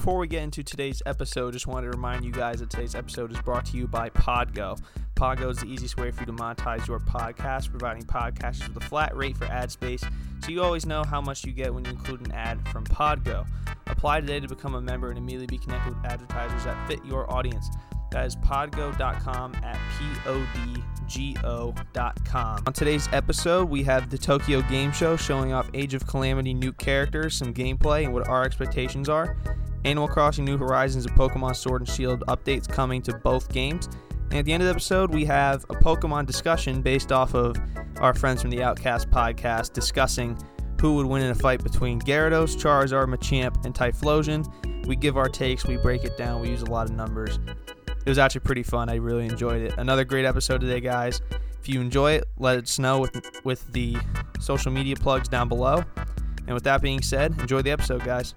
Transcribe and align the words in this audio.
before 0.00 0.16
we 0.16 0.26
get 0.26 0.42
into 0.42 0.62
today's 0.62 1.02
episode, 1.04 1.52
just 1.52 1.66
wanted 1.66 1.84
to 1.84 1.90
remind 1.90 2.24
you 2.24 2.32
guys 2.32 2.60
that 2.60 2.70
today's 2.70 2.94
episode 2.94 3.30
is 3.30 3.38
brought 3.42 3.66
to 3.66 3.76
you 3.76 3.86
by 3.86 4.08
Podgo. 4.08 4.80
Podgo 5.14 5.50
is 5.50 5.58
the 5.58 5.66
easiest 5.66 5.98
way 5.98 6.10
for 6.10 6.20
you 6.20 6.26
to 6.26 6.32
monetize 6.32 6.86
your 6.86 7.00
podcast, 7.00 7.68
providing 7.68 8.04
podcasters 8.04 8.66
with 8.68 8.82
a 8.82 8.86
flat 8.88 9.14
rate 9.14 9.36
for 9.36 9.44
ad 9.44 9.70
space, 9.70 10.00
so 10.00 10.48
you 10.48 10.62
always 10.62 10.86
know 10.86 11.04
how 11.04 11.20
much 11.20 11.44
you 11.44 11.52
get 11.52 11.74
when 11.74 11.84
you 11.84 11.90
include 11.90 12.26
an 12.26 12.32
ad 12.32 12.66
from 12.70 12.82
Podgo. 12.84 13.46
Apply 13.88 14.22
today 14.22 14.40
to 14.40 14.48
become 14.48 14.74
a 14.74 14.80
member 14.80 15.10
and 15.10 15.18
immediately 15.18 15.48
be 15.48 15.58
connected 15.58 15.94
with 15.94 16.02
advertisers 16.06 16.64
that 16.64 16.88
fit 16.88 17.04
your 17.04 17.30
audience. 17.30 17.68
That 18.10 18.24
is 18.24 18.36
podgo.com 18.36 19.54
at 19.56 19.78
podgo.com. 21.10 22.62
On 22.66 22.72
today's 22.72 23.06
episode, 23.12 23.68
we 23.68 23.82
have 23.82 24.08
the 24.08 24.16
Tokyo 24.16 24.62
Game 24.62 24.92
Show 24.92 25.18
showing 25.18 25.52
off 25.52 25.68
Age 25.74 25.92
of 25.92 26.06
Calamity 26.06 26.54
new 26.54 26.72
characters, 26.72 27.36
some 27.36 27.52
gameplay, 27.52 28.04
and 28.04 28.14
what 28.14 28.26
our 28.26 28.44
expectations 28.44 29.10
are. 29.10 29.36
Animal 29.84 30.08
Crossing 30.08 30.44
New 30.44 30.58
Horizons 30.58 31.06
and 31.06 31.16
Pokemon 31.16 31.56
Sword 31.56 31.82
and 31.82 31.88
Shield 31.88 32.22
updates 32.28 32.68
coming 32.68 33.02
to 33.02 33.16
both 33.18 33.52
games. 33.52 33.88
And 34.30 34.38
at 34.38 34.44
the 34.44 34.52
end 34.52 34.62
of 34.62 34.66
the 34.66 34.70
episode, 34.70 35.12
we 35.12 35.24
have 35.24 35.64
a 35.64 35.74
Pokemon 35.74 36.26
discussion 36.26 36.82
based 36.82 37.10
off 37.12 37.34
of 37.34 37.56
our 37.98 38.14
friends 38.14 38.42
from 38.42 38.50
the 38.50 38.62
Outcast 38.62 39.10
podcast 39.10 39.72
discussing 39.72 40.38
who 40.80 40.94
would 40.96 41.06
win 41.06 41.22
in 41.22 41.30
a 41.30 41.34
fight 41.34 41.62
between 41.62 42.00
Gyarados, 42.00 42.56
Charizard, 42.56 43.14
Machamp, 43.14 43.64
and 43.64 43.74
Typhlosion. 43.74 44.46
We 44.86 44.96
give 44.96 45.16
our 45.16 45.28
takes, 45.28 45.66
we 45.66 45.76
break 45.76 46.04
it 46.04 46.16
down, 46.16 46.40
we 46.40 46.48
use 46.48 46.62
a 46.62 46.70
lot 46.70 46.88
of 46.88 46.96
numbers. 46.96 47.38
It 47.88 48.08
was 48.08 48.18
actually 48.18 48.40
pretty 48.40 48.62
fun. 48.62 48.88
I 48.88 48.94
really 48.94 49.26
enjoyed 49.26 49.60
it. 49.60 49.74
Another 49.76 50.04
great 50.04 50.24
episode 50.24 50.62
today, 50.62 50.80
guys. 50.80 51.20
If 51.60 51.68
you 51.68 51.82
enjoy 51.82 52.12
it, 52.12 52.24
let 52.38 52.62
us 52.62 52.78
know 52.78 53.00
with 53.00 53.40
with 53.44 53.70
the 53.72 53.98
social 54.38 54.72
media 54.72 54.96
plugs 54.96 55.28
down 55.28 55.48
below. 55.48 55.84
And 56.46 56.54
with 56.54 56.64
that 56.64 56.80
being 56.80 57.02
said, 57.02 57.38
enjoy 57.38 57.60
the 57.60 57.70
episode, 57.70 58.02
guys. 58.04 58.34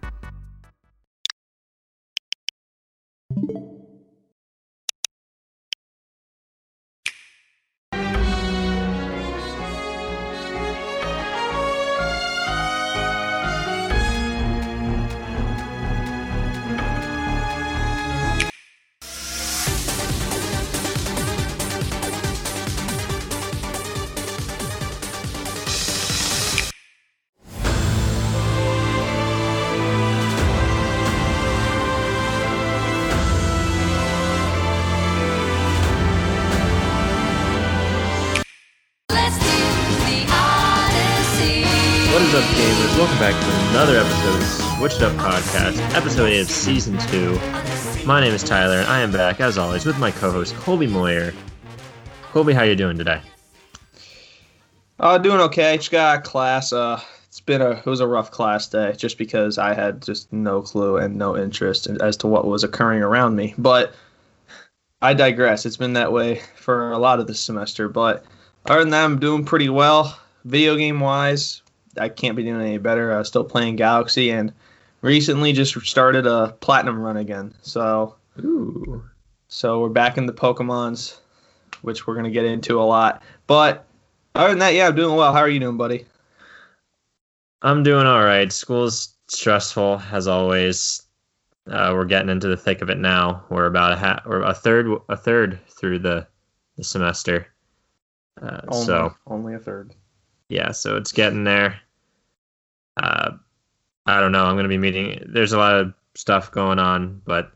Of 46.43 46.51
Season 46.51 46.97
2. 46.97 47.39
My 48.05 48.19
name 48.19 48.33
is 48.33 48.43
Tyler, 48.43 48.79
and 48.79 48.87
I 48.87 48.99
am 48.99 49.13
back, 49.13 49.39
as 49.39 49.57
always, 49.57 49.85
with 49.85 49.97
my 49.97 50.11
co-host, 50.11 50.53
Colby 50.55 50.87
Moyer. 50.87 51.33
Colby, 52.33 52.51
how 52.51 52.63
you 52.63 52.75
doing 52.75 52.97
today? 52.97 53.21
Uh, 54.99 55.17
doing 55.17 55.39
okay. 55.39 55.77
Just 55.77 55.89
got 55.89 56.25
class. 56.25 56.73
Uh, 56.73 56.99
it's 57.27 57.39
been 57.39 57.61
a 57.61 57.71
it 57.71 57.85
was 57.85 58.01
a 58.01 58.07
rough 58.07 58.29
class 58.29 58.67
day, 58.67 58.93
just 58.97 59.17
because 59.17 59.57
I 59.57 59.73
had 59.73 60.01
just 60.01 60.33
no 60.33 60.61
clue 60.61 60.97
and 60.97 61.15
no 61.15 61.37
interest 61.37 61.87
as 61.87 62.17
to 62.17 62.27
what 62.27 62.45
was 62.45 62.65
occurring 62.65 63.03
around 63.03 63.37
me. 63.37 63.55
But 63.57 63.93
I 65.01 65.13
digress. 65.13 65.65
It's 65.65 65.77
been 65.77 65.93
that 65.93 66.11
way 66.11 66.41
for 66.57 66.91
a 66.91 66.97
lot 66.97 67.21
of 67.21 67.27
this 67.27 67.39
semester. 67.39 67.87
But 67.87 68.25
other 68.65 68.81
than 68.81 68.89
that, 68.89 69.05
I'm 69.05 69.19
doing 69.19 69.45
pretty 69.45 69.69
well. 69.69 70.19
Video 70.43 70.75
game 70.75 70.99
wise, 70.99 71.61
I 71.97 72.09
can't 72.09 72.35
be 72.35 72.43
doing 72.43 72.59
any 72.59 72.79
better. 72.79 73.13
I'm 73.13 73.23
still 73.23 73.45
playing 73.45 73.77
Galaxy, 73.77 74.29
and 74.29 74.51
recently 75.03 75.53
just 75.53 75.79
started 75.85 76.25
a 76.25 76.55
platinum 76.61 76.99
run 76.99 77.17
again. 77.17 77.53
So 77.61 78.15
Ooh. 78.39 79.03
so 79.47 79.79
we're 79.81 79.89
back 79.89 80.17
in 80.17 80.25
the 80.25 80.33
Pokemons, 80.33 81.19
which 81.83 82.07
we're 82.07 82.15
gonna 82.15 82.31
get 82.31 82.45
into 82.45 82.81
a 82.81 82.83
lot. 82.83 83.21
But 83.45 83.85
other 84.33 84.49
than 84.49 84.59
that, 84.59 84.73
yeah, 84.73 84.87
I'm 84.87 84.95
doing 84.95 85.15
well. 85.15 85.31
How 85.31 85.39
are 85.41 85.49
you 85.49 85.59
doing, 85.59 85.77
buddy? 85.77 86.05
I'm 87.61 87.83
doing 87.83 88.07
all 88.07 88.23
right. 88.23 88.51
School's 88.51 89.13
stressful, 89.27 90.01
as 90.11 90.27
always. 90.27 91.03
Uh, 91.69 91.91
we're 91.93 92.03
getting 92.05 92.29
into 92.29 92.47
the 92.47 92.57
thick 92.57 92.81
of 92.81 92.89
it 92.89 92.97
now. 92.97 93.45
We're 93.49 93.67
about 93.67 93.93
a 93.93 93.95
ha- 93.95 94.21
we're 94.25 94.41
a 94.41 94.53
third 94.53 94.87
a 95.07 95.15
third 95.15 95.59
through 95.69 95.99
the, 95.99 96.27
the 96.77 96.83
semester. 96.83 97.47
Uh, 98.41 98.61
Only, 98.67 98.85
so 98.85 99.13
only 99.27 99.53
a 99.53 99.59
third. 99.59 99.93
yeah, 100.49 100.71
so 100.71 100.97
it's 100.97 101.11
getting 101.11 101.43
there. 101.43 101.79
Uh, 102.97 103.22
I 104.05 104.19
don't 104.19 104.31
know. 104.31 104.45
I'm 104.45 104.55
going 104.55 104.63
to 104.63 104.69
be 104.69 104.77
meeting. 104.77 105.23
There's 105.25 105.53
a 105.53 105.57
lot 105.57 105.75
of 105.75 105.93
stuff 106.15 106.51
going 106.51 106.79
on, 106.79 107.21
but 107.25 107.51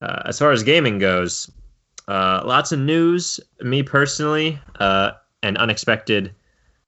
uh, 0.00 0.22
as 0.26 0.38
far 0.38 0.50
as 0.50 0.62
gaming 0.62 0.98
goes, 0.98 1.50
uh, 2.08 2.42
lots 2.44 2.72
of 2.72 2.80
news. 2.80 3.38
Me 3.60 3.82
personally, 3.82 4.58
uh, 4.80 5.12
an 5.42 5.56
unexpected 5.56 6.34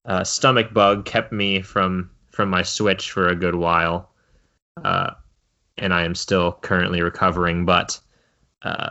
uh, 0.07 0.25
stomach 0.25 0.73
bug 0.75 1.05
kept 1.05 1.33
me 1.33 1.63
from 1.63 2.11
from 2.31 2.51
my 2.51 2.63
Switch 2.63 3.13
for 3.13 3.29
a 3.29 3.37
good 3.37 3.55
while, 3.55 4.11
uh, 4.85 5.11
and 5.79 5.95
I 5.95 6.03
am 6.03 6.17
still 6.17 6.53
currently 6.53 7.01
recovering. 7.01 7.65
But 7.65 7.99
uh, 8.63 8.91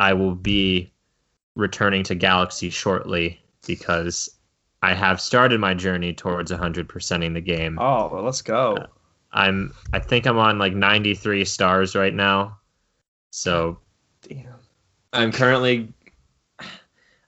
I 0.00 0.14
will 0.14 0.34
be 0.34 0.92
returning 1.54 2.02
to 2.04 2.16
Galaxy 2.16 2.70
shortly 2.70 3.40
because 3.66 4.28
I 4.82 4.94
have 4.94 5.20
started 5.20 5.60
my 5.60 5.74
journey 5.74 6.12
towards 6.12 6.50
100%ing 6.50 7.32
the 7.34 7.40
game. 7.40 7.78
Oh, 7.78 8.10
well, 8.12 8.24
let's 8.24 8.42
go. 8.42 8.76
I'm 9.32 9.72
I 9.92 9.98
think 9.98 10.26
I'm 10.26 10.38
on 10.38 10.58
like 10.58 10.74
93 10.74 11.44
stars 11.44 11.94
right 11.94 12.14
now. 12.14 12.58
So 13.30 13.78
Damn. 14.28 14.54
I'm 15.12 15.32
currently 15.32 15.92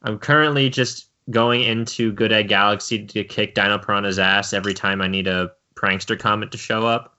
I'm 0.03 0.19
currently 0.19 0.69
just 0.69 1.09
going 1.31 1.63
into 1.63 2.13
Good 2.13 2.33
Egg 2.33 2.49
Galaxy 2.49 3.07
to 3.07 3.25
kick 3.25 3.55
Dino 3.55 3.79
Piranha's 3.79 4.19
ass 4.19 4.53
every 4.53 4.75
time 4.75 5.01
I 5.01 5.09
need 5.09 5.27
a 5.27 5.51
Prankster 5.75 6.19
Comet 6.19 6.51
to 6.53 6.59
show 6.59 6.87
up. 6.87 7.17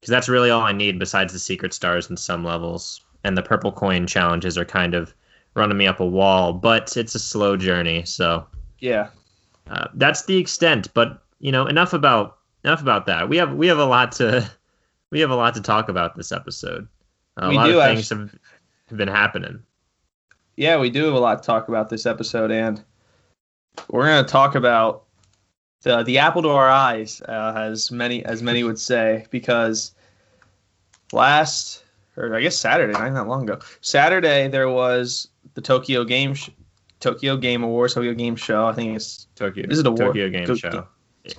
Because 0.00 0.10
that's 0.10 0.28
really 0.28 0.50
all 0.50 0.62
I 0.62 0.72
need 0.72 0.98
besides 0.98 1.32
the 1.32 1.38
secret 1.38 1.72
stars 1.72 2.10
in 2.10 2.16
some 2.16 2.44
levels. 2.44 3.00
And 3.24 3.36
the 3.36 3.42
purple 3.42 3.72
coin 3.72 4.06
challenges 4.06 4.56
are 4.58 4.64
kind 4.64 4.94
of 4.94 5.14
running 5.54 5.76
me 5.76 5.86
up 5.86 6.00
a 6.00 6.06
wall, 6.06 6.52
but 6.52 6.96
it's 6.96 7.14
a 7.16 7.18
slow 7.18 7.56
journey, 7.56 8.04
so 8.04 8.46
Yeah. 8.78 9.08
uh, 9.68 9.88
that's 9.94 10.24
the 10.26 10.36
extent. 10.36 10.92
But 10.94 11.22
you 11.40 11.50
know, 11.50 11.66
enough 11.66 11.92
about 11.92 12.37
enough 12.64 12.82
about 12.82 13.06
that. 13.06 13.28
We 13.28 13.36
have 13.36 13.54
we 13.54 13.66
have 13.68 13.78
a 13.78 13.84
lot 13.84 14.12
to 14.12 14.50
we 15.10 15.20
have 15.20 15.30
a 15.30 15.36
lot 15.36 15.54
to 15.54 15.62
talk 15.62 15.88
about 15.88 16.16
this 16.16 16.32
episode. 16.32 16.88
A 17.36 17.48
We 17.48 17.56
lot 17.56 17.66
do 17.66 17.80
of 17.80 17.86
things 17.86 18.08
have, 18.10 18.34
have 18.88 18.98
been 18.98 19.08
happening. 19.08 19.62
Yeah, 20.56 20.78
we 20.78 20.90
do 20.90 21.04
have 21.04 21.14
a 21.14 21.20
lot 21.20 21.42
to 21.42 21.46
talk 21.46 21.68
about 21.68 21.88
this 21.88 22.04
episode, 22.04 22.50
and 22.50 22.82
we're 23.90 24.06
gonna 24.06 24.26
talk 24.26 24.54
about 24.56 25.04
the 25.82 26.02
the 26.02 26.18
apple 26.18 26.42
to 26.42 26.48
our 26.50 26.68
eyes, 26.68 27.22
uh, 27.22 27.52
as 27.56 27.90
many 27.90 28.24
as 28.24 28.42
many 28.42 28.64
would 28.64 28.78
say, 28.78 29.26
because 29.30 29.94
last 31.12 31.84
or 32.16 32.34
I 32.34 32.40
guess 32.40 32.56
Saturday, 32.56 32.92
not 32.92 33.14
that 33.14 33.28
long 33.28 33.44
ago, 33.48 33.60
Saturday 33.80 34.48
there 34.48 34.68
was 34.68 35.28
the 35.54 35.60
Tokyo 35.60 36.04
Game 36.04 36.34
Sh- 36.34 36.50
Tokyo 37.00 37.36
Game 37.36 37.62
Awards, 37.62 37.94
Tokyo 37.94 38.14
Game 38.14 38.34
Show. 38.34 38.66
I 38.66 38.72
think 38.72 38.96
it's 38.96 39.28
Tokyo 39.36 39.64
Is 39.68 39.78
it 39.78 39.86
a 39.86 39.94
Tokyo 39.94 40.28
Game 40.28 40.56
Show. 40.56 40.88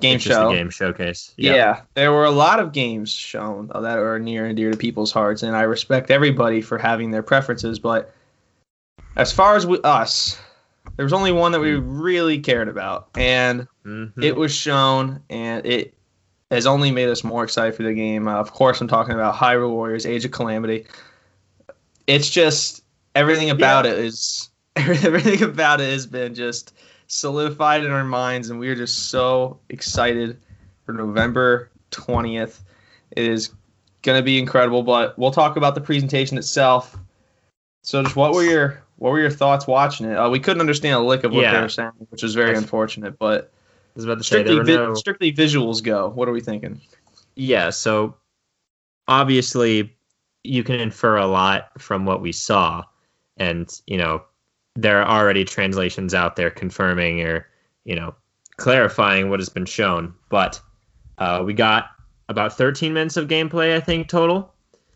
Game 0.01 0.15
it's 0.15 0.23
show. 0.25 0.51
game 0.51 0.69
showcase. 0.69 1.33
Yeah. 1.37 1.81
there 1.95 2.11
were 2.11 2.25
a 2.25 2.31
lot 2.31 2.59
of 2.59 2.71
games 2.71 3.11
shown 3.11 3.67
that 3.73 3.97
are 3.97 4.19
near 4.19 4.45
and 4.45 4.55
dear 4.55 4.71
to 4.71 4.77
people's 4.77 5.11
hearts, 5.11 5.43
and 5.43 5.55
I 5.55 5.61
respect 5.61 6.11
everybody 6.11 6.61
for 6.61 6.77
having 6.77 7.11
their 7.11 7.23
preferences. 7.23 7.79
But 7.79 8.13
as 9.15 9.31
far 9.31 9.55
as 9.55 9.65
we, 9.65 9.79
us, 9.83 10.39
there 10.95 11.05
was 11.05 11.13
only 11.13 11.31
one 11.31 11.51
that 11.53 11.59
we 11.59 11.73
really 11.75 12.39
cared 12.39 12.67
about, 12.69 13.09
and 13.15 13.67
Mhm. 13.85 14.23
it 14.23 14.35
was 14.35 14.53
shown, 14.53 15.21
and 15.29 15.65
it 15.65 15.93
has 16.51 16.65
only 16.65 16.91
made 16.91 17.09
us 17.09 17.23
more 17.23 17.43
excited 17.43 17.75
for 17.75 17.83
the 17.83 17.93
game. 17.93 18.27
Uh, 18.27 18.33
of 18.35 18.51
course, 18.53 18.81
I'm 18.81 18.87
talking 18.87 19.13
about 19.13 19.35
Hyrule 19.35 19.69
Warriors: 19.71 20.05
Age 20.05 20.25
of 20.25 20.31
Calamity. 20.31 20.85
It's 22.07 22.29
just 22.29 22.83
everything 23.15 23.49
about 23.49 23.85
it 23.85 23.97
is 23.97 24.49
everything 24.75 25.43
about 25.43 25.81
it 25.81 25.91
has 25.91 26.05
been 26.05 26.33
just 26.35 26.73
solidified 27.09 27.83
in 27.83 27.91
our 27.91 28.05
minds, 28.05 28.49
and 28.49 28.59
we 28.59 28.69
are 28.69 28.75
just 28.75 29.09
so 29.09 29.59
excited 29.69 30.39
for 30.85 30.93
November 30.93 31.69
20th. 31.91 32.61
It 33.11 33.25
is 33.25 33.51
going 34.03 34.17
to 34.17 34.23
be 34.23 34.39
incredible, 34.39 34.83
but 34.83 35.17
we'll 35.19 35.31
talk 35.31 35.57
about 35.57 35.75
the 35.75 35.81
presentation 35.81 36.37
itself. 36.37 36.97
So, 37.83 38.01
just 38.03 38.15
what 38.15 38.33
were 38.33 38.43
your 38.43 38.83
what 38.97 39.11
were 39.11 39.19
your 39.19 39.31
thoughts 39.31 39.67
watching 39.67 40.09
it? 40.09 40.15
Uh, 40.15 40.29
we 40.29 40.39
couldn't 40.39 40.61
understand 40.61 40.95
a 40.95 40.99
lick 40.99 41.23
of 41.23 41.33
what 41.33 41.51
they 41.51 41.61
were 41.61 41.69
saying, 41.69 41.91
which 42.09 42.23
was 42.23 42.35
very 42.35 42.55
unfortunate. 42.55 43.17
But 43.17 43.51
I 43.55 43.91
was 43.95 44.05
about 44.05 44.19
to 44.19 44.23
say 44.23 44.43
strictly 44.43 44.63
vi- 44.63 44.75
no. 44.75 44.93
strictly 44.93 45.33
visuals 45.33 45.83
go. 45.83 46.09
What 46.09 46.29
are 46.29 46.31
we 46.31 46.41
thinking? 46.41 46.79
Yeah, 47.35 47.69
so 47.69 48.15
obviously 49.07 49.95
you 50.43 50.63
can 50.63 50.79
infer 50.79 51.17
a 51.17 51.25
lot 51.25 51.69
from 51.81 52.05
what 52.05 52.21
we 52.21 52.33
saw, 52.33 52.83
and 53.37 53.69
you 53.87 53.97
know 53.97 54.23
there 54.81 55.01
are 55.01 55.19
already 55.19 55.43
translations 55.43 56.13
out 56.13 56.35
there 56.35 56.49
confirming 56.49 57.21
or 57.21 57.47
you 57.85 57.95
know 57.95 58.15
clarifying 58.57 59.29
what 59.29 59.39
has 59.39 59.49
been 59.49 59.65
shown. 59.65 60.13
But 60.29 60.59
uh, 61.17 61.43
we 61.45 61.53
got 61.53 61.91
about 62.27 62.53
13 62.53 62.93
minutes 62.93 63.17
of 63.17 63.27
gameplay, 63.27 63.75
I 63.75 63.79
think 63.79 64.07
total, 64.07 64.53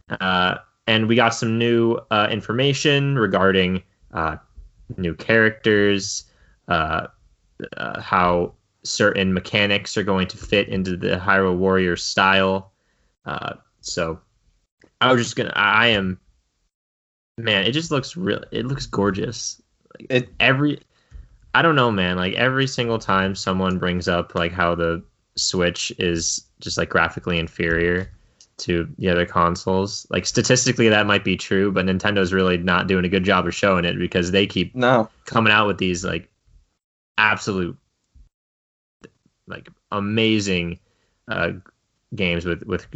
uh, 0.10 0.58
and 0.88 1.08
we 1.08 1.16
got 1.16 1.30
some 1.30 1.58
new 1.58 2.00
uh, 2.12 2.28
information 2.30 3.18
regarding 3.18 3.84
uh, 4.14 4.38
new 4.98 5.16
characters, 5.16 6.26
uh, 6.68 7.08
uh, 7.78 8.02
how 8.02 8.54
certain 8.84 9.34
mechanics 9.34 9.98
are 9.98 10.04
going 10.04 10.28
to 10.28 10.38
fit 10.38 10.68
into 10.68 10.96
the 10.98 11.18
Hyrule 11.18 11.58
Warrior 11.58 11.96
style. 11.96 12.72
So 13.82 14.20
I 15.02 15.12
was 15.12 15.22
just 15.22 15.36
gonna. 15.36 15.52
I 15.56 15.88
am, 15.88 16.20
man. 17.38 17.66
It 17.66 17.72
just 17.72 17.92
looks 17.92 18.16
real. 18.16 18.44
It 18.52 18.66
looks 18.66 18.86
gorgeous. 18.86 19.62
It- 20.10 20.30
every. 20.40 20.80
I 21.56 21.62
don't 21.62 21.76
know, 21.76 21.92
man. 21.92 22.18
Like 22.18 22.34
every 22.34 22.66
single 22.68 22.98
time 22.98 23.36
someone 23.36 23.78
brings 23.78 24.08
up 24.08 24.34
like 24.34 24.52
how 24.52 24.74
the 24.76 25.04
Switch 25.36 25.92
is 26.00 26.46
just 26.60 26.78
like 26.78 26.90
graphically 26.90 27.38
inferior 27.40 28.10
to 28.58 28.88
the 28.98 29.10
other 29.10 29.26
consoles. 29.26 30.08
Like 30.10 30.26
statistically, 30.26 30.90
that 30.90 31.06
might 31.06 31.24
be 31.24 31.38
true, 31.38 31.72
but 31.72 31.86
Nintendo's 31.86 32.34
really 32.34 32.58
not 32.58 32.88
doing 32.88 33.06
a 33.06 33.10
good 33.10 33.24
job 33.24 33.46
of 33.48 33.54
showing 33.54 33.86
it 33.86 33.98
because 34.00 34.32
they 34.32 34.48
keep 34.48 34.76
No. 34.76 35.10
coming 35.26 35.54
out 35.54 35.68
with 35.68 35.78
these 35.78 36.04
like 36.04 36.30
absolute 37.18 37.78
like 39.48 39.68
amazing 39.92 40.80
uh 41.28 41.52
games 42.16 42.46
with 42.46 42.64
with 42.64 42.88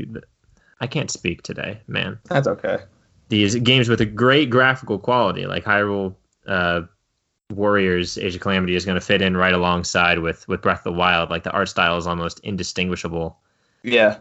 I 0.79 0.87
can't 0.87 1.11
speak 1.11 1.41
today, 1.43 1.81
man. 1.87 2.19
That's 2.25 2.47
okay. 2.47 2.79
These 3.29 3.55
games 3.55 3.89
with 3.89 3.99
a 4.01 4.05
great 4.05 4.49
graphical 4.49 4.97
quality, 4.99 5.45
like 5.45 5.63
Hyrule 5.63 6.15
uh 6.47 6.81
Warriors 7.53 8.17
Age 8.17 8.35
of 8.35 8.41
Calamity 8.41 8.75
is 8.75 8.83
going 8.83 8.99
to 8.99 9.05
fit 9.05 9.21
in 9.21 9.37
right 9.37 9.53
alongside 9.53 10.19
with 10.19 10.47
with 10.47 10.61
Breath 10.61 10.79
of 10.79 10.83
the 10.85 10.91
Wild. 10.93 11.29
Like 11.29 11.43
the 11.43 11.51
art 11.51 11.69
style 11.69 11.97
is 11.97 12.05
almost 12.07 12.39
indistinguishable 12.43 13.37
Yeah. 13.83 14.17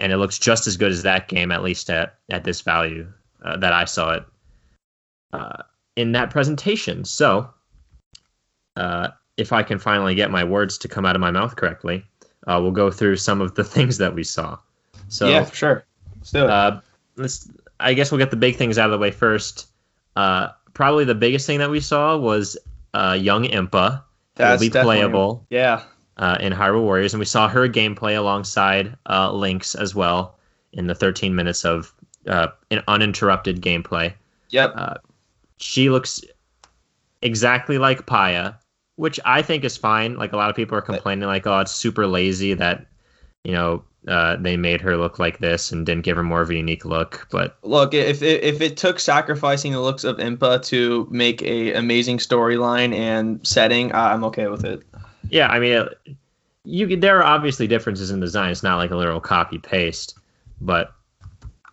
and 0.00 0.10
it 0.12 0.16
looks 0.16 0.38
just 0.38 0.66
as 0.66 0.76
good 0.78 0.90
as 0.90 1.02
that 1.02 1.28
game, 1.28 1.50
at 1.52 1.62
least 1.62 1.90
at 1.90 2.14
at 2.30 2.44
this 2.44 2.60
value 2.62 3.06
uh, 3.44 3.56
that 3.58 3.72
I 3.74 3.84
saw 3.84 4.12
it 4.12 4.24
uh, 5.34 5.62
in 5.96 6.12
that 6.12 6.30
presentation. 6.30 7.04
So, 7.04 7.50
uh, 8.76 9.08
if 9.36 9.52
I 9.52 9.62
can 9.62 9.78
finally 9.78 10.14
get 10.14 10.30
my 10.30 10.44
words 10.44 10.78
to 10.78 10.88
come 10.88 11.04
out 11.04 11.14
of 11.16 11.20
my 11.20 11.30
mouth 11.30 11.56
correctly, 11.56 12.04
uh, 12.46 12.58
we'll 12.62 12.70
go 12.70 12.90
through 12.90 13.16
some 13.16 13.40
of 13.40 13.54
the 13.54 13.64
things 13.74 13.98
that 13.98 14.14
we 14.14 14.24
saw. 14.24 14.58
So, 15.08 15.28
yeah, 15.28 15.44
sure. 15.50 15.84
Let's 16.16 16.30
do 16.30 16.44
it. 16.44 16.50
uh, 16.50 16.80
let's. 17.16 17.50
I 17.80 17.92
guess 17.92 18.10
we'll 18.10 18.18
get 18.20 18.30
the 18.30 18.36
big 18.36 18.56
things 18.56 18.78
out 18.78 18.86
of 18.86 18.92
the 18.92 18.98
way 18.98 19.10
first. 19.10 19.66
Uh, 20.16 20.48
probably 20.74 21.04
the 21.04 21.14
biggest 21.14 21.46
thing 21.46 21.58
that 21.60 21.70
we 21.70 21.80
saw 21.80 22.16
was 22.16 22.56
uh, 22.92 23.16
young 23.18 23.44
Impa 23.44 24.02
will 24.38 24.58
be 24.58 24.70
playable 24.70 25.46
Yeah. 25.50 25.82
uh, 26.18 26.36
in 26.40 26.52
Hyrule 26.52 26.82
Warriors, 26.82 27.14
and 27.14 27.18
we 27.18 27.24
saw 27.26 27.48
her 27.48 27.68
gameplay 27.68 28.16
alongside 28.16 28.96
uh, 29.08 29.32
Link's 29.32 29.74
as 29.74 29.94
well 29.94 30.36
in 30.72 30.86
the 30.86 30.94
13 30.94 31.34
minutes 31.34 31.64
of 31.64 31.92
uh, 32.26 32.48
an 32.70 32.82
uninterrupted 32.88 33.60
gameplay. 33.60 34.12
Yep. 34.50 34.72
Uh, 34.76 34.94
she 35.58 35.90
looks 35.90 36.20
exactly 37.22 37.78
like 37.78 38.06
Paya, 38.06 38.56
which 38.96 39.18
I 39.24 39.42
think 39.42 39.64
is 39.64 39.76
fine. 39.76 40.16
Like 40.16 40.32
a 40.32 40.36
lot 40.36 40.50
of 40.50 40.56
people 40.56 40.76
are 40.76 40.82
complaining, 40.82 41.26
like, 41.26 41.46
"Oh, 41.46 41.60
it's 41.60 41.72
super 41.72 42.06
lazy 42.06 42.54
that 42.54 42.86
you 43.44 43.52
know 43.52 43.82
uh, 44.08 44.36
they 44.36 44.56
made 44.56 44.80
her 44.80 44.96
look 44.96 45.18
like 45.18 45.38
this 45.38 45.72
and 45.72 45.86
didn't 45.86 46.04
give 46.04 46.16
her 46.16 46.22
more 46.22 46.40
of 46.40 46.50
a 46.50 46.54
unique 46.54 46.84
look." 46.84 47.26
But 47.30 47.56
Look, 47.62 47.94
if 47.94 48.22
it, 48.22 48.42
if 48.42 48.60
it 48.60 48.76
took 48.76 48.98
sacrificing 48.98 49.72
the 49.72 49.80
looks 49.80 50.04
of 50.04 50.16
Impa 50.16 50.64
to 50.66 51.06
make 51.10 51.42
a 51.42 51.74
amazing 51.74 52.18
storyline 52.18 52.94
and 52.94 53.46
setting, 53.46 53.92
uh, 53.92 53.98
I'm 54.12 54.24
okay 54.24 54.48
with 54.48 54.64
it. 54.64 54.82
yeah, 55.30 55.48
I 55.48 55.58
mean, 55.58 55.86
you 56.64 56.96
there 56.96 57.18
are 57.18 57.24
obviously 57.24 57.66
differences 57.66 58.10
in 58.10 58.20
design. 58.20 58.50
It's 58.50 58.62
not 58.62 58.76
like 58.76 58.90
a 58.90 58.96
literal 58.96 59.20
copy 59.20 59.58
paste, 59.58 60.18
but 60.60 60.92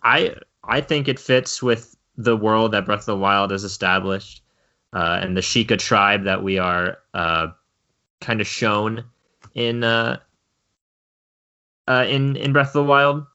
I 0.02 0.34
I 0.64 0.80
think 0.80 1.08
it 1.08 1.18
fits 1.18 1.62
with 1.62 1.96
the 2.16 2.36
world 2.36 2.72
that 2.72 2.84
Breath 2.84 3.00
of 3.00 3.06
the 3.06 3.16
Wild 3.16 3.50
has 3.50 3.64
established, 3.64 4.42
uh, 4.92 5.20
and 5.22 5.36
the 5.36 5.40
Sheikah 5.40 5.78
tribe 5.78 6.24
that 6.24 6.42
we 6.42 6.58
are 6.58 6.98
uh, 7.14 7.48
kind 8.20 8.40
of 8.40 8.46
shown 8.46 9.04
in 9.54 9.82
uh, 9.82 10.18
uh, 11.88 12.04
in 12.08 12.36
in 12.36 12.52
Breath 12.52 12.68
of 12.68 12.72
the 12.74 12.84
Wild. 12.84 13.26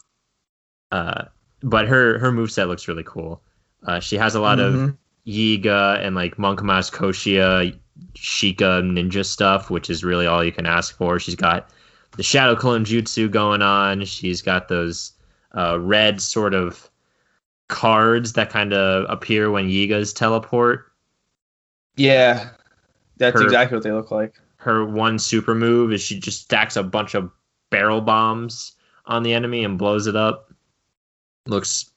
Uh, 0.92 1.26
but 1.64 1.88
her 1.88 2.18
her 2.20 2.32
move 2.32 2.52
set 2.52 2.68
looks 2.68 2.88
really 2.88 3.04
cool. 3.04 3.42
Uh, 3.86 4.00
she 4.00 4.18
has 4.18 4.36
a 4.36 4.40
lot 4.42 4.60
of 4.60 4.74
Mhm. 4.74 4.98
Yiga 5.28 6.00
and 6.06 6.16
like 6.16 6.40
Monk 6.40 6.62
Maz 6.62 6.92
Koshia, 6.92 7.78
Sheikah 8.16 8.82
ninja 8.84 9.26
stuff, 9.26 9.70
which 9.70 9.90
is 9.90 10.04
really 10.04 10.26
all 10.28 10.44
you 10.44 10.52
can 10.52 10.66
ask 10.66 10.96
for. 10.96 11.20
She's 11.20 11.36
got 11.36 11.70
the 12.16 12.24
Shadow 12.24 12.56
Clone 12.56 12.86
Jutsu 12.86 13.30
going 13.30 13.62
on. 13.62 14.06
She's 14.06 14.42
got 14.42 14.68
those 14.70 15.12
uh, 15.54 15.80
red 15.80 16.22
sort 16.22 16.54
of 16.54 16.90
cards 17.68 18.34
that 18.34 18.50
kind 18.50 18.74
of 18.74 19.06
appear 19.10 19.52
when 19.52 19.68
Yigas 19.68 20.16
teleport. 20.16 20.86
Yeah. 21.96 22.50
That's 23.18 23.40
Her- 23.40 23.44
exactly 23.46 23.76
what 23.76 23.84
they 23.84 23.92
look 23.92 24.12
like. 24.12 24.40
Her 24.58 24.86
one 24.86 25.18
super 25.20 25.56
move 25.56 25.92
is 25.92 26.02
she 26.02 26.20
just 26.20 26.42
stacks 26.44 26.76
a 26.76 26.84
bunch 26.84 27.16
of 27.16 27.32
barrel 27.70 28.02
bombs 28.02 28.74
on 29.06 29.24
the 29.24 29.34
enemy 29.34 29.64
and 29.64 29.78
blows 29.78 30.08
it 30.08 30.16
up. 30.16 30.52
Looks 31.46 31.92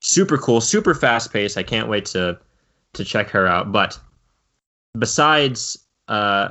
super 0.00 0.38
cool, 0.38 0.60
super 0.60 0.94
fast 0.94 1.32
paced. 1.32 1.56
I 1.56 1.62
can't 1.62 1.88
wait 1.88 2.06
to 2.06 2.38
to 2.94 3.04
check 3.04 3.28
her 3.30 3.46
out. 3.46 3.70
But 3.70 3.98
besides 4.98 5.78
uh, 6.08 6.50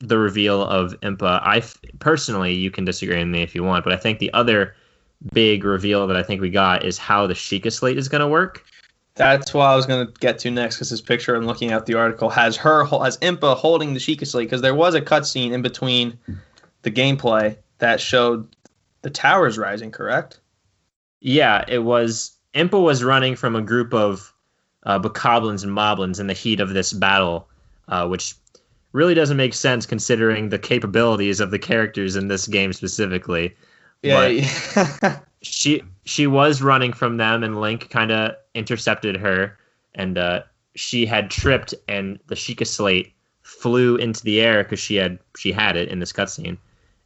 the 0.00 0.18
reveal 0.18 0.62
of 0.62 0.98
Impa, 1.00 1.40
I 1.42 1.58
f- 1.58 1.78
personally, 1.98 2.54
you 2.54 2.70
can 2.70 2.84
disagree 2.84 3.18
with 3.18 3.28
me 3.28 3.42
if 3.42 3.54
you 3.54 3.64
want, 3.64 3.84
but 3.84 3.92
I 3.92 3.96
think 3.96 4.18
the 4.18 4.32
other 4.32 4.74
big 5.32 5.64
reveal 5.64 6.06
that 6.06 6.16
I 6.16 6.22
think 6.22 6.40
we 6.40 6.50
got 6.50 6.84
is 6.84 6.98
how 6.98 7.26
the 7.26 7.34
Sheikah 7.34 7.72
slate 7.72 7.98
is 7.98 8.08
going 8.08 8.20
to 8.20 8.28
work. 8.28 8.64
That's 9.16 9.54
what 9.54 9.64
I 9.64 9.76
was 9.76 9.86
going 9.86 10.06
to 10.06 10.12
get 10.14 10.38
to 10.40 10.50
next 10.50 10.76
because 10.76 10.90
this 10.90 11.00
picture 11.00 11.36
I'm 11.36 11.46
looking 11.46 11.70
at 11.70 11.86
the 11.86 11.94
article 11.94 12.28
has 12.30 12.56
her, 12.56 12.84
has 12.84 13.16
Impa 13.18 13.56
holding 13.56 13.94
the 13.94 14.00
Sheikah 14.00 14.26
Slate 14.26 14.46
because 14.46 14.60
there 14.60 14.74
was 14.74 14.94
a 14.94 15.00
cutscene 15.00 15.52
in 15.52 15.62
between 15.62 16.18
the 16.82 16.90
gameplay 16.90 17.56
that 17.84 18.00
showed 18.00 18.48
the 19.02 19.10
towers 19.10 19.58
rising, 19.58 19.90
correct? 19.90 20.40
Yeah, 21.20 21.64
it 21.68 21.80
was. 21.80 22.32
Impa 22.54 22.82
was 22.82 23.04
running 23.04 23.36
from 23.36 23.54
a 23.54 23.60
group 23.60 23.92
of 23.92 24.32
uh, 24.84 24.98
bokoblins 24.98 25.62
and 25.62 25.72
moblins 25.72 26.18
in 26.18 26.26
the 26.26 26.32
heat 26.32 26.60
of 26.60 26.70
this 26.70 26.94
battle, 26.94 27.46
uh, 27.88 28.06
which 28.06 28.34
really 28.92 29.12
doesn't 29.12 29.36
make 29.36 29.52
sense 29.52 29.84
considering 29.84 30.48
the 30.48 30.58
capabilities 30.58 31.40
of 31.40 31.50
the 31.50 31.58
characters 31.58 32.16
in 32.16 32.28
this 32.28 32.46
game 32.46 32.72
specifically. 32.72 33.54
Yeah. 34.02 35.20
She 35.46 35.82
she 36.06 36.26
was 36.26 36.62
running 36.62 36.94
from 36.94 37.18
them, 37.18 37.44
and 37.44 37.60
Link 37.60 37.90
kind 37.90 38.10
of 38.10 38.34
intercepted 38.54 39.14
her, 39.18 39.58
and 39.94 40.16
uh, 40.16 40.44
she 40.74 41.04
had 41.04 41.30
tripped, 41.30 41.74
and 41.86 42.18
the 42.28 42.34
Sheikah 42.34 42.66
slate 42.66 43.12
flew 43.42 43.96
into 43.96 44.24
the 44.24 44.40
air 44.40 44.62
because 44.62 44.80
she 44.80 44.94
had 44.94 45.18
she 45.36 45.52
had 45.52 45.76
it 45.76 45.90
in 45.90 45.98
this 45.98 46.14
cutscene, 46.14 46.56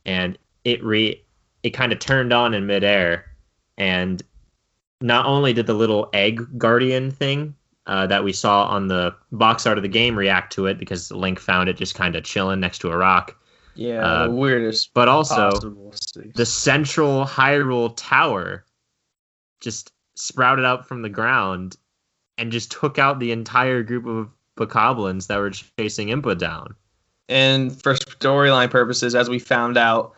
and 0.06 0.38
it 0.64 0.82
re 0.84 1.22
it 1.62 1.70
kind 1.70 1.92
of 1.92 1.98
turned 1.98 2.32
on 2.32 2.54
in 2.54 2.66
midair, 2.66 3.24
and 3.76 4.22
not 5.00 5.26
only 5.26 5.52
did 5.52 5.66
the 5.66 5.74
little 5.74 6.08
egg 6.12 6.46
guardian 6.58 7.10
thing 7.10 7.54
uh, 7.86 8.06
that 8.06 8.24
we 8.24 8.32
saw 8.32 8.66
on 8.66 8.88
the 8.88 9.14
box 9.32 9.66
art 9.66 9.78
of 9.78 9.82
the 9.82 9.88
game 9.88 10.16
react 10.18 10.52
to 10.52 10.66
it 10.66 10.78
because 10.78 11.10
Link 11.10 11.38
found 11.38 11.68
it 11.68 11.76
just 11.76 11.94
kind 11.94 12.16
of 12.16 12.24
chilling 12.24 12.60
next 12.60 12.78
to 12.78 12.90
a 12.90 12.96
rock, 12.96 13.36
yeah, 13.74 14.04
Uh, 14.04 14.24
the 14.28 14.34
weirdest 14.34 14.90
but 14.92 15.08
also 15.08 15.50
the 16.34 16.44
central 16.44 17.24
Hyrule 17.24 17.94
Tower 17.96 18.64
just 19.60 19.92
sprouted 20.16 20.64
up 20.64 20.84
from 20.86 21.02
the 21.02 21.08
ground 21.08 21.76
and 22.38 22.50
just 22.50 22.72
took 22.72 22.98
out 22.98 23.20
the 23.20 23.32
entire 23.32 23.82
group 23.82 24.06
of 24.06 24.28
bokoblins 24.56 25.28
that 25.28 25.38
were 25.38 25.50
chasing 25.50 26.08
Impa 26.08 26.36
down. 26.36 26.74
And 27.28 27.80
for 27.82 27.94
storyline 27.94 28.70
purposes, 28.70 29.14
as 29.14 29.28
we 29.28 29.38
found 29.38 29.76
out 29.76 30.14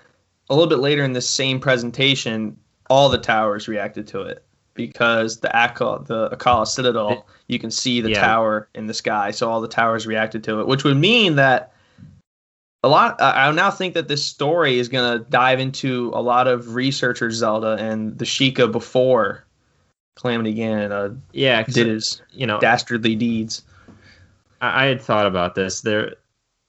a 0.51 0.55
little 0.55 0.69
bit 0.69 0.81
later 0.81 1.05
in 1.05 1.13
this 1.13 1.29
same 1.29 1.61
presentation, 1.61 2.57
all 2.91 3.09
the 3.09 3.19
towers 3.19 3.69
reacted 3.69 4.09
to 4.09 4.23
it 4.23 4.45
because 4.75 5.39
the 5.39 5.49
Akkala, 5.49 6.07
the 6.07 6.31
Akkala 6.31 6.67
Citadel, 6.67 7.27
you 7.47 7.59
can 7.59 7.71
see 7.71 8.01
the 8.01 8.11
Yeah. 8.11 8.21
tower 8.21 8.69
in 8.75 8.87
the 8.87 8.95
sky, 8.95 9.31
so 9.31 9.49
all 9.49 9.61
the 9.61 9.69
towers 9.69 10.07
reacted 10.07 10.45
to 10.45 10.61
it, 10.61 10.67
which 10.67 10.85
would 10.85 10.97
mean 10.97 11.37
that 11.37 11.73
a 12.83 12.89
lot. 12.89 13.21
I 13.21 13.51
now 13.53 13.71
think 13.71 13.95
that 13.95 14.09
this 14.09 14.25
story 14.25 14.79
is 14.79 14.89
going 14.89 15.19
to 15.19 15.25
dive 15.31 15.61
into 15.61 16.11
a 16.15 16.23
lot 16.23 16.49
of 16.49 16.75
researchers 16.75 17.37
Zelda 17.37 17.77
and 17.79 18.19
the 18.19 18.25
Sheikah 18.25 18.73
before 18.73 19.45
Calamity 20.17 20.55
Ganon 20.55 20.91
uh, 20.91 21.15
Yeah, 21.33 21.63
did 21.63 21.87
his 21.87 22.23
you 22.33 22.47
know, 22.47 22.59
dastardly 22.59 23.15
deeds. 23.15 23.63
I, 24.61 24.85
I 24.85 24.87
had 24.87 25.01
thought 25.01 25.27
about 25.27 25.55
this. 25.55 25.83
There, 25.83 26.15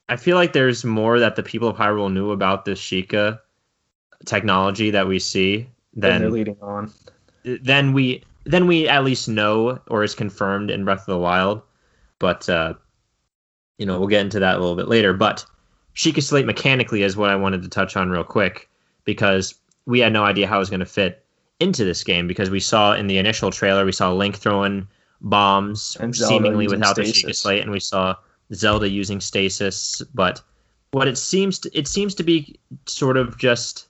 I 0.10 0.18
feel 0.18 0.36
like 0.36 0.54
there's 0.54 0.84
more 0.84 1.20
that 1.20 1.36
the 1.38 1.44
people 1.44 1.70
of 1.70 1.78
Hyrule 1.78 2.12
knew 2.12 2.32
about 2.32 2.66
this 2.66 2.80
Sheikah 2.80 3.40
technology 4.26 4.92
that 4.92 5.08
we 5.08 5.20
see 5.20 5.68
Then 5.94 6.22
they're 6.22 6.32
leading 6.32 6.58
on. 6.62 6.92
then 7.44 7.94
we 7.94 8.24
then 8.44 8.68
we 8.68 8.88
at 8.88 9.04
least 9.04 9.28
know 9.30 9.80
or 9.88 10.04
is 10.04 10.16
confirmed 10.16 10.72
in 10.72 10.86
Breath 10.86 11.02
of 11.02 11.06
the 11.08 11.18
Wild. 11.18 11.62
But 12.20 12.48
uh, 12.50 12.76
you 13.78 13.86
know, 13.86 14.00
we'll 14.00 14.08
get 14.08 14.22
into 14.22 14.40
that 14.40 14.58
a 14.58 14.60
little 14.60 14.76
bit 14.76 14.88
later. 14.88 15.14
But 15.14 15.46
Sheikah 15.96 16.24
Slate 16.24 16.46
mechanically 16.46 17.04
is 17.04 17.18
what 17.18 17.30
I 17.30 17.36
wanted 17.36 17.64
to 17.64 17.70
touch 17.70 17.96
on 17.96 18.10
real 18.10 18.24
quick 18.24 18.70
because 19.04 19.56
we 19.86 20.00
had 20.00 20.14
no 20.14 20.24
idea 20.24 20.48
how 20.48 20.58
it 20.58 20.60
was 20.60 20.70
going 20.70 20.82
to 20.82 20.86
fit 20.86 21.26
into 21.60 21.84
this 21.84 22.04
game 22.04 22.28
because 22.28 22.50
we 22.50 22.60
saw 22.60 22.94
in 22.94 23.08
the 23.08 23.18
initial 23.18 23.52
trailer 23.52 23.86
we 23.86 23.92
saw 23.92 24.12
Link 24.12 24.36
throwing 24.36 24.88
bombs 25.22 25.96
And 26.00 26.16
seemingly 26.16 26.68
without 26.68 26.96
the 26.96 27.06
stasis. 27.06 27.24
Sheikah 27.24 27.36
Slate, 27.36 27.62
and 27.62 27.72
we 27.72 27.80
saw 27.80 28.16
Zelda 28.54 28.90
using 28.90 29.22
stasis. 29.22 30.02
But 30.14 30.42
what 30.92 31.08
it 31.08 31.18
seems 31.18 31.60
to, 31.60 31.78
it 31.78 31.88
seems 31.88 32.16
to 32.16 32.24
be 32.24 32.60
sort 32.86 33.18
of 33.18 33.38
just 33.38 33.88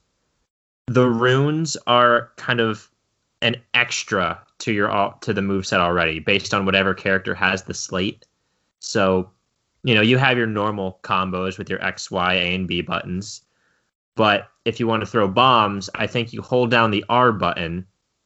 the 0.93 1.07
runes 1.07 1.77
are 1.87 2.31
kind 2.37 2.59
of 2.59 2.89
an 3.41 3.55
extra 3.73 4.39
to 4.59 4.71
your 4.71 4.91
al- 4.91 5.17
to 5.21 5.33
the 5.33 5.41
moveset 5.41 5.79
already 5.79 6.19
based 6.19 6.53
on 6.53 6.65
whatever 6.65 6.93
character 6.93 7.33
has 7.33 7.63
the 7.63 7.73
slate. 7.73 8.25
So, 8.79 9.29
you 9.83 9.95
know, 9.95 10.01
you 10.01 10.17
have 10.17 10.37
your 10.37 10.47
normal 10.47 10.99
combos 11.03 11.57
with 11.57 11.69
your 11.69 11.83
X, 11.83 12.11
Y, 12.11 12.33
A, 12.33 12.55
and 12.55 12.67
B 12.67 12.81
buttons. 12.81 13.41
But 14.15 14.49
if 14.65 14.79
you 14.79 14.87
want 14.87 15.01
to 15.01 15.07
throw 15.07 15.27
bombs, 15.27 15.89
I 15.95 16.07
think 16.07 16.33
you 16.33 16.41
hold 16.41 16.69
down 16.69 16.91
the 16.91 17.05
R 17.09 17.31
button 17.31 17.85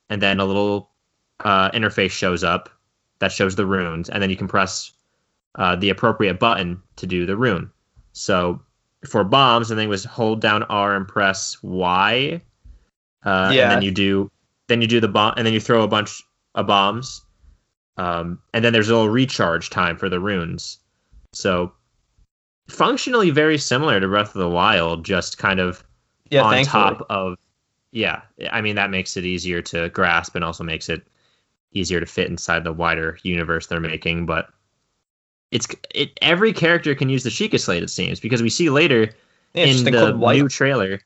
and 0.09 0.21
then 0.21 0.39
a 0.39 0.45
little 0.45 0.89
uh, 1.41 1.71
interface 1.71 2.11
shows 2.11 2.43
up 2.43 2.69
that 3.19 3.31
shows 3.31 3.55
the 3.55 3.65
runes, 3.65 4.09
and 4.09 4.21
then 4.21 4.29
you 4.29 4.35
can 4.35 4.47
press 4.47 4.91
uh, 5.55 5.75
the 5.75 5.89
appropriate 5.89 6.39
button 6.39 6.81
to 6.97 7.07
do 7.07 7.25
the 7.25 7.37
rune. 7.37 7.71
So 8.11 8.61
for 9.07 9.23
bombs, 9.23 9.69
think 9.69 9.79
it 9.79 9.87
was 9.87 10.03
hold 10.03 10.41
down 10.41 10.63
R 10.63 10.95
and 10.95 11.07
press 11.07 11.61
Y. 11.63 12.41
Uh, 13.25 13.51
Yeah. 13.53 13.63
And 13.63 13.71
then 13.71 13.81
you 13.81 13.91
do, 13.91 14.31
then 14.67 14.81
you 14.81 14.87
do 14.87 14.99
the 14.99 15.07
bomb, 15.07 15.33
and 15.37 15.45
then 15.45 15.53
you 15.53 15.59
throw 15.59 15.83
a 15.83 15.87
bunch 15.87 16.23
of 16.55 16.67
bombs. 16.67 17.21
Um, 17.97 18.39
and 18.53 18.63
then 18.63 18.73
there's 18.73 18.89
a 18.89 18.93
little 18.93 19.09
recharge 19.09 19.69
time 19.69 19.97
for 19.97 20.09
the 20.09 20.19
runes. 20.19 20.79
So 21.33 21.71
functionally 22.67 23.29
very 23.29 23.57
similar 23.57 23.99
to 23.99 24.07
Breath 24.07 24.35
of 24.35 24.41
the 24.41 24.49
Wild, 24.49 25.05
just 25.05 25.37
kind 25.37 25.59
of 25.59 25.83
Yeah, 26.29 26.43
on 26.43 26.53
thankfully. 26.53 26.83
top 26.83 27.05
of 27.09 27.37
yeah 27.91 28.21
i 28.51 28.59
mean 28.59 28.75
that 28.75 28.89
makes 28.89 29.15
it 29.15 29.23
easier 29.23 29.61
to 29.61 29.87
grasp 29.89 30.35
and 30.35 30.43
also 30.43 30.65
makes 30.65 30.89
it 30.89 31.07
easier 31.71 32.01
to 32.01 32.05
fit 32.05 32.29
inside 32.29 32.65
the 32.65 32.73
wider 32.73 33.17
universe 33.23 33.67
they're 33.67 33.79
making 33.79 34.25
but 34.25 34.49
it's 35.51 35.65
it 35.93 36.11
every 36.21 36.51
character 36.51 36.93
can 36.93 37.07
use 37.07 37.23
the 37.23 37.29
Sheikah 37.29 37.59
slate 37.59 37.83
it 37.83 37.89
seems 37.89 38.19
because 38.19 38.41
we 38.41 38.49
see 38.49 38.69
later 38.69 39.09
Yeah, 39.53 39.67
in 39.67 39.83
the 39.85 40.11
new 40.11 40.49
trailer 40.49 40.99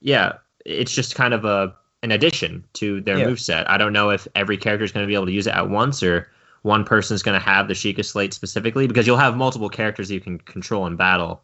yeah 0.00 0.32
it's 0.64 0.92
just 0.92 1.14
kind 1.14 1.34
of 1.34 1.44
a 1.44 1.74
an 2.02 2.10
addition 2.10 2.64
to 2.74 3.00
their 3.02 3.18
Yeah. 3.18 3.26
moveset 3.26 3.68
i 3.68 3.76
don't 3.76 3.92
know 3.92 4.10
if 4.10 4.26
every 4.34 4.56
character 4.56 4.84
is 4.84 4.92
going 4.92 5.04
to 5.04 5.08
be 5.08 5.14
able 5.14 5.26
to 5.26 5.32
use 5.32 5.46
it 5.46 5.54
at 5.54 5.68
once 5.68 6.02
or 6.02 6.28
one 6.62 6.84
person 6.84 7.14
is 7.14 7.22
going 7.22 7.38
to 7.38 7.44
have 7.44 7.66
the 7.66 7.74
Sheikah 7.74 8.04
slate 8.04 8.32
specifically 8.32 8.86
because 8.86 9.04
you'll 9.06 9.16
have 9.16 9.36
multiple 9.36 9.68
characters 9.68 10.10
you 10.10 10.20
can 10.20 10.38
control 10.38 10.86
in 10.86 10.94
battle 10.96 11.42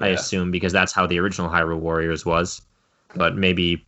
I 0.00 0.08
assume, 0.08 0.50
because 0.50 0.72
that's 0.72 0.92
how 0.92 1.06
the 1.06 1.18
original 1.18 1.50
Hyrule 1.50 1.78
Warriors 1.80 2.24
was. 2.24 2.62
But 3.16 3.36
maybe 3.36 3.84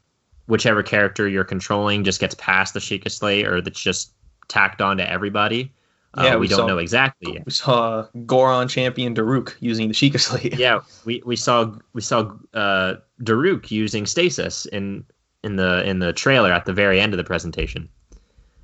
whichever 0.47 0.83
character 0.83 1.29
you're 1.29 1.45
controlling 1.45 2.03
just 2.03 2.21
gets 2.21 2.35
past 2.35 2.75
the 2.75 2.81
Sheikah 2.81 3.11
Slate, 3.11 3.47
or 3.47 3.61
that's 3.61 3.81
just 3.81 4.13
tacked 4.49 4.83
on 4.83 4.97
to 4.97 5.09
everybody. 5.09 5.73
Uh, 6.17 6.25
Yeah, 6.25 6.35
we, 6.35 6.41
we 6.43 6.49
don't 6.49 6.59
saw- 6.59 6.67
know 6.67 6.79
exactly. 6.79 7.35
yet. 7.35 7.47
We 7.47 7.53
saw 7.53 8.07
Goron 8.27 8.69
champion 8.69 9.15
Daruk 9.15 9.55
using 9.61 9.89
the 9.89 9.95
Sheikah 9.95 10.21
Slate. 10.21 10.55
yeah, 10.59 10.81
we, 11.05 11.23
we 11.25 11.37
saw 11.37 11.75
we 11.95 12.01
saw 12.03 12.33
uh, 12.55 12.97
Daruk 13.23 13.71
using 13.71 14.05
stasis 14.07 14.67
in 14.67 15.05
in 15.43 15.57
the 15.57 15.83
in 15.89 15.99
the 16.01 16.13
trailer 16.13 16.53
at 16.53 16.65
the 16.67 16.73
very 16.73 17.01
end 17.01 17.13
of 17.15 17.17
the 17.17 17.25
presentation. 17.25 17.89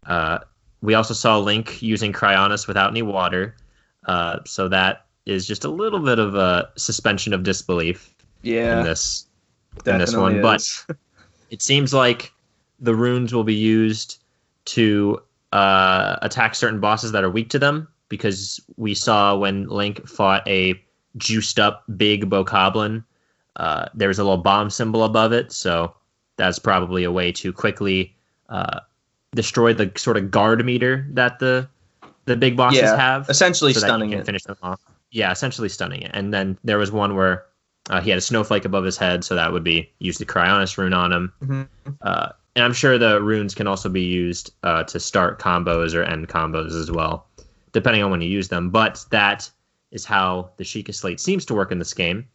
Uh, 0.06 0.38
we 0.82 0.94
also 0.94 1.14
saw 1.14 1.38
Link 1.38 1.82
using 1.82 2.12
Cryonis 2.12 2.68
without 2.68 2.90
any 2.90 3.02
water, 3.02 3.56
uh, 4.06 4.38
so 4.46 4.68
that 4.68 5.06
is 5.26 5.46
just 5.46 5.64
a 5.64 5.68
little 5.68 5.98
bit 6.00 6.18
of 6.18 6.34
a 6.34 6.70
suspension 6.76 7.34
of 7.34 7.42
disbelief 7.42 8.14
Yeah, 8.42 8.78
in 8.78 8.84
this 8.84 9.26
in 9.86 9.98
this 9.98 10.14
one, 10.14 10.40
but 10.42 10.62
it 11.50 11.62
seems 11.62 11.92
like 11.94 12.32
the 12.80 12.94
runes 12.94 13.34
will 13.34 13.44
be 13.44 13.54
used 13.54 14.22
to 14.66 15.20
uh, 15.52 16.16
attack 16.22 16.54
certain 16.54 16.80
bosses 16.80 17.12
that 17.12 17.24
are 17.24 17.30
weak 17.30 17.50
to 17.50 17.58
them 17.58 17.88
because 18.08 18.60
we 18.76 18.94
saw 18.94 19.36
when 19.36 19.68
Link 19.68 20.06
fought 20.08 20.46
a 20.48 20.80
juiced 21.16 21.58
up 21.58 21.84
big 21.96 22.28
bokoblin, 22.30 23.04
uh, 23.56 23.86
there 23.94 24.08
was 24.08 24.18
a 24.18 24.22
little 24.24 24.38
bomb 24.38 24.70
symbol 24.70 25.04
above 25.04 25.32
it, 25.32 25.52
so 25.52 25.94
that's 26.36 26.58
probably 26.58 27.04
a 27.04 27.10
way 27.12 27.32
to 27.32 27.52
quickly 27.52 28.14
uh, 28.48 28.80
destroy 29.34 29.72
the 29.74 29.90
sort 29.96 30.16
of 30.16 30.30
guard 30.30 30.64
meter 30.64 31.06
that 31.10 31.38
the 31.38 31.68
the 32.26 32.36
big 32.36 32.56
bosses 32.56 32.80
Yeah, 32.80 32.96
have 32.96 33.28
essentially 33.30 33.72
so 33.72 33.80
stunning 33.80 34.12
it. 34.12 34.24
finish 34.26 34.42
them 34.44 34.56
off. 34.62 34.80
Yeah, 35.10 35.32
essentially 35.32 35.68
stunning 35.70 36.02
it. 36.02 36.10
And 36.12 36.32
then 36.32 36.58
there 36.62 36.76
was 36.78 36.92
one 36.92 37.16
where 37.16 37.44
uh, 37.88 38.02
he 38.02 38.10
had 38.10 38.18
a 38.18 38.22
snowflake 38.22 38.66
above 38.66 38.84
his 38.84 38.98
head, 38.98 39.24
so 39.24 39.34
that 39.34 39.50
would 39.52 39.64
be 39.64 39.90
use 39.98 40.18
the 40.18 40.26
Cryonis 40.26 40.76
rune 40.76 40.92
on 40.92 41.10
him. 41.12 41.32
Mhm. 41.42 41.68
Uh, 42.02 42.28
and 42.58 42.64
I'm 42.64 42.72
sure 42.72 42.98
the 42.98 43.22
runes 43.22 43.54
can 43.54 43.68
also 43.68 43.88
be 43.88 44.02
used 44.02 44.52
uh, 44.64 44.82
to 44.82 44.98
start 44.98 45.38
combos 45.38 45.94
or 45.94 46.02
end 46.02 46.28
combos 46.28 46.72
as 46.72 46.90
well, 46.90 47.28
depending 47.70 48.02
on 48.02 48.10
when 48.10 48.20
you 48.20 48.28
use 48.28 48.48
them. 48.48 48.70
But 48.70 49.06
that 49.12 49.48
is 49.92 50.04
how 50.04 50.50
the 50.56 50.64
Sheikah 50.64 50.92
Slate 50.92 51.20
seems 51.20 51.44
to 51.46 51.54
work 51.54 51.70
in 51.70 51.78
this 51.78 51.94
game. 51.94 52.26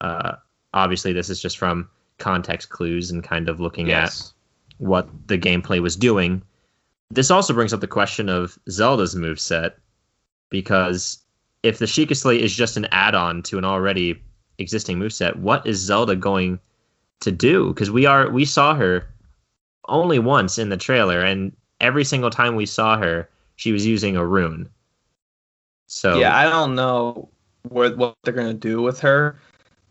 Uh, 0.00 0.36
obviously, 0.72 1.12
this 1.12 1.28
is 1.28 1.42
just 1.42 1.58
from 1.58 1.90
context 2.16 2.70
clues 2.70 3.10
and 3.10 3.22
kind 3.22 3.50
of 3.50 3.60
looking 3.60 3.92
at 3.92 4.32
what 4.78 5.10
the 5.28 5.36
gameplay 5.36 5.82
was 5.82 5.94
doing. 5.94 6.40
This 7.10 7.30
also 7.30 7.52
brings 7.52 7.74
up 7.74 7.82
the 7.82 7.86
question 7.86 8.30
of 8.30 8.58
Zelda's 8.70 9.14
moveset, 9.14 9.72
because 10.48 11.18
if 11.62 11.78
the 11.78 11.84
Sheikah 11.84 12.16
Slate 12.16 12.42
is 12.42 12.56
just 12.56 12.78
an 12.78 12.86
add-on 12.92 13.42
to 13.42 13.58
an 13.58 13.66
already 13.66 14.22
existing 14.56 14.98
moveset, 14.98 15.36
what 15.36 15.66
is 15.66 15.78
Zelda 15.80 16.16
going 16.16 16.60
to 17.20 17.30
do? 17.30 17.74
Because 17.74 17.90
we 17.90 18.06
are 18.06 18.30
we 18.30 18.46
saw 18.46 18.74
her 18.74 19.06
only 19.88 20.18
once 20.18 20.58
in 20.58 20.68
the 20.68 20.76
trailer, 20.76 21.20
and 21.20 21.52
every 21.80 22.04
single 22.04 22.30
time 22.30 22.56
we 22.56 22.66
saw 22.66 22.96
her, 22.98 23.28
she 23.56 23.72
was 23.72 23.86
using 23.86 24.16
a 24.16 24.24
rune. 24.26 24.68
So 25.86 26.18
Yeah, 26.18 26.36
I 26.36 26.44
don't 26.50 26.74
know 26.74 27.28
where, 27.68 27.94
what 27.94 28.16
they're 28.24 28.34
gonna 28.34 28.54
do 28.54 28.82
with 28.82 29.00
her. 29.00 29.38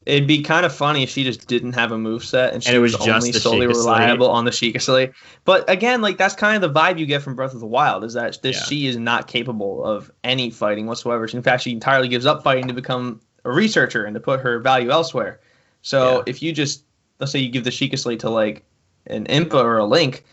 It'd 0.06 0.28
be 0.28 0.44
kind 0.44 0.68
of 0.68 0.76
funny 0.76 1.02
if 1.02 1.10
she 1.10 1.24
just 1.24 1.48
didn't 1.48 1.74
have 1.74 1.92
a 1.92 1.98
move 1.98 2.24
set 2.24 2.54
and 2.54 2.62
she 2.64 2.70
And 2.70 2.78
it 2.78 2.80
was 2.80 2.92
was, 2.94 3.02
just 3.02 3.10
only 3.10 3.32
solely 3.32 3.66
reliable 3.66 4.30
on 4.30 4.46
the 4.46 4.52
Sheikah 4.52 4.82
Slate. 4.82 5.12
But 5.46 5.68
again, 5.68 6.02
like 6.02 6.18
that's 6.18 6.36
kind 6.36 6.64
of 6.64 6.74
the 6.74 6.80
vibe 6.80 7.00
you 7.00 7.08
get 7.08 7.24
from 7.24 7.36
Breath 7.36 7.56
of 7.56 7.60
the 7.60 7.66
Wild 7.66 8.04
is 8.04 8.14
that 8.14 8.40
this 8.44 8.56
Yeah. 8.56 8.64
she 8.64 8.86
is 8.88 8.98
not 8.98 9.28
capable 9.28 9.84
of 9.84 10.12
any 10.24 10.52
fighting 10.52 10.86
whatsoever. 10.86 11.26
In 11.26 11.42
fact, 11.42 11.64
she 11.64 11.72
entirely 11.72 12.08
gives 12.08 12.28
up 12.28 12.44
fighting 12.44 12.68
to 12.68 12.74
become 12.74 13.20
a 13.46 13.52
researcher 13.52 14.06
and 14.06 14.14
to 14.14 14.20
put 14.20 14.42
her 14.42 14.60
value 14.60 14.92
elsewhere. 14.92 15.40
So 15.82 16.18
Yeah. 16.18 16.24
if 16.28 16.44
you 16.44 16.52
just 16.54 16.84
let's 17.20 17.32
say 17.32 17.40
you 17.40 17.50
give 17.50 17.64
the 17.64 17.72
Sheikah 17.72 17.98
Slate 17.98 18.20
to 18.20 18.30
like 18.30 18.64
an 19.08 19.26
Impa 19.26 19.56
or 19.56 19.78
a 19.78 19.86
Link, 19.86 20.24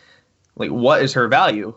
like 0.57 0.71
what 0.71 1.03
is 1.03 1.13
her 1.15 1.29
value? 1.29 1.75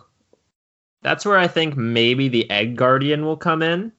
that's 1.02 1.24
where 1.24 1.38
I 1.38 1.48
think 1.48 1.78
maybe 1.78 2.30
the 2.30 2.50
Egg 2.50 2.76
Guardian 2.78 3.26
will 3.26 3.38
come 3.38 3.62
in. 3.62 3.92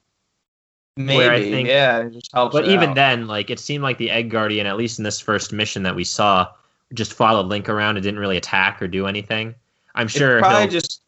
Maybe, 0.96 1.18
Where 1.18 1.30
I 1.30 1.40
think- 1.40 1.68
yeah, 1.68 1.98
it 1.98 2.14
just 2.14 2.32
helps. 2.32 2.52
But 2.52 2.66
even 2.66 2.90
out. 2.90 2.94
then, 2.96 3.26
like 3.28 3.48
it 3.48 3.60
seemed 3.60 3.84
like 3.84 3.96
the 3.98 4.10
Egg 4.10 4.28
Guardian, 4.28 4.66
at 4.66 4.76
least 4.76 4.98
in 4.98 5.04
this 5.04 5.20
first 5.20 5.52
mission 5.52 5.84
that 5.84 5.94
we 5.94 6.02
saw, 6.02 6.48
just 6.94 7.12
followed 7.12 7.46
Link 7.46 7.68
around 7.68 7.96
and 7.96 8.02
didn't 8.02 8.18
really 8.18 8.36
attack 8.38 8.82
or 8.82 8.88
do 8.88 9.06
anything. 9.06 9.54
I'm 9.94 10.08
sure 10.08 10.38
it 10.38 10.40
probably 10.40 10.66
just 10.68 11.02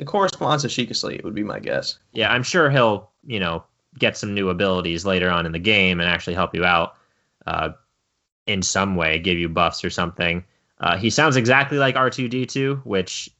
it 0.00 0.06
corresponds 0.06 0.64
to 0.64 0.68
Sheikah 0.68 0.96
Slate 0.96 1.22
would 1.22 1.34
be 1.34 1.44
my 1.44 1.60
guess. 1.60 1.98
yeah, 2.12 2.32
I'm 2.32 2.42
sure 2.42 2.68
he'll, 2.68 3.10
you 3.24 3.38
know, 3.38 3.62
get 3.98 4.16
some 4.16 4.34
new 4.34 4.48
abilities 4.48 5.04
later 5.06 5.30
on 5.30 5.46
in 5.46 5.52
the 5.52 5.58
game 5.60 6.00
and 6.00 6.08
actually 6.08 6.34
help 6.34 6.54
you 6.54 6.64
out 6.64 6.96
uh, 7.46 7.70
in 8.48 8.62
some 8.62 8.96
way, 8.96 9.20
give 9.20 9.38
you 9.38 9.48
buffs 9.48 9.84
or 9.84 9.90
something. 9.90 10.44
Uh, 10.80 10.96
he 10.96 11.10
sounds 11.10 11.36
exactly 11.36 11.78
like 11.78 11.94
R2D2, 11.94 12.84
which 12.84 13.30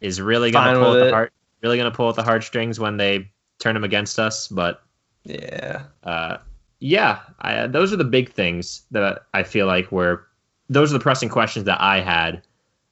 is 0.00 0.20
really 0.20 0.50
gonna 0.50 0.78
pull 0.78 0.94
at 0.94 1.04
the 1.06 1.10
heart, 1.10 1.32
really 1.62 1.78
gonna 1.78 1.90
pull 1.90 2.08
at 2.10 2.16
the 2.16 2.22
heartstrings 2.22 2.78
when 2.78 2.96
they 2.96 3.30
turn 3.58 3.74
him 3.76 3.84
against 3.84 4.18
us. 4.18 4.46
But 4.48 4.82
Yeah. 5.24 5.84
uh, 6.04 6.38
yeah, 6.78 7.20
I, 7.40 7.66
those 7.66 7.92
are 7.92 7.96
the 7.96 8.04
big 8.04 8.30
things 8.32 8.82
that 8.90 9.22
I 9.34 9.42
feel 9.42 9.66
like 9.66 9.90
were 9.90 10.26
those 10.68 10.90
are 10.92 10.98
the 10.98 11.02
pressing 11.02 11.28
questions 11.28 11.64
that 11.66 11.80
I 11.80 12.00
had. 12.00 12.42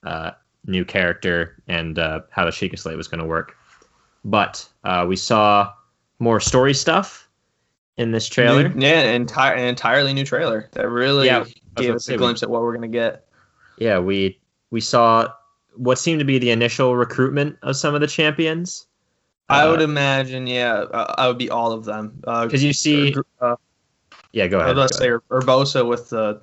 Uh, 0.02 0.30
new 0.66 0.84
character 0.84 1.62
and 1.68 1.98
uh, 1.98 2.20
how 2.30 2.44
the 2.46 2.50
Sheikah 2.50 2.78
Slate 2.78 2.96
was 2.96 3.06
going 3.08 3.20
to 3.20 3.26
work. 3.26 3.54
But 4.24 4.66
uh, 4.84 5.04
we 5.06 5.14
saw 5.16 5.70
more 6.20 6.40
story 6.40 6.72
stuff 6.72 7.28
in 7.98 8.12
this 8.12 8.26
trailer. 8.26 8.68
New- 8.70 8.86
yeah, 8.86 9.00
an 9.00 9.14
entire 9.14 9.54
an 9.54 9.66
entirely 9.66 10.14
new 10.14 10.24
trailer 10.24 10.68
that 10.72 10.88
really 10.88 11.26
Yeah, 11.26 11.44
gave 11.76 11.94
us 11.94 12.04
to 12.06 12.12
a 12.12 12.14
we- 12.14 12.18
glimpse 12.18 12.42
at 12.42 12.48
what 12.48 12.62
we're 12.62 12.72
gonna 12.74 12.88
get. 12.88 13.23
Yeah, 13.78 13.98
we 13.98 14.38
we 14.70 14.80
saw 14.80 15.28
what 15.76 15.98
seemed 15.98 16.20
to 16.20 16.24
be 16.24 16.38
the 16.38 16.50
initial 16.50 16.96
recruitment 16.96 17.56
of 17.62 17.76
some 17.76 17.94
of 17.94 18.00
the 18.00 18.06
champions. 18.06 18.86
I 19.48 19.64
Uh, 19.64 19.72
would 19.72 19.82
imagine, 19.82 20.46
yeah, 20.46 20.72
uh, 20.92 21.14
I 21.18 21.28
would 21.28 21.36
be 21.38 21.50
all 21.50 21.72
of 21.72 21.84
them. 21.84 22.22
Uh, 22.26 22.46
because 22.46 22.64
you 22.64 22.72
see, 22.72 23.14
uh, 23.40 23.56
yeah, 24.32 24.46
go 24.46 24.60
ahead. 24.60 24.76
Let's 24.76 24.96
say 24.96 25.08
Ur- 25.08 25.22
Urbosa 25.30 25.86
with 25.86 26.10
the 26.10 26.40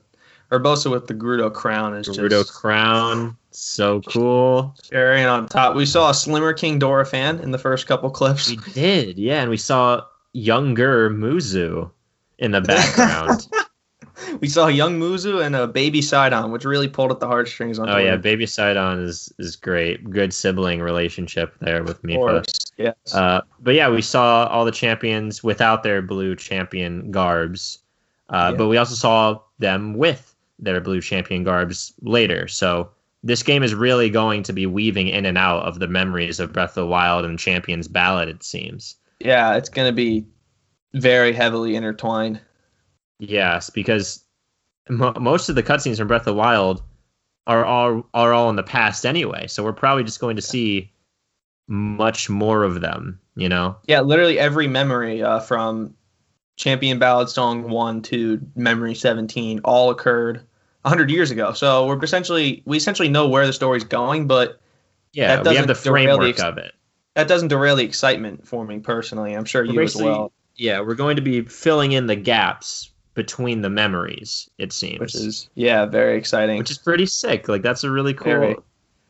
Urbosa 0.51 0.91
with 0.91 1.07
the 1.07 1.13
Gerudo 1.13 1.51
crown 1.51 1.95
is 1.95 2.07
Gerudo 2.07 2.29
just 2.29 2.53
Crown. 2.53 3.37
So 3.51 4.01
cool. 4.01 4.75
Cherry 4.89 5.23
on 5.23 5.47
top. 5.47 5.75
We 5.75 5.85
saw 5.85 6.09
a 6.09 6.13
slimmer 6.13 6.53
King 6.53 6.79
Dorephan 6.79 7.41
in 7.41 7.51
the 7.51 7.57
first 7.57 7.87
couple 7.87 8.09
clips. 8.09 8.49
We 8.49 8.57
did, 8.73 9.17
yeah, 9.17 9.41
and 9.41 9.49
we 9.49 9.57
saw 9.57 10.03
younger 10.33 11.09
Muzu 11.09 11.89
in 12.37 12.51
the 12.51 12.61
background. 12.61 13.47
We 14.39 14.47
saw 14.47 14.67
a 14.67 14.71
young 14.71 14.99
Muzu 14.99 15.43
and 15.45 15.55
a 15.55 15.67
baby 15.67 16.01
Sidon, 16.01 16.51
which 16.51 16.63
really 16.65 16.87
pulled 16.87 17.11
at 17.11 17.19
the 17.19 17.27
heartstrings 17.27 17.77
on 17.79 17.89
oh 17.89 17.97
yeah, 17.97 18.15
Baby 18.15 18.45
Sidon 18.45 19.03
is 19.03 19.31
is 19.39 19.55
great. 19.55 20.09
Good 20.09 20.33
sibling 20.33 20.81
relationship 20.81 21.53
there 21.59 21.83
with 21.83 21.97
Of 21.97 22.01
Mipha. 22.03 22.15
course. 22.15 22.71
Yes. 22.77 22.95
Uh, 23.13 23.41
but 23.59 23.75
yeah, 23.75 23.89
we 23.89 24.01
saw 24.01 24.45
all 24.47 24.65
the 24.65 24.71
champions 24.71 25.43
without 25.43 25.83
their 25.83 26.01
blue 26.01 26.35
champion 26.35 27.11
garbs, 27.11 27.79
uh, 28.29 28.49
Yeah. 28.51 28.57
but 28.57 28.67
we 28.67 28.77
also 28.77 28.95
saw 28.95 29.39
them 29.59 29.95
with 29.95 30.33
their 30.59 30.79
blue 30.81 31.01
champion 31.01 31.43
garbs 31.43 31.93
later. 32.01 32.47
So 32.47 32.89
this 33.23 33.43
game 33.43 33.61
is 33.63 33.75
really 33.75 34.09
going 34.09 34.43
to 34.43 34.53
be 34.53 34.65
weaving 34.65 35.07
in 35.09 35.25
and 35.25 35.37
out 35.37 35.63
of 35.63 35.79
the 35.79 35.87
memories 35.87 36.39
of 36.39 36.53
Breath 36.53 36.69
of 36.71 36.75
the 36.75 36.87
Wild 36.87 37.25
and 37.25 37.37
Champions 37.37 37.87
Ballad. 37.87 38.29
It 38.29 38.43
seems. 38.43 38.95
yeah, 39.19 39.55
it's 39.55 39.69
going 39.69 39.87
to 39.87 39.93
be 39.93 40.25
very 40.93 41.31
heavily 41.33 41.75
intertwined. 41.75 42.39
Yes, 43.21 43.69
because 43.69 44.25
mo- 44.89 45.13
most 45.19 45.47
of 45.47 45.53
the 45.53 45.61
cutscenes 45.61 45.97
from 45.97 46.07
Breath 46.07 46.21
of 46.21 46.25
the 46.25 46.33
Wild 46.33 46.81
are 47.45 47.63
all 47.63 48.09
are 48.15 48.33
all 48.33 48.49
in 48.49 48.55
the 48.55 48.63
past 48.63 49.05
anyway. 49.05 49.45
So 49.45 49.63
we're 49.63 49.73
probably 49.73 50.03
just 50.03 50.19
going 50.19 50.35
to 50.37 50.41
see 50.41 50.91
much 51.67 52.31
more 52.31 52.63
of 52.63 52.81
them. 52.81 53.19
You 53.35 53.47
know. 53.47 53.77
Yeah, 53.85 54.01
literally 54.01 54.39
every 54.39 54.67
memory 54.67 55.21
uh, 55.21 55.39
from 55.39 55.93
Champion 56.57 56.97
Ballad 56.97 57.29
Song 57.29 57.69
1 57.69 58.01
to 58.03 58.41
Memory 58.55 58.95
17 58.95 59.61
all 59.63 59.91
occurred 59.91 60.37
100 60.81 61.11
years 61.11 61.29
ago. 61.29 61.53
So 61.53 61.85
we're 61.85 62.03
essentially 62.03 62.63
we 62.65 62.75
essentially 62.75 63.07
know 63.07 63.27
where 63.27 63.45
the 63.45 63.53
story's 63.53 63.83
going, 63.83 64.25
but 64.25 64.59
Yeah, 65.13 65.43
we 65.43 65.55
have 65.55 65.67
the 65.67 65.73
the 65.73 65.79
framework 65.79 66.27
ex- 66.27 66.41
of 66.41 66.57
it. 66.57 66.73
that 67.15 67.27
doesn't 67.27 67.49
derail 67.49 67.75
the 67.75 67.83
excitement 67.83 68.47
for 68.47 68.65
me 68.65 68.79
personally. 68.79 69.33
I'm 69.33 69.45
sure 69.45 69.63
We're 69.63 69.73
you 69.73 69.81
as 69.81 69.95
well, 69.95 70.33
Yeah, 70.55 70.81
we're 70.81 70.95
going 70.95 71.17
to 71.17 71.21
be 71.21 71.41
filling 71.41 71.91
in 71.91 72.07
the 72.07 72.15
gaps 72.15 72.90
between 73.13 73.61
the 73.61 73.69
memories. 73.69 74.49
It 74.57 74.71
seems, 74.73 74.99
which 74.99 75.15
is 75.15 75.49
yeah, 75.55 75.85
very 75.85 76.17
exciting. 76.17 76.57
which 76.57 76.71
is 76.71 76.77
pretty 76.77 77.05
sick. 77.05 77.47
Like 77.47 77.61
that's 77.61 77.83
a 77.83 77.91
really 77.91 78.13
cool. 78.13 78.31
Very. 78.31 78.55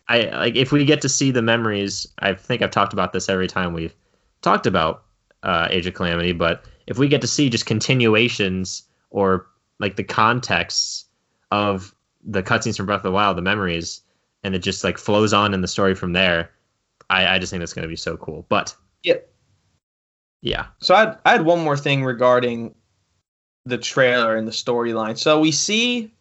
I 0.08 0.24
like 0.38 0.56
if 0.56 0.72
we 0.72 0.84
get 0.86 1.02
to 1.02 1.10
see 1.10 1.32
the 1.32 1.42
memories. 1.42 2.08
I 2.20 2.34
think 2.34 2.62
I've 2.62 2.72
talked 2.72 2.94
about 2.94 3.14
this 3.14 3.30
every 3.30 3.48
time 3.48 3.74
we've 3.74 3.96
talked 4.42 4.66
about 4.66 5.04
uh, 5.44 5.68
Age 5.70 5.86
of 5.88 5.94
Calamity, 5.94 6.32
but 6.34 6.66
if 6.88 6.98
we 6.98 7.08
get 7.08 7.22
to 7.22 7.28
see 7.28 7.50
just 7.50 7.66
continuations 7.66 8.84
or 9.12 9.48
like 9.80 9.96
the 9.96 10.04
contexts 10.04 11.06
of 11.52 11.94
the 12.24 12.44
cutscenes 12.44 12.78
from 12.78 12.86
Breath 12.86 13.00
of 13.00 13.04
the 13.04 13.12
Wild, 13.12 13.38
the 13.38 13.42
memories, 13.42 14.02
and 14.44 14.56
it 14.56 14.60
just 14.60 14.84
like 14.84 14.98
flows 14.98 15.34
on 15.34 15.54
in 15.54 15.62
the 15.62 15.68
story 15.68 15.96
from 15.96 16.14
there, 16.14 16.52
I, 17.10 17.36
I 17.36 17.40
just 17.40 17.50
think 17.52 17.62
that's 17.62 17.74
going 17.74 17.84
to 17.84 17.90
be 17.90 17.96
so 17.96 18.18
cool. 18.18 18.46
But 18.50 18.76
Yeah. 19.04 19.16
yeah, 20.42 20.66
So 20.80 20.96
I 20.96 21.16
I 21.26 21.32
had 21.32 21.46
one 21.46 21.64
more 21.64 21.78
thing 21.78 22.04
regarding 22.04 22.76
the 23.66 23.78
trailer 23.78 24.36
and 24.36 24.48
the 24.48 24.52
storyline. 24.52 25.18
So 25.18 25.40
we 25.40 25.52
see, 25.52 26.12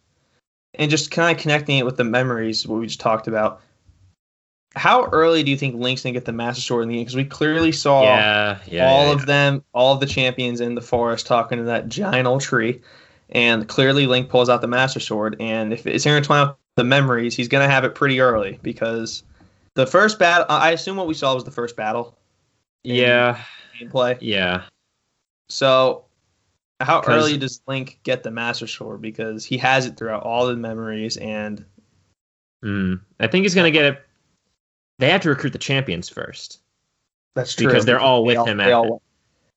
and 0.75 0.89
just 0.89 1.11
kind 1.11 1.35
of 1.35 1.41
connecting 1.41 1.77
it 1.77 1.85
with 1.85 1.97
the 1.97 2.03
memories, 2.03 2.67
what 2.67 2.79
we 2.79 2.87
just 2.87 2.99
talked 2.99 3.27
about. 3.27 3.61
How 4.73 5.05
early 5.07 5.43
do 5.43 5.51
you 5.51 5.57
think 5.57 5.75
Link's 5.75 6.03
gonna 6.03 6.13
get 6.13 6.23
the 6.23 6.31
Master 6.31 6.61
Sword 6.61 6.83
in 6.83 6.89
the 6.89 6.95
game? 6.95 7.03
Because 7.03 7.15
we 7.15 7.25
clearly 7.25 7.73
saw 7.73 8.03
yeah, 8.03 8.59
yeah, 8.67 8.89
all 8.89 9.07
yeah, 9.07 9.13
of 9.13 9.25
them, 9.25 9.63
all 9.73 9.93
of 9.93 9.99
the 9.99 10.05
champions 10.05 10.61
in 10.61 10.75
the 10.75 10.81
forest 10.81 11.27
talking 11.27 11.57
to 11.57 11.65
that 11.65 11.89
giant 11.89 12.25
old 12.25 12.41
tree, 12.41 12.81
and 13.31 13.67
clearly 13.67 14.07
Link 14.07 14.29
pulls 14.29 14.47
out 14.47 14.61
the 14.61 14.67
Master 14.67 15.01
Sword. 15.01 15.35
And 15.41 15.73
if 15.73 15.85
it's 15.85 16.05
intertwined 16.05 16.49
with 16.49 16.57
the 16.77 16.83
memories, 16.85 17.35
he's 17.35 17.49
gonna 17.49 17.67
have 17.67 17.83
it 17.83 17.95
pretty 17.95 18.21
early 18.21 18.59
because 18.61 19.23
the 19.73 19.85
first 19.85 20.17
battle. 20.17 20.45
I 20.47 20.71
assume 20.71 20.95
what 20.95 21.07
we 21.07 21.15
saw 21.15 21.35
was 21.35 21.43
the 21.43 21.51
first 21.51 21.75
battle 21.75 22.17
yeah, 22.83 23.39
gameplay. 23.79 24.17
yeah. 24.21 24.63
So, 25.49 26.05
how 26.83 27.01
'Cause- 27.01 27.15
early 27.23 27.37
does 27.37 27.61
Link 27.67 27.99
get 28.03 28.23
the 28.23 28.31
Master 28.31 28.67
Sword? 28.67 29.01
Because 29.01 29.45
he 29.45 29.57
has 29.57 29.85
it 29.85 29.97
throughout 29.97 30.23
all 30.23 30.45
the 30.47 30.55
memories, 30.55 31.17
and 31.17 31.65
Mm. 32.63 33.01
I 33.19 33.27
think 33.27 33.43
he's 33.43 33.55
gonna 33.55 33.71
get 33.71 33.85
it. 33.85 34.05
They 34.99 35.09
have 35.09 35.21
to 35.21 35.29
recruit 35.29 35.53
the 35.53 35.57
champions 35.59 36.09
first. 36.09 36.59
that's 37.33 37.55
true 37.55 37.65
Because 37.67 37.85
they're 37.85 37.99
all 37.99 38.25
with 38.25 38.33
They 38.33 38.37
all- 38.39 38.45
him 38.45 38.57
They 38.57 38.71
all 38.73 39.01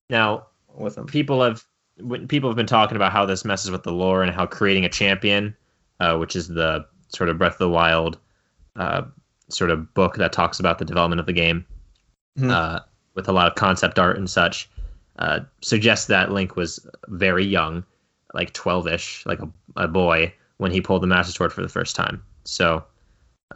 Now, 0.08 0.46
with 0.76 0.96
him. 0.96 1.06
people 1.06 1.42
have 1.42 1.64
when 1.98 2.26
people 2.28 2.48
have 2.48 2.56
been 2.56 2.66
talking 2.66 2.96
about 2.96 3.10
how 3.12 3.24
this 3.26 3.44
messes 3.44 3.70
with 3.70 3.82
the 3.82 3.92
lore 3.92 4.22
and 4.22 4.32
how 4.32 4.46
creating 4.46 4.84
a 4.84 4.88
champion, 4.88 5.56
uh, 6.00 6.16
which 6.16 6.34
is 6.36 6.48
the 6.48 6.86
sort 7.08 7.28
of 7.30 7.38
Breath 7.38 7.52
of 7.54 7.58
the 7.58 7.68
Wild 7.68 8.18
uh, 8.76 9.02
sort 9.48 9.70
of 9.70 9.92
book 9.94 10.16
that 10.16 10.32
talks 10.32 10.58
about 10.60 10.78
the 10.78 10.84
development 10.84 11.20
of 11.20 11.26
the 11.26 11.32
game, 11.32 11.64
Mhm. 12.38 12.50
uh, 12.50 12.80
with 13.14 13.28
a 13.28 13.32
lot 13.32 13.46
of 13.48 13.54
concept 13.56 13.98
art 14.00 14.16
and 14.16 14.28
such, 14.30 14.68
uh, 15.18 15.40
suggests 15.62 16.06
that 16.06 16.32
Link 16.32 16.56
was 16.56 16.86
very 17.08 17.44
young, 17.44 17.84
like 18.32 18.52
12ish, 18.52 19.24
like 19.26 19.40
a, 19.40 19.48
a 19.76 19.88
boy, 19.88 20.32
when 20.58 20.70
he 20.72 20.80
pulled 20.80 21.02
the 21.02 21.06
Master 21.06 21.32
Sword 21.32 21.52
for 21.52 21.62
the 21.62 21.68
first 21.68 21.96
time. 21.96 22.22
So 22.44 22.84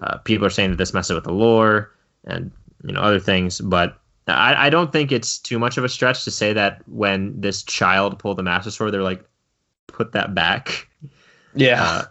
uh, 0.01 0.19
people 0.19 0.47
are 0.47 0.51
saying 0.51 0.71
that 0.71 0.77
this 0.77 0.95
messes 0.95 1.15
with 1.15 1.25
the 1.25 1.33
lore 1.33 1.93
and 2.25 2.51
you 2.85 2.93
know 2.93 3.01
other 3.01 3.21
things, 3.21 3.61
but 3.61 3.99
I, 4.29 4.67
I 4.67 4.71
don't 4.71 4.93
think 4.93 5.11
it's 5.11 5.39
too 5.39 5.59
much 5.59 5.79
of 5.79 5.85
a 5.85 5.89
stretch 5.89 6.25
to 6.25 6.31
say 6.31 6.53
that 6.53 6.83
when 6.87 7.41
this 7.41 7.63
child 7.63 8.19
pulled 8.19 8.37
the 8.39 8.43
Master 8.43 8.71
Sword, 8.71 8.93
they're 8.93 9.03
like, 9.03 9.25
put 9.87 10.13
that 10.13 10.35
back. 10.35 10.89
Yeah, 11.55 11.83
Uh, 11.83 12.05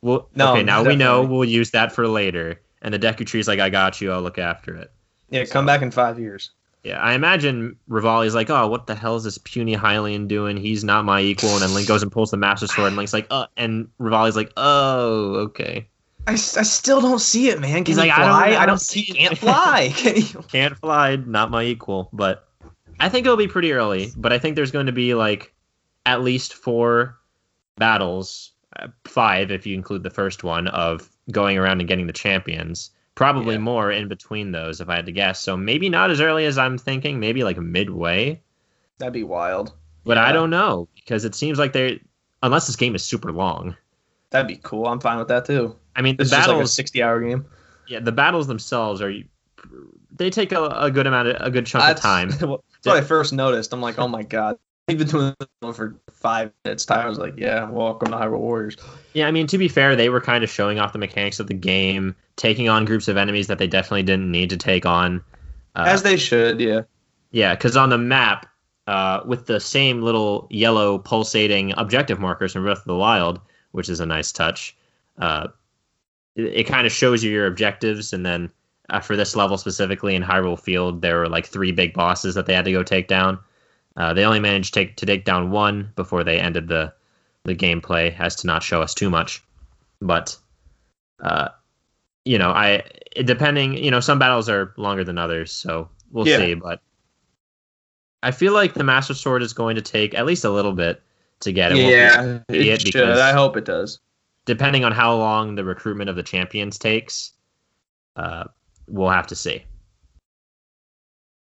well, 0.00 0.28
No, 0.34 0.52
okay, 0.52 0.62
now 0.62 0.84
we 0.84 0.96
know 0.96 1.22
we'll 1.22 1.44
use 1.44 1.70
that 1.72 1.92
for 1.92 2.06
later. 2.06 2.60
And 2.82 2.94
the 2.94 2.98
Deku 2.98 3.26
Tree's 3.26 3.48
like, 3.48 3.58
I 3.58 3.68
got 3.68 4.00
you, 4.00 4.12
I'll 4.12 4.22
look 4.22 4.38
after 4.38 4.76
it. 4.76 4.92
yeah. 5.30 5.44
Come 5.44 5.66
back 5.66 5.82
in 5.82 5.90
five 5.90 6.18
years. 6.20 6.50
Yeah, 6.86 7.00
I 7.00 7.14
imagine 7.14 7.76
Revali's 7.90 8.36
like, 8.36 8.48
oh, 8.48 8.68
what 8.68 8.86
the 8.86 8.94
hell 8.94 9.16
is 9.16 9.24
this 9.24 9.38
puny 9.38 9.74
Hylian 9.74 10.28
doing? 10.28 10.56
He's 10.56 10.84
not 10.84 11.04
my 11.04 11.20
equal. 11.20 11.50
And 11.50 11.60
then 11.62 11.74
Link 11.74 11.88
goes 11.88 12.00
and 12.00 12.12
pulls 12.12 12.30
the 12.30 12.36
Master 12.36 12.68
Sword, 12.68 12.86
and 12.88 12.96
Link's 12.96 13.12
like, 13.12 13.26
uh, 13.28 13.46
and 13.56 13.88
Revali's 13.98 14.36
like, 14.36 14.52
oh, 14.56 15.34
okay. 15.46 15.88
I, 16.28 16.32
I 16.34 16.36
still 16.36 17.00
don't 17.00 17.18
see 17.18 17.48
it, 17.48 17.58
man. 17.60 17.82
Can 17.82 17.86
He's 17.86 17.96
he 17.96 18.02
like, 18.08 18.16
I 18.16 18.50
don't- 18.50 18.62
I 18.62 18.66
don't 18.66 18.80
see 18.80 19.04
can't 19.04 19.36
fly. 19.46 19.88
Can? 19.96 20.22
Can't 20.44 20.76
fly, 20.78 21.16
not 21.16 21.50
my 21.50 21.64
equal. 21.64 22.08
But 22.12 22.48
I 23.00 23.08
think 23.08 23.26
it'll 23.26 23.36
be 23.36 23.48
pretty 23.48 23.72
early. 23.72 24.12
But 24.16 24.32
I 24.32 24.38
think 24.38 24.54
there's 24.54 24.70
going 24.70 24.86
to 24.86 24.92
be 24.92 25.14
like 25.14 25.52
at 26.04 26.22
least 26.22 26.54
four 26.54 27.16
battles, 27.76 28.52
uh, 28.78 28.88
five 29.06 29.50
if 29.50 29.66
you 29.66 29.74
include 29.74 30.04
the 30.04 30.10
first 30.10 30.44
one, 30.44 30.68
of 30.68 31.10
going 31.32 31.58
around 31.58 31.80
and 31.80 31.88
getting 31.88 32.06
the 32.06 32.12
champions. 32.12 32.90
Probably 33.16 33.54
Yeah. 33.54 33.60
more 33.60 33.90
in 33.90 34.06
between 34.08 34.52
those, 34.52 34.80
if 34.80 34.88
I 34.88 34.94
had 34.96 35.06
to 35.06 35.12
guess. 35.12 35.40
So 35.40 35.56
maybe 35.56 35.88
not 35.88 36.10
as 36.12 36.20
early 36.20 36.44
as 36.46 36.56
I'm 36.58 36.78
thinking. 36.78 37.18
Maybe 37.18 37.42
like 37.42 37.56
midway. 37.58 38.40
That'd 38.98 39.12
be 39.14 39.24
wild. 39.24 39.72
But 40.04 40.18
I 40.18 40.30
don't 40.30 40.50
know 40.50 40.86
because 40.94 41.24
it 41.24 41.34
seems 41.34 41.58
like 41.58 41.72
they're 41.72 41.98
unless 42.44 42.66
this 42.68 42.76
game 42.76 42.94
is 42.94 43.02
super 43.02 43.32
long. 43.32 43.74
That'd 44.30 44.46
be 44.46 44.60
cool. 44.62 44.86
I'm 44.86 45.00
fine 45.00 45.18
with 45.18 45.28
that 45.28 45.44
too. 45.46 45.74
I 45.96 46.02
mean, 46.02 46.16
the 46.16 46.22
This 46.24 46.32
is 46.32 46.36
just 46.38 46.48
like 46.48 46.62
a 46.62 46.66
60 46.68 47.02
hour 47.02 47.20
game. 47.20 47.44
yeah, 47.88 47.98
the 48.00 48.12
battles 48.12 48.46
themselves 48.46 49.00
are, 49.02 49.12
they 50.14 50.30
take 50.30 50.52
a, 50.52 50.64
a 50.66 50.90
good 50.90 51.06
amount 51.06 51.28
of 51.28 51.36
a 51.46 51.50
good 51.50 51.66
chunk 51.66 51.82
of 51.84 51.88
That's- 51.96 52.02
time. 52.02 52.28
That's 52.30 52.42
what 52.86 52.96
I 52.96 53.00
first 53.00 53.32
noticed. 53.32 53.72
I'm 53.72 53.80
like, 53.80 53.98
oh 53.98 54.06
my 54.08 54.22
god. 54.22 54.58
We've 54.88 54.98
been 54.98 55.08
doing 55.08 55.34
this 55.40 55.76
for 55.76 55.96
five 56.12 56.52
minutes. 56.64 56.84
Tyler 56.84 57.08
was 57.08 57.18
like, 57.18 57.34
yeah, 57.36 57.68
welcome 57.68 58.12
to 58.12 58.16
Hyrule 58.16 58.38
Warriors. 58.38 58.76
Yeah, 59.14 59.26
I 59.26 59.32
mean, 59.32 59.48
to 59.48 59.58
be 59.58 59.66
fair, 59.66 59.96
they 59.96 60.10
were 60.10 60.20
kind 60.20 60.44
of 60.44 60.50
showing 60.50 60.78
off 60.78 60.92
the 60.92 60.98
mechanics 61.00 61.40
of 61.40 61.48
the 61.48 61.54
game, 61.54 62.14
taking 62.36 62.68
on 62.68 62.84
groups 62.84 63.08
of 63.08 63.16
enemies 63.16 63.48
that 63.48 63.58
they 63.58 63.66
definitely 63.66 64.04
didn't 64.04 64.30
need 64.30 64.48
to 64.50 64.56
take 64.56 64.86
on. 64.86 65.24
Uh, 65.74 65.86
As 65.88 66.04
they 66.04 66.16
should, 66.16 66.60
yeah. 66.60 66.82
yeah, 67.32 67.56
because 67.56 67.76
on 67.76 67.90
the 67.90 67.98
map, 67.98 68.46
uh, 68.86 69.22
with 69.26 69.46
the 69.46 69.58
same 69.58 70.02
little 70.02 70.46
yellow 70.50 70.98
pulsating 71.00 71.74
objective 71.76 72.20
markers 72.20 72.52
from 72.52 72.62
Breath 72.62 72.78
of 72.78 72.84
the 72.84 72.94
Wild, 72.94 73.40
which 73.72 73.88
is 73.88 73.98
a 73.98 74.06
nice 74.06 74.30
touch, 74.30 74.76
uh, 75.18 75.48
it, 76.36 76.44
it 76.44 76.64
kind 76.64 76.86
of 76.86 76.92
shows 76.92 77.24
you 77.24 77.32
your 77.32 77.48
objectives. 77.48 78.12
And 78.12 78.24
then 78.24 78.52
uh, 78.90 79.00
for 79.00 79.16
this 79.16 79.34
level 79.34 79.58
specifically 79.58 80.14
in 80.14 80.22
Hyrule 80.22 80.60
Field, 80.60 81.02
there 81.02 81.18
were 81.18 81.28
like 81.28 81.44
three 81.44 81.72
big 81.72 81.92
bosses 81.92 82.36
that 82.36 82.46
they 82.46 82.54
had 82.54 82.66
to 82.66 82.72
go 82.72 82.84
take 82.84 83.08
down. 83.08 83.40
Uh, 83.96 84.12
they 84.12 84.24
only 84.24 84.40
managed 84.40 84.74
to 84.74 84.80
take, 84.80 84.96
to 84.96 85.06
take 85.06 85.24
down 85.24 85.50
one 85.50 85.90
before 85.96 86.22
they 86.24 86.38
ended 86.38 86.68
the 86.68 86.92
the 87.44 87.54
gameplay 87.54 88.18
as 88.18 88.34
to 88.36 88.46
not 88.46 88.62
show 88.62 88.82
us 88.82 88.92
too 88.92 89.08
much. 89.08 89.42
But 90.00 90.36
uh, 91.20 91.48
you 92.24 92.38
know, 92.38 92.50
I 92.50 92.82
depending, 93.24 93.74
you 93.74 93.90
know, 93.90 94.00
some 94.00 94.18
battles 94.18 94.48
are 94.48 94.74
longer 94.76 95.04
than 95.04 95.16
others, 95.16 95.52
so 95.52 95.88
we'll 96.10 96.26
Yeah. 96.26 96.38
see. 96.38 96.54
But 96.54 96.80
I 98.22 98.32
feel 98.32 98.52
like 98.52 98.74
the 98.74 98.84
Master 98.84 99.14
Sword 99.14 99.42
is 99.42 99.52
going 99.52 99.76
to 99.76 99.82
take 99.82 100.12
at 100.14 100.26
least 100.26 100.44
a 100.44 100.50
little 100.50 100.72
bit 100.72 101.00
to 101.40 101.52
get. 101.52 101.72
It 101.72 101.78
yeah, 101.78 102.40
it 102.48 102.66
it 102.66 102.80
should. 102.92 103.18
I 103.18 103.32
hope 103.32 103.56
it 103.56 103.64
does. 103.64 104.00
depending 104.44 104.84
on 104.84 104.92
how 104.92 105.14
long 105.14 105.54
the 105.54 105.64
recruitment 105.64 106.10
of 106.10 106.16
the 106.16 106.22
champions 106.22 106.78
takes. 106.78 107.32
Uh, 108.16 108.44
we'll 108.88 109.10
have 109.10 109.26
to 109.28 109.36
see. 109.36 109.64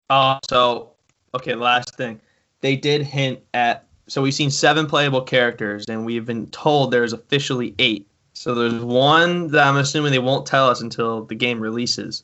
Uh, 0.10 0.40
so, 0.50 0.92
okay, 1.34 1.56
last 1.56 1.96
thing. 1.96 2.20
They 2.62 2.76
did 2.76 3.04
hint 3.04 3.40
at. 3.54 3.86
So 4.08 4.22
we've 4.22 4.34
seen 4.34 4.52
seven 4.52 4.88
playable 4.88 5.22
characters, 5.22 5.86
and 5.88 6.06
we've 6.06 6.26
been 6.26 6.48
told 6.48 6.92
there's 6.92 7.14
officially 7.14 7.76
eight. 7.80 8.08
So 8.34 8.56
there's 8.56 8.84
one 8.84 9.48
that 9.50 9.68
I'm 9.68 9.78
assuming 9.78 10.12
they 10.12 10.20
won't 10.20 10.46
tell 10.46 10.70
us 10.70 10.82
until 10.82 11.26
the 11.26 11.36
game 11.36 11.60
releases. 11.60 12.24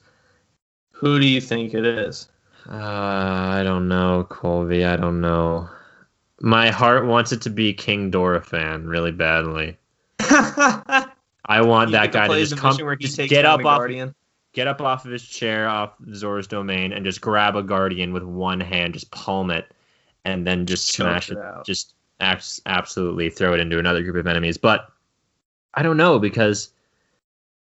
Who 0.91 1.19
do 1.19 1.25
you 1.27 1.39
think 1.39 1.73
it 1.73 1.85
is? 1.85 2.27
Uh, 2.67 2.73
I 2.73 3.61
don't 3.63 3.87
know, 3.87 4.25
Colby. 4.29 4.83
I 4.83 4.95
don't 4.95 5.21
know. 5.21 5.69
My 6.39 6.69
heart 6.69 7.05
wants 7.05 7.31
it 7.31 7.41
to 7.43 7.49
be 7.49 7.73
King 7.73 8.11
Dorephan 8.11 8.87
really 8.87 9.11
badly. 9.11 9.77
I 10.19 11.61
want 11.61 11.91
that 11.91 12.11
guy 12.11 12.27
to 12.27 12.33
just 12.33 12.57
come, 12.57 12.77
just 12.99 13.17
get 13.17 13.45
up 13.45 13.59
off, 13.59 13.79
Guardian. 13.79 14.13
get 14.53 14.67
up 14.67 14.81
off 14.81 15.05
of 15.05 15.11
his 15.11 15.25
chair 15.25 15.69
off 15.69 15.93
Zora's 16.13 16.47
domain 16.47 16.91
and 16.91 17.05
just 17.05 17.21
grab 17.21 17.55
a 17.55 17.63
guardian 17.63 18.11
with 18.11 18.23
one 18.23 18.59
hand, 18.59 18.93
just 18.93 19.09
palm 19.11 19.49
it, 19.49 19.71
and 20.27 20.45
then 20.45 20.65
just 20.65 20.93
Choke 20.93 21.05
smash 21.07 21.29
it 21.31 21.37
it, 21.37 21.43
out. 21.43 21.65
just 21.65 21.93
abs- 22.19 22.61
absolutely 22.65 23.29
throw 23.29 23.53
it 23.53 23.59
into 23.59 23.79
another 23.79 24.03
group 24.03 24.15
of 24.17 24.27
enemies. 24.27 24.57
But 24.57 24.87
I 25.73 25.83
don't 25.83 25.97
know 25.97 26.19
because 26.19 26.69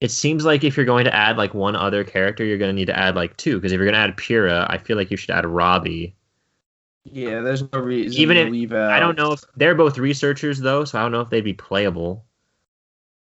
it 0.00 0.10
seems 0.10 0.44
like 0.44 0.64
if 0.64 0.76
you're 0.76 0.86
going 0.86 1.04
to 1.04 1.14
add 1.14 1.36
like 1.38 1.54
one 1.54 1.76
other 1.76 2.04
character, 2.04 2.44
you're 2.44 2.58
going 2.58 2.70
to 2.70 2.74
need 2.74 2.86
to 2.86 2.98
add 2.98 3.14
like 3.16 3.36
two. 3.36 3.56
Because 3.56 3.72
if 3.72 3.76
you're 3.78 3.86
going 3.86 3.94
to 3.94 4.00
add 4.00 4.16
Purah, 4.16 4.66
I 4.68 4.78
feel 4.78 4.96
like 4.96 5.10
you 5.10 5.16
should 5.16 5.30
add 5.30 5.46
Robbie. 5.46 6.14
Yeah, 7.04 7.40
there's 7.40 7.62
no 7.72 7.78
reason 7.80 8.20
Even 8.20 8.36
to 8.36 8.42
if- 8.42 8.50
leave 8.52 8.72
out. 8.72 8.92
I 8.92 9.00
don't 9.00 9.16
know 9.16 9.32
if 9.32 9.40
they're 9.56 9.74
both 9.74 9.96
researchers 9.98 10.58
though, 10.60 10.84
so 10.84 10.98
I 10.98 11.02
don't 11.02 11.12
know 11.12 11.20
if 11.22 11.30
they'd 11.30 11.40
be 11.44 11.54
playable. 11.54 12.24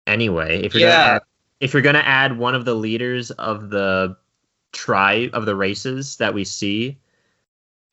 Anyway, 0.06 0.62
if 0.62 0.74
you're 0.74 0.88
Yeah. 0.88 0.96
gonna 1.04 1.14
add, 1.16 1.22
if 1.60 1.72
you're 1.72 1.82
gonna 1.82 1.98
add 2.04 2.36
one 2.38 2.54
of 2.54 2.64
the 2.64 2.74
leaders 2.74 3.30
of 3.32 3.70
the 3.70 4.16
tribe 4.72 5.30
of 5.34 5.46
the 5.46 5.54
races 5.54 6.16
that 6.16 6.32
we 6.34 6.44
see, 6.44 6.98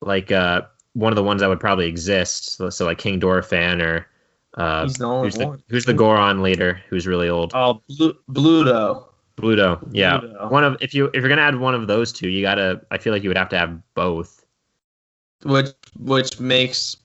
like 0.02 0.32
uh 0.32 0.62
one 1.00 1.12
of 1.12 1.16
the 1.16 1.24
ones 1.24 1.42
that 1.42 1.48
would 1.48 1.60
probably 1.60 1.88
exist, 1.88 2.58
so, 2.58 2.70
so 2.70 2.86
like 2.86 2.98
King 2.98 3.20
Dorephan 3.20 3.82
or 3.82 4.08
uh 4.56 4.84
He's 4.84 4.96
the 4.96 5.06
only 5.06 5.28
who's 5.28 5.36
the, 5.36 5.62
who's 5.70 5.86
the 5.86 5.94
Goron 5.94 6.42
leader 6.42 6.82
who's 6.90 7.08
really 7.08 7.30
old? 7.30 7.52
Oh, 7.54 7.82
Blu- 7.88 8.18
Bludo. 8.30 9.06
Bludo. 9.38 9.88
Yeah. 9.92 10.20
Bludo. 10.20 10.52
One 10.52 10.64
of 10.64 10.78
if 10.82 10.94
you 10.94 11.06
if 11.08 11.16
you're 11.16 11.30
gonna 11.30 11.42
add 11.42 11.56
one 11.56 11.76
of 11.76 11.88
those 11.88 12.12
two, 12.12 12.30
you 12.30 12.42
gotta 12.42 12.82
I 12.92 12.98
feel 12.98 13.14
like 13.14 13.24
you 13.24 13.30
would 13.30 13.38
have 13.38 13.50
to 13.50 13.58
have 13.58 13.80
both. 13.94 14.46
Which 15.44 15.70
which 15.98 16.40
makes 16.40 16.98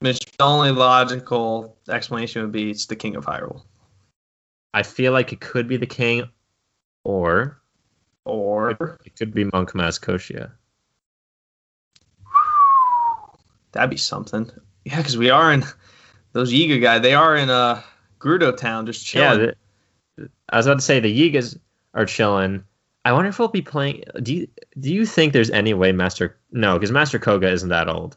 which 0.00 0.18
the 0.18 0.44
only 0.44 0.72
logical 0.72 1.76
explanation 1.88 2.42
would 2.42 2.52
be 2.52 2.70
it's 2.70 2.86
the 2.86 2.96
King 2.96 3.16
of 3.16 3.24
Hyrule. 3.24 3.62
I 4.74 4.82
feel 4.82 5.12
like 5.12 5.32
it 5.32 5.40
could 5.40 5.68
be 5.68 5.76
the 5.76 5.86
king 5.86 6.28
or 7.04 7.62
Or 8.24 8.98
it 9.04 9.16
could 9.16 9.32
be 9.32 9.44
Monk 9.44 9.70
Koshia. 9.70 10.50
That'd 13.76 13.90
be 13.90 13.96
something. 13.96 14.50
Yeah, 14.84 14.96
because 14.98 15.16
we 15.16 15.30
are 15.30 15.52
in 15.52 15.64
those 16.32 16.52
Yiga 16.52 16.80
guy. 16.80 16.98
They 16.98 17.14
are 17.14 17.36
in 17.36 17.50
uh 17.50 17.82
Gerudo 18.18 18.56
Town, 18.56 18.86
just 18.86 19.04
chilling. 19.06 19.40
Yeah, 19.40 19.50
the, 20.18 20.30
I 20.50 20.56
was 20.56 20.66
about 20.66 20.78
to 20.78 20.84
say 20.84 21.00
the 21.00 21.32
Yigas 21.32 21.58
are 21.94 22.06
chilling. 22.06 22.64
I 23.04 23.12
wonder 23.12 23.28
if 23.28 23.38
we'll 23.38 23.48
be 23.48 23.62
playing. 23.62 24.02
Do 24.22 24.34
you 24.34 24.48
do 24.80 24.92
you 24.92 25.06
think 25.06 25.32
there's 25.32 25.50
any 25.50 25.74
way 25.74 25.92
Master? 25.92 26.36
No, 26.52 26.74
because 26.74 26.90
Master 26.90 27.18
Kohga 27.18 27.50
isn't 27.52 27.68
that 27.68 27.88
old. 27.88 28.16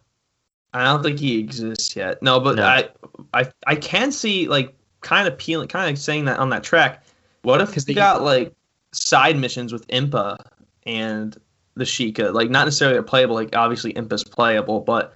I 0.74 0.84
don't 0.86 1.02
think 1.04 1.20
he 1.20 1.40
exists 1.40 1.96
yet. 1.96 2.22
No, 2.22 2.40
but 2.40 2.58
No. 2.58 2.64
I, 2.64 2.90
I, 3.34 3.52
I 3.66 3.76
can 3.76 4.12
see 4.12 4.48
like 4.48 4.76
kind 5.02 5.28
of 5.28 5.36
peeling, 5.38 5.68
kind 5.68 5.90
of 5.92 6.00
saying 6.00 6.26
that 6.26 6.38
on 6.40 6.50
that 6.52 6.64
track. 6.64 7.04
What 7.42 7.60
if 7.62 7.74
'Cause 7.74 7.88
we 7.88 7.94
the- 7.96 8.00
got 8.00 8.22
like 8.22 8.54
side 8.92 9.38
missions 9.38 9.74
with 9.74 9.88
Impa 9.88 10.38
and 10.86 11.36
the 11.76 11.86
Sheikah? 11.86 12.34
Like 12.34 12.50
not 12.52 12.66
necessarily 12.66 13.02
playable. 13.02 13.34
Like 13.36 13.56
obviously 13.56 13.94
Impa's 13.94 14.24
playable, 14.24 14.80
but 14.80 15.14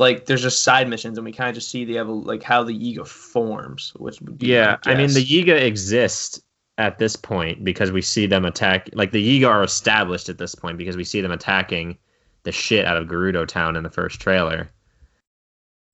like 0.00 0.24
there's 0.24 0.42
just 0.42 0.62
side 0.62 0.88
missions, 0.88 1.18
and 1.18 1.24
we 1.24 1.30
kind 1.30 1.50
of 1.50 1.54
just 1.54 1.70
see 1.70 1.84
the 1.84 1.96
evol- 1.96 2.24
like 2.24 2.42
how 2.42 2.64
the 2.64 2.72
Yiga 2.72 3.06
forms, 3.06 3.92
which 3.96 4.20
would 4.22 4.38
be 4.38 4.46
Yeah, 4.46 4.78
I 4.84 4.94
mean 4.94 5.12
the 5.12 5.24
Yiga 5.24 5.60
exist 5.60 6.42
at 6.78 6.98
this 6.98 7.14
point 7.14 7.62
because 7.62 7.92
we 7.92 8.00
see 8.00 8.26
them 8.26 8.46
attack. 8.46 8.88
Like 8.94 9.12
the 9.12 9.22
Yiga 9.22 9.48
are 9.48 9.62
established 9.62 10.28
at 10.30 10.38
this 10.38 10.54
point 10.54 10.78
because 10.78 10.96
we 10.96 11.04
see 11.04 11.20
them 11.20 11.30
attacking 11.30 11.98
the 12.44 12.52
shit 12.52 12.86
out 12.86 12.96
of 12.96 13.06
Gerudo 13.06 13.46
Town 13.46 13.76
in 13.76 13.82
the 13.82 13.90
first 13.90 14.20
trailer. 14.20 14.70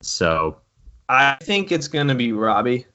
So 0.03 0.59
I 1.09 1.37
think 1.43 1.73
it's 1.73 1.89
gonna 1.89 2.15
be 2.15 2.33
Robbie, 2.33 2.87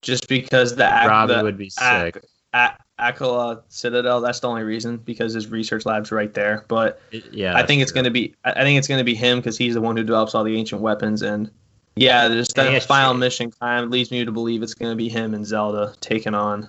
just 0.00 0.26
because 0.26 0.74
the 0.74 0.86
Ak- 0.86 1.06
Robbie 1.06 1.34
the 1.34 1.42
would 1.42 1.58
be 1.58 1.68
sick. 1.68 2.24
A- 2.54 2.76
Akkala 2.98 3.62
Citadel. 3.68 4.20
That's 4.20 4.40
the 4.40 4.48
only 4.48 4.62
reason 4.62 4.96
because 4.98 5.34
his 5.34 5.48
research 5.48 5.84
lab's 5.86 6.10
right 6.10 6.32
there. 6.32 6.64
But 6.68 7.00
yeah, 7.30 7.56
I 7.56 7.64
think 7.66 7.82
it's 7.82 7.92
going 7.92 8.04
to 8.04 8.10
be. 8.10 8.34
I 8.44 8.62
think 8.62 8.78
it's 8.78 8.88
going 8.88 8.98
to 8.98 9.04
be 9.04 9.14
him 9.14 9.38
because 9.38 9.58
he's 9.58 9.74
the 9.74 9.80
one 9.80 9.96
who 9.96 10.02
develops 10.04 10.34
all 10.34 10.44
the 10.44 10.56
ancient 10.56 10.80
weapons, 10.80 11.22
and 11.22 11.50
yeah, 11.96 12.28
just 12.28 12.54
that 12.56 12.82
final 12.82 13.14
mission 13.14 13.50
kind 13.50 13.84
of 13.84 13.90
leads 13.90 14.10
me 14.10 14.24
to 14.24 14.32
believe 14.32 14.62
it's 14.62 14.74
going 14.74 14.92
to 14.92 14.96
be 14.96 15.08
him 15.08 15.34
and 15.34 15.46
Zelda 15.46 15.94
taking 16.00 16.34
on. 16.34 16.68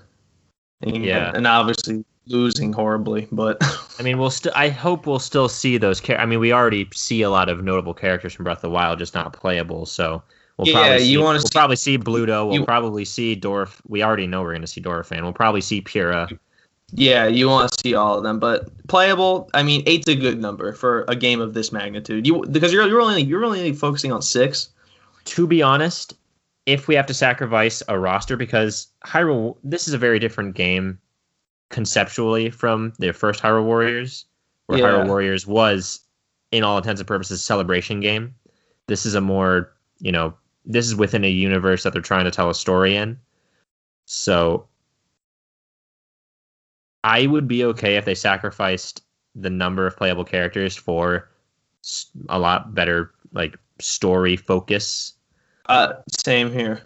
And, 0.82 1.04
Yeah. 1.04 1.32
and 1.34 1.48
obviously 1.48 2.06
losing 2.28 2.72
horribly, 2.72 3.28
but 3.32 3.58
I 4.00 4.04
mean, 4.04 4.20
we'll 4.20 4.30
still. 4.30 4.52
I 4.56 4.70
hope 4.70 5.08
we'll 5.08 5.18
still 5.18 5.50
see 5.50 5.78
those. 5.78 6.00
Char- 6.02 6.20
I 6.20 6.26
mean, 6.26 6.40
we 6.40 6.52
already 6.54 6.88
see 6.94 7.22
a 7.24 7.30
lot 7.30 7.50
of 7.50 7.64
notable 7.64 7.94
characters 7.94 8.34
from 8.34 8.44
Breath 8.44 8.60
of 8.60 8.62
the 8.64 8.70
Wild, 8.70 9.00
just 9.00 9.16
not 9.16 9.34
playable. 9.34 9.86
So 9.86 10.22
we'll 10.58 10.68
Yeah, 10.68 10.74
probably 10.74 11.04
you 11.06 11.18
see, 11.20 11.24
wanna 11.24 11.38
we'll 11.38 11.42
see- 11.48 11.50
probably 11.54 11.76
see 11.76 11.98
Bludo. 11.98 12.48
We'll 12.48 12.56
you- 12.56 12.66
probably 12.66 13.06
see 13.06 13.36
Dorf. 13.36 13.82
We 13.88 14.04
already 14.04 14.28
know 14.28 14.42
we're 14.42 14.52
going 14.54 14.62
to 14.62 14.68
see 14.68 14.82
Dorephan. 14.82 15.22
We'll 15.24 15.34
probably 15.34 15.62
see 15.62 15.82
Purah. 15.82 16.38
yeah, 16.94 17.28
you 17.28 17.48
want 17.50 17.72
to 17.72 17.78
see 17.82 17.94
all 17.96 18.18
of 18.18 18.24
them. 18.24 18.40
But 18.40 18.70
playable, 18.88 19.50
I 19.54 19.62
mean, 19.64 19.84
eight's 19.86 20.08
a 20.08 20.16
good 20.16 20.40
number 20.42 20.74
for 20.74 21.04
a 21.08 21.16
game 21.16 21.42
of 21.42 21.54
this 21.54 21.72
magnitude. 21.72 22.26
You 22.26 22.44
because 22.50 22.72
you're 22.74 22.88
you're 22.88 23.02
only 23.02 23.24
you're 23.24 23.44
only 23.46 23.74
focusing 23.74 24.12
on 24.12 24.22
six. 24.22 24.70
To 25.26 25.46
be 25.46 25.62
honest, 25.62 26.14
if 26.66 26.88
we 26.88 26.96
have 26.96 27.06
to 27.08 27.14
sacrifice 27.14 27.84
a 27.90 28.00
roster, 28.00 28.38
because 28.38 28.88
Hyrule, 29.06 29.58
this 29.64 29.88
is 29.88 29.94
a 29.94 29.98
very 29.98 30.20
different 30.20 30.56
game 30.56 30.98
conceptually 31.70 32.50
from 32.50 32.94
the 33.00 33.12
first 33.12 33.42
Hyrule 33.44 33.66
Warriors, 33.66 34.26
where 34.68 34.80
Yeah. 34.80 34.86
Hyrule 34.86 35.08
Warriors 35.08 35.46
was, 35.46 36.00
in 36.52 36.64
all 36.64 36.78
intents 36.78 37.02
and 37.02 37.08
purposes, 37.08 37.42
a 37.42 37.44
celebration 37.44 38.00
game. 38.00 38.34
This 38.88 39.06
is 39.06 39.16
a 39.16 39.22
more, 39.22 39.74
you 40.00 40.12
know, 40.14 40.34
this 40.68 40.86
is 40.86 40.96
within 40.96 41.24
a 41.24 41.30
universe 41.30 41.84
that 41.84 41.94
they're 41.94 42.02
trying 42.02 42.26
to 42.26 42.32
tell 42.32 42.50
a 42.50 42.56
story 42.56 42.96
in. 42.96 43.18
So 44.06 44.68
I 47.04 47.26
would 47.26 47.48
be 47.48 47.64
okay 47.66 47.96
if 47.96 48.06
they 48.06 48.16
sacrificed 48.16 49.02
the 49.34 49.50
number 49.50 49.88
of 49.88 49.96
playable 49.96 50.26
characters 50.26 50.76
for 50.76 51.30
a 52.30 52.38
lot 52.38 52.76
better 52.76 53.14
like 53.32 53.58
story 53.80 54.36
focus. 54.36 55.14
Uh, 55.68 55.94
same 56.10 56.52
here. 56.52 56.82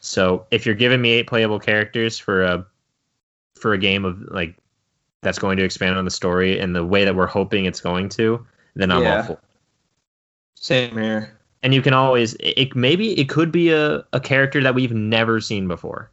So 0.00 0.46
if 0.50 0.64
you're 0.64 0.74
giving 0.74 1.00
me 1.00 1.10
eight 1.10 1.26
playable 1.26 1.58
characters 1.58 2.18
for 2.18 2.42
a 2.42 2.66
for 3.56 3.72
a 3.72 3.78
game 3.78 4.04
of 4.04 4.20
like 4.30 4.54
that's 5.22 5.38
going 5.38 5.56
to 5.56 5.64
expand 5.64 5.96
on 5.96 6.04
the 6.04 6.10
story 6.10 6.58
in 6.58 6.72
the 6.72 6.84
way 6.84 7.04
that 7.04 7.16
we're 7.16 7.26
hoping 7.26 7.64
it's 7.64 7.80
going 7.80 8.10
to, 8.10 8.46
then 8.74 8.90
I'm 8.90 8.98
all 8.98 9.02
Yeah. 9.02 9.22
for. 9.22 9.38
Same 10.54 10.96
here. 10.96 11.38
And 11.64 11.72
you 11.74 11.82
can 11.82 11.94
always 11.94 12.34
it, 12.40 12.76
maybe 12.76 13.18
it 13.18 13.28
could 13.28 13.50
be 13.50 13.70
a, 13.70 14.04
a 14.12 14.20
character 14.20 14.62
that 14.62 14.74
we've 14.74 14.92
never 14.92 15.40
seen 15.40 15.66
before. 15.66 16.10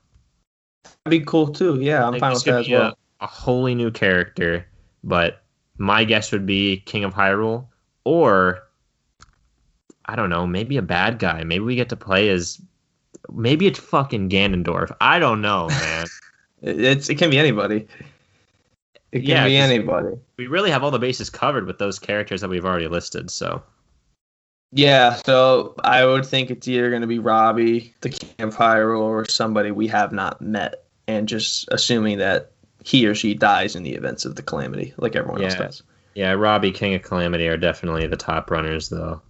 That'd 1.04 1.20
be 1.20 1.26
cool 1.26 1.50
too. 1.50 1.78
Yeah, 1.82 2.06
I'm 2.06 2.14
Like, 2.14 2.22
fine 2.22 2.34
with 2.34 2.44
that 2.46 2.60
as 2.62 2.68
be 2.68 2.74
a- 2.74 2.80
well. 2.80 2.98
A, 3.20 3.28
wholly 3.28 3.76
new 3.76 3.92
character, 3.92 4.66
but 5.04 5.44
my 5.78 6.04
guess 6.06 6.32
would 6.32 6.46
be 6.48 6.78
King 6.88 7.04
of 7.04 7.14
Hyrule 7.14 7.68
or 8.06 8.64
I 10.06 10.16
don't 10.16 10.30
know, 10.32 10.48
maybe 10.48 10.78
a 10.78 10.82
bad 10.82 11.20
guy. 11.20 11.44
Maybe 11.44 11.64
we 11.64 11.76
get 11.76 11.90
to 11.90 11.96
play 11.96 12.30
as 12.30 12.60
maybe 13.32 13.68
it's 13.68 13.78
fucking 13.80 14.30
Ganondorf. 14.30 14.96
I 15.02 15.20
don't 15.20 15.42
know, 15.42 15.68
man. 15.68 16.06
It- 16.06 16.10
It's 16.80 17.10
it 17.10 17.16
can 17.16 17.30
be 17.32 17.40
anybody. 17.40 17.88
It 19.12 19.20
can 19.22 19.28
Yeah, 19.30 19.46
be 19.46 19.58
anybody. 19.58 20.16
we 20.38 20.46
really 20.48 20.70
have 20.72 20.84
all 20.84 20.92
the 20.92 21.00
bases 21.00 21.30
covered 21.30 21.66
with 21.68 21.78
those 21.80 21.98
characters 22.00 22.40
that 22.42 22.50
we've 22.50 22.64
already 22.66 22.88
listed. 22.88 23.30
So 23.32 23.62
Yeah, 24.74 25.16
so 25.16 25.76
I 25.84 26.06
would 26.06 26.26
think 26.26 26.50
it's 26.50 26.68
either 26.68 26.90
going 26.90 27.02
to 27.02 27.08
be 27.08 27.20
Robbie, 27.20 27.94
the 28.02 28.10
campfire, 28.10 28.94
or 28.96 29.26
somebody 29.26 29.72
we 29.72 29.88
have 29.88 30.12
not 30.14 30.42
met, 30.42 30.86
and 31.08 31.28
just 31.28 31.68
assuming 31.72 32.20
that 32.20 32.52
he 32.84 33.06
or 33.06 33.14
she 33.14 33.34
dies 33.34 33.76
in 33.76 33.84
the 33.84 33.94
events 33.94 34.24
of 34.24 34.36
the 34.38 34.42
calamity, 34.42 34.94
like 34.98 35.16
everyone 35.16 35.42
else 35.44 35.54
Yeah. 35.54 35.60
does. 35.64 35.84
yeah, 36.16 36.32
Robbie, 36.32 36.72
King 36.72 36.94
of 36.96 37.02
Calamity 37.04 37.48
are 37.48 37.58
definitely 37.58 38.08
the 38.08 38.18
top 38.18 38.50
runners, 38.52 38.90
though. 38.90 39.22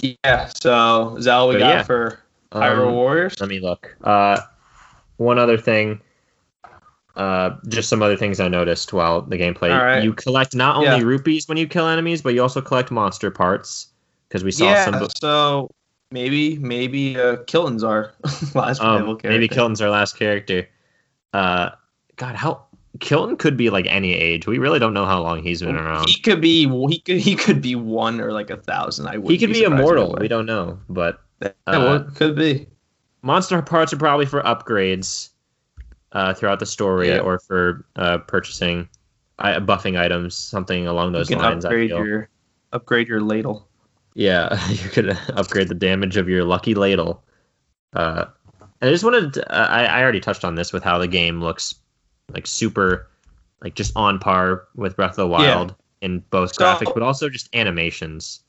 Yeah, 0.00 0.46
so 0.46 1.16
is 1.16 1.24
that 1.24 1.34
all 1.34 1.48
we 1.48 1.54
But 1.56 1.58
got 1.60 1.68
yeah. 1.70 1.82
for 1.82 2.20
Hyrule 2.52 2.88
Um, 2.88 2.94
Warriors? 2.94 3.40
Let 3.40 3.48
me 3.50 3.58
look. 3.58 3.96
Uh, 4.02 4.40
one 5.16 5.38
other 5.38 5.58
thing. 5.58 6.00
Uh, 7.16 7.56
just 7.68 7.88
some 7.88 8.00
other 8.02 8.16
things 8.16 8.38
I 8.38 8.46
noticed 8.48 8.92
while 8.92 9.22
the 9.22 9.36
gameplay. 9.36 9.76
Right. 9.76 10.04
You 10.04 10.12
collect 10.12 10.54
not 10.54 10.76
only 10.76 10.88
Yeah. 10.88 11.02
rupees 11.02 11.48
when 11.48 11.58
you 11.58 11.66
kill 11.66 11.86
enemies, 11.88 12.22
but 12.22 12.34
you 12.34 12.42
also 12.42 12.60
collect 12.60 12.90
monster 12.92 13.30
parts 13.30 13.88
because 14.28 14.44
we 14.44 14.52
saw 14.52 14.66
yeah, 14.66 14.84
some. 14.84 15.08
so 15.20 15.68
maybe 16.12 16.58
maybe 16.58 17.18
uh, 17.18 17.38
Kilton's 17.46 17.82
our 17.82 18.12
last 18.54 18.80
Um, 18.80 19.04
character. 19.04 19.28
maybe 19.30 19.48
Kilton's 19.48 19.80
our 19.80 19.90
last 19.90 20.16
character. 20.16 20.68
Uh, 21.32 21.70
God, 22.16 22.36
how 22.36 22.64
Kilton 23.00 23.36
could 23.36 23.56
be 23.56 23.68
like 23.70 23.86
any 23.88 24.14
age. 24.14 24.46
We 24.46 24.58
really 24.58 24.78
don't 24.78 24.94
know 24.94 25.04
how 25.06 25.20
long 25.20 25.42
he's 25.42 25.60
been 25.60 25.76
around. 25.76 26.08
He 26.08 26.20
could 26.20 26.40
be 26.40 26.68
he 26.88 27.00
could 27.00 27.16
he 27.18 27.34
could 27.34 27.60
be 27.60 27.74
one 27.74 28.20
or 28.20 28.32
like 28.32 28.50
a 28.50 28.56
thousand. 28.58 29.08
I 29.08 29.16
would. 29.18 29.30
He 29.30 29.38
could 29.38 29.52
be 29.52 29.64
immortal. 29.64 30.16
We 30.20 30.28
don't 30.28 30.46
know, 30.46 30.78
but 30.88 31.20
uh, 31.42 31.50
would- 32.06 32.14
could 32.14 32.36
be. 32.36 32.68
monster 33.22 33.60
parts 33.62 33.92
are 33.92 33.96
probably 33.98 34.26
for 34.26 34.40
upgrades. 34.42 35.30
Uh, 36.12 36.34
throughout 36.34 36.58
the 36.60 36.66
story 36.66 37.08
Yeah. 37.08 37.18
or 37.20 37.38
for 37.38 37.84
uh, 37.96 38.18
purchasing 38.18 38.88
uh, 39.38 39.60
buffing 39.60 39.98
items, 39.98 40.34
something 40.34 40.86
along 40.86 41.12
those 41.12 41.30
you 41.30 41.36
can 41.36 41.44
lines. 41.44 41.64
Upgrade 41.64 41.90
your 41.90 42.28
upgrade 42.72 43.08
your 43.08 43.20
ladle. 43.20 43.68
Yeah, 44.14 44.58
you 44.70 44.88
could 44.88 45.10
upgrade 45.34 45.68
the 45.68 45.74
damage 45.74 46.16
of 46.16 46.28
your 46.28 46.44
lucky 46.44 46.74
ladle. 46.74 47.22
Uh, 47.94 48.24
and 48.80 48.90
I 48.90 48.92
just 48.92 49.04
wanted 49.04 49.34
to, 49.34 49.52
I, 49.54 49.84
I 49.84 50.02
already 50.02 50.20
touched 50.20 50.44
on 50.44 50.54
this 50.54 50.72
with 50.72 50.82
how 50.84 50.98
the 50.98 51.08
game 51.08 51.40
looks 51.40 51.74
like 52.32 52.46
super, 52.46 53.08
like 53.62 53.74
just 53.74 53.92
on 53.96 54.18
par 54.18 54.64
with 54.76 54.96
Breath 54.96 55.12
of 55.12 55.16
the 55.16 55.26
Wild 55.28 55.74
in 56.00 56.20
both 56.30 56.54
So- 56.54 56.64
graphics, 56.64 56.92
but 56.94 57.02
also 57.02 57.28
just 57.28 57.48
animations. 57.54 58.40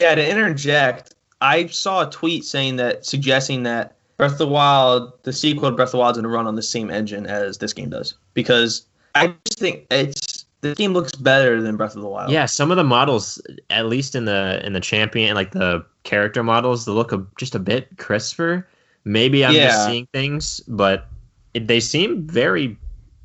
Yeah, 0.00 0.14
to 0.14 0.28
interject, 0.30 1.14
I 1.40 1.66
saw 1.66 2.06
a 2.06 2.10
tweet 2.10 2.44
saying 2.44 2.76
that 2.76 3.04
suggesting 3.06 3.62
that 3.64 3.96
Breath 4.16 4.32
of 4.32 4.38
the 4.38 4.46
Wild, 4.46 5.12
the 5.24 5.32
sequel 5.32 5.70
to 5.70 5.76
Breath 5.76 5.88
of 5.88 5.92
the 5.92 5.98
Wild, 5.98 6.16
is 6.16 6.22
going 6.22 6.30
to 6.30 6.34
run 6.34 6.46
on 6.46 6.56
the 6.56 6.62
same 6.62 6.90
engine 6.90 7.26
as 7.26 7.58
this 7.58 7.72
game 7.72 7.90
does 7.90 8.14
because 8.34 8.86
I 9.14 9.34
just 9.44 9.58
think 9.58 9.86
it's 9.90 10.46
this 10.62 10.76
game 10.76 10.92
looks 10.92 11.12
better 11.12 11.60
than 11.60 11.76
Breath 11.76 11.96
of 11.96 12.02
the 12.02 12.08
Wild. 12.08 12.30
Yeah, 12.30 12.46
some 12.46 12.70
of 12.70 12.76
the 12.76 12.84
models, 12.84 13.40
at 13.70 13.86
least 13.86 14.14
in 14.14 14.24
the 14.24 14.64
in 14.64 14.72
the 14.72 14.80
champion, 14.80 15.34
like 15.34 15.52
the 15.52 15.84
character 16.04 16.42
models, 16.42 16.84
they 16.84 16.92
look 16.92 17.12
a, 17.12 17.24
just 17.36 17.54
a 17.54 17.58
bit 17.58 17.96
crisper. 17.98 18.66
Maybe 19.04 19.44
I'm 19.44 19.54
just 19.54 19.86
seeing 19.86 20.06
things, 20.12 20.60
but 20.66 21.06
it, 21.54 21.68
they 21.68 21.78
seem 21.78 22.26
very, 22.26 22.76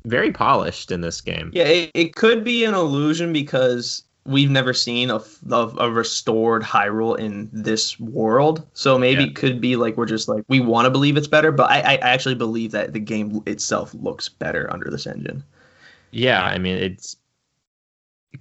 very 0.04 0.30
polished 0.30 0.92
in 0.92 1.00
this 1.00 1.20
game. 1.20 1.50
Yeah, 1.52 1.64
it, 1.64 1.90
it 1.94 2.14
could 2.14 2.44
be 2.44 2.64
an 2.64 2.74
illusion 2.74 3.32
because 3.32 4.04
we've 4.24 4.50
never 4.50 4.72
seen 4.72 5.10
a, 5.10 5.20
of 5.50 5.76
a 5.78 5.90
restored 5.90 6.62
Hyrule 6.62 7.18
in 7.18 7.50
this 7.52 7.98
world. 7.98 8.66
So 8.72 8.96
maybe 8.98 9.22
Yeah. 9.24 9.28
it 9.30 9.34
could 9.36 9.60
be 9.60 9.76
like 9.76 9.96
we're 9.96 10.06
just 10.06 10.28
like 10.28 10.44
we 10.48 10.60
want 10.60 10.86
to 10.86 10.90
believe 10.90 11.16
it's 11.16 11.26
better, 11.26 11.50
but 11.50 11.70
I, 11.70 11.78
I 11.80 11.94
actually 11.96 12.36
believe 12.36 12.70
that 12.70 12.92
the 12.92 13.00
game 13.00 13.42
itself 13.46 13.92
looks 13.94 14.28
better 14.28 14.72
under 14.72 14.90
this 14.90 15.06
engine. 15.06 15.42
Yeah, 16.12 16.42
I 16.44 16.58
mean 16.58 16.76
it's 16.76 17.16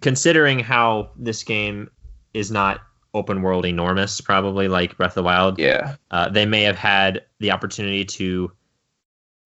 considering 0.01 0.59
how 0.59 1.09
this 1.17 1.43
game 1.43 1.89
is 2.33 2.51
not 2.51 2.81
open 3.13 3.41
world 3.41 3.65
enormous, 3.65 4.21
probably 4.21 4.67
like 4.67 4.95
Breath 4.97 5.11
of 5.11 5.15
the 5.15 5.23
Wild. 5.23 5.59
Yeah. 5.59 5.95
Uh, 6.11 6.29
they 6.29 6.45
may 6.45 6.61
have 6.63 6.77
had 6.77 7.23
the 7.39 7.51
opportunity 7.51 8.05
to 8.05 8.51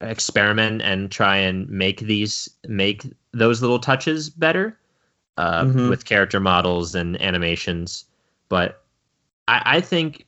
experiment 0.02 0.82
and 0.82 1.10
try 1.12 1.38
and 1.38 1.68
make 1.70 2.02
these 2.02 2.50
make 2.68 3.06
those 3.32 3.62
little 3.62 3.80
touches 3.80 4.30
better 4.30 4.78
uh, 5.38 5.64
Mhm. 5.64 5.90
with 5.90 6.06
character 6.06 6.40
models 6.40 6.96
and 6.96 7.20
animations. 7.22 8.06
But 8.50 8.82
I, 9.48 9.62
I 9.78 9.82
think 9.82 10.26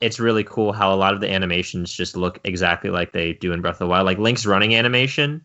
it's 0.00 0.18
really 0.20 0.44
cool 0.44 0.72
how 0.72 0.92
a 0.92 0.96
lot 0.96 1.14
of 1.14 1.20
the 1.20 1.30
animations 1.30 1.92
just 1.92 2.16
look 2.16 2.40
exactly 2.44 2.90
like 2.90 3.12
they 3.12 3.34
do 3.34 3.52
in 3.52 3.60
Breath 3.60 3.76
of 3.76 3.78
the 3.80 3.86
Wild. 3.86 4.04
Like 4.06 4.18
Link's 4.18 4.44
running 4.44 4.74
animation 4.74 5.40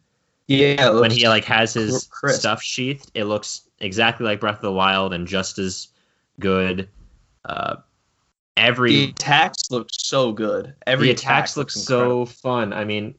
Yeah. 0.47 0.89
when 0.99 1.11
he 1.11 1.27
like 1.27 1.45
has 1.45 1.73
his 1.73 2.07
crisp. 2.11 2.39
stuff 2.39 2.61
sheathed, 2.61 3.11
it 3.13 3.25
looks 3.25 3.61
exactly 3.79 4.25
like 4.25 4.39
Breath 4.39 4.55
of 4.57 4.61
the 4.61 4.71
Wild 4.71 5.13
and 5.13 5.27
just 5.27 5.59
as 5.59 5.89
good. 6.39 6.89
Uh, 7.45 7.75
the 8.55 8.63
every 8.63 9.03
attacks 9.05 9.69
look 9.69 9.87
so 9.91 10.31
good. 10.31 10.73
Every 10.87 11.07
the 11.07 11.11
attacks 11.11 11.51
attack 11.51 11.57
look 11.57 11.65
looks 11.67 11.81
so 11.81 12.25
fun. 12.25 12.73
I 12.73 12.83
mean, 12.83 13.13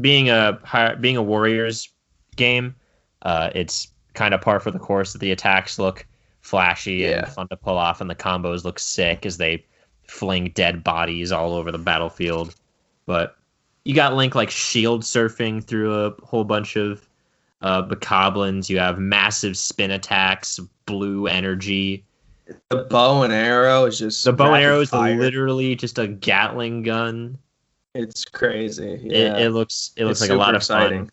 being 0.00 0.30
a 0.30 0.60
being 1.00 1.16
a 1.16 1.22
Warriors 1.22 1.88
game, 2.36 2.76
uh, 3.22 3.50
it's 3.54 3.88
kind 4.16 4.34
of 4.34 4.40
par 4.40 4.58
for 4.58 4.72
the 4.72 4.78
course 4.80 5.12
that 5.12 5.20
the 5.20 5.30
attacks 5.30 5.78
look 5.78 6.04
flashy 6.40 6.94
Yeah. 6.96 7.18
and 7.24 7.28
fun 7.28 7.48
to 7.48 7.56
pull 7.56 7.78
off, 7.78 8.00
and 8.00 8.10
the 8.10 8.14
combos 8.16 8.64
look 8.64 8.78
sick 8.80 9.24
as 9.24 9.36
they 9.36 9.64
fling 10.08 10.50
dead 10.54 10.82
bodies 10.82 11.30
all 11.30 11.54
over 11.54 11.70
the 11.70 11.78
battlefield. 11.78 12.54
But 13.06 13.36
you 13.84 13.94
got 13.94 14.14
Link 14.14 14.34
like 14.34 14.50
shield 14.50 15.02
surfing 15.02 15.62
through 15.62 15.94
a 15.94 16.10
whole 16.24 16.42
bunch 16.44 16.74
of 16.76 17.08
uh, 17.62 17.82
bokoblins. 17.82 18.68
You 18.68 18.78
have 18.78 18.98
massive 18.98 19.56
spin 19.56 19.90
attacks, 19.92 20.58
blue 20.86 21.26
energy. 21.28 22.04
The 22.70 22.84
bow 22.90 23.22
and 23.22 23.32
arrow 23.32 23.84
is 23.86 23.98
just 23.98 24.24
The 24.24 24.32
bow 24.32 24.54
and 24.54 24.62
arrow 24.64 24.80
is 24.80 24.90
fire. 24.90 25.16
literally 25.16 25.74
just 25.76 25.98
a 25.98 26.06
Gatling 26.06 26.82
gun. 26.82 27.38
It's 27.94 28.24
crazy. 28.24 29.00
Yeah. 29.02 29.36
It, 29.36 29.46
it 29.46 29.50
looks 29.50 29.92
it 29.96 30.04
looks 30.04 30.20
It's 30.20 30.28
like 30.30 30.36
a 30.36 30.38
lot 30.40 30.54
of 30.54 30.60
exciting. 30.60 31.04
fun. 31.06 31.10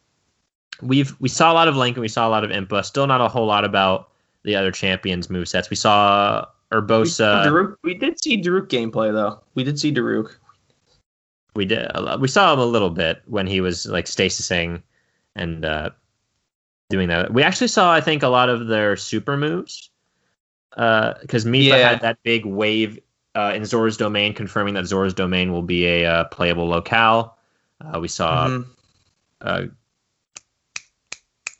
We've 0.84 1.16
we 1.20 1.30
saw 1.30 1.52
a 1.52 1.56
lot 1.56 1.68
of 1.68 1.76
Link 1.76 1.96
and 1.98 2.02
we 2.02 2.08
saw 2.08 2.28
a 2.28 2.32
lot 2.32 2.44
of 2.44 2.50
Impa. 2.52 2.84
Still 2.86 3.08
not 3.08 3.22
a 3.22 3.28
whole 3.28 3.46
lot 3.46 3.64
about 3.66 4.10
the 4.44 4.56
other 4.56 4.72
champions 4.72 5.28
movesets. 5.28 5.70
We 5.70 5.76
saw 5.76 6.46
We, 7.44 7.48
Daruk, 7.50 7.78
we 7.84 7.94
did 7.94 8.22
see 8.22 8.42
Daruk 8.42 8.68
gameplay 8.68 9.12
though. 9.12 9.40
We 9.56 9.64
did 9.64 9.80
see 9.80 9.94
Daruk. 9.94 10.36
We 11.56 11.66
did 11.66 11.88
we 12.20 12.28
saw 12.28 12.54
him 12.54 12.60
a 12.60 12.66
little 12.66 12.90
bit 12.90 13.22
when 13.28 13.48
he 13.48 13.62
was 13.62 13.86
like 13.86 14.06
stasising 14.06 14.82
and 15.36 15.64
uh, 15.66 15.90
doing 16.90 17.08
that. 17.10 17.32
We 17.34 17.44
actually 17.44 17.68
saw 17.68 17.94
I 17.94 18.02
think 18.02 18.24
a 18.24 18.28
lot 18.30 18.50
of 18.50 18.68
their 18.68 18.98
super 18.98 19.38
moves 19.38 19.90
because 20.72 21.46
Mipha 21.46 21.68
Yeah. 21.68 21.90
had 21.90 22.02
that 22.02 22.18
big 22.24 22.46
wave 22.46 23.00
uh, 23.36 23.52
in 23.56 23.66
Zora's 23.66 23.98
domain, 23.98 24.34
confirming 24.34 24.74
that 24.76 24.86
Zora's 24.86 25.14
domain 25.14 25.52
will 25.52 25.62
be 25.64 25.86
a 25.86 26.06
uh, 26.06 26.24
playable 26.26 26.68
locale. 26.68 27.38
Uh, 27.82 28.00
we 28.00 28.08
saw 28.08 28.48
Mhm. 28.48 29.72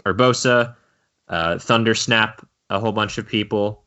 Uh, 0.06 0.10
Urbosa, 0.10 0.76
uh, 1.30 1.58
Thunder 1.60 1.96
Snap, 1.96 2.46
a 2.70 2.80
whole 2.80 2.92
bunch 2.92 3.18
of 3.18 3.28
people 3.28 3.84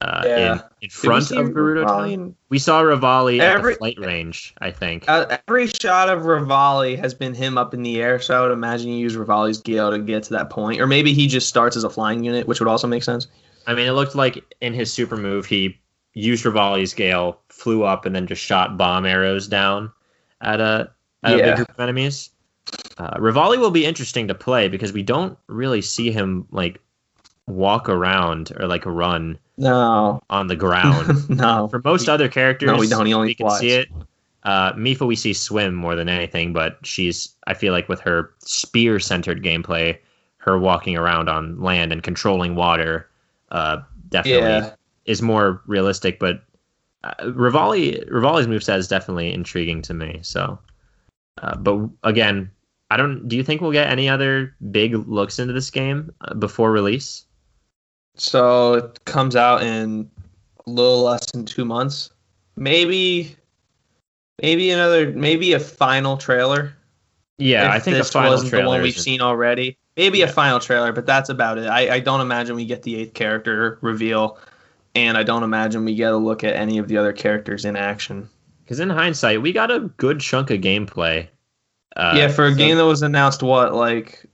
uh, 0.00 0.22
Yeah. 0.24 0.52
in, 0.54 0.60
in 0.82 0.90
front 0.90 1.30
of 1.30 1.48
Gerudo 1.48 1.86
Town. 1.86 2.08
Revali? 2.08 2.34
We 2.48 2.58
saw 2.58 2.82
Revali 2.82 3.38
at 3.40 3.56
Every- 3.56 3.74
the 3.74 3.78
flight 3.78 3.98
range, 3.98 4.54
I 4.60 4.70
think. 4.70 5.04
Uh, 5.08 5.36
every 5.46 5.66
shot 5.66 6.08
of 6.08 6.22
Revali 6.22 6.98
has 6.98 7.12
been 7.12 7.34
him 7.34 7.58
up 7.58 7.74
in 7.74 7.82
the 7.82 8.00
air, 8.00 8.18
so 8.20 8.38
I 8.38 8.42
would 8.42 8.52
imagine 8.52 8.88
you 8.88 8.96
use 8.96 9.16
Revali's 9.16 9.58
gale 9.60 9.90
to 9.90 9.98
get 9.98 10.22
to 10.24 10.30
that 10.34 10.48
point, 10.50 10.80
or 10.80 10.86
maybe 10.86 11.12
he 11.12 11.26
just 11.26 11.48
starts 11.48 11.76
as 11.76 11.84
a 11.84 11.90
flying 11.90 12.24
unit, 12.24 12.46
which 12.46 12.60
would 12.60 12.68
also 12.68 12.86
make 12.86 13.02
sense. 13.02 13.26
I 13.66 13.74
mean, 13.74 13.86
it 13.86 13.92
looked 13.92 14.14
like 14.14 14.42
in 14.62 14.72
his 14.72 14.90
super 14.92 15.16
move, 15.18 15.44
he 15.44 15.78
used 16.14 16.44
Revali's 16.44 16.94
Gale, 16.94 17.38
flew 17.50 17.82
up, 17.84 18.06
and 18.06 18.16
then 18.16 18.26
just 18.26 18.42
shot 18.42 18.78
bomb 18.78 19.04
arrows 19.04 19.46
down 19.46 19.92
at 20.40 20.60
a, 20.60 20.90
at 21.22 21.34
a 21.34 21.42
big 21.42 21.56
group 21.56 21.68
of 21.70 21.78
enemies. 21.78 22.30
Uh, 22.98 23.16
Revali 23.18 23.58
will 23.58 23.70
be 23.70 23.86
interesting 23.86 24.28
to 24.28 24.34
play 24.34 24.68
because 24.68 24.92
we 24.92 25.02
don't 25.02 25.38
really 25.46 25.80
see 25.80 26.10
him 26.10 26.46
like 26.50 26.80
walk 27.46 27.88
around 27.88 28.52
or 28.58 28.66
like 28.66 28.84
run 28.84 29.38
No, 29.56 30.20
on 30.28 30.46
the 30.48 30.56
ground. 30.56 31.28
no. 31.30 31.68
For 31.68 31.80
most 31.84 32.08
other 32.08 32.28
characters, 32.28 32.68
No, 32.68 32.78
we 32.78 32.86
don't. 32.86 33.06
He 33.06 33.14
only 33.14 33.28
we 33.28 33.34
can 33.34 33.50
see 33.50 33.70
it. 33.70 33.88
Uh, 34.42 34.72
Mipha, 34.72 35.06
we 35.06 35.16
see 35.16 35.32
swim 35.34 35.74
more 35.74 35.94
than 35.96 36.08
anything, 36.08 36.52
but 36.52 36.78
she's, 36.82 37.34
I 37.46 37.54
feel 37.54 37.72
like, 37.72 37.88
with 37.88 38.00
her 38.00 38.32
spear 38.38 38.98
centered 38.98 39.42
gameplay, 39.42 39.98
her 40.38 40.58
walking 40.58 40.96
around 40.96 41.28
on 41.28 41.60
land 41.60 41.92
and 41.92 42.02
controlling 42.02 42.54
water 42.54 43.08
uh, 43.50 43.82
definitely 44.08 44.56
Yeah, 44.56 44.74
is 45.04 45.20
more 45.20 45.62
realistic. 45.66 46.18
But 46.18 46.42
uh, 47.04 47.14
Revali, 47.24 48.08
Revali's 48.10 48.46
moveset 48.46 48.78
is 48.78 48.88
definitely 48.88 49.32
intriguing 49.32 49.82
to 49.82 49.94
me. 49.94 50.20
So, 50.22 50.58
uh, 51.42 51.56
but 51.56 51.88
again, 52.02 52.50
I 52.90 52.96
don't. 52.96 53.28
Do 53.28 53.36
you 53.36 53.44
think 53.44 53.60
we'll 53.60 53.72
get 53.72 53.88
any 53.88 54.08
other 54.08 54.54
big 54.70 54.94
looks 54.94 55.38
into 55.38 55.52
this 55.52 55.70
game 55.70 56.12
uh, 56.22 56.34
before 56.34 56.72
release? 56.72 57.24
so 58.16 58.74
it 58.74 59.04
comes 59.06 59.34
out 59.34 59.62
in 59.62 60.10
a 60.66 60.70
little 60.70 61.02
less 61.02 61.30
than 61.30 61.46
two 61.46 61.64
months. 61.64 62.10
Maybe, 62.56 63.34
maybe 64.42 64.70
another, 64.70 65.10
maybe 65.12 65.54
a 65.54 65.60
final 65.60 66.16
trailer. 66.18 66.74
Yeah, 67.38 67.68
if 67.68 67.72
I 67.72 67.78
think 67.78 67.94
a 67.94 67.98
this 67.98 68.10
final 68.10 68.30
wasn't 68.32 68.50
trailer. 68.50 68.64
the 68.64 68.68
one 68.68 68.82
we've 68.82 68.98
seen 68.98 69.22
already. 69.22 69.78
Maybe 69.96 70.18
Yeah. 70.18 70.26
a 70.26 70.32
final 70.32 70.60
trailer, 70.60 70.92
but 70.92 71.06
that's 71.06 71.30
about 71.30 71.56
it. 71.56 71.66
I, 71.66 71.94
I 71.94 72.00
don't 72.00 72.20
imagine 72.20 72.56
we 72.56 72.66
get 72.66 72.82
the 72.82 72.96
eighth 72.96 73.14
character 73.14 73.78
reveal, 73.80 74.38
and 74.94 75.16
I 75.16 75.22
don't 75.22 75.42
imagine 75.42 75.84
we 75.86 75.94
get 75.94 76.12
a 76.12 76.16
look 76.18 76.44
at 76.44 76.54
any 76.54 76.76
of 76.76 76.88
the 76.88 76.98
other 76.98 77.12
characters 77.14 77.64
in 77.64 77.76
action. 77.76 78.28
Because 78.64 78.80
in 78.80 78.90
hindsight, 78.90 79.40
we 79.40 79.52
got 79.52 79.70
a 79.70 79.80
good 79.96 80.20
chunk 80.20 80.50
of 80.50 80.60
gameplay. 80.60 81.26
Uh, 81.96 82.14
yeah, 82.16 82.28
for 82.28 82.46
a 82.46 82.50
so- 82.52 82.56
game 82.56 82.76
that 82.76 82.84
was 82.86 83.02
announced 83.02 83.42
what 83.42 83.74
like 83.74 84.24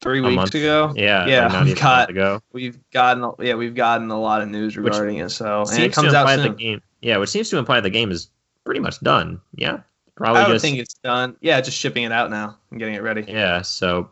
three 0.00 0.20
weeks 0.20 0.36
month. 0.36 0.54
ago. 0.54 0.92
Yeah, 0.96 1.26
Yeah, 1.26 1.64
we've 1.64 1.78
got- 1.78 2.08
ago. 2.10 2.40
We've 2.52 2.78
gotten 2.90 3.30
yeah 3.40 3.54
we've 3.54 3.74
gotten 3.74 4.10
a 4.10 4.20
lot 4.20 4.42
of 4.42 4.48
news 4.48 4.76
Which 4.76 4.86
regarding 4.86 5.18
it. 5.18 5.30
So 5.30 5.64
and 5.70 5.82
it 5.82 5.92
comes 5.92 6.14
out 6.14 6.28
soon. 6.28 6.42
the 6.42 6.48
game. 6.50 6.82
Yeah, 7.02 7.16
which 7.18 7.30
seems 7.30 7.50
to 7.50 7.58
imply 7.58 7.80
the 7.80 7.90
game 7.90 8.10
is 8.10 8.30
pretty 8.64 8.80
much 8.80 9.00
done. 9.00 9.40
Yeah, 9.54 9.80
probably 10.16 10.42
I 10.42 10.48
just 10.48 10.64
think 10.64 10.78
it's 10.78 10.94
done. 10.94 11.36
Yeah, 11.40 11.60
just 11.60 11.76
shipping 11.78 12.04
it 12.04 12.12
out 12.12 12.30
now 12.30 12.56
and 12.70 12.78
getting 12.78 12.94
it 12.94 13.02
ready. 13.02 13.24
yeah. 13.28 13.62
So 13.62 14.08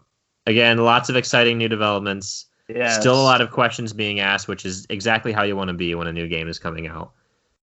again, 0.46 0.78
lots 0.78 1.08
of 1.08 1.16
exciting 1.16 1.58
new 1.58 1.68
developments. 1.68 2.46
Yeah, 2.68 2.90
Still 2.90 3.14
a 3.18 3.22
lot 3.22 3.40
of 3.40 3.50
questions 3.50 3.94
being 3.94 4.20
asked, 4.20 4.46
which 4.46 4.66
is 4.66 4.86
exactly 4.90 5.32
how 5.32 5.42
you 5.42 5.56
want 5.56 5.68
to 5.68 5.74
be 5.74 5.94
when 5.94 6.06
a 6.06 6.12
new 6.12 6.28
game 6.28 6.48
is 6.48 6.58
coming 6.58 6.86
out. 6.86 7.12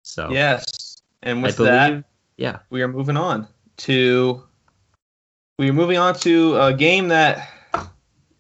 So 0.03 0.31
Yes, 0.31 1.03
and 1.23 1.41
I 1.41 1.43
with 1.43 1.57
believe, 1.59 1.73
that, 1.73 2.05
yeah, 2.39 2.59
we 2.71 2.81
are 2.81 2.89
moving 2.89 3.17
on 3.19 3.47
to 3.79 4.43
we 5.59 5.71
are 5.71 5.75
moving 5.75 5.99
on 5.99 6.15
to 6.21 6.57
a 6.59 6.75
game 6.75 7.09
that 7.09 7.49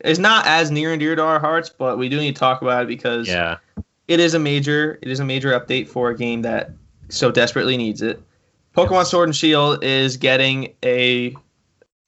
is 0.04 0.18
not 0.18 0.46
as 0.46 0.70
near 0.70 0.92
and 0.92 1.00
dear 1.00 1.14
to 1.16 1.22
our 1.22 1.38
hearts, 1.38 1.70
but 1.70 1.98
we 1.98 2.08
do 2.08 2.18
need 2.18 2.34
to 2.34 2.40
talk 2.40 2.62
about 2.62 2.84
it 2.84 2.88
because 2.88 3.28
yeah, 3.28 3.58
it 4.08 4.20
is 4.20 4.34
a 4.34 4.38
major 4.38 4.98
it 5.02 5.08
is 5.08 5.20
a 5.20 5.24
major 5.24 5.58
update 5.58 5.88
for 5.88 6.10
a 6.10 6.16
game 6.16 6.42
that 6.42 6.70
so 7.08 7.30
desperately 7.30 7.76
needs 7.76 8.02
it. 8.02 8.22
Pokemon. 8.76 9.04
Sword 9.06 9.28
and 9.28 9.36
Shield 9.36 9.84
is 9.84 10.16
getting 10.16 10.74
a 10.84 11.34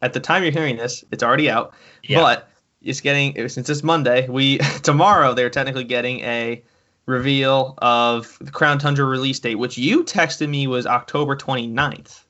at 0.02 0.12
the 0.12 0.20
time 0.20 0.42
you're 0.42 0.52
hearing 0.52 0.76
this, 0.76 1.04
it's 1.10 1.22
already 1.22 1.48
out. 1.48 1.74
Yeah. 2.02 2.20
But 2.20 2.48
it's 2.82 3.00
getting 3.00 3.48
since 3.48 3.68
it's 3.68 3.82
Monday. 3.82 4.28
We 4.28 4.58
tomorrow 4.82 5.34
they're 5.34 5.50
technically 5.50 5.84
getting 5.84 6.20
a 6.20 6.62
reveal 7.06 7.74
of 7.78 8.36
the 8.40 8.50
Crown 8.50 8.78
Tundra 8.78 9.04
release 9.04 9.38
date, 9.38 9.54
which 9.54 9.78
you 9.78 10.02
texted 10.02 10.48
me 10.48 10.66
was 10.66 10.86
October 10.86 11.36
29th. 11.36 12.24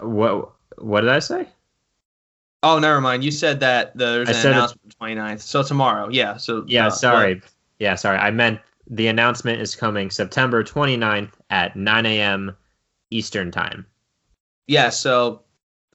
What 0.00 0.52
what 0.78 1.00
did 1.02 1.10
I 1.10 1.18
say? 1.20 1.48
Oh, 2.62 2.78
never 2.78 3.00
mind. 3.00 3.22
You 3.24 3.30
said 3.30 3.60
that 3.60 3.96
there's 3.96 4.28
I 4.28 4.32
an 4.32 4.36
said 4.38 4.50
it's- 4.52 4.74
29th. 5.00 5.40
So 5.40 5.62
tomorrow, 5.62 6.08
yeah. 6.10 6.36
So 6.36 6.64
Yeah, 6.66 6.86
uh, 6.88 6.90
sorry. 6.90 7.42
Yeah, 7.78 7.94
sorry. 7.94 8.18
I 8.18 8.30
meant 8.30 8.60
the 8.88 9.06
announcement 9.08 9.60
is 9.60 9.74
coming 9.76 10.10
September 10.10 10.64
29th 10.64 11.32
at 11.50 11.76
9 11.76 12.06
a.m. 12.06 12.56
Eastern 13.10 13.50
time. 13.50 13.86
Yeah, 14.66 14.88
so 14.88 15.42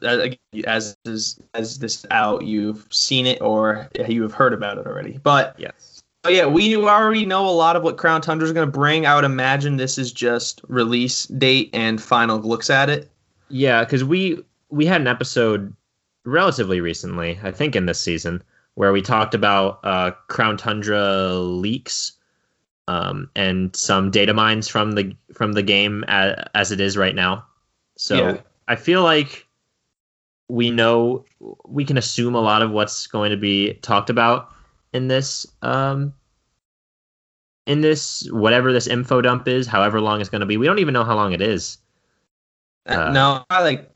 uh, 0.01 0.29
as 0.65 0.95
as 1.05 1.39
as 1.53 1.79
this 1.79 2.05
out, 2.11 2.43
you've 2.43 2.87
seen 2.89 3.25
it 3.25 3.41
or 3.41 3.89
you 4.07 4.21
have 4.21 4.33
heard 4.33 4.53
about 4.53 4.77
it 4.77 4.87
already. 4.87 5.19
But 5.23 5.55
Yes. 5.57 6.01
oh 6.23 6.29
yeah, 6.29 6.45
we 6.45 6.75
already 6.77 7.25
know 7.25 7.45
a 7.47 7.51
lot 7.51 7.75
of 7.75 7.83
what 7.83 7.97
Crown 7.97 8.21
Tundra 8.21 8.45
is 8.47 8.53
going 8.53 8.67
to 8.67 8.71
bring. 8.71 9.05
I 9.05 9.15
would 9.15 9.25
imagine 9.25 9.75
this 9.77 9.97
is 9.97 10.11
just 10.13 10.61
release 10.67 11.25
date 11.25 11.69
and 11.73 12.01
final 12.01 12.39
looks 12.39 12.69
at 12.69 12.89
it. 12.89 13.11
Yeah, 13.51 13.83
because 13.83 14.03
we 14.03 14.43
we 14.69 14.85
had 14.85 15.01
an 15.01 15.07
episode 15.07 15.75
relatively 16.25 16.81
recently, 16.81 17.39
I 17.43 17.51
think 17.51 17.75
in 17.75 17.85
this 17.85 17.99
season, 17.99 18.41
where 18.75 18.91
we 18.91 19.01
talked 19.01 19.33
about 19.33 19.79
uh, 19.83 20.11
Crown 20.27 20.57
Tundra 20.57 21.33
leaks 21.33 22.13
um, 22.87 23.29
and 23.35 23.75
some 23.75 24.11
data 24.11 24.33
mines 24.33 24.67
from 24.67 24.93
the 24.93 25.15
from 25.33 25.53
the 25.53 25.63
game 25.63 26.03
as, 26.07 26.35
as 26.55 26.71
it 26.71 26.79
is 26.79 26.97
right 26.97 27.15
now. 27.15 27.45
So 27.97 28.15
Yeah. 28.15 28.37
I 28.67 28.75
feel 28.75 29.03
like 29.03 29.47
we 30.47 30.71
know 30.71 31.25
we 31.65 31.85
can 31.85 31.97
assume 31.97 32.35
a 32.35 32.41
lot 32.41 32.61
of 32.61 32.71
what's 32.71 33.07
going 33.07 33.31
to 33.31 33.37
be 33.37 33.73
talked 33.75 34.09
about 34.09 34.49
in 34.93 35.07
this 35.07 35.45
um, 35.61 36.13
in 37.65 37.81
this 37.81 38.27
whatever 38.31 38.73
this 38.73 38.87
info 38.87 39.21
dump 39.21 39.47
is, 39.47 39.67
however 39.67 40.01
long 40.01 40.19
it's 40.19 40.29
going 40.29 40.41
to 40.41 40.45
be. 40.45 40.57
We 40.57 40.65
don't 40.65 40.79
even 40.79 40.93
know 40.93 41.03
how 41.03 41.15
long 41.15 41.33
it 41.33 41.41
is. 41.41 41.77
Uh, 42.85 43.11
no, 43.11 43.45
I 43.49 43.61
like 43.63 43.89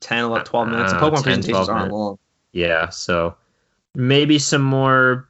10, 0.00 0.24
11, 0.24 0.46
12 0.46 0.68
minutes. 0.68 0.92
The 0.92 0.98
Uh, 0.98 1.00
Pokemon 1.00 1.14
10, 1.14 1.22
presentations 1.22 1.66
12 1.66 1.68
aren't 1.68 1.92
long. 1.92 2.18
Yeah, 2.52 2.88
so 2.88 3.36
maybe 3.94 4.38
some 4.38 4.62
more 4.62 5.28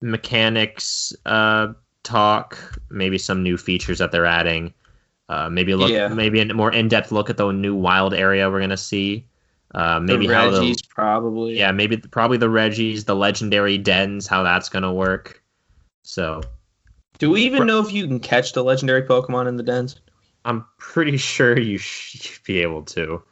mechanics 0.00 1.12
uh, 1.26 1.68
talk, 2.02 2.58
maybe 2.90 3.18
some 3.18 3.42
new 3.42 3.56
features 3.56 3.98
that 3.98 4.12
they're 4.12 4.26
adding. 4.26 4.72
Uh, 5.28 5.48
maybe 5.48 5.74
look, 5.74 5.90
Yeah. 5.90 6.08
maybe 6.08 6.40
a 6.40 6.52
more 6.54 6.72
in-depth 6.72 7.12
look 7.12 7.30
at 7.30 7.36
the 7.36 7.52
new 7.52 7.74
wild 7.74 8.14
area 8.14 8.50
we're 8.50 8.60
gonna 8.60 8.76
see. 8.76 9.24
Uh, 9.72 10.00
maybe 10.00 10.26
the 10.26 10.34
how 10.34 10.50
the 10.50 10.60
Regis 10.60 10.82
probably. 10.82 11.56
yeah, 11.56 11.70
maybe 11.70 11.96
probably 11.96 12.38
the 12.38 12.50
Regis, 12.50 13.04
the 13.04 13.14
legendary 13.14 13.78
dens, 13.78 14.26
how 14.26 14.42
that's 14.42 14.68
gonna 14.68 14.92
work. 14.92 15.40
So 16.02 16.40
Do 17.18 17.30
we 17.30 17.42
even 17.42 17.66
know 17.66 17.78
if 17.80 17.92
you 17.92 18.06
can 18.08 18.18
catch 18.18 18.52
the 18.54 18.64
legendary 18.64 19.02
Pokemon 19.02 19.46
in 19.46 19.56
the 19.56 19.62
dens? 19.62 20.00
I'm 20.44 20.64
pretty 20.78 21.16
sure 21.16 21.58
you 21.58 21.78
should 21.78 22.42
be 22.44 22.60
able 22.62 22.82
to. 22.84 23.22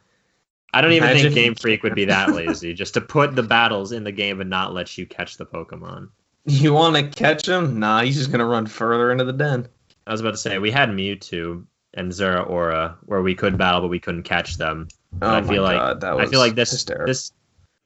I 0.73 0.81
don't 0.81 0.91
even 0.91 1.09
Imagine- 1.09 1.23
think 1.33 1.35
Game 1.35 1.55
Freak 1.55 1.81
would 1.83 1.95
be 1.95 2.05
that 2.05 2.29
lazy 2.35 2.73
just 2.73 2.93
to 2.93 3.01
put 3.01 3.35
the 3.35 3.41
battles 3.43 3.91
in 3.91 4.03
the 4.03 4.11
game 4.11 4.39
and 4.41 4.49
not 4.49 4.73
let 4.73 4.97
you 4.97 5.05
catch 5.07 5.37
the 5.37 5.45
Pokemon. 5.45 6.09
You 6.45 6.73
want 6.73 6.95
to 6.95 7.03
catch 7.09 7.47
him? 7.47 7.79
Nah, 7.79 8.01
he's 8.01 8.15
just 8.17 8.31
gonna 8.31 8.45
run 8.45 8.65
further 8.67 9.11
into 9.11 9.23
the 9.25 9.33
den. 9.33 9.67
I 10.07 10.11
was 10.11 10.21
about 10.21 10.31
to 10.31 10.37
say 10.37 10.57
we 10.59 10.71
had 10.71 10.89
Mewtwo 10.89 11.65
and 11.95 12.11
Zeraora 12.11 12.95
where 13.05 13.21
we 13.21 13.33
could 13.35 13.57
battle 13.57 13.81
but 13.81 13.87
we 13.89 13.99
couldn't 13.99 14.23
catch 14.23 14.57
them. 14.57 14.87
Oh 15.21 15.27
I 15.27 15.41
my 15.41 15.47
feel 15.47 15.63
like- 15.63 15.77
god, 15.77 16.01
that 16.01 16.13
I 16.13 16.25
feel 16.27 16.39
like 16.39 16.55
this 16.55 16.71
hysterical. 16.71 17.07
this 17.07 17.31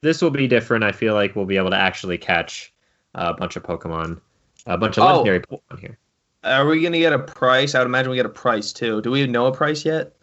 this 0.01 0.21
will 0.21 0.29
be 0.31 0.47
different. 0.47 0.83
I 0.83 0.91
feel 0.91 1.13
like 1.13 1.35
we'll 1.35 1.45
be 1.45 1.55
able 1.57 1.69
to 1.71 1.77
actually 1.77 2.17
catch 2.17 2.73
a 3.15 3.33
bunch 3.33 3.55
of 3.55 3.63
Pokemon, 3.63 4.19
a 4.65 4.77
bunch 4.77 4.97
of 4.97 5.03
Oh. 5.03 5.07
legendary 5.07 5.39
Pokemon 5.39 5.79
here. 5.79 5.97
Are 6.43 6.65
we 6.65 6.81
gonna 6.81 6.99
get 6.99 7.13
a 7.13 7.19
price? 7.19 7.73
I 7.75 7.79
would 7.79 7.85
imagine 7.87 8.09
we 8.11 8.17
get 8.17 8.25
a 8.25 8.29
price 8.29 8.73
too. 8.73 9.01
Do 9.01 9.11
we 9.11 9.25
know 9.27 9.45
a 9.47 9.51
price 9.51 9.85
yet? 9.85 10.13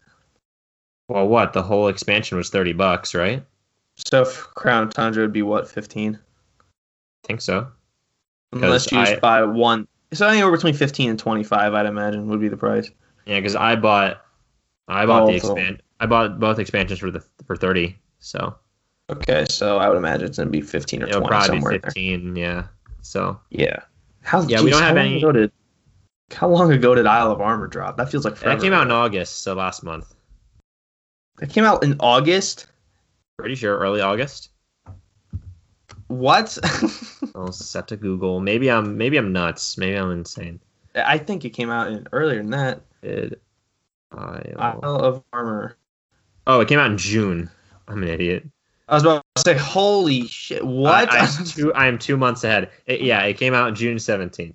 Well, 1.09 1.27
what 1.27 1.53
the 1.53 1.63
whole 1.63 1.89
expansion 1.89 2.37
was 2.37 2.51
thirty 2.51 2.73
bucks, 2.73 3.15
right? 3.15 3.43
So 3.97 4.23
if 4.23 4.39
Crown 4.55 4.91
Tundra 4.91 5.23
would 5.25 5.33
be 5.33 5.43
what, 5.43 5.69
fifteen? 5.69 6.19
I 7.25 7.27
think 7.27 7.41
so. 7.41 7.69
Unless 8.53 8.91
you 8.93 8.99
I- 8.99 9.05
just 9.07 9.21
buy 9.21 9.43
one. 9.45 9.87
So 10.13 10.27
anywhere 10.27 10.51
between 10.51 10.75
fifteen 10.75 11.11
and 11.11 11.19
twenty-five, 11.19 11.73
I'd 11.73 11.87
imagine 11.87 12.27
would 12.29 12.41
be 12.41 12.49
the 12.49 12.57
price. 12.57 12.91
Yeah, 13.27 13.39
because 13.39 13.57
I 13.57 13.77
bought 13.77 14.25
I 14.89 15.07
bought 15.07 15.27
the 15.27 15.37
expand 15.37 15.83
I 16.01 16.07
bought 16.07 16.41
both 16.41 16.59
expansions 16.59 16.99
for 17.01 17.11
the 17.11 17.25
for 17.47 17.57
thirty. 17.57 17.97
So 18.19 18.55
Okay, 19.09 19.45
so 19.49 19.79
I 19.79 19.89
would 19.89 19.99
imagine 19.99 20.27
it's 20.27 20.39
gonna 20.39 20.51
be 20.51 20.61
fifteen 20.61 21.03
or 21.03 21.07
it'll 21.07 21.21
twenty 21.21 21.31
probably 21.31 21.47
somewhere. 21.61 21.73
be 21.73 21.77
in 21.77 21.81
there. 21.81 21.91
fifteen. 21.91 22.37
Yeah. 22.37 22.67
So 23.03 23.41
Yeah. 23.51 23.77
How? 24.23 24.43
Yeah, 24.43 24.61
we 24.63 24.71
don't 24.71 24.83
have 24.83 24.97
any- 24.97 25.25
how 26.33 26.49
long 26.49 26.73
ago 26.73 26.95
did 26.95 27.07
Isle 27.07 27.33
of 27.33 27.41
Armor 27.41 27.67
drop? 27.67 27.97
That 27.97 28.11
feels 28.11 28.25
like 28.25 28.37
forever. 28.37 28.57
that 28.57 28.63
came 28.63 28.73
out 28.73 28.87
in. 28.87 28.93
August, 28.93 29.43
so 29.43 29.55
last 29.55 29.83
month. 29.83 30.15
That 31.39 31.51
came 31.51 31.65
out 31.65 31.83
in 31.83 31.97
August. 32.01 32.67
Pretty 33.39 33.55
sure 33.55 33.79
early 33.79 34.01
August. 34.01 34.51
What? 36.09 36.59
I'll 37.35 37.53
set 37.53 37.89
to 37.89 37.97
Google. 37.97 38.41
Maybe 38.41 38.71
I'm 38.71 38.97
maybe 38.97 39.17
I'm 39.17 39.33
nuts. 39.33 39.79
Maybe 39.79 39.97
I'm 39.97 40.11
insane. 40.11 40.61
I 40.95 41.19
think 41.19 41.45
it 41.45 41.51
came 41.51 41.71
out 41.71 41.89
in 41.89 42.07
earlier 42.13 42.39
than 42.39 42.51
that. 42.51 42.83
Did 43.03 43.41
I? 44.13 44.43
Isle 44.57 44.81
of 44.83 45.23
Armor. 45.33 45.77
Oh, 46.47 46.61
it 46.61 46.69
came 46.69 46.79
out 46.79 46.91
in 46.91 46.99
June. 46.99 47.51
I'm 47.87 48.03
an 48.03 48.09
idiot. 48.09 48.47
I 48.89 48.95
was 48.95 49.05
about 49.05 49.25
to 49.37 49.43
say, 49.43 49.57
holy 49.57 50.27
shit! 50.27 50.67
What? 50.67 51.13
I, 51.13 51.19
I'm 51.19 51.45
two. 51.45 51.73
I 51.75 51.87
am 51.87 51.97
two 51.99 52.17
months 52.17 52.43
ahead. 52.43 52.71
It, 52.87 53.03
yeah, 53.03 53.23
it 53.23 53.39
came 53.39 53.55
out 53.55 53.75
June 53.75 53.99
17th. 53.99 54.55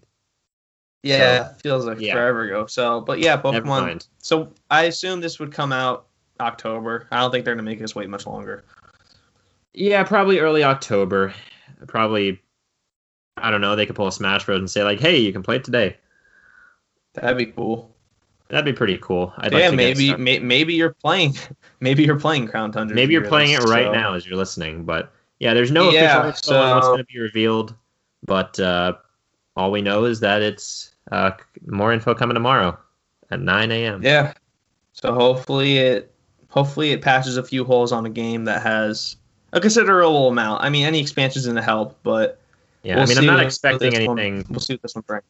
Yeah, 1.05 1.51
it 1.51 1.61
feels 1.61 1.85
like 1.85 1.99
yeah. 1.99 2.13
forever 2.13 2.43
ago. 2.43 2.65
So, 2.65 3.01
but 3.01 3.19
yeah, 3.19 3.39
Pokemon. 3.39 4.07
So 4.17 4.51
I 4.71 4.83
assume 4.83 5.21
this 5.21 5.39
would 5.39 5.51
come 5.51 5.71
out 5.71 6.07
October. 6.39 7.07
I 7.11 7.19
don't 7.19 7.31
think 7.31 7.45
they're 7.45 7.55
gonna 7.55 7.63
make 7.63 7.81
us 7.81 7.95
wait 7.95 8.09
much 8.09 8.25
longer. 8.25 8.65
Yeah, 9.73 10.03
probably 10.03 10.39
early 10.39 10.63
October. 10.63 11.33
Probably. 11.87 12.41
I 13.37 13.51
don't 13.51 13.61
know. 13.61 13.75
They 13.75 13.85
could 13.85 13.95
pull 13.95 14.07
a 14.07 14.11
Smash 14.11 14.45
Bros. 14.45 14.59
and 14.59 14.69
say 14.69 14.83
like, 14.83 14.99
"Hey, 14.99 15.17
you 15.17 15.31
can 15.31 15.43
play 15.43 15.57
it 15.57 15.63
today." 15.63 15.97
That'd 17.13 17.37
be 17.37 17.45
cool. 17.47 17.93
That'd 18.47 18.65
be 18.65 18.73
pretty 18.73 18.97
cool. 18.97 19.33
I'd 19.37 19.51
yeah, 19.51 19.59
like 19.59 19.71
to 19.71 19.75
maybe 19.75 20.15
may, 20.15 20.39
maybe 20.39 20.73
you're 20.73 20.93
playing, 20.93 21.35
maybe 21.79 22.03
you're 22.03 22.19
playing 22.19 22.47
Crown 22.47 22.71
Tundra. 22.71 22.95
maybe 22.95 23.13
you're 23.13 23.27
playing 23.27 23.51
it 23.51 23.63
right 23.63 23.87
so- 23.87 23.93
now 23.93 24.13
as 24.13 24.25
you're 24.25 24.37
listening. 24.37 24.85
But 24.85 25.11
yeah, 25.39 25.53
there's 25.53 25.71
no 25.71 25.89
Yeah, 25.89 26.27
official 26.27 26.55
on 26.57 26.75
what's 26.75 26.87
going 26.87 26.99
to 26.99 27.05
be 27.05 27.19
revealed. 27.19 27.75
But 28.23 28.59
uh, 28.59 28.93
all 29.55 29.71
we 29.71 29.81
know 29.81 30.05
is 30.05 30.19
that 30.21 30.41
it's 30.41 30.94
uh, 31.11 31.31
more 31.67 31.93
info 31.93 32.13
coming 32.15 32.33
tomorrow 32.35 32.77
at 33.31 33.39
9 33.39 33.71
a.m. 33.71 34.01
Yeah. 34.03 34.33
So 34.93 35.13
hopefully 35.13 35.77
it 35.77 36.11
hopefully 36.49 36.91
it 36.91 37.01
patches 37.01 37.37
a 37.37 37.43
few 37.43 37.63
holes 37.65 37.91
on 37.91 38.05
a 38.05 38.09
game 38.09 38.45
that 38.45 38.61
has 38.61 39.17
a 39.53 39.59
considerable 39.59 40.27
amount. 40.29 40.63
I 40.63 40.69
mean, 40.69 40.85
any 40.85 40.99
expansions 41.01 41.47
in 41.47 41.55
the 41.55 41.61
help, 41.61 41.97
but 42.03 42.39
Yeah, 42.83 42.95
we'll 42.95 43.03
I 43.03 43.07
mean, 43.07 43.17
I'm 43.17 43.25
not 43.25 43.39
expecting 43.41 43.91
this 43.91 44.07
one- 44.07 44.19
anything. 44.19 44.45
we'll 44.49 44.59
see 44.59 44.73
what 44.73 44.81
this 44.81 44.95
one 44.95 45.03
brings. 45.07 45.23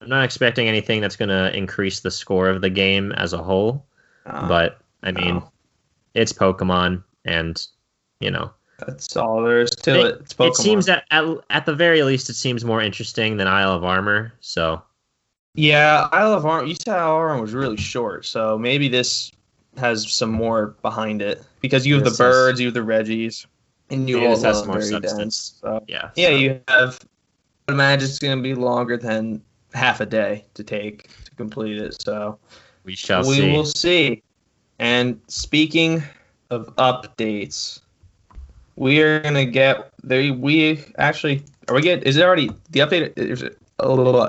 I'm 0.00 0.08
not 0.08 0.24
expecting 0.24 0.66
anything 0.66 1.00
that's 1.00 1.14
going 1.16 1.28
to 1.28 1.56
increase 1.56 2.00
the 2.00 2.10
score 2.10 2.48
of 2.48 2.60
the 2.60 2.70
game 2.70 3.12
as 3.12 3.32
a 3.32 3.38
whole. 3.42 3.86
Uh, 4.26 4.48
but 4.48 4.80
I 5.04 5.12
mean, 5.12 5.36
no. 5.36 5.52
it's 6.14 6.32
Pokemon, 6.32 7.04
and 7.24 7.64
you 8.20 8.30
know, 8.30 8.50
that's 8.86 9.16
all 9.16 9.42
there 9.42 9.60
is 9.60 9.70
to 9.70 9.90
It- 9.92 10.06
it. 10.06 10.20
It's 10.22 10.34
Pokemon. 10.34 10.48
it 10.48 10.56
seems 10.56 10.86
that 10.86 11.04
at, 11.10 11.24
at 11.50 11.66
the 11.66 11.74
very 11.74 12.02
least, 12.02 12.30
it 12.30 12.34
seems 12.34 12.64
more 12.64 12.80
interesting 12.82 13.36
than 13.36 13.46
Isle 13.46 13.72
of 13.74 13.84
Armor. 13.84 14.32
So 14.40 14.82
Yeah, 15.54 16.08
Isle 16.12 16.32
of 16.32 16.46
Armor. 16.46 16.66
You 16.66 16.74
said 16.74 16.94
Isle 16.94 17.10
of 17.10 17.16
Armor 17.16 17.40
was 17.42 17.52
really 17.52 17.76
short, 17.76 18.24
so 18.24 18.58
maybe 18.58 18.88
this 18.88 19.32
has 19.76 20.10
some 20.10 20.30
more 20.30 20.68
behind 20.82 21.22
it 21.22 21.42
because 21.60 21.86
you 21.86 21.94
have 21.94 22.04
the 22.04 22.10
birds, 22.10 22.60
you 22.60 22.66
have 22.66 22.74
the 22.74 22.82
Regis, 22.82 23.46
and 23.90 24.08
you 24.08 24.24
all 24.24 24.36
love 24.36 24.66
more 24.66 24.80
substance. 24.80 25.18
dense. 25.18 25.58
So. 25.60 25.84
yeah, 25.88 26.10
Yeah, 26.16 26.28
so 26.28 26.34
you 26.36 26.60
have. 26.68 26.98
I 27.68 27.72
imagine 27.72 28.08
it's 28.08 28.18
going 28.18 28.36
to 28.36 28.42
be 28.42 28.54
longer 28.54 28.96
than 28.96 29.42
half 29.74 30.00
a 30.00 30.06
day 30.06 30.44
to 30.54 30.64
take 30.64 31.08
to 31.24 31.30
complete 31.36 31.78
it. 31.78 32.00
So 32.02 32.38
we 32.84 32.94
shall 32.94 33.26
we 33.26 33.36
see. 33.36 33.52
will 33.52 33.64
see. 33.66 34.22
And 34.78 35.20
speaking 35.28 36.02
of 36.50 36.74
updates, 36.76 37.80
we 38.76 39.00
are 39.02 39.20
going 39.20 39.34
to 39.34 39.46
get 39.46 39.92
they 40.02 40.30
we 40.30 40.84
actually 40.98 41.42
are 41.68 41.74
we 41.74 41.82
get 41.82 42.04
is 42.04 42.16
it 42.16 42.24
already 42.24 42.50
the 42.70 42.80
update 42.80 43.16
is 43.16 43.42
it 43.42 43.58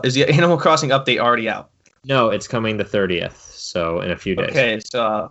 is 0.03 0.13
the 0.13 0.27
Animal 0.29 0.57
Crossing 0.57 0.89
update 0.89 1.19
already 1.19 1.49
out? 1.49 1.69
No, 2.05 2.29
it's 2.29 2.47
coming 2.47 2.77
the 2.77 2.83
30th, 2.83 3.37
so 3.37 4.01
in 4.01 4.11
a 4.11 4.17
few 4.17 4.35
days. 4.35 4.49
Okay, 4.49 4.79
so 4.83 5.03
uh, 5.03 5.27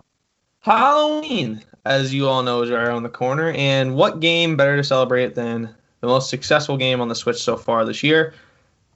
Halloween, 0.59 1.63
as 1.85 2.13
you 2.13 2.27
all 2.27 2.41
know, 2.41 2.61
is 2.63 2.71
right 2.71 2.87
around 2.87 3.03
the 3.03 3.09
corner. 3.09 3.51
And 3.51 3.95
what 3.95 4.19
game 4.19 4.55
better 4.57 4.75
to 4.75 4.83
celebrate 4.83 5.35
than 5.35 5.73
the 6.01 6.07
most 6.07 6.29
successful 6.29 6.77
game 6.77 6.99
on 6.99 7.09
the 7.09 7.15
Switch 7.15 7.41
so 7.41 7.57
far 7.57 7.85
this 7.85 8.01
year? 8.03 8.33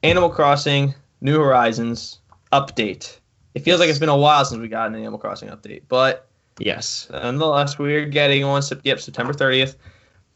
Animal 0.03 0.29
Crossing 0.29 0.95
New 1.21 1.39
Horizons 1.39 2.19
update. 2.51 3.17
It 3.53 3.59
feels 3.59 3.79
like 3.79 3.89
it's 3.89 3.99
been 3.99 4.09
a 4.09 4.17
while 4.17 4.45
since 4.45 4.59
we 4.61 4.67
got 4.67 4.87
an 4.87 4.95
Animal 4.95 5.19
Crossing 5.19 5.49
update, 5.49 5.83
but 5.87 6.27
Yes. 6.59 7.07
Nonetheless, 7.11 7.77
we're 7.77 8.05
getting 8.05 8.43
on 8.43 8.61
Sep- 8.61 8.81
yep 8.83 8.99
September 8.99 9.33
30th. 9.33 9.75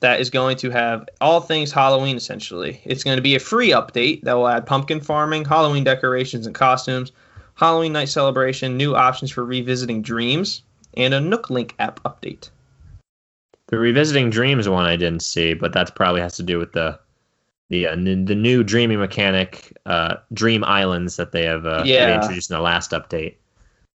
That 0.02 0.20
is 0.20 0.30
going 0.30 0.58
to 0.58 0.72
have 0.72 1.08
all 1.22 1.40
things 1.42 1.72
Halloween 1.72 2.18
essentially. 2.18 2.82
It's 2.86 3.04
going 3.04 3.18
to 3.18 3.22
be 3.22 3.36
a 3.36 3.40
free 3.40 3.70
update 3.70 4.24
that 4.24 4.34
will 4.34 4.48
add 4.48 4.66
pumpkin 4.66 5.00
farming, 5.00 5.46
Halloween 5.46 5.84
decorations 5.84 6.46
and 6.48 6.56
costumes, 6.56 7.12
Halloween 7.54 7.94
night 7.94 8.10
celebration, 8.10 8.78
new 8.78 8.96
options 8.96 9.30
for 9.32 9.46
revisiting 9.46 10.02
dreams, 10.02 10.64
and 10.98 11.14
a 11.14 11.22
Nook 11.22 11.50
Link 11.52 11.76
app 11.80 12.02
update. 12.04 12.50
The 13.68 13.78
revisiting 13.78 14.30
dreams 14.32 14.68
one 14.68 14.86
I 14.86 14.96
didn't 14.96 15.22
see, 15.22 15.54
but 15.54 15.72
that 15.74 15.96
probably 15.96 16.22
has 16.22 16.36
to 16.38 16.44
do 16.44 16.58
with 16.58 16.74
the 16.74 17.00
the 17.70 17.88
uh, 17.88 17.92
n- 17.92 18.26
the 18.26 18.36
new 18.36 18.64
dreaming 18.64 19.00
mechanic, 19.00 19.72
uh, 19.86 20.16
Dream 20.34 20.64
Islands 20.64 21.16
that 21.16 21.32
they 21.32 21.44
have 21.46 21.66
uh, 21.66 21.84
Yeah. 21.86 22.16
introduced 22.16 22.50
in 22.50 22.58
the 22.58 22.62
last 22.62 22.92
update. 22.92 23.36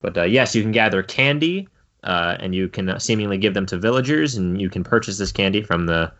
But 0.03 0.18
uh, 0.18 0.24
yes, 0.24 0.55
you 0.55 0.62
can 0.62 0.72
gather 0.72 1.03
candy, 1.03 1.68
uh, 2.05 2.36
and 2.40 2.55
you 2.55 2.68
can 2.68 2.98
seemingly 2.98 3.38
give 3.38 3.55
them 3.55 3.66
to 3.66 3.78
villagers, 3.78 4.34
and 4.34 4.61
you 4.61 4.68
can 4.68 4.84
purchase 4.84 5.18
this 5.18 5.32
candy 5.32 5.62
from 5.62 5.86
the 5.86 6.12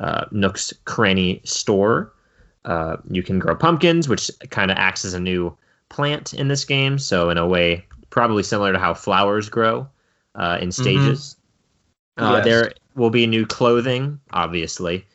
uh, 0.00 0.26
Nook's 0.30 0.72
Cranny 0.84 1.40
store. 1.44 2.12
Uh, 2.64 2.96
you 3.10 3.22
can 3.22 3.38
grow 3.38 3.54
pumpkins, 3.54 4.08
which 4.08 4.30
kind 4.50 4.70
of 4.70 4.76
acts 4.78 5.04
as 5.04 5.14
a 5.14 5.20
new 5.20 5.56
plant 5.88 6.32
in 6.34 6.48
this 6.48 6.64
game. 6.64 6.98
So 6.98 7.30
in 7.30 7.38
a 7.38 7.46
way, 7.46 7.84
probably 8.10 8.42
similar 8.42 8.72
to 8.72 8.78
how 8.78 8.94
flowers 8.94 9.48
grow 9.48 9.88
uh, 10.34 10.58
in 10.60 10.70
stages. 10.72 11.36
Uh, 12.18 12.34
Yes. 12.36 12.44
There 12.44 12.72
will 12.94 13.10
be 13.10 13.26
new 13.26 13.46
clothing, 13.46 14.20
obviously, 14.32 15.06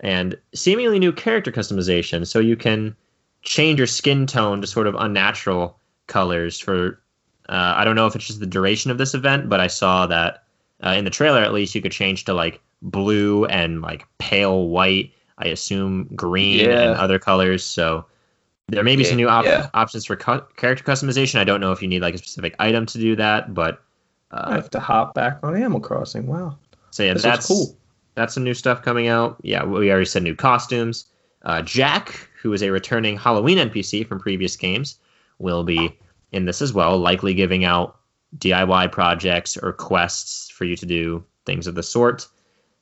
and 0.00 0.38
seemingly 0.54 0.98
new 1.00 1.12
character 1.12 1.50
customization. 1.50 2.26
So 2.26 2.38
you 2.38 2.56
can 2.56 2.94
change 3.42 3.78
your 3.78 3.88
skin 3.88 4.26
tone 4.26 4.60
to 4.60 4.66
sort 4.66 4.86
of 4.86 4.94
unnatural 4.94 5.78
colors 6.06 6.58
for. 6.60 7.00
Uh, 7.48 7.74
I 7.76 7.84
don't 7.84 7.96
know 7.96 8.06
if 8.06 8.14
it's 8.16 8.26
just 8.26 8.40
the 8.40 8.46
duration 8.46 8.90
of 8.90 8.98
this 8.98 9.14
event, 9.14 9.48
but 9.48 9.60
I 9.60 9.66
saw 9.66 10.06
that 10.06 10.44
uh, 10.84 10.90
in 10.90 11.04
the 11.04 11.10
trailer 11.10 11.40
at 11.40 11.52
least 11.52 11.74
you 11.74 11.82
could 11.82 11.92
change 11.92 12.24
to 12.24 12.34
like 12.34 12.60
blue 12.82 13.44
and 13.46 13.82
like 13.82 14.06
pale 14.18 14.68
white. 14.68 15.12
I 15.38 15.46
assume 15.48 16.08
green 16.14 16.60
Yeah. 16.60 16.90
and 16.90 16.98
other 16.98 17.18
colors. 17.18 17.64
So 17.64 18.06
there 18.68 18.84
may 18.84 18.96
be 18.96 19.04
some 19.04 19.16
new 19.16 19.28
op- 19.28 19.44
Yeah. 19.44 19.68
options 19.74 20.04
for 20.06 20.16
cu- 20.16 20.40
character 20.56 20.84
customization. 20.84 21.38
I 21.38 21.44
don't 21.44 21.60
know 21.60 21.72
if 21.72 21.82
you 21.82 21.88
need 21.88 22.02
like 22.02 22.14
a 22.14 22.18
specific 22.18 22.54
item 22.58 22.86
to 22.86 22.98
do 22.98 23.16
that, 23.16 23.52
but 23.52 23.82
I 24.30 24.36
uh, 24.36 24.52
have 24.52 24.70
to 24.70 24.80
hop 24.80 25.14
back 25.14 25.38
on 25.42 25.54
Animal 25.56 25.80
Crossing. 25.80 26.26
Wow. 26.26 26.56
so 26.90 27.02
yeah, 27.02 27.14
This 27.14 27.22
that's 27.22 27.46
cool. 27.46 27.76
That's 28.14 28.32
some 28.34 28.44
new 28.44 28.54
stuff 28.54 28.80
coming 28.82 29.08
out. 29.08 29.36
Yeah, 29.42 29.64
we 29.64 29.90
already 29.90 30.06
said 30.06 30.22
new 30.22 30.36
costumes. 30.36 31.06
Uh, 31.42 31.60
Jack, 31.62 32.28
who 32.40 32.52
is 32.52 32.62
a 32.62 32.70
returning 32.70 33.16
Halloween 33.18 33.58
NPC 33.58 34.06
from 34.06 34.20
previous 34.20 34.54
games, 34.56 34.98
will 35.40 35.64
be 35.64 35.98
in 36.34 36.44
this 36.44 36.60
as 36.60 36.72
well, 36.72 36.98
likely 36.98 37.32
giving 37.34 37.64
out 37.64 37.96
DIY 38.38 38.90
projects 38.92 39.56
or 39.56 39.72
quests 39.72 40.50
for 40.50 40.64
you 40.64 40.76
to 40.76 40.86
do 40.86 41.24
things 41.46 41.66
of 41.66 41.74
the 41.74 41.82
sort. 41.82 42.26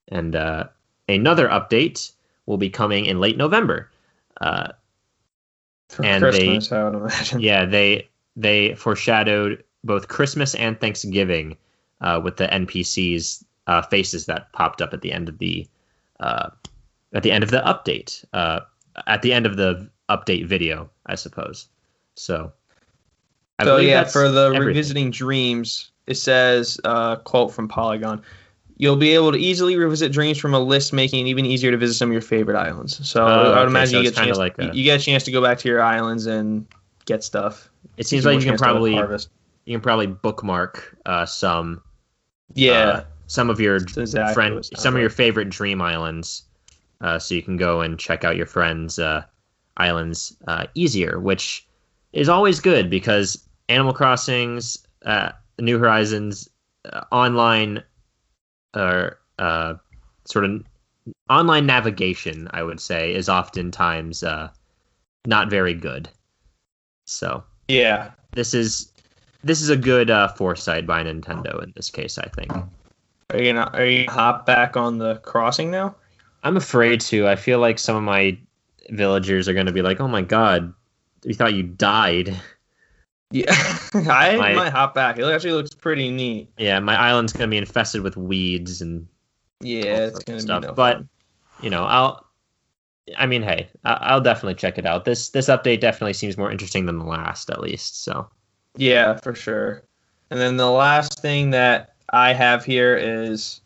And 0.08 0.34
uh, 0.34 0.64
another 1.08 1.48
update 1.48 2.12
will 2.46 2.56
be 2.56 2.70
coming 2.70 3.04
in 3.04 3.20
late 3.20 3.36
November. 3.36 3.90
Uh, 4.40 4.72
For 5.88 6.04
And 6.04 6.22
they- 6.24 6.58
I 6.72 6.84
would 6.84 6.94
imagine. 6.94 7.40
yeah, 7.48 7.64
they 7.66 8.08
they 8.34 8.74
foreshadowed 8.74 9.62
both 9.84 10.08
Christmas 10.08 10.54
and 10.54 10.80
Thanksgiving 10.80 11.56
uh, 12.00 12.20
with 12.24 12.36
the 12.38 12.46
NPCs 12.48 13.44
uh, 13.66 13.82
faces 13.82 14.26
that 14.26 14.52
popped 14.52 14.80
up 14.80 14.94
at 14.94 15.02
the 15.02 15.12
end 15.12 15.28
of 15.28 15.38
the 15.38 15.66
uh, 16.20 16.48
at 17.12 17.22
the 17.22 17.30
end 17.30 17.44
of 17.44 17.50
the 17.50 17.60
update, 17.60 18.24
uh, 18.32 18.60
at 19.06 19.20
the 19.22 19.32
end 19.34 19.44
of 19.44 19.56
the 19.56 19.90
update 20.08 20.46
video, 20.46 20.88
I 21.06 21.14
suppose. 21.16 21.68
So, 22.14 22.52
I 23.58 23.64
so 23.64 23.76
yeah, 23.78 24.04
for 24.04 24.28
the 24.30 24.52
everything. 24.52 24.74
revisiting 24.74 25.10
dreams, 25.10 25.92
it 26.06 26.16
says 26.16 26.80
uh, 26.84 27.16
quote 27.16 27.52
from 27.52 27.68
Polygon. 27.68 28.22
You'll 28.78 28.96
be 28.96 29.14
able 29.14 29.32
to 29.32 29.38
easily 29.38 29.76
revisit 29.76 30.12
dreams 30.12 30.38
from 30.38 30.54
a 30.54 30.58
list, 30.60 30.92
making 30.92 31.26
it 31.26 31.30
even 31.30 31.46
easier 31.46 31.70
to 31.70 31.76
visit 31.76 31.94
some 31.94 32.08
of 32.08 32.12
your 32.12 32.22
favorite 32.22 32.56
islands. 32.58 33.06
So 33.08 33.24
Oh, 33.26 33.52
I 33.52 33.60
would 33.60 33.68
okay, 33.68 33.68
imagine 33.68 33.94
so 33.94 33.98
you 33.98 34.02
get 34.02 34.14
a 34.14 34.16
chance. 34.20 34.38
like 34.38 34.58
a- 34.58 34.64
you 34.74 34.84
get 34.84 35.00
a 35.00 35.04
chance 35.04 35.22
to 35.24 35.30
go 35.32 35.42
back 35.42 35.58
to 35.58 35.68
your 35.68 35.82
islands 35.82 36.26
and 36.26 36.66
get 37.06 37.22
stuff. 37.22 37.70
It 37.96 38.06
seems 38.06 38.24
like 38.24 38.38
you 38.38 38.44
can 38.44 38.54
like, 38.54 38.58
probably 38.58 38.94
you 39.66 39.74
can 39.74 39.80
probably 39.80 40.06
bookmark 40.06 40.96
uh, 41.06 41.26
some 41.26 41.82
Yeah, 42.54 42.90
uh, 42.90 43.02
some 43.26 43.50
of 43.50 43.60
your 43.60 43.92
exactly 43.96 44.34
friend 44.34 44.54
what 44.54 44.58
it 44.60 44.64
sounds 44.66 44.78
some 44.80 44.94
of 44.94 45.00
your 45.00 45.10
favorite 45.10 45.50
dream 45.50 45.80
islands 45.82 46.44
uh, 47.00 47.18
so 47.18 47.34
you 47.34 47.42
can 47.42 47.56
go 47.56 47.80
and 47.80 47.98
check 47.98 48.24
out 48.24 48.36
your 48.36 48.46
friends 48.46 48.98
uh, 48.98 49.24
islands 49.76 50.36
uh, 50.48 50.66
easier 50.74 51.20
which 51.20 51.68
is 52.12 52.28
always 52.28 52.60
good 52.60 52.90
because 52.90 53.48
animal 53.68 53.92
crossings 53.92 54.78
uh, 55.04 55.32
new 55.58 55.78
horizons 55.78 56.48
uh, 56.92 57.04
online 57.12 57.82
or 58.74 59.18
uh, 59.38 59.74
sort 60.24 60.44
of 60.44 60.62
online 61.30 61.66
navigation 61.66 62.48
i 62.52 62.62
would 62.62 62.80
say 62.80 63.14
is 63.14 63.28
oftentimes 63.28 64.22
uh, 64.22 64.48
not 65.26 65.50
very 65.50 65.74
good 65.74 66.08
so 67.06 67.42
yeah. 67.68 68.10
this 68.32 68.54
is 68.54 68.92
this 69.44 69.60
is 69.60 69.70
a 69.70 69.76
good 69.76 70.10
uh, 70.10 70.28
foresight 70.28 70.86
by 70.86 71.02
nintendo 71.02 71.62
in 71.62 71.72
this 71.74 71.90
case 71.90 72.18
i 72.18 72.28
think 72.28 72.52
Are 73.32 73.38
you 73.38 73.52
gonna 73.52 73.70
are 73.72 73.84
you 73.84 74.06
gonna 74.06 74.18
hop 74.18 74.46
back 74.46 74.76
on 74.76 74.98
the 74.98 75.16
crossing 75.16 75.70
now? 75.70 75.96
I'm 76.44 76.56
afraid 76.56 77.00
to. 77.02 77.28
I 77.28 77.36
feel 77.36 77.60
like 77.60 77.78
some 77.78 77.96
of 77.96 78.02
my 78.02 78.36
villagers 78.90 79.48
are 79.48 79.54
going 79.54 79.66
to 79.66 79.72
be 79.72 79.80
like, 79.80 80.00
"Oh 80.00 80.08
my 80.08 80.22
god, 80.22 80.74
we 81.24 81.34
thought 81.34 81.54
you 81.54 81.62
died." 81.62 82.34
Yeah, 83.30 83.46
I 83.94 84.36
My- 84.36 84.54
might 84.54 84.72
hop 84.72 84.94
back. 84.94 85.18
It 85.18 85.24
actually 85.24 85.52
looks 85.54 85.74
pretty 85.74 86.10
neat. 86.10 86.50
Yeah, 86.58 86.78
my 86.80 86.96
island's 87.00 87.32
going 87.32 87.48
to 87.48 87.50
be 87.50 87.56
infested 87.58 88.02
with 88.02 88.16
weeds 88.16 88.82
and 88.82 89.06
Yeah, 89.60 90.06
it's 90.06 90.18
gonna 90.18 90.36
of 90.36 90.42
be 90.42 90.46
stuff. 90.46 90.62
no 90.64 90.72
but 90.74 90.96
fun. 90.98 91.08
you 91.62 91.70
know, 91.70 91.84
I'll. 91.84 92.26
I 93.18 93.26
mean, 93.26 93.42
hey, 93.42 93.68
I'll 93.84 94.20
definitely 94.20 94.54
check 94.54 94.78
it 94.78 94.86
out. 94.86 95.04
This 95.04 95.30
this 95.30 95.48
update 95.48 95.80
definitely 95.80 96.12
seems 96.12 96.36
more 96.38 96.50
interesting 96.52 96.86
than 96.86 96.98
the 96.98 97.04
last, 97.04 97.50
at 97.50 97.60
least. 97.60 98.04
So 98.04 98.28
Yeah, 98.76 99.16
for 99.16 99.34
sure. 99.34 99.82
And 100.30 100.38
then 100.40 100.56
the 100.56 100.70
last 100.70 101.20
thing 101.20 101.50
that 101.50 101.94
I 102.12 102.32
have 102.32 102.64
here 102.64 102.96
is 102.96 103.60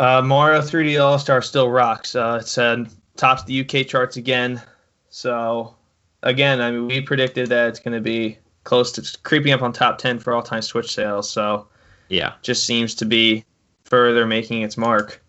uh, 0.00 0.22
Mario 0.22 0.60
3D 0.60 1.02
All 1.02 1.18
Star 1.18 1.42
still 1.42 1.70
rocks. 1.70 2.14
Uh, 2.14 2.38
it 2.40 2.46
said 2.46 2.88
tops 3.16 3.42
the 3.44 3.60
UK 3.60 3.86
charts 3.86 4.16
again. 4.16 4.62
So 5.10 5.74
again, 6.24 6.60
I 6.60 6.70
mean, 6.72 6.88
we 6.88 7.00
predicted 7.00 7.48
that 7.50 7.68
it's 7.68 7.78
going 7.78 7.94
to 7.94 8.00
be 8.00 8.38
close 8.64 8.90
to 8.92 9.18
creeping 9.22 9.52
up 9.52 9.62
on 9.62 9.72
top 9.72 9.98
10 9.98 10.18
for 10.18 10.32
all 10.32 10.42
time 10.42 10.62
Switch 10.62 10.92
sales. 10.92 11.30
So 11.30 11.68
yeah, 12.08 12.34
just 12.42 12.66
seems 12.66 12.94
to 12.96 13.04
be 13.04 13.44
further 13.84 14.26
making 14.26 14.62
its 14.62 14.76
mark. 14.76 15.22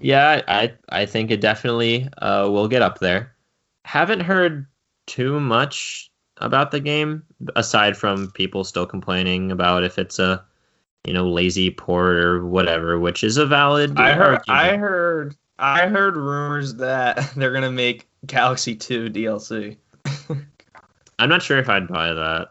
yeah, 0.00 0.42
I 0.46 0.74
I 0.90 1.06
think 1.06 1.30
it 1.30 1.40
definitely 1.40 2.08
uh, 2.18 2.48
will 2.50 2.68
get 2.68 2.82
up 2.82 2.98
there. 2.98 3.34
Haven't 3.84 4.20
heard 4.20 4.66
too 5.06 5.40
much 5.40 6.10
about 6.36 6.70
the 6.70 6.80
game 6.80 7.22
aside 7.56 7.96
from 7.96 8.30
people 8.32 8.64
still 8.64 8.86
complaining 8.86 9.50
about 9.50 9.84
if 9.84 9.98
it's 9.98 10.18
a 10.18 10.44
you 11.06 11.12
know 11.12 11.28
lazy 11.28 11.70
port 11.70 12.16
or 12.16 12.44
whatever, 12.44 12.98
which 12.98 13.24
is 13.24 13.36
a 13.36 13.46
valid. 13.46 13.98
I 13.98 14.12
heard, 14.12 14.40
argument. 14.48 14.48
I 14.48 14.76
heard, 14.76 15.36
I 15.58 15.86
heard 15.86 16.16
rumors 16.16 16.74
that 16.74 17.32
they're 17.36 17.52
going 17.52 17.62
to 17.62 17.70
make 17.70 18.08
Galaxy 18.26 18.74
2 18.74 19.10
DLC. 19.10 19.76
I'm 21.18 21.28
not 21.28 21.42
sure 21.42 21.58
if 21.58 21.68
I'd 21.68 21.88
buy 21.88 22.12
that, 22.12 22.48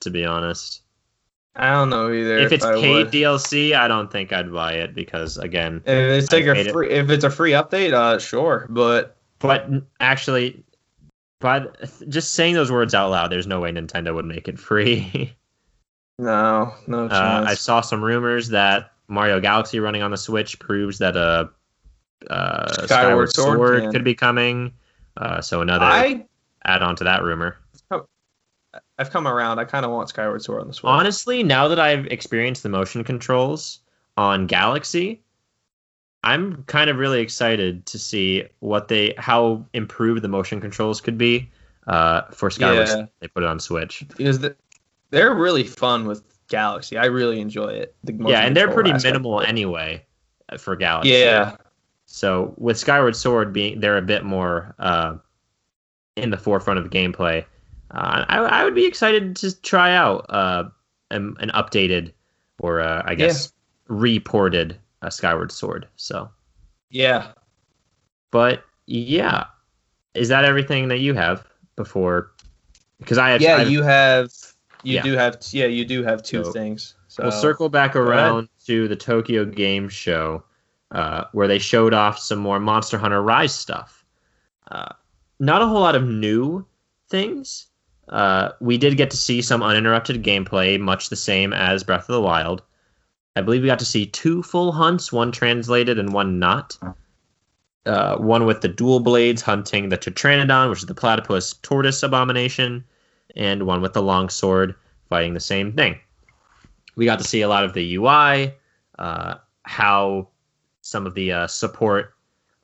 to 0.00 0.10
be 0.10 0.24
honest. 0.24 0.82
I 1.56 1.70
don't 1.70 1.90
know 1.90 2.10
either. 2.12 2.38
if 2.38 2.52
it's 2.52 2.64
I 2.64 2.74
paid 2.74 3.04
would. 3.04 3.12
DLC, 3.12 3.74
I 3.76 3.86
don't 3.86 4.10
think 4.10 4.32
I'd 4.32 4.52
buy 4.52 4.72
it 4.72 4.94
because 4.94 5.38
again, 5.38 5.82
If 5.86 6.24
it's 6.24 6.32
like 6.32 6.46
a 6.46 6.54
hate 6.54 6.66
it. 6.66 6.72
free, 6.72 6.90
if 6.90 7.10
it's 7.10 7.22
a 7.22 7.30
free 7.30 7.52
update, 7.52 7.92
uh, 7.92 8.18
sure. 8.18 8.66
But 8.70 9.16
but 9.38 9.68
actually, 10.00 10.64
but 11.38 11.88
just 12.08 12.34
saying 12.34 12.54
those 12.54 12.72
words 12.72 12.92
out 12.94 13.10
loud, 13.10 13.30
there's 13.30 13.46
no 13.46 13.60
way 13.60 13.70
Nintendo 13.70 14.14
would 14.14 14.24
make 14.24 14.48
it 14.48 14.58
free. 14.58 15.32
no, 16.18 16.74
no 16.88 17.06
uh. 17.06 17.44
I 17.46 17.54
saw 17.54 17.80
some 17.80 18.02
rumors 18.02 18.48
that 18.48 18.90
Mario 19.06 19.38
Galaxy 19.38 19.78
running 19.78 20.02
on 20.02 20.10
the 20.10 20.16
Switch 20.16 20.58
proves 20.58 20.98
that 20.98 21.16
a 21.16 21.50
uh, 22.30 22.72
Skyward, 22.72 22.88
Skyward 22.88 23.32
Sword, 23.32 23.58
Sword 23.58 23.92
could 23.92 24.02
be 24.02 24.14
coming. 24.14 24.72
Uh, 25.16 25.40
so 25.40 25.60
another 25.60 25.84
I 25.84 26.26
add 26.64 26.82
on 26.82 26.96
to 26.96 27.04
that 27.04 27.22
rumor. 27.22 27.56
I've 28.98 29.10
come 29.10 29.26
around. 29.26 29.58
I 29.58 29.64
kind 29.64 29.84
of 29.84 29.90
want 29.90 30.08
Skyward 30.08 30.42
Sword 30.42 30.60
on 30.60 30.68
the 30.68 30.74
Switch. 30.74 30.88
Honestly, 30.88 31.42
now 31.42 31.68
that 31.68 31.78
I've 31.78 32.06
experienced 32.06 32.62
the 32.62 32.68
motion 32.68 33.04
controls 33.04 33.80
on 34.16 34.46
Galaxy, 34.46 35.22
I'm 36.22 36.62
kind 36.64 36.90
of 36.90 36.96
really 36.96 37.20
excited 37.20 37.86
to 37.86 37.98
see 37.98 38.44
what 38.60 38.88
they 38.88 39.14
how 39.18 39.64
improved 39.74 40.22
the 40.22 40.28
motion 40.28 40.60
controls 40.60 41.00
could 41.00 41.18
be 41.18 41.50
uh, 41.86 42.22
for 42.30 42.50
Skyward. 42.50 42.78
Yeah. 42.78 42.84
Sword. 42.86 43.08
They 43.20 43.28
put 43.28 43.42
it 43.42 43.46
on 43.46 43.60
Switch. 43.60 44.04
because 44.16 44.38
the, 44.38 44.56
they're 45.10 45.34
really 45.34 45.64
fun 45.64 46.06
with 46.06 46.22
Galaxy. 46.48 46.96
I 46.96 47.06
really 47.06 47.40
enjoy 47.40 47.68
it. 47.68 47.94
The 48.04 48.14
yeah, 48.26 48.40
and 48.40 48.56
they're 48.56 48.72
pretty 48.72 48.90
aspect. 48.90 49.12
minimal 49.12 49.40
anyway 49.40 50.04
uh, 50.48 50.56
for 50.56 50.76
Galaxy. 50.76 51.10
Yeah, 51.10 51.56
So 52.06 52.54
with 52.56 52.78
Skyward 52.78 53.16
Sword 53.16 53.52
being 53.52 53.80
they're 53.80 53.98
a 53.98 54.02
bit 54.02 54.24
more 54.24 54.74
uh, 54.78 55.16
in 56.16 56.30
the 56.30 56.36
forefront 56.38 56.78
of 56.78 56.90
gameplay, 56.90 57.44
uh, 57.90 58.24
I, 58.28 58.38
I 58.38 58.64
would 58.64 58.74
be 58.74 58.86
excited 58.86 59.36
to 59.36 59.60
try 59.62 59.94
out 59.94 60.26
uh, 60.28 60.64
an, 61.10 61.36
an 61.40 61.50
updated 61.50 62.12
or 62.60 62.80
uh, 62.80 63.02
I 63.04 63.14
guess 63.14 63.52
reported 63.88 64.78
uh, 65.02 65.10
Skyward 65.10 65.50
Sword. 65.52 65.88
So, 65.96 66.30
Yeah. 66.90 67.32
but 68.30 68.64
yeah, 68.86 69.46
is 70.14 70.28
that 70.28 70.44
everything 70.44 70.88
that 70.88 70.98
you 70.98 71.14
have 71.14 71.44
before? 71.76 72.32
Because 72.98 73.18
I 73.18 73.30
have, 73.30 73.42
Yeah, 73.42 73.56
I 73.56 73.58
have- 73.60 73.70
you 73.70 73.82
have. 73.82 74.30
You 74.82 74.96
Yeah. 74.96 75.02
do 75.02 75.12
have. 75.14 75.38
Yeah, 75.50 75.64
you 75.64 75.84
do 75.86 76.02
have 76.04 76.22
two 76.22 76.44
So, 76.44 76.52
things. 76.52 76.94
So 77.08 77.22
We'll 77.22 77.32
circle 77.32 77.70
back 77.70 77.96
around 77.96 78.48
to 78.66 78.86
the 78.86 78.96
Tokyo 78.96 79.46
Game 79.46 79.88
Show, 79.88 80.44
uh, 80.90 81.24
where 81.32 81.48
they 81.48 81.58
showed 81.58 81.94
off 81.94 82.18
some 82.18 82.38
more 82.38 82.60
Monster 82.60 82.98
Hunter 82.98 83.22
Rise 83.22 83.54
stuff. 83.54 84.04
Not 85.44 85.62
a 85.62 85.66
whole 85.66 85.80
lot 85.80 85.96
of 85.96 86.04
new 86.04 86.66
things. 87.08 87.66
Uh, 88.08 88.50
we 88.60 88.78
did 88.78 88.96
get 88.96 89.10
to 89.10 89.16
see 89.16 89.42
some 89.42 89.62
uninterrupted 89.62 90.22
gameplay, 90.22 90.78
much 90.80 91.08
the 91.08 91.16
same 91.16 91.52
as 91.52 91.84
Breath 91.84 92.08
of 92.08 92.14
the 92.14 92.20
Wild. 92.20 92.62
I 93.36 93.40
believe 93.40 93.62
we 93.62 93.68
got 93.68 93.78
to 93.80 93.84
see 93.84 94.06
two 94.06 94.42
full 94.42 94.72
hunts, 94.72 95.12
one 95.12 95.32
translated 95.32 95.98
and 95.98 96.12
one 96.12 96.38
not. 96.38 96.78
Uh, 97.86 98.16
one 98.16 98.46
with 98.46 98.62
the 98.62 98.68
dual 98.68 99.00
blades 99.00 99.42
hunting 99.42 99.88
the 99.88 99.98
Tetranodon, 99.98 100.70
which 100.70 100.78
is 100.78 100.86
the 100.86 100.94
platypus 100.94 101.54
tortoise 101.60 102.02
abomination, 102.02 102.84
and 103.36 103.64
one 103.64 103.82
with 103.82 103.92
the 103.92 104.02
long 104.02 104.28
sword 104.30 104.74
fighting 105.08 105.34
the 105.34 105.40
same 105.40 105.72
thing 105.72 105.98
we 106.96 107.04
got 107.04 107.18
to 107.18 107.24
see 107.24 107.42
a 107.42 107.48
lot 107.48 107.64
of 107.64 107.72
the 107.72 107.96
UI, 107.96 108.54
uh, 108.98 109.36
how 109.62 110.28
some 110.82 111.06
of 111.06 111.14
the 111.14 111.32
uh, 111.32 111.46
support 111.46 112.14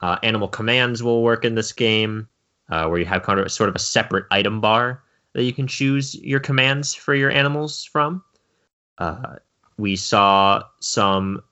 uh, 0.00 0.18
animal 0.22 0.48
commands 0.48 1.02
will 1.02 1.22
work 1.22 1.44
in 1.44 1.54
this 1.54 1.72
game, 1.72 2.28
uh, 2.70 2.86
where 2.86 2.98
you 2.98 3.04
have 3.04 3.22
kind 3.22 3.40
of 3.40 3.50
sort 3.50 3.68
of 3.68 3.76
a 3.76 3.80
separate 3.80 4.26
item 4.30 4.60
bar 4.60 5.02
that 5.32 5.44
you 5.44 5.52
can 5.52 5.66
choose 5.66 6.14
your 6.14 6.40
commands 6.40 6.94
for 6.94 7.14
your 7.14 7.30
animals 7.30 7.84
from. 7.84 8.22
Uh, 8.98 9.36
we 9.76 9.96
saw 9.96 10.62
some, 10.80 11.42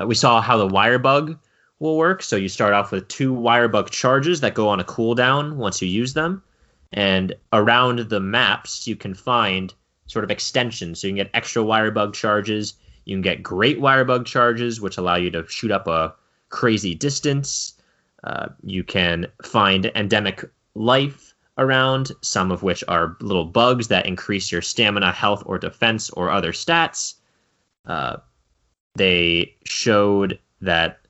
uh, 0.00 0.06
we 0.06 0.14
saw 0.14 0.40
how 0.40 0.56
the 0.56 0.66
wire 0.66 0.98
bug 0.98 1.38
will 1.78 1.96
work. 1.96 2.22
So 2.22 2.36
you 2.36 2.48
start 2.48 2.74
off 2.74 2.92
with 2.92 3.08
two 3.08 3.32
wire 3.32 3.68
bug 3.68 3.90
charges 3.90 4.40
that 4.40 4.54
go 4.54 4.68
on 4.68 4.80
a 4.80 4.84
cooldown 4.84 5.56
once 5.56 5.82
you 5.82 5.88
use 5.88 6.14
them, 6.14 6.42
and 6.92 7.34
around 7.52 7.98
the 8.08 8.20
maps 8.20 8.86
you 8.86 8.96
can 8.96 9.14
find 9.14 9.74
sort 10.06 10.24
of 10.24 10.30
extensions. 10.30 11.00
So 11.00 11.06
you 11.06 11.12
can 11.12 11.24
get 11.24 11.30
extra 11.34 11.62
wire 11.62 11.90
bug 11.90 12.14
charges. 12.14 12.74
You 13.04 13.16
can 13.16 13.22
get 13.22 13.42
great 13.42 13.80
wire 13.80 14.04
bug 14.04 14.26
charges, 14.26 14.80
which 14.80 14.98
allow 14.98 15.16
you 15.16 15.30
to 15.30 15.46
shoot 15.48 15.70
up 15.70 15.88
a 15.88 16.14
crazy 16.50 16.94
distance. 16.94 17.74
Uh, 18.22 18.50
you 18.62 18.84
can 18.84 19.26
find 19.42 19.90
endemic 19.96 20.44
life 20.74 21.34
around, 21.58 22.12
some 22.22 22.50
of 22.50 22.62
which 22.62 22.82
are 22.88 23.16
little 23.20 23.44
bugs 23.44 23.88
that 23.88 24.06
increase 24.06 24.50
your 24.50 24.62
stamina, 24.62 25.12
health, 25.12 25.42
or 25.46 25.58
defense, 25.58 26.10
or 26.10 26.30
other 26.30 26.52
stats. 26.52 27.14
Uh, 27.86 28.16
they 28.94 29.54
showed 29.64 30.38
that 30.60 31.00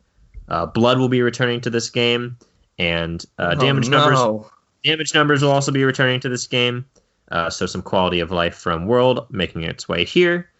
uh, 0.49 0.67
blood 0.67 0.99
will 0.99 1.09
be 1.09 1.23
returning 1.23 1.61
to 1.61 1.71
this 1.71 1.91
game, 1.91 2.37
and 2.79 3.25
uh, 3.39 3.55
Oh, 3.57 3.61
damage 3.61 3.89
numbers 3.89 4.47
damage 4.85 5.15
numbers 5.15 5.43
will 5.43 5.51
also 5.51 5.71
be 5.73 5.85
returning 5.85 6.21
to 6.21 6.29
this 6.29 6.47
game. 6.47 6.85
Uh, 7.31 7.49
so 7.49 7.67
some 7.67 7.83
quality 7.83 8.21
of 8.21 8.31
life 8.31 8.55
from 8.55 8.87
World 8.87 9.27
making 9.31 9.63
its 9.63 9.89
way 9.89 10.05
here. 10.05 10.51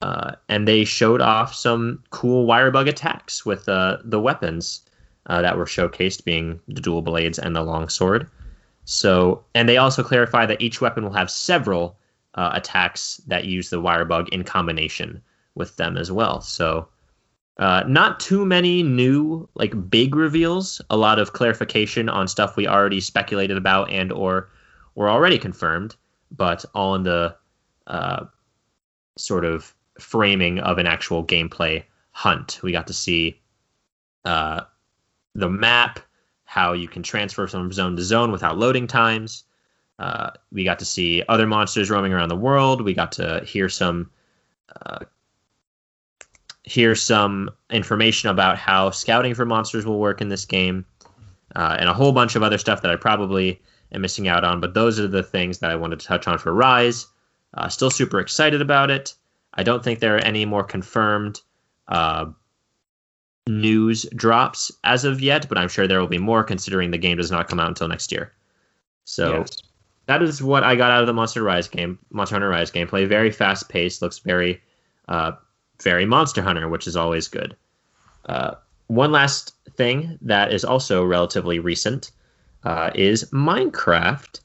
Uh, 0.00 0.32
and 0.48 0.66
they 0.66 0.84
showed 0.84 1.20
off 1.20 1.54
some 1.54 2.02
cool 2.10 2.46
wire 2.46 2.70
bug 2.70 2.88
attacks 2.88 3.44
with 3.46 3.68
uh, 3.68 3.98
the 4.04 4.18
weapons 4.18 4.80
uh, 5.26 5.42
that 5.42 5.56
were 5.56 5.64
showcased, 5.64 6.24
being 6.24 6.60
the 6.68 6.80
dual 6.80 7.02
blades 7.02 7.38
and 7.38 7.54
the 7.54 7.62
long 7.62 7.88
sword. 7.88 8.28
So, 8.84 9.44
and 9.54 9.68
they 9.68 9.76
also 9.76 10.02
clarify 10.02 10.46
that 10.46 10.60
each 10.60 10.80
weapon 10.80 11.04
will 11.04 11.12
have 11.12 11.30
several 11.30 11.96
uh, 12.34 12.50
attacks 12.54 13.18
that 13.26 13.44
use 13.44 13.70
the 13.70 13.80
wire 13.80 14.04
bug 14.04 14.28
in 14.30 14.42
combination 14.42 15.22
with 15.54 15.76
them 15.76 15.96
as 15.96 16.10
well. 16.10 16.40
So, 16.40 16.88
uh, 17.58 17.84
not 17.86 18.18
too 18.18 18.44
many 18.44 18.82
new 18.82 19.48
like 19.54 19.90
big 19.90 20.14
reveals. 20.14 20.80
A 20.90 20.96
lot 20.96 21.18
of 21.18 21.32
clarification 21.32 22.08
on 22.08 22.26
stuff 22.26 22.56
we 22.56 22.66
already 22.66 23.00
speculated 23.00 23.56
about 23.56 23.90
and 23.90 24.10
or 24.10 24.48
were 24.94 25.10
already 25.10 25.38
confirmed, 25.38 25.94
but 26.30 26.64
all 26.74 26.94
in 26.94 27.02
the 27.02 27.36
uh, 27.86 28.24
sort 29.16 29.44
of 29.44 29.74
framing 30.00 30.58
of 30.60 30.78
an 30.78 30.86
actual 30.86 31.24
gameplay 31.24 31.84
hunt. 32.12 32.58
We 32.62 32.72
got 32.72 32.86
to 32.86 32.92
see 32.92 33.40
uh, 34.24 34.62
the 35.34 35.48
map, 35.48 36.00
how 36.44 36.72
you 36.72 36.88
can 36.88 37.02
transfer 37.02 37.46
from 37.46 37.72
zone 37.72 37.96
to 37.96 38.02
zone 38.02 38.30
without 38.32 38.58
loading 38.58 38.86
times. 38.86 39.44
Uh, 39.98 40.30
we 40.50 40.64
got 40.64 40.78
to 40.78 40.84
see 40.84 41.22
other 41.28 41.46
monsters 41.46 41.90
roaming 41.90 42.12
around 42.12 42.28
the 42.28 42.36
world. 42.36 42.82
We 42.82 42.94
got 42.94 43.12
to 43.12 43.42
hear 43.44 43.68
some 43.68 44.10
uh, 44.84 45.04
hear 46.64 46.94
some 46.94 47.50
information 47.70 48.30
about 48.30 48.56
how 48.58 48.90
scouting 48.90 49.34
for 49.34 49.44
monsters 49.44 49.84
will 49.84 49.98
work 49.98 50.20
in 50.20 50.28
this 50.28 50.44
game, 50.44 50.84
uh, 51.56 51.76
and 51.78 51.88
a 51.88 51.94
whole 51.94 52.12
bunch 52.12 52.36
of 52.36 52.42
other 52.42 52.58
stuff 52.58 52.82
that 52.82 52.90
I 52.90 52.96
probably 52.96 53.60
am 53.92 54.00
missing 54.00 54.28
out 54.28 54.44
on. 54.44 54.60
But 54.60 54.74
those 54.74 54.98
are 54.98 55.08
the 55.08 55.22
things 55.22 55.58
that 55.58 55.70
I 55.70 55.76
wanted 55.76 56.00
to 56.00 56.06
touch 56.06 56.26
on 56.26 56.38
for 56.38 56.52
Rise. 56.52 57.06
Uh, 57.54 57.68
still 57.68 57.90
super 57.90 58.20
excited 58.20 58.62
about 58.62 58.90
it. 58.90 59.14
I 59.54 59.62
don't 59.62 59.84
think 59.84 60.00
there 60.00 60.16
are 60.16 60.24
any 60.24 60.44
more 60.44 60.64
confirmed 60.64 61.40
uh, 61.88 62.26
news 63.48 64.06
drops 64.14 64.70
as 64.84 65.04
of 65.04 65.20
yet, 65.20 65.48
but 65.48 65.58
I'm 65.58 65.68
sure 65.68 65.86
there 65.86 66.00
will 66.00 66.06
be 66.06 66.18
more 66.18 66.44
considering 66.44 66.90
the 66.90 66.98
game 66.98 67.16
does 67.16 67.30
not 67.30 67.48
come 67.48 67.58
out 67.60 67.68
until 67.68 67.88
next 67.88 68.12
year. 68.12 68.32
So 69.04 69.38
Yes. 69.38 69.56
that 70.06 70.22
is 70.22 70.42
what 70.42 70.62
I 70.62 70.76
got 70.76 70.90
out 70.90 71.00
of 71.00 71.06
the 71.06 71.12
Monster 71.12 71.42
Rise 71.42 71.68
game, 71.68 71.98
Monster 72.10 72.36
Hunter 72.36 72.48
Rise 72.48 72.70
gameplay. 72.70 73.06
Very 73.06 73.30
fast 73.30 73.68
paced, 73.68 74.00
looks 74.00 74.18
very, 74.20 74.62
uh, 75.08 75.32
very 75.82 76.06
Monster 76.06 76.42
Hunter, 76.42 76.68
which 76.68 76.86
is 76.86 76.96
always 76.96 77.26
good. 77.28 77.56
Uh, 78.26 78.54
one 78.86 79.10
last 79.10 79.54
thing 79.76 80.18
that 80.22 80.52
is 80.52 80.64
also 80.64 81.04
relatively 81.04 81.58
recent 81.58 82.12
uh, 82.62 82.90
is 82.94 83.24
Minecraft. 83.30 84.38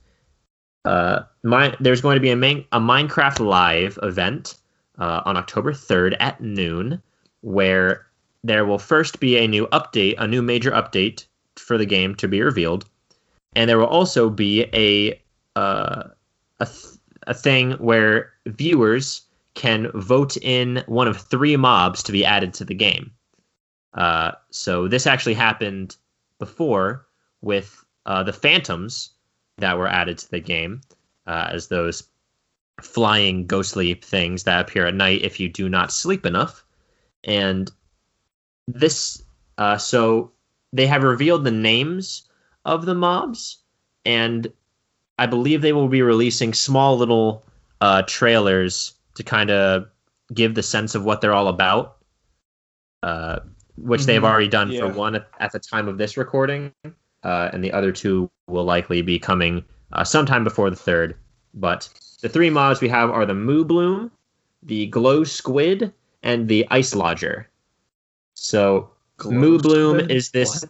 Uh, 0.86 1.20
my, 1.44 1.76
there's 1.80 2.02
going 2.02 2.16
to 2.16 2.22
be 2.22 2.32
a, 2.32 2.36
main, 2.36 2.66
a 2.72 2.80
Minecraft 2.80 3.46
Live 3.46 4.00
event 4.02 4.56
uh, 4.98 5.22
on 5.26 5.38
October 5.38 5.72
3rd 5.74 6.16
at 6.20 6.42
noon, 6.42 7.00
where 7.42 8.07
there 8.44 8.66
will 8.66 8.80
first 8.80 9.20
be 9.20 9.38
a 9.38 9.48
new 9.48 9.68
update, 9.68 10.16
a 10.18 10.28
new 10.28 10.42
major 10.42 10.72
update 10.72 11.26
for 11.56 11.78
the 11.78 11.86
game 11.86 12.16
to 12.16 12.28
be 12.28 12.42
revealed, 12.42 12.86
and 13.56 13.70
there 13.70 13.78
will 13.78 13.88
also 13.88 14.30
be 14.30 14.66
a 14.74 15.20
uh, 15.56 16.10
a, 16.60 16.66
th- 16.66 16.96
a 17.26 17.34
thing 17.34 17.72
where 17.74 18.32
viewers 18.46 19.22
can 19.56 19.90
vote 19.96 20.38
in 20.38 20.84
one 20.86 21.08
of 21.08 21.18
three 21.18 21.58
mobs 21.58 22.04
to 22.04 22.12
be 22.12 22.24
added 22.24 22.54
to 22.54 22.64
the 22.64 22.76
game. 22.76 23.12
Uh, 23.96 24.32
so 24.52 24.88
this 24.88 25.08
actually 25.08 25.34
happened 25.34 25.96
before 26.38 27.08
with 27.42 27.84
uh, 28.06 28.22
the 28.24 28.34
phantoms 28.34 29.12
that 29.58 29.78
were 29.78 29.88
added 29.88 30.20
to 30.20 30.30
the 30.30 30.40
game 30.40 30.82
uh, 31.26 31.50
as 31.52 31.68
those 31.68 32.04
flying 32.82 33.48
ghostly 33.48 33.96
things 33.96 34.44
that 34.44 34.62
appear 34.62 34.86
at 34.86 34.94
night 34.94 35.24
if 35.24 35.40
you 35.40 35.50
do 35.50 35.68
not 35.68 35.92
sleep 35.92 36.26
enough. 36.26 36.64
And 37.24 37.72
this, 38.68 39.24
uh, 39.58 39.78
so 39.78 40.32
they 40.74 40.88
have 40.88 41.04
revealed 41.04 41.44
the 41.44 41.52
names 41.52 42.28
of 42.66 42.86
the 42.86 42.94
mobs, 42.94 43.58
and 44.06 44.52
I 45.18 45.26
believe 45.26 45.62
they 45.62 45.74
will 45.74 45.88
be 45.88 46.02
releasing 46.02 46.54
small 46.54 46.98
little 46.98 47.46
uh, 47.82 48.04
trailers 48.04 48.94
to 49.16 49.24
kind 49.24 49.50
of 49.50 49.88
give 50.34 50.56
the 50.56 50.64
sense 50.64 50.96
of 50.96 51.06
what 51.06 51.22
they're 51.22 51.34
all 51.34 51.48
about, 51.48 51.98
uh, 53.04 53.40
which 53.78 54.06
they've 54.06 54.22
Mhm. 54.22 54.26
already 54.26 54.48
done 54.48 54.72
for 54.78 54.88
one 54.90 55.16
at, 55.16 55.28
at 55.40 55.52
the 55.52 55.60
time 55.60 55.88
of 55.88 55.98
this 55.98 56.18
recording, 56.18 56.74
uh, 57.24 57.50
and 57.54 57.64
the 57.64 57.72
other 57.72 57.92
two 57.92 58.30
will 58.48 58.66
likely 58.66 59.02
be 59.02 59.18
coming 59.18 59.64
uh, 59.94 60.04
sometime 60.04 60.44
before 60.44 60.70
the 60.70 60.76
third. 60.76 61.16
But 61.54 61.90
the 62.22 62.30
three 62.30 62.50
mobs 62.50 62.82
we 62.82 62.90
have 62.90 63.10
are 63.10 63.26
the 63.26 63.34
Moobloom, 63.34 64.12
the 64.64 64.88
Glow 64.88 65.24
Squid, 65.24 65.94
and 66.24 66.48
the 66.48 66.68
Iceologer. 66.72 67.46
So 68.40 68.92
Moobloom 69.18 70.12
is 70.12 70.30
this 70.30 70.64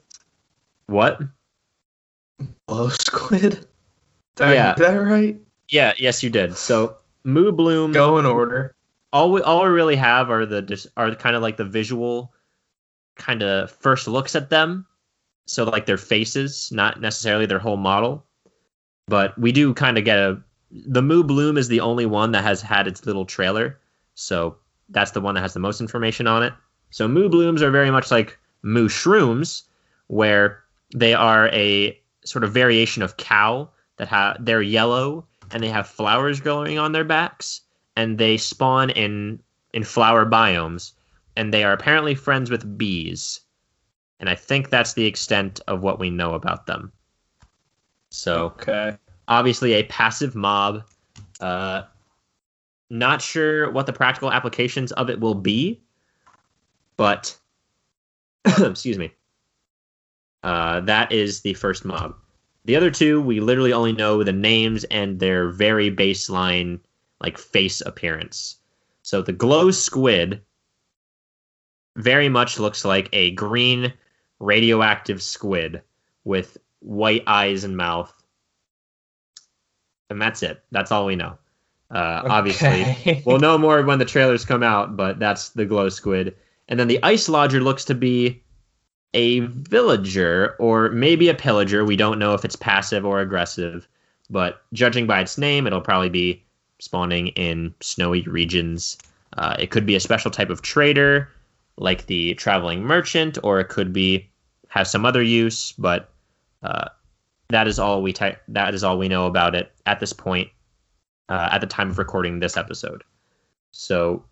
What? 0.87 1.19
what? 1.19 2.47
Glow 2.67 2.89
squid? 2.89 3.67
Did 4.35 4.47
I 4.47 4.53
Yeah. 4.53 4.75
get 4.75 4.77
that 4.77 4.95
right? 4.95 5.37
Yeah, 5.67 5.93
yes, 5.97 6.23
you 6.23 6.29
did. 6.29 6.55
So 6.55 6.95
Moobloom. 7.25 7.93
Go 7.93 8.17
in 8.19 8.25
order. 8.25 8.73
All 9.11 9.31
we 9.31 9.41
all 9.41 9.63
we 9.63 9.69
really 9.69 9.97
have 9.97 10.29
are 10.29 10.45
the 10.45 10.89
are 10.95 11.13
kind 11.15 11.35
of 11.35 11.41
like 11.41 11.57
the 11.57 11.65
visual, 11.65 12.33
kind 13.15 13.43
of 13.43 13.69
first 13.71 14.07
looks 14.07 14.35
at 14.35 14.49
them. 14.49 14.85
So 15.45 15.65
like 15.65 15.85
their 15.85 15.97
faces, 15.97 16.71
not 16.71 17.01
necessarily 17.01 17.45
their 17.45 17.59
whole 17.59 17.77
model, 17.77 18.25
but 19.07 19.37
we 19.37 19.51
do 19.51 19.73
kind 19.73 19.97
of 19.97 20.05
get 20.05 20.17
a. 20.17 20.41
The 20.71 21.01
Moobloom 21.01 21.57
is 21.57 21.67
the 21.67 21.81
only 21.81 22.05
one 22.05 22.31
that 22.31 22.43
has 22.43 22.61
had 22.61 22.87
its 22.87 23.05
little 23.05 23.25
trailer, 23.25 23.79
so 24.15 24.57
that's 24.89 25.11
the 25.11 25.21
one 25.21 25.35
that 25.35 25.41
has 25.41 25.53
the 25.53 25.59
most 25.61 25.79
information 25.81 26.27
on 26.27 26.43
it. 26.43 26.53
So 26.89 27.07
Mooblooms 27.07 27.61
are 27.61 27.71
very 27.71 27.91
much 27.91 28.11
like 28.11 28.37
Mooshrooms, 28.63 29.63
where 30.07 30.63
they 30.95 31.13
are 31.13 31.49
a 31.49 31.99
sort 32.23 32.43
of 32.43 32.51
variation 32.53 33.03
of 33.03 33.17
cow 33.17 33.69
that 33.97 34.07
have 34.07 34.37
they're 34.39 34.61
yellow 34.61 35.25
and 35.51 35.63
they 35.63 35.69
have 35.69 35.87
flowers 35.87 36.39
growing 36.41 36.77
on 36.77 36.91
their 36.91 37.03
backs 37.03 37.61
and 37.95 38.17
they 38.17 38.37
spawn 38.37 38.89
in 38.91 39.39
in 39.73 39.83
flower 39.83 40.25
biomes, 40.25 40.93
and 41.35 41.53
they 41.53 41.63
are 41.63 41.73
apparently 41.73 42.15
friends 42.15 42.49
with 42.49 42.77
bees. 42.77 43.41
And 44.19 44.29
I 44.29 44.35
think 44.35 44.69
that's 44.69 44.93
the 44.93 45.05
extent 45.05 45.59
of 45.67 45.81
what 45.81 45.99
we 45.99 46.09
know 46.09 46.33
about 46.33 46.65
them. 46.65 46.91
So 48.09 48.45
Okay. 48.45 48.97
obviously 49.27 49.73
a 49.73 49.83
passive 49.83 50.35
mob. 50.35 50.83
Uh, 51.39 51.83
not 52.89 53.21
sure 53.21 53.69
what 53.71 53.85
the 53.85 53.93
practical 53.93 54.31
applications 54.31 54.91
of 54.93 55.09
it 55.09 55.19
will 55.19 55.35
be, 55.35 55.81
but 56.97 57.37
excuse 58.45 58.97
me. 58.97 59.11
Uh, 60.43 60.81
that 60.81 61.11
is 61.11 61.41
the 61.41 61.53
first 61.53 61.85
mob. 61.85 62.15
The 62.65 62.75
other 62.75 62.91
two, 62.91 63.21
we 63.21 63.39
literally 63.39 63.73
only 63.73 63.93
know 63.93 64.23
the 64.23 64.33
names 64.33 64.83
and 64.85 65.19
their 65.19 65.49
very 65.49 65.89
baseline, 65.89 66.79
like 67.21 67.37
face 67.37 67.81
appearance. 67.81 68.57
So 69.03 69.21
the 69.21 69.31
glow 69.33 69.71
squid 69.71 70.41
very 71.95 72.29
much 72.29 72.59
looks 72.59 72.85
like 72.85 73.09
a 73.13 73.31
green 73.31 73.93
radioactive 74.39 75.21
squid 75.21 75.81
with 76.23 76.57
white 76.79 77.23
eyes 77.25 77.63
and 77.63 77.75
mouth 77.75 78.13
and 80.09 80.21
that's 80.21 80.43
it. 80.43 80.63
That's 80.71 80.91
all 80.91 81.05
we 81.05 81.15
know. 81.15 81.37
Uh, 81.89 82.21
Obviously, 82.25 83.23
we'll 83.25 83.39
know 83.39 83.57
more 83.57 83.81
when 83.83 83.99
the 83.99 84.05
trailers 84.05 84.45
come 84.45 84.63
out, 84.63 84.97
but 84.97 85.19
that's 85.19 85.49
the 85.49 85.65
glow 85.65 85.89
squid. 85.89 86.35
And 86.67 86.79
then 86.79 86.87
the 86.87 86.99
Iceologer 87.03 87.61
looks 87.61 87.85
to 87.85 87.95
be 87.95 88.43
a 89.13 89.39
villager 89.39 90.55
or 90.59 90.89
maybe 90.89 91.29
a 91.29 91.33
pillager. 91.33 91.85
We 91.85 91.95
don't 91.95 92.19
know 92.19 92.33
if 92.33 92.43
it's 92.43 92.55
passive 92.55 93.05
or 93.05 93.21
aggressive, 93.21 93.87
but 94.29 94.61
judging 94.73 95.07
by 95.07 95.21
its 95.21 95.37
name, 95.37 95.65
it'll 95.65 95.81
probably 95.81 96.09
be 96.09 96.43
spawning 96.79 97.29
in 97.29 97.73
snowy 97.81 98.21
regions. 98.23 98.97
Uh, 99.37 99.55
it 99.57 99.71
could 99.71 99.85
be 99.85 99.95
a 99.95 99.99
special 99.99 100.29
type 100.29 100.49
of 100.49 100.61
trader, 100.61 101.29
like 101.77 102.05
the 102.07 102.33
traveling 102.35 102.83
merchant, 102.83 103.37
or 103.43 103.59
it 103.59 103.69
could 103.69 103.93
be 103.93 104.29
have 104.67 104.87
some 104.87 105.05
other 105.05 105.23
use. 105.23 105.71
But 105.71 106.09
uh, 106.61 106.89
that 107.49 107.67
is 107.67 107.79
all 107.79 108.01
we 108.01 108.13
that 108.47 108.73
is 108.73 108.83
all 108.83 108.97
we 108.97 109.07
know 109.07 109.25
about 109.25 109.55
it 109.55 109.71
at 109.85 109.99
this 109.99 110.13
point 110.13 110.49
uh, 111.29 111.49
at 111.51 111.61
the 111.61 111.67
time 111.67 111.89
of 111.89 111.97
recording 111.97 112.39
this 112.39 112.57
episode 112.57 113.03
so 113.71 114.23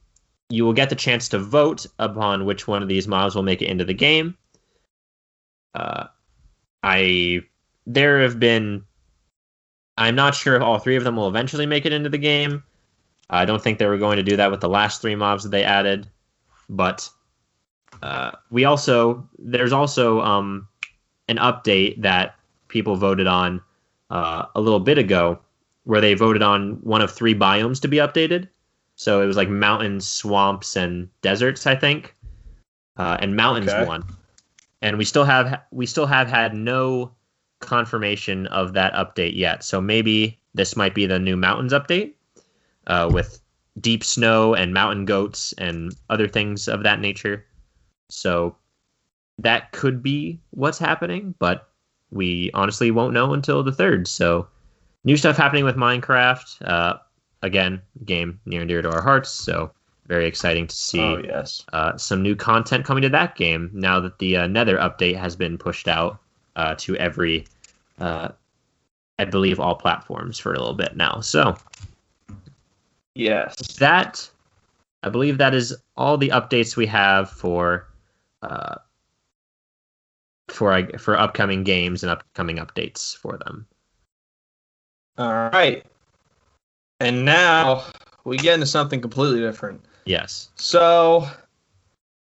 you 0.49 0.63
will 0.63 0.73
get 0.73 0.89
the 0.89 0.95
chance 0.95 1.29
to 1.29 1.39
vote 1.39 1.85
upon 1.99 2.45
which 2.45 2.67
one 2.67 2.81
of 2.81 2.87
these 2.87 3.07
mobs 3.07 3.35
will 3.35 3.43
make 3.43 3.61
it 3.61 3.69
into 3.69 3.85
the 3.85 3.93
game 3.93 4.37
uh, 5.73 6.05
i 6.83 7.41
there 7.85 8.21
have 8.21 8.39
been 8.39 8.83
i'm 9.97 10.15
not 10.15 10.35
sure 10.35 10.55
if 10.55 10.61
all 10.61 10.79
three 10.79 10.95
of 10.95 11.03
them 11.03 11.15
will 11.15 11.27
eventually 11.27 11.65
make 11.65 11.85
it 11.85 11.93
into 11.93 12.09
the 12.09 12.17
game 12.17 12.63
i 13.29 13.45
don't 13.45 13.61
think 13.61 13.79
they 13.79 13.87
were 13.87 13.97
going 13.97 14.17
to 14.17 14.23
do 14.23 14.37
that 14.37 14.51
with 14.51 14.61
the 14.61 14.69
last 14.69 15.01
three 15.01 15.15
mobs 15.15 15.43
that 15.43 15.49
they 15.49 15.63
added 15.63 16.07
but 16.69 17.09
uh, 18.01 18.31
we 18.51 18.65
also 18.65 19.27
there's 19.39 19.71
also 19.71 20.21
um, 20.21 20.67
an 21.27 21.37
update 21.37 22.01
that 22.01 22.35
people 22.67 22.95
voted 22.95 23.27
on 23.27 23.61
uh, 24.09 24.45
a 24.55 24.61
little 24.61 24.79
bit 24.79 24.97
ago, 24.97 25.39
where 25.83 26.01
they 26.01 26.13
voted 26.13 26.41
on 26.41 26.73
one 26.81 27.01
of 27.01 27.11
three 27.11 27.35
biomes 27.35 27.81
to 27.81 27.87
be 27.87 27.97
updated. 27.97 28.47
So 28.95 29.21
it 29.21 29.25
was 29.25 29.37
like 29.37 29.49
mountains, 29.49 30.07
swamps, 30.07 30.75
and 30.75 31.09
deserts, 31.21 31.67
I 31.67 31.75
think. 31.75 32.15
Uh, 32.97 33.17
and 33.19 33.35
mountains 33.35 33.73
Okay. 33.73 33.85
won. 33.85 34.03
And 34.81 34.97
we 34.97 35.05
still 35.05 35.25
have 35.25 35.61
we 35.71 35.85
still 35.85 36.05
have 36.05 36.29
had 36.29 36.53
no 36.53 37.11
confirmation 37.59 38.47
of 38.47 38.73
that 38.73 38.93
update 38.93 39.35
yet. 39.35 39.63
So 39.63 39.81
maybe 39.81 40.39
this 40.53 40.75
might 40.75 40.95
be 40.95 41.05
the 41.05 41.19
new 41.19 41.35
mountains 41.35 41.73
update 41.73 42.13
uh, 42.87 43.09
with 43.11 43.41
deep 43.81 44.03
snow 44.03 44.53
and 44.53 44.73
mountain 44.73 45.05
goats 45.05 45.53
and 45.57 45.95
other 46.09 46.27
things 46.27 46.67
of 46.67 46.83
that 46.83 46.99
nature. 46.99 47.45
So 48.09 48.55
that 49.39 49.71
could 49.71 50.01
be 50.01 50.39
what's 50.51 50.79
happening, 50.79 51.35
but 51.39 51.69
we 52.11 52.51
honestly 52.53 52.91
won't 52.91 53.13
know 53.13 53.33
until 53.33 53.63
the 53.63 53.71
third. 53.71 54.07
So, 54.07 54.47
new 55.03 55.17
stuff 55.17 55.35
happening 55.35 55.65
with 55.65 55.75
Minecraft. 55.75 56.67
Uh, 56.67 56.97
again, 57.45 57.81
game 58.05 58.39
near 58.45 58.61
and 58.61 58.67
dear 58.67 58.81
to 58.81 58.89
our 58.91 59.01
hearts. 59.01 59.29
So, 59.29 59.71
very 60.07 60.27
exciting 60.27 60.67
to 60.67 60.75
see 60.75 60.99
Oh 60.99 61.17
yes. 61.17 61.63
uh, 61.73 61.97
some 61.97 62.21
new 62.21 62.35
content 62.35 62.85
coming 62.85 63.01
to 63.03 63.09
that 63.09 63.35
game 63.35 63.71
now 63.73 63.99
that 64.01 64.19
the 64.19 64.37
uh, 64.37 64.47
Nether 64.47 64.77
update 64.77 65.15
has 65.15 65.35
been 65.35 65.57
pushed 65.57 65.87
out 65.87 66.19
uh, 66.55 66.75
to 66.79 66.95
every, 66.97 67.45
uh, 67.99 68.29
I 69.17 69.25
believe, 69.25 69.59
all 69.59 69.75
platforms 69.75 70.37
for 70.37 70.53
a 70.53 70.59
little 70.59 70.75
bit 70.75 70.95
now. 70.95 71.21
So, 71.21 71.55
Yes. 73.15 73.55
that 73.77 74.29
I 75.03 75.09
believe 75.09 75.37
that 75.37 75.53
is 75.53 75.75
all 75.95 76.17
the 76.17 76.29
updates 76.29 76.75
we 76.75 76.85
have 76.87 77.29
for 77.29 77.87
uh, 78.41 78.75
for 80.49 80.87
for 80.97 81.17
upcoming 81.17 81.63
games 81.63 82.03
and 82.03 82.11
upcoming 82.11 82.57
updates 82.57 83.15
for 83.15 83.37
them. 83.37 83.65
All 85.17 85.31
right. 85.31 85.85
And 86.99 87.25
now 87.25 87.83
we 88.23 88.37
get 88.37 88.55
into 88.55 88.65
something 88.65 89.01
completely 89.01 89.39
different. 89.39 89.81
Yes. 90.05 90.49
So, 90.55 91.27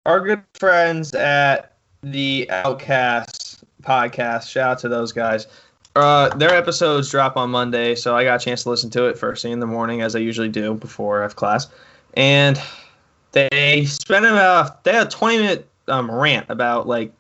our 0.07 0.21
good 0.21 0.43
friends 0.55 1.15
at 1.15 1.77
the 2.03 2.51
Outcast 2.51 3.65
podcast, 3.83 4.49
shout 4.49 4.73
out 4.73 4.79
to 4.81 4.89
those 4.89 5.13
guys. 5.13 5.47
Uh, 5.97 6.29
their 6.37 6.55
episodes 6.55 7.11
drop 7.11 7.37
on 7.37 7.51
Monday, 7.51 7.95
so 7.95 8.17
I 8.17 8.25
got 8.25 8.41
a 8.41 8.45
chance 8.45 8.63
to 8.63 8.71
listen 8.71 8.91
to 8.91 9.07
it 9.07 9.19
first 9.19 9.43
thing 9.43 9.53
in 9.53 9.61
the 9.61 9.67
morning, 9.67 10.03
as 10.03 10.15
I 10.15 10.21
usually 10.21 10.49
do 10.49 10.75
before 10.75 11.21
I 11.21 11.23
have 11.23 11.37
class. 11.37 11.69
And 12.15 12.61
they 13.33 13.85
spent 13.87 14.25
about 14.25 14.85
they 14.85 14.93
had 14.93 15.07
a 15.07 15.11
20 15.11 15.39
minute 15.39 15.69
um, 15.89 16.11
rant 16.11 16.47
about 16.49 16.87
like 16.87 17.13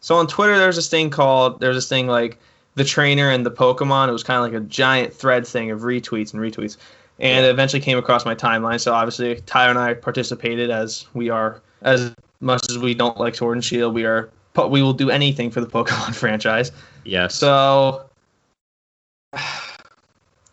so 0.00 0.16
on 0.16 0.26
Twitter 0.26 0.58
there's 0.58 0.76
this 0.76 0.88
thing 0.88 1.10
called 1.10 1.60
there's 1.60 1.76
this 1.76 1.88
thing 1.88 2.06
like 2.06 2.38
the 2.78 2.84
trainer 2.84 3.30
and 3.30 3.44
the 3.44 3.50
Pokemon. 3.50 4.08
It 4.08 4.12
was 4.12 4.22
kind 4.22 4.38
of 4.38 4.50
like 4.50 4.60
a 4.60 4.64
giant 4.64 5.12
thread 5.12 5.46
thing 5.46 5.70
of 5.70 5.80
retweets 5.80 6.32
and 6.32 6.42
retweets, 6.42 6.76
and 7.18 7.44
it 7.44 7.48
eventually 7.50 7.82
came 7.82 7.98
across 7.98 8.24
my 8.24 8.34
timeline. 8.34 8.80
So 8.80 8.94
obviously 8.94 9.40
Tyler 9.42 9.70
and 9.70 9.78
I 9.78 9.94
participated 9.94 10.70
as 10.70 11.06
we 11.12 11.28
are 11.28 11.60
as 11.82 12.14
much 12.40 12.62
as 12.70 12.78
we 12.78 12.94
don't 12.94 13.18
like 13.18 13.34
Sword 13.34 13.56
and 13.56 13.64
Shield, 13.64 13.94
we 13.94 14.04
are 14.04 14.30
but 14.54 14.70
we 14.70 14.82
will 14.82 14.92
do 14.92 15.10
anything 15.10 15.50
for 15.50 15.60
the 15.60 15.66
Pokemon 15.76 16.14
franchise. 16.14 16.72
Yes. 17.04 17.34
So 17.34 18.08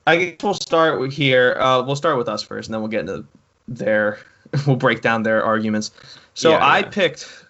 I 0.08 0.16
guess 0.18 0.36
we'll 0.44 0.54
start 0.54 1.00
with 1.00 1.14
here. 1.14 1.58
Uh, 1.60 1.82
we'll 1.82 1.96
start 1.96 2.18
with 2.18 2.30
us 2.30 2.44
first, 2.44 2.68
and 2.68 2.74
then 2.74 2.82
we'll 2.82 2.92
get 2.92 3.02
into 3.02 3.26
their. 3.68 4.20
We'll 4.68 4.76
break 4.78 5.02
down 5.02 5.24
their 5.24 5.44
arguments. 5.44 5.92
So 6.36 6.52
Yeah, 6.52 6.64
I 6.64 6.80
yeah. 6.80 6.90
picked. 6.90 7.45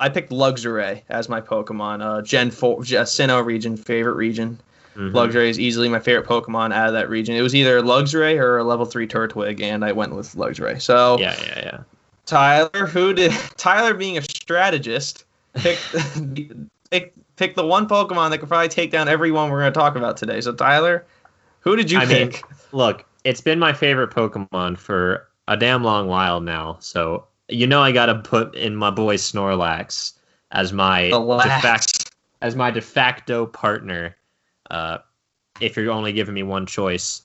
I 0.00 0.08
picked 0.08 0.30
Luxray 0.30 1.02
as 1.08 1.28
my 1.28 1.40
Pokemon. 1.40 2.02
Uh, 2.02 2.22
Gen 2.22 2.50
four, 2.50 2.80
uh, 2.80 3.04
Sinnoh 3.04 3.44
region, 3.44 3.76
favorite 3.76 4.14
region. 4.14 4.60
Mhm. 4.96 5.12
Luxray 5.12 5.48
is 5.48 5.58
easily 5.58 5.88
my 5.88 6.00
favorite 6.00 6.26
Pokemon 6.26 6.72
out 6.72 6.88
of 6.88 6.92
that 6.92 7.08
region. 7.08 7.34
It 7.34 7.42
was 7.42 7.54
either 7.54 7.80
Luxray 7.80 8.38
or 8.38 8.58
a 8.58 8.64
level 8.64 8.84
three 8.84 9.06
Turtwig, 9.06 9.62
and 9.62 9.84
I 9.84 9.92
went 9.92 10.14
with 10.14 10.34
Luxray. 10.34 10.80
So 10.80 11.18
Yeah, 11.18 11.34
yeah, 11.46 11.58
yeah. 11.58 11.78
Tyler, 12.26 12.86
who 12.86 13.14
did 13.14 13.32
Tyler 13.56 13.94
being 13.94 14.18
a 14.18 14.22
strategist, 14.22 15.24
picked 15.54 15.80
pick, 16.90 17.14
pick 17.36 17.54
the 17.54 17.66
one 17.66 17.88
Pokemon 17.88 18.30
that 18.30 18.38
could 18.38 18.48
probably 18.48 18.68
take 18.68 18.90
down 18.90 19.08
everyone 19.08 19.50
we're 19.50 19.60
going 19.60 19.72
to 19.72 19.78
talk 19.78 19.96
about 19.96 20.16
today. 20.16 20.40
So 20.40 20.52
Tyler, 20.52 21.06
who 21.60 21.74
did 21.76 21.90
you 21.90 21.98
I 21.98 22.04
mean, 22.04 22.30
pick? 22.30 22.44
Look, 22.72 23.04
it's 23.24 23.40
been 23.40 23.58
my 23.58 23.72
favorite 23.72 24.10
Pokemon 24.10 24.78
for 24.78 25.26
a 25.48 25.56
damn 25.56 25.82
long 25.82 26.08
while 26.08 26.40
now. 26.40 26.76
So 26.80 27.24
you 27.52 27.66
know 27.66 27.82
I 27.82 27.92
got 27.92 28.06
to 28.06 28.16
put 28.16 28.54
in 28.54 28.74
my 28.76 28.90
boy 28.90 29.16
Snorlax 29.16 30.14
as 30.50 30.72
my 30.72 31.10
de 31.10 31.60
facto 31.60 32.10
as 32.40 32.56
my 32.56 32.70
de 32.70 32.80
facto 32.80 33.46
partner. 33.46 34.16
Uh, 34.70 34.98
if 35.60 35.76
you're 35.76 35.90
only 35.92 36.12
giving 36.12 36.34
me 36.34 36.42
one 36.42 36.66
choice. 36.66 37.22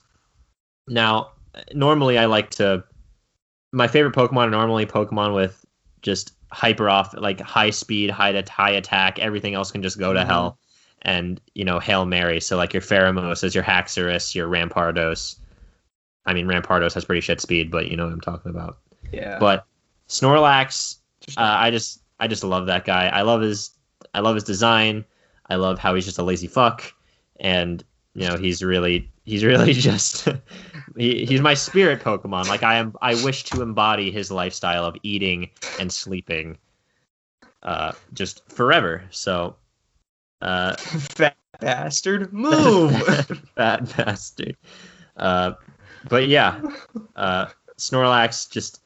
Now, 0.86 1.32
normally 1.72 2.18
I 2.18 2.26
like 2.26 2.50
to. 2.50 2.84
My 3.72 3.88
favorite 3.88 4.14
Pokemon 4.14 4.46
are 4.46 4.50
normally 4.50 4.86
Pokemon 4.86 5.34
with 5.34 5.64
just 6.02 6.32
hyper 6.52 6.88
off, 6.88 7.14
like 7.14 7.40
high 7.40 7.70
speed, 7.70 8.10
high 8.10 8.42
high 8.48 8.70
attack. 8.70 9.18
Everything 9.18 9.54
else 9.54 9.70
can 9.70 9.82
just 9.82 9.98
go 9.98 10.12
to 10.12 10.20
Mhm. 10.20 10.26
hell. 10.26 10.58
And 11.02 11.40
you 11.54 11.64
know, 11.64 11.78
hail 11.78 12.06
mary. 12.06 12.40
So 12.40 12.56
like 12.56 12.72
your 12.72 12.82
Pheromosa, 12.82 13.44
is 13.44 13.54
your 13.54 13.64
Haxorus, 13.64 14.34
your 14.34 14.48
Rampardos. 14.48 15.36
I 16.26 16.34
mean, 16.34 16.46
Rampardos 16.46 16.94
has 16.94 17.04
pretty 17.04 17.20
shit 17.20 17.40
speed, 17.40 17.70
but 17.70 17.88
you 17.90 17.96
know 17.96 18.04
what 18.04 18.12
I'm 18.12 18.20
talking 18.20 18.50
about. 18.50 18.78
Yeah. 19.12 19.38
But 19.38 19.66
Snorlax, 20.08 20.96
uh, 21.36 21.40
I 21.40 21.70
just 21.70 22.02
I 22.20 22.26
just 22.26 22.44
love 22.44 22.66
that 22.66 22.84
guy. 22.84 23.08
I 23.08 23.22
love 23.22 23.40
his 23.40 23.70
I 24.14 24.20
love 24.20 24.34
his 24.34 24.44
design. 24.44 25.04
I 25.50 25.56
love 25.56 25.78
how 25.78 25.94
he's 25.94 26.04
just 26.04 26.18
a 26.18 26.22
lazy 26.22 26.46
fuck, 26.46 26.82
and 27.40 27.82
you 28.14 28.28
know 28.28 28.36
he's 28.36 28.62
really 28.62 29.10
he's 29.24 29.44
really 29.44 29.72
just 29.74 30.28
he, 30.96 31.24
he's 31.26 31.40
my 31.40 31.54
spirit 31.54 32.00
Pokemon. 32.00 32.48
Like 32.48 32.62
I 32.62 32.76
am 32.76 32.94
I 33.02 33.14
wish 33.22 33.44
to 33.44 33.62
embody 33.62 34.10
his 34.10 34.30
lifestyle 34.30 34.84
of 34.84 34.96
eating 35.02 35.50
and 35.78 35.92
sleeping, 35.92 36.58
uh, 37.62 37.92
just 38.14 38.50
forever. 38.50 39.04
So, 39.10 39.56
uh, 40.40 40.74
fat 40.76 41.36
bastard, 41.60 42.32
move. 42.32 42.92
fat 43.56 43.96
bastard. 43.96 44.56
Uh, 45.16 45.52
but 46.08 46.28
yeah, 46.28 46.60
uh, 47.16 47.46
Snorlax 47.76 48.50
just 48.50 48.80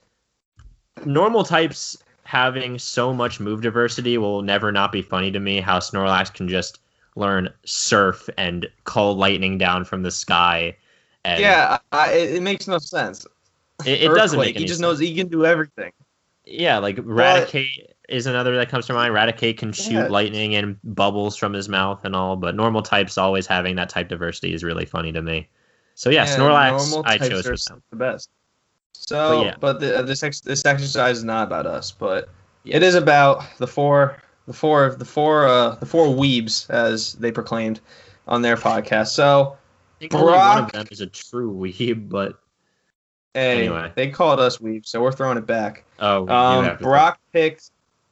normal 1.07 1.45
types 1.45 1.97
having 2.25 2.79
so 2.79 3.13
much 3.13 3.41
move 3.41 3.61
diversity 3.63 4.17
will 4.19 4.43
never 4.43 4.73
not 4.73 4.93
be 4.93 5.03
funny 5.03 5.31
to 5.31 5.41
me. 5.41 5.61
How 5.61 5.79
Snorlax 5.79 6.33
can 6.33 6.49
just 6.49 6.79
learn 7.17 7.49
Surf 7.65 8.29
and 8.39 8.67
call 8.85 9.15
lightning 9.17 9.59
down 9.59 9.85
from 9.85 10.03
the 10.03 10.11
sky. 10.11 10.77
And 11.25 11.41
Yeah, 11.41 11.79
I, 11.93 12.13
it, 12.13 12.43
makes 12.43 12.67
no 12.67 12.79
sense. 12.79 13.27
it, 13.85 14.03
it 14.03 14.09
doesn't 14.15 14.39
make 14.39 14.57
He 14.57 14.65
just 14.65 14.75
sense. 14.75 14.81
knows 14.81 14.99
he 14.99 15.15
can 15.15 15.29
do 15.29 15.45
everything. 15.45 15.93
Yeah, 16.45 16.79
like 16.79 16.97
Raticate 16.97 17.93
is 18.09 18.27
another 18.27 18.57
that 18.57 18.69
comes 18.69 18.87
to 18.87 18.95
mind. 18.95 19.15
Raticate 19.15 19.59
can 19.59 19.73
shoot 19.73 19.93
Yeah. 19.95 20.09
lightning 20.09 20.55
and 20.55 20.77
bubbles 20.83 21.37
from 21.37 21.53
his 21.53 21.69
mouth 21.69 22.05
and 22.05 22.17
all, 22.17 22.37
but 22.37 22.55
normal 22.57 22.83
types 22.83 23.17
always 23.17 23.47
having 23.47 23.77
that 23.77 23.89
type 23.89 24.09
diversity 24.09 24.53
is 24.53 24.65
really 24.65 24.85
funny 24.85 25.13
to 25.13 25.23
me. 25.23 25.49
So 25.95 26.11
yeah, 26.11 26.25
Snorlax 26.25 27.03
I 27.05 27.19
chose 27.19 27.43
for 27.43 27.57
them. 27.57 27.83
the 27.91 27.97
best. 27.97 28.29
So, 28.95 29.45
But 29.45 29.61
but, 29.61 29.81
the, 29.81 30.03
this 30.03 30.23
ex- 30.23 30.41
this 30.41 30.65
exercise 30.65 31.19
is 31.19 31.25
not 31.25 31.47
about 31.47 31.67
us, 31.67 31.91
but 31.91 32.29
it 32.65 32.83
is 32.83 32.95
about 32.95 33.45
the 33.59 33.67
four 33.67 34.17
the 34.47 34.53
four 34.53 34.95
the 34.95 35.05
four 35.05 35.47
uh 35.47 35.75
the 35.77 35.87
four 35.87 36.07
weebs 36.09 36.69
as 36.71 37.15
they 37.15 37.33
proclaimed 37.33 37.81
on 38.29 38.43
their 38.43 38.57
podcast. 38.57 39.09
So, 39.09 39.57
only 40.13 40.25
one 40.25 40.59
of 40.59 40.65
Brock- 40.65 40.73
them 40.73 40.87
is 40.91 41.01
a 41.01 41.07
true 41.07 41.53
weeb, 41.53 42.09
but 42.09 42.39
hey, 43.35 43.67
Anyway. 43.67 43.93
they 43.97 44.09
called 44.11 44.41
us 44.41 44.59
weebs, 44.59 44.87
so 44.87 45.03
we're 45.03 45.13
throwing 45.13 45.39
it 45.39 45.47
back. 45.47 45.85
oh, 45.99 46.29
Um, 46.29 46.77
Brock 46.77 47.19
picked 47.33 47.71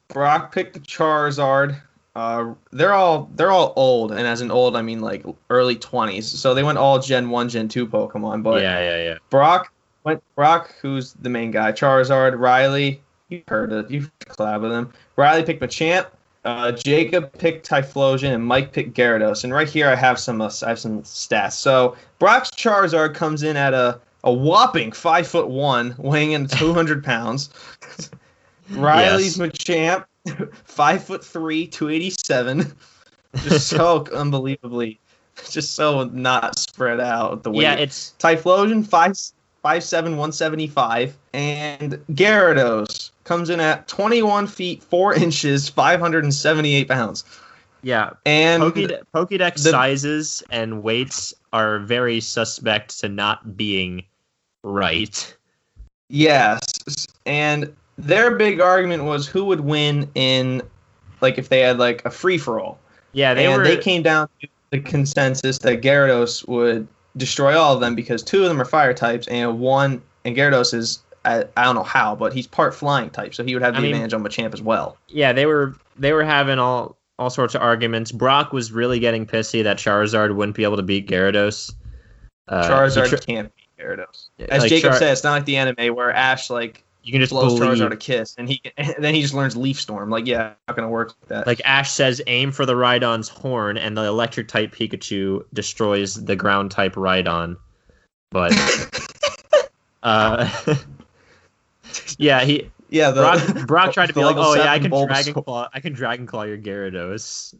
Brock 0.09 0.53
picked 0.53 0.73
the 0.73 0.79
Charizard. 0.81 1.79
Uh, 2.13 2.53
they're 2.73 2.93
all 2.93 3.29
they're 3.35 3.51
all 3.51 3.71
old, 3.77 4.11
and 4.11 4.27
as 4.27 4.41
an 4.41 4.51
old 4.51 4.75
I 4.75 4.81
mean 4.81 4.99
like 4.99 5.23
early 5.49 5.77
twenties. 5.77 6.27
So 6.27 6.53
they 6.53 6.63
went 6.63 6.77
all 6.77 6.99
Gen 6.99 7.29
one, 7.29 7.47
Gen 7.47 7.69
two 7.69 7.87
Pokemon. 7.87 8.43
But 8.43 8.61
yeah, 8.61 8.79
yeah, 8.79 9.03
yeah. 9.03 9.17
Brock 9.29 9.71
went 10.03 10.23
Brock, 10.35 10.73
who's 10.81 11.13
the 11.13 11.29
main 11.29 11.51
guy. 11.51 11.71
Charizard, 11.71 12.37
Riley, 12.37 13.01
you 13.29 13.43
heard 13.47 13.71
it, 13.71 13.89
you've 13.89 14.11
collabed 14.19 14.61
with 14.61 14.71
him. 14.71 14.91
Riley 15.15 15.43
picked 15.43 15.61
Machamp. 15.61 16.07
Uh, 16.43 16.71
Jacob 16.71 17.31
picked 17.37 17.69
Typhlosion, 17.69 18.33
and 18.33 18.43
Mike 18.43 18.73
picked 18.73 18.97
Gyarados. 18.97 19.43
And 19.43 19.53
right 19.53 19.69
here 19.69 19.87
I 19.87 19.95
have 19.95 20.19
some 20.19 20.41
uh, 20.41 20.51
I 20.63 20.69
have 20.69 20.79
some 20.79 21.03
stats. 21.03 21.53
So 21.53 21.95
Brock's 22.17 22.49
Charizard 22.49 23.13
comes 23.13 23.43
in 23.43 23.55
at 23.55 23.75
a 23.75 24.01
a 24.23 24.33
whopping 24.33 24.91
five 24.91 25.27
foot 25.27 25.49
one, 25.49 25.93
weighing 25.99 26.31
in 26.31 26.47
two 26.47 26.73
hundred 26.73 27.03
pounds. 27.05 27.51
Riley's 28.71 29.37
Machamp, 29.37 30.05
five 30.63 31.03
foot 31.03 31.23
three, 31.23 31.67
two 31.67 31.89
eighty 31.89 32.09
seven. 32.09 32.73
Just 33.43 33.67
so 33.67 34.05
unbelievably, 34.13 34.99
just 35.49 35.75
so 35.75 36.05
not 36.05 36.57
spread 36.57 36.99
out 36.99 37.43
the 37.43 37.51
weight. 37.51 37.63
Yeah, 37.63 37.75
it's 37.75 38.15
Typhlosion 38.17 38.85
five 38.85 39.15
five 39.61 39.83
seven 39.83 40.17
one 40.17 40.31
seventy 40.31 40.67
five, 40.67 41.17
and 41.33 41.93
Gyarados 42.11 43.11
comes 43.23 43.49
in 43.49 43.59
at 43.59 43.87
twenty 43.87 44.21
one 44.23 44.47
feet 44.47 44.81
four 44.83 45.13
inches, 45.13 45.69
five 45.69 45.99
hundred 45.99 46.23
and 46.23 46.33
seventy 46.33 46.75
eight 46.75 46.87
pounds. 46.87 47.23
yeah. 47.83 48.11
And 48.25 48.63
Pokédex 48.63 49.63
the- 49.63 49.69
sizes 49.71 50.43
and 50.49 50.83
weights 50.83 51.33
are 51.53 51.79
very 51.79 52.19
suspect 52.21 52.99
to 52.99 53.09
not 53.09 53.55
being 53.57 54.03
right. 54.63 55.35
yes, 56.09 57.07
and 57.25 57.73
their 57.97 58.35
big 58.35 58.59
argument 58.61 59.03
was 59.03 59.27
who 59.27 59.45
would 59.45 59.61
win 59.61 60.09
in 60.15 60.61
like 61.21 61.37
if 61.37 61.49
they 61.49 61.59
had 61.59 61.77
like 61.77 62.03
a 62.05 62.09
free 62.09 62.37
for 62.37 62.59
all. 62.59 62.79
Yeah, 63.13 63.33
they 63.33 63.45
and 63.45 63.57
were. 63.57 63.63
they 63.63 63.77
came 63.77 64.01
down 64.01 64.29
to 64.41 64.47
the 64.71 64.79
consensus 64.79 65.57
that 65.59 65.81
Gyarados 65.81 66.47
would 66.47 66.87
destroy 67.17 67.57
all 67.57 67.73
of 67.73 67.79
them 67.81 67.95
because 67.95 68.23
two 68.23 68.43
of 68.43 68.49
them 68.49 68.61
are 68.61 68.65
fire 68.65 68.93
types 68.93 69.27
and 69.27 69.59
one 69.59 70.01
and 70.25 70.35
Gyarados 70.35 70.73
is 70.73 70.99
I, 71.23 71.43
I 71.55 71.65
don't 71.65 71.75
know 71.75 71.83
how, 71.83 72.15
but 72.15 72.33
he's 72.33 72.47
part 72.47 72.73
flying 72.73 73.11
type, 73.11 73.35
so 73.35 73.43
he 73.43 73.53
would 73.53 73.61
have 73.61 73.73
the 73.73 73.79
I 73.79 73.81
mean- 73.83 73.91
advantage 73.93 74.13
on 74.13 74.23
Machamp 74.23 74.53
as 74.55 74.61
well. 74.61 74.97
yeah, 75.07 75.31
they 75.33 75.45
were. 75.45 75.75
They 75.99 76.13
were 76.13 76.23
having 76.23 76.57
all 76.57 76.97
all 77.19 77.29
sorts 77.29 77.53
of 77.53 77.61
arguments. 77.61 78.11
Brock 78.11 78.51
was 78.53 78.71
really 78.71 78.97
getting 78.99 79.27
pissy 79.27 79.63
that 79.63 79.77
Charizard 79.77 80.35
wouldn't 80.35 80.55
be 80.57 80.63
able 80.63 80.77
to 80.77 80.81
beat 80.83 81.07
Gyarados. 81.07 81.75
Uh, 82.47 82.67
Charizard 82.67 83.09
tr- 83.09 83.17
can't 83.17 83.51
beat 83.55 83.67
Gyarados. 83.79 84.29
As 84.49 84.61
like 84.61 84.69
Jacob 84.69 84.91
Char- 84.91 84.99
said, 84.99 85.11
it's 85.11 85.23
not 85.23 85.33
like 85.33 85.45
the 85.45 85.57
anime 85.57 85.95
where 85.95 86.11
Ash 86.11 86.49
like 86.49 86.83
you 87.03 87.11
can 87.11 87.21
just 87.21 87.31
blows 87.31 87.59
believe. 87.59 87.79
Charizard 87.79 87.91
a 87.91 87.97
kiss 87.97 88.35
and 88.37 88.47
he 88.47 88.61
and 88.77 88.95
then 88.99 89.13
he 89.13 89.21
just 89.21 89.33
learns 89.33 89.55
Leaf 89.55 89.79
Storm. 89.79 90.09
Like, 90.09 90.25
yeah, 90.25 90.53
not 90.67 90.75
gonna 90.75 90.89
work 90.89 91.13
like 91.21 91.29
that. 91.29 91.47
Like 91.47 91.61
Ash 91.65 91.91
says, 91.91 92.21
aim 92.27 92.51
for 92.51 92.65
the 92.65 92.73
Rhydon's 92.73 93.29
horn, 93.29 93.77
and 93.77 93.97
the 93.97 94.05
electric 94.05 94.47
type 94.47 94.73
Pikachu 94.73 95.43
destroys 95.53 96.15
the 96.15 96.35
ground 96.35 96.71
type 96.71 96.95
Rhydon. 96.95 97.57
But 98.29 98.53
uh, 100.03 100.49
yeah, 102.17 102.43
he 102.43 102.69
yeah, 102.89 103.11
the, 103.11 103.21
Brock, 103.21 103.67
Brock 103.67 103.93
tried 103.93 104.07
to 104.07 104.13
be 104.13 104.23
like, 104.23 104.35
oh 104.37 104.55
yeah, 104.55 104.71
I 104.71 104.79
can 104.79 104.91
Bulbasaur." 104.91 105.07
dragon 105.07 105.33
claw, 105.33 105.69
I 105.73 105.79
can 105.79 105.93
dragon 105.93 106.27
claw 106.27 106.43
your 106.43 106.57
Gyarados. 106.57 107.55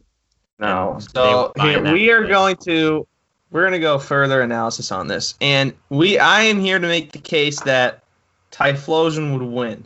No. 0.58 0.98
So 1.00 1.52
here 1.60 1.92
we 1.92 2.10
are 2.10 2.22
thing. 2.22 2.30
going 2.30 2.56
to 2.58 3.06
we're 3.50 3.62
going 3.62 3.72
to 3.72 3.80
go 3.80 3.98
further 3.98 4.40
analysis 4.40 4.92
on 4.92 5.08
this, 5.08 5.34
and 5.40 5.74
we 5.88 6.18
I 6.18 6.42
am 6.42 6.60
here 6.60 6.78
to 6.78 6.86
make 6.86 7.12
the 7.12 7.18
case 7.18 7.60
that 7.62 8.02
Typhlosion 8.52 9.32
would 9.32 9.42
win. 9.42 9.84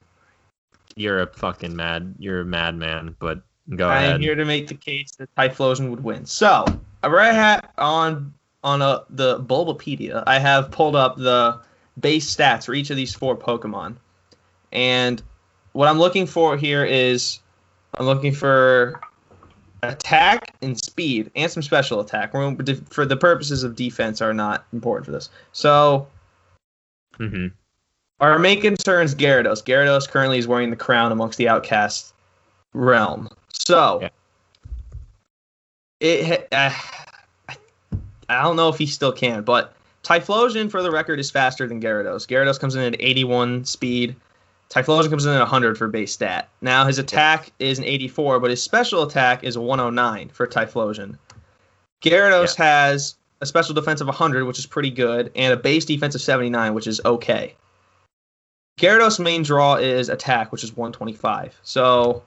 You're 0.97 1.21
a 1.21 1.27
fucking 1.27 1.75
mad. 1.75 2.15
You're 2.19 2.41
a 2.41 2.45
madman. 2.45 3.17
But 3.19 3.43
go 3.75 3.89
ahead. 3.89 4.11
I 4.11 4.15
am 4.15 4.21
here 4.21 4.35
to 4.35 4.45
make 4.45 4.69
the 4.69 4.75
case 4.75 5.13
that 5.19 5.35
Typhlosion 5.37 5.91
would 5.91 6.03
win. 6.03 6.27
So 6.27 6.65
I 7.03 7.09
right 7.09 7.33
hat 7.33 7.73
on 7.79 8.35
on 8.65 8.83
uh 8.83 9.01
the 9.11 9.39
Bulbapedia. 9.41 10.25
I 10.27 10.39
have 10.39 10.71
pulled 10.71 10.97
up 10.97 11.17
the 11.17 11.61
base 12.01 12.35
stats 12.35 12.67
for 12.67 12.75
each 12.75 12.91
of 12.91 12.97
these 12.97 13.15
four 13.15 13.37
Pokemon, 13.37 13.97
and 14.73 15.23
what 15.73 15.89
I'm 15.89 15.99
looking 15.99 16.27
for 16.27 16.57
here 16.57 16.85
is 16.85 17.41
I'm 17.99 18.07
looking 18.07 18.33
for 18.33 19.01
attack 19.83 20.55
and 20.63 20.83
speed 20.83 21.31
and 21.37 21.51
some 21.51 21.63
special 21.63 22.01
attack. 22.01 22.33
For 22.33 23.07
the 23.07 23.17
purposes 23.17 23.63
of 23.63 23.77
defense, 23.77 24.21
are 24.21 24.35
not 24.35 24.67
important 24.73 25.07
for 25.07 25.13
this. 25.13 25.29
So 25.53 26.09
hmm 27.19 27.49
our 28.21 28.39
main 28.39 28.61
concern 28.61 29.05
is 29.05 29.15
Gyarados. 29.15 29.63
Gyarados 29.65 30.09
currently 30.09 30.39
is 30.39 30.47
wearing 30.47 30.71
the 30.71 30.77
crown 30.77 31.13
amongst 31.13 31.39
the 31.39 31.49
outcast 31.49 32.15
realm. 32.73 33.29
So, 33.53 34.01
Yeah. 34.03 34.09
it 36.01 36.49
uh, 36.53 36.71
I 38.29 38.43
don't 38.43 38.57
know 38.57 38.69
if 38.69 38.79
he 38.79 38.87
still 38.87 39.13
can, 39.13 39.43
but 39.43 39.75
Typhlosion, 40.03 40.71
for 40.71 40.83
the 40.83 40.91
record, 40.91 41.19
is 41.19 41.31
faster 41.31 41.67
than 41.67 41.81
Gyarados. 41.81 42.27
Gyarados 42.27 42.61
comes 42.61 42.75
in 42.75 42.83
at 42.83 42.97
81 43.01 43.65
speed. 43.65 44.15
Typhlosion 44.71 45.11
comes 45.11 45.27
in 45.27 45.33
at 45.33 45.41
100 45.41 45.79
for 45.79 45.89
base 45.89 46.13
stat. 46.13 46.49
Now 46.61 46.87
his 46.87 46.99
attack 46.99 47.53
is 47.59 47.79
an 47.79 47.85
84, 47.85 48.41
but 48.41 48.51
his 48.51 48.63
special 48.63 49.03
attack 49.03 49.45
is 49.45 49.57
a 49.57 49.61
109 49.61 50.29
for 50.31 50.47
Typhlosion. 50.47 51.17
Gyarados 52.03 52.55
has 52.57 53.17
a 53.41 53.47
special 53.47 53.75
defense 53.75 54.01
of 54.01 54.07
100, 54.07 54.45
which 54.45 54.59
is 54.59 54.67
pretty 54.67 54.91
good, 54.91 55.31
and 55.37 55.53
a 55.53 55.57
base 55.57 55.85
defense 55.85 56.15
of 56.15 56.21
79, 56.21 56.75
which 56.75 56.87
is 56.87 57.01
okay. 57.05 57.55
Gyarados' 58.81 59.19
main 59.19 59.43
draw 59.43 59.77
is 59.77 60.09
attack, 60.09 60.53
which 60.53 60.63
is 60.63 60.77
125. 60.77 61.59
So 61.63 62.23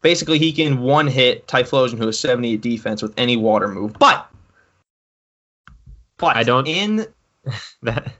basically, 0.00 0.38
he 0.38 0.52
can 0.52 0.80
one 0.80 1.08
hit 1.08 1.46
Typhlosion, 1.48 1.98
who 1.98 2.06
has 2.06 2.18
78 2.20 2.60
defense, 2.60 3.02
with 3.02 3.12
any 3.16 3.36
water 3.36 3.66
move. 3.68 3.94
But, 3.98 4.28
but 6.18 6.36
I 6.36 6.44
don't- 6.44 6.68
In 6.68 7.06
That. 7.82 8.12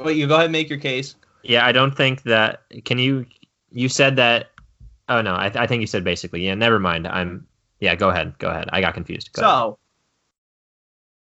wait, 0.00 0.16
you 0.16 0.28
go 0.28 0.34
ahead 0.34 0.46
and 0.46 0.52
make 0.52 0.68
your 0.68 0.78
case. 0.78 1.16
Yeah, 1.42 1.66
I 1.66 1.72
don't 1.72 1.96
think 1.96 2.22
that. 2.22 2.62
Can 2.84 2.98
you? 2.98 3.26
You 3.70 3.88
said 3.88 4.14
that. 4.16 4.50
Oh 5.08 5.22
no, 5.22 5.34
I, 5.34 5.46
I 5.54 5.66
think 5.66 5.80
you 5.80 5.86
said 5.86 6.04
basically. 6.04 6.44
Yeah, 6.46 6.54
never 6.54 6.78
mind. 6.78 7.06
I'm. 7.08 7.46
Yeah, 7.80 7.94
go 7.96 8.08
ahead. 8.10 8.36
Go 8.38 8.48
ahead. 8.48 8.68
I 8.72 8.80
got 8.80 8.94
confused. 8.94 9.32
Go 9.32 9.42
ahead. 9.42 9.50
So 9.50 9.78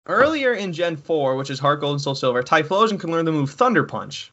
earlier 0.08 0.54
in 0.54 0.72
Gen 0.72 0.96
4, 0.98 1.36
which 1.36 1.50
is 1.50 1.60
Heart 1.60 1.82
Gold 1.82 1.94
and 1.94 2.02
Soul 2.02 2.16
Silver, 2.16 2.44
Typhlosion 2.44 3.00
can 3.00 3.12
learn 3.12 3.26
the 3.26 3.32
move 3.32 3.50
Thunder 3.52 3.84
Punch. 3.84 4.32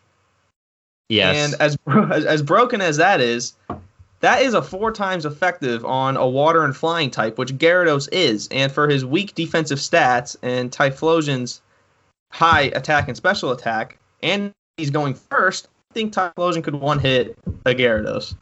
Yes. 1.09 1.37
And 1.53 1.61
as, 1.61 1.77
bro- 1.77 2.09
as 2.11 2.43
broken 2.43 2.81
as 2.81 2.97
that 2.99 3.21
is, 3.21 3.55
that 4.21 4.43
is 4.43 4.55
a 4.55 4.63
four 4.63 4.91
times 4.93 5.27
effective 5.27 5.85
on 5.85 6.17
a 6.17 6.27
water 6.27 6.65
and 6.65 6.75
flying 6.77 7.11
type, 7.11 7.37
which 7.39 7.57
Gyarados 7.59 8.09
is. 8.13 8.49
And 8.51 8.73
for 8.73 8.89
his 8.89 9.05
weak 9.05 9.35
defensive 9.35 9.79
stats 9.79 10.37
and 10.43 10.71
Typhlosion's 10.71 11.61
high 12.31 12.63
attack 12.75 13.09
and 13.09 13.17
special 13.17 13.51
attack, 13.53 13.99
and 14.23 14.53
he's 14.77 14.91
going 14.91 15.15
first, 15.15 15.69
I 15.91 15.95
think 15.95 16.13
Typhlosion 16.15 16.65
could 16.65 16.75
one 16.77 16.99
hit 16.99 17.39
a 17.67 17.75
Gyarados. 17.75 18.35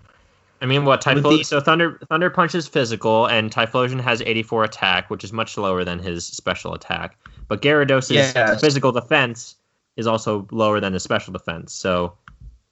I 0.60 0.66
mean, 0.66 0.84
what 0.84 1.04
With 1.04 1.24
Typhlo- 1.24 1.38
the- 1.38 1.42
So 1.44 1.60
Thunder 1.60 1.98
Thunder 2.08 2.30
Punch 2.30 2.54
is 2.54 2.68
physical, 2.68 3.26
and 3.26 3.50
Typhlosion 3.50 4.00
has 4.00 4.22
84 4.22 4.62
attack, 4.62 5.10
which 5.10 5.24
is 5.24 5.32
much 5.32 5.58
lower 5.58 5.82
than 5.82 5.98
his 5.98 6.24
special 6.24 6.72
attack. 6.74 7.16
But 7.48 7.60
Gyarados' 7.60 8.10
Yes. 8.10 8.60
physical 8.60 8.92
defense 8.92 9.56
is 9.96 10.06
also 10.06 10.46
lower 10.52 10.78
than 10.78 10.92
his 10.92 11.02
special 11.02 11.32
defense. 11.32 11.72
So 11.74 12.12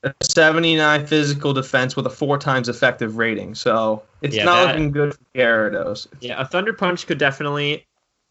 A 0.03 0.15
79 0.23 1.07
physical 1.07 1.53
defense 1.53 1.95
with 1.95 2.07
a 2.07 2.11
four 2.11 2.39
times 2.39 2.69
effective 2.71 3.19
rating. 3.19 3.55
So 3.55 4.03
it's 4.23 4.35
Yeah, 4.35 4.45
not 4.45 4.55
that- 4.67 4.67
looking 4.73 4.91
good 4.93 5.15
for 5.15 5.21
Gyarados. 5.35 6.07
yeah, 6.21 6.41
a 6.41 6.45
Thunder 6.47 6.73
Punch 6.73 7.07
could 7.07 7.19
definitely 7.19 7.87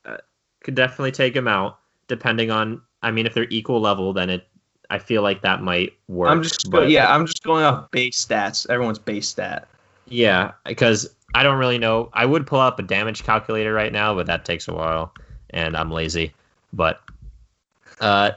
uh, 0.05 0.17
could 0.63 0.73
definitely 0.75 1.11
take 1.11 1.35
him 1.35 1.47
out, 1.47 1.77
depending 2.07 2.49
on. 2.49 2.81
I 3.03 3.11
mean, 3.11 3.25
if 3.27 3.33
they're 3.33 3.47
equal 3.49 3.79
level, 3.81 4.13
then 4.13 4.29
it 4.29 4.47
I 4.89 4.97
feel 4.97 5.21
like 5.21 5.41
that 5.43 5.61
might 5.61 5.93
work. 6.07 6.31
I'm 6.31 6.41
just 6.41 6.71
go, 6.71 6.79
but- 6.79 6.89
yeah, 6.89 7.13
I'm 7.13 7.27
just 7.27 7.43
going 7.43 7.63
off 7.63 7.91
base 7.91 8.25
stats. 8.25 8.67
Everyone's 8.69 8.97
base 8.97 9.27
stat. 9.29 9.67
Yeah, 10.07 10.53
because 10.65 11.13
I 11.35 11.43
don't 11.43 11.59
really 11.59 11.77
know. 11.77 12.09
I 12.13 12.25
would 12.25 12.47
pull 12.47 12.59
up 12.59 12.79
a 12.79 12.81
damage 12.81 13.21
calculator 13.23 13.71
right 13.73 13.93
now, 13.93 14.15
but 14.15 14.25
that 14.25 14.43
takes 14.45 14.67
a 14.67 14.73
while, 14.73 15.13
and 15.51 15.77
I'm 15.77 15.91
lazy. 15.91 16.33
But 16.73 16.99
uh, 18.01 18.31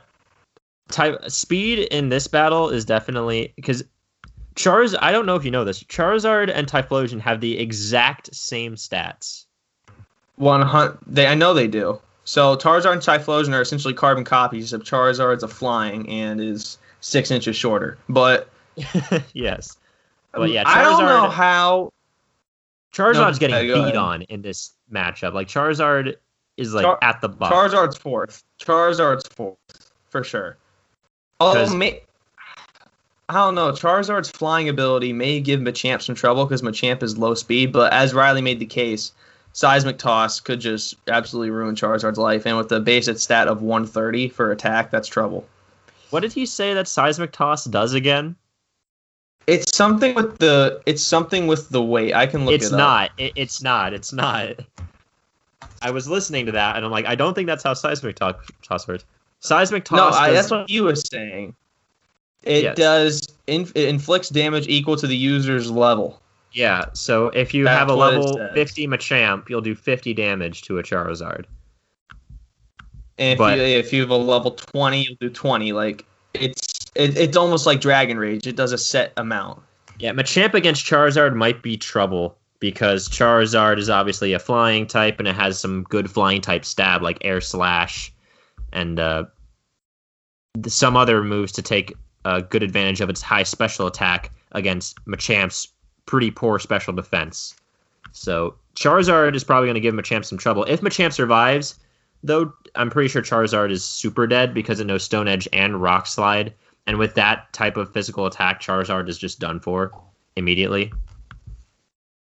type 0.92 1.30
speed 1.30 1.80
in 1.90 2.08
this 2.08 2.26
battle 2.26 2.68
is 2.68 2.84
definitely 2.84 3.52
because 3.56 3.82
Charz. 4.54 4.94
I 5.00 5.12
don't 5.12 5.26
know 5.26 5.34
if 5.36 5.44
you 5.44 5.50
know 5.50 5.64
this. 5.64 5.82
Charizard 5.82 6.50
and 6.52 6.66
Typhlosion 6.66 7.20
have 7.20 7.40
the 7.40 7.58
exact 7.58 8.34
same 8.34 8.74
stats. 8.74 9.46
One 10.36 10.62
hundred. 10.62 10.98
They 11.06 11.26
I 11.26 11.34
know 11.34 11.54
they 11.54 11.68
do. 11.68 12.00
So 12.24 12.56
Charizard 12.56 12.92
and 12.92 13.02
Typhlosion 13.02 13.52
are 13.52 13.62
essentially 13.62 13.94
carbon 13.94 14.24
copies. 14.24 14.72
Except 14.72 14.88
Charizard's 14.88 15.42
a 15.42 15.48
flying 15.48 16.08
and 16.08 16.40
is 16.40 16.78
six 17.00 17.30
inches 17.30 17.56
shorter. 17.56 17.98
But 18.08 18.48
yes, 19.32 19.76
but 20.32 20.42
um, 20.42 20.48
yeah, 20.48 20.64
I 20.66 20.82
don't 20.82 21.04
know 21.04 21.28
how. 21.28 21.92
Charizard's 22.92 23.40
No, 23.40 23.48
getting 23.48 23.68
beat 23.72 23.96
on 23.96 24.22
in 24.22 24.42
this 24.42 24.72
matchup. 24.92 25.32
Like 25.32 25.48
Charizard 25.48 26.16
is 26.58 26.74
like 26.74 26.84
Char- 26.84 26.98
at 27.00 27.22
the 27.22 27.28
bottom. 27.28 27.56
Charizard's 27.56 27.96
fourth. 27.96 28.44
Charizard's 28.60 29.26
fourth 29.28 29.56
for 30.10 30.22
sure. 30.22 30.58
Oh, 31.42 31.76
may, 31.76 32.02
I 33.28 33.34
don't 33.34 33.54
know. 33.54 33.72
Charizard's 33.72 34.30
flying 34.30 34.68
ability 34.68 35.12
may 35.12 35.40
give 35.40 35.60
Machamp 35.60 36.02
some 36.02 36.14
trouble 36.14 36.44
because 36.44 36.62
Machamp 36.62 37.02
is 37.02 37.16
low 37.16 37.34
speed, 37.34 37.72
but 37.72 37.92
as 37.92 38.14
Riley 38.14 38.42
made 38.42 38.58
the 38.58 38.66
case, 38.66 39.12
Seismic 39.52 39.98
Toss 39.98 40.40
could 40.40 40.60
just 40.60 40.96
absolutely 41.08 41.50
ruin 41.50 41.74
Charizard's 41.74 42.18
life. 42.18 42.46
And 42.46 42.56
with 42.56 42.68
the 42.68 42.80
basic 42.80 43.18
stat 43.18 43.48
of 43.48 43.62
130 43.62 44.28
for 44.28 44.50
attack, 44.52 44.90
that's 44.90 45.08
trouble. 45.08 45.46
what 46.10 46.20
did 46.20 46.32
he 46.32 46.46
say 46.46 46.74
that 46.74 46.88
seismic 46.88 47.32
toss 47.32 47.64
does 47.64 47.94
again? 47.94 48.36
It's 49.46 49.74
something 49.76 50.14
with 50.14 50.38
the. 50.38 50.80
It's 50.86 51.02
something 51.02 51.46
with 51.46 51.68
the 51.70 51.82
weight. 51.82 52.14
I 52.14 52.26
can 52.26 52.44
look 52.44 52.54
it's 52.54 52.66
it 52.66 52.72
up. 52.72 52.78
not. 52.78 53.10
It, 53.18 53.32
it's 53.34 53.62
not. 53.62 53.92
It's 53.92 54.12
not. 54.12 54.56
I 55.80 55.90
was 55.90 56.08
listening 56.08 56.46
to 56.46 56.52
that, 56.52 56.76
and 56.76 56.84
I'm 56.84 56.92
like, 56.92 57.06
I 57.06 57.16
don't 57.16 57.34
think 57.34 57.48
that's 57.48 57.64
how 57.64 57.74
seismic 57.74 58.16
to- 58.16 58.36
toss 58.62 58.86
works. 58.86 59.04
Seismic 59.42 59.90
No, 59.90 59.98
toss. 59.98 60.16
I, 60.16 60.30
that's 60.32 60.50
what 60.50 60.70
you 60.70 60.84
were 60.84 60.94
saying. 60.96 61.54
It 62.44 62.62
Yes. 62.64 62.76
does. 62.76 63.20
Inf- 63.46 63.72
it 63.74 63.88
inflicts 63.88 64.28
damage 64.30 64.66
equal 64.68 64.96
to 64.96 65.06
the 65.06 65.16
user's 65.16 65.70
level. 65.70 66.20
yeah. 66.52 66.86
So 66.92 67.28
if 67.28 67.52
you 67.54 67.64
That's 67.64 67.78
have 67.78 67.88
a 67.88 67.94
level 67.94 68.34
says. 68.36 68.50
50 68.54 68.86
Machamp, 68.88 69.48
you'll 69.48 69.60
do 69.60 69.74
50 69.74 70.12
damage 70.14 70.62
to 70.62 70.78
a 70.78 70.82
Charizard. 70.82 71.44
And 73.18 73.32
if 73.32 73.38
But- 73.38 73.58
you 73.58 73.64
if 73.64 73.92
you 73.92 74.00
have 74.00 74.10
a 74.10 74.16
level 74.16 74.52
twenty, 74.52 75.02
you'll 75.04 75.16
do 75.20 75.28
twenty. 75.30 75.72
Like 75.72 76.04
it's 76.34 76.78
it, 76.94 77.16
it's 77.16 77.36
almost 77.36 77.66
like 77.66 77.80
Dragon 77.80 78.18
Rage. 78.18 78.46
It 78.46 78.56
does 78.56 78.72
a 78.72 78.78
set 78.78 79.12
amount. 79.16 79.60
Yeah, 79.98 80.12
Machamp 80.12 80.54
against 80.54 80.84
Charizard 80.84 81.34
might 81.34 81.62
be 81.62 81.76
trouble 81.76 82.36
because 82.58 83.08
Charizard 83.08 83.78
is 83.78 83.90
obviously 83.90 84.32
a 84.32 84.38
flying 84.38 84.86
type, 84.86 85.18
and 85.18 85.28
it 85.28 85.34
has 85.34 85.58
some 85.60 85.82
good 85.84 86.10
flying 86.10 86.40
type 86.40 86.64
stab 86.64 87.02
like 87.02 87.18
Air 87.22 87.40
Slash, 87.40 88.11
and 88.72 88.98
uh, 88.98 89.24
some 90.66 90.96
other 90.96 91.22
moves 91.22 91.52
to 91.52 91.62
take 91.62 91.94
uh, 92.24 92.40
good 92.40 92.62
advantage 92.62 93.00
of 93.00 93.10
its 93.10 93.22
high 93.22 93.42
special 93.42 93.86
attack 93.86 94.30
against 94.52 95.02
Machamp's 95.06 95.68
pretty 96.06 96.30
poor 96.30 96.58
special 96.58 96.92
defense. 96.92 97.54
So 98.12 98.56
Charizard 98.74 99.34
is 99.34 99.44
probably 99.44 99.66
going 99.66 99.74
to 99.74 99.80
give 99.80 99.94
Machamp 99.94 100.24
some 100.24 100.38
trouble. 100.38 100.64
If 100.64 100.80
Machamp 100.80 101.12
survives, 101.12 101.78
though, 102.22 102.52
I'm 102.74 102.90
pretty 102.90 103.08
sure 103.08 103.22
Charizard 103.22 103.70
is 103.70 103.84
super 103.84 104.26
dead 104.26 104.54
because 104.54 104.80
it 104.80 104.86
knows 104.86 105.02
Stone 105.02 105.28
Edge 105.28 105.48
and 105.52 105.80
Rock 105.80 106.06
Slide. 106.06 106.52
And 106.86 106.98
with 106.98 107.14
that 107.14 107.52
type 107.52 107.76
of 107.76 107.92
physical 107.92 108.26
attack, 108.26 108.60
Charizard 108.60 109.08
is 109.08 109.18
just 109.18 109.38
done 109.38 109.60
for 109.60 109.92
immediately. 110.36 110.92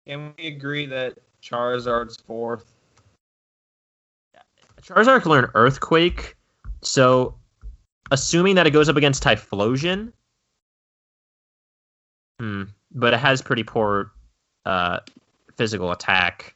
Can 0.08 0.34
we 0.38 0.48
agree 0.48 0.86
that 0.88 1.18
Charizard's 1.42 2.18
fourth? 2.18 2.72
Charizard 4.82 5.22
can 5.22 5.32
learn 5.32 5.52
Earthquake, 5.54 6.36
so 6.82 7.36
assuming 8.12 8.56
that 8.56 8.68
it 8.68 8.72
goes 8.72 8.90
up 8.90 8.96
against 8.98 9.24
Typhlosion, 9.24 10.12
hmm, 12.40 12.64
but 12.92 13.14
it 13.14 13.20
has 13.20 13.42
pretty 13.42 13.64
poor 13.64 14.12
uh, 14.66 15.00
physical 15.58 15.92
attack, 15.92 16.56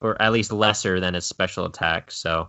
or 0.00 0.20
at 0.20 0.32
least 0.32 0.52
lesser 0.52 1.00
than 1.00 1.14
its 1.14 1.26
special 1.26 1.64
attack, 1.64 2.10
so 2.10 2.48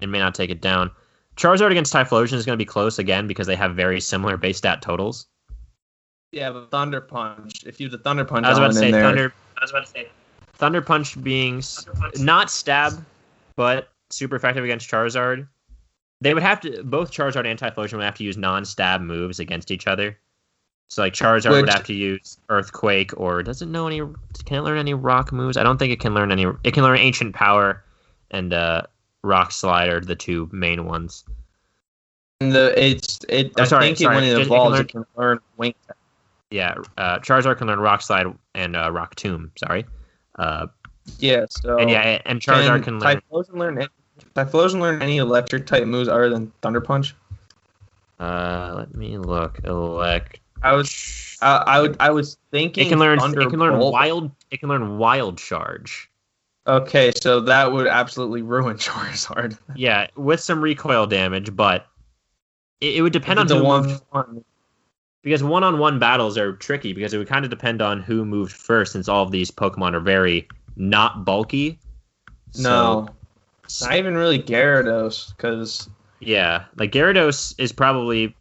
it 0.00 0.08
may 0.08 0.18
not 0.18 0.34
take 0.34 0.50
it 0.50 0.60
down. 0.60 0.90
Charizard 1.36 1.70
against 1.70 1.92
Typhlosion 1.92 2.34
is 2.34 2.46
going 2.46 2.56
to 2.56 2.62
be 2.62 2.66
close 2.68 2.98
again 2.98 3.26
because 3.26 3.46
they 3.46 3.56
have 3.56 3.74
very 3.74 4.00
similar 4.00 4.36
base 4.36 4.58
stat 4.58 4.82
totals. 4.82 5.26
Yeah, 6.32 6.50
but 6.50 6.70
Thunder 6.70 7.00
Punch. 7.00 7.64
If 7.64 7.80
you 7.80 7.86
have 7.86 7.92
the 7.92 7.98
Thunder 7.98 8.24
Punch 8.24 8.44
I 8.44 8.50
was 8.50 8.58
about 8.58 8.68
to 8.68 8.74
say 8.74 8.90
Thunder. 8.90 9.32
I 9.56 9.60
was 9.60 9.70
about 9.70 9.86
to 9.86 9.90
say 9.90 10.08
Thunder 10.54 10.80
Punch 10.82 11.20
being 11.22 11.58
s- 11.58 11.86
not 12.16 12.50
stab, 12.50 13.04
but 13.56 13.88
super 14.10 14.36
effective 14.36 14.64
against 14.64 14.88
Charizard. 14.90 15.48
They 16.24 16.32
would 16.34 16.42
have 16.42 16.60
to 16.62 16.82
both 16.82 17.12
Charizard 17.12 17.46
and 17.46 17.58
Typhlosion 17.58 17.94
would 17.98 18.04
have 18.04 18.14
to 18.16 18.24
use 18.24 18.36
non-stab 18.38 19.02
moves 19.02 19.38
against 19.38 19.70
each 19.70 19.86
other. 19.86 20.18
So 20.88 21.02
like 21.02 21.12
Charizard 21.12 21.50
would 21.50 21.68
have 21.68 21.84
to 21.84 21.92
use 21.94 22.38
Earthquake, 22.48 23.12
or 23.18 23.42
does 23.42 23.60
it 23.62 23.66
know 23.68 23.86
any? 23.86 24.00
Can 24.44 24.58
it 24.58 24.62
learn 24.62 24.78
any 24.78 24.94
Rock 24.94 25.32
moves? 25.32 25.56
I 25.56 25.62
don't 25.62 25.76
think 25.78 25.92
it 25.92 26.00
can 26.00 26.14
learn 26.14 26.32
any. 26.32 26.46
It 26.64 26.72
can 26.72 26.82
learn 26.82 26.98
Ancient 26.98 27.34
Power 27.34 27.84
and 28.30 28.52
uh, 28.54 28.82
Rock 29.22 29.52
Slide 29.52 29.88
are 29.90 30.00
the 30.00 30.14
two 30.16 30.48
main 30.52 30.86
ones. 30.86 31.24
and 32.40 32.52
the 32.52 32.72
it's 32.82 33.20
it. 33.28 33.52
Oh, 33.58 33.62
I 33.62 33.66
sorry, 33.66 33.84
think 33.86 33.98
sorry, 33.98 34.14
it, 34.16 34.20
when 34.20 34.24
it 34.24 34.30
it 34.30 34.34
can 34.34 34.42
evolves, 34.42 34.72
learn- 34.72 34.80
it 34.80 34.88
can 34.88 35.06
learn 35.16 35.38
Wing. 35.58 35.74
Yeah, 36.50 36.74
uh, 36.96 37.18
Charizard 37.18 37.58
can 37.58 37.66
learn 37.66 37.80
Rock 37.80 38.00
Slide 38.02 38.26
and 38.54 38.76
uh, 38.76 38.90
Rock 38.92 39.14
Tomb. 39.16 39.50
Sorry, 39.56 39.84
uh, 40.38 40.68
Yeah. 41.18 41.46
So 41.50 41.78
and 41.78 41.90
yeah, 41.90 42.20
and 42.24 42.40
Charizard 42.40 42.82
can 42.84 42.98
learn. 42.98 43.20
Typhlosion 43.30 43.56
learn. 43.58 43.86
Any- 44.36 44.46
Typhlosion 44.46 44.80
learn 44.80 45.02
any 45.02 45.18
electric 45.18 45.66
type 45.66 45.86
moves 45.86 46.08
other 46.08 46.28
than 46.28 46.52
Thunder 46.62 46.80
Punch? 46.80 47.14
Uh, 48.18 48.74
let 48.76 48.94
me 48.94 49.18
look. 49.18 49.60
Elect. 49.64 50.40
I 50.62 50.72
was 50.72 51.36
I, 51.42 51.56
I 51.66 51.80
would 51.80 51.96
I 52.00 52.10
was 52.10 52.38
thinking 52.50 52.86
It 52.86 52.88
can 52.88 52.98
learn. 52.98 53.18
It 53.18 53.50
can 53.50 53.58
learn 53.58 53.78
wild. 53.78 54.30
It 54.50 54.60
can 54.60 54.68
learn 54.68 54.98
wild 54.98 55.38
charge. 55.38 56.08
Okay, 56.66 57.12
so 57.20 57.40
that 57.40 57.72
would 57.72 57.86
absolutely 57.86 58.40
ruin 58.40 58.76
Charizard. 58.78 59.58
Yeah, 59.76 60.06
with 60.16 60.40
some 60.40 60.62
recoil 60.62 61.06
damage, 61.06 61.54
but 61.54 61.86
it, 62.80 62.96
it 62.96 63.02
would 63.02 63.12
depend 63.12 63.38
on 63.38 63.46
the 63.46 63.62
one, 63.62 63.98
one. 64.10 64.44
because 65.22 65.42
one-on-one 65.42 65.98
battles 65.98 66.38
are 66.38 66.54
tricky 66.54 66.94
because 66.94 67.12
it 67.12 67.18
would 67.18 67.28
kind 67.28 67.44
of 67.44 67.50
depend 67.50 67.82
on 67.82 68.00
who 68.00 68.24
moved 68.24 68.52
first, 68.52 68.92
since 68.92 69.08
all 69.08 69.22
of 69.22 69.30
these 69.30 69.50
Pokemon 69.50 69.92
are 69.92 70.00
very 70.00 70.48
not 70.76 71.26
bulky. 71.26 71.78
No, 72.56 73.06
So, 73.06 73.14
not 73.80 73.96
even 73.96 74.16
really 74.16 74.38
Gyarados, 74.38 75.34
because 75.36 75.88
yeah, 76.20 76.64
like 76.76 76.92
Gyarados 76.92 77.54
is 77.58 77.72
probably 77.72 78.34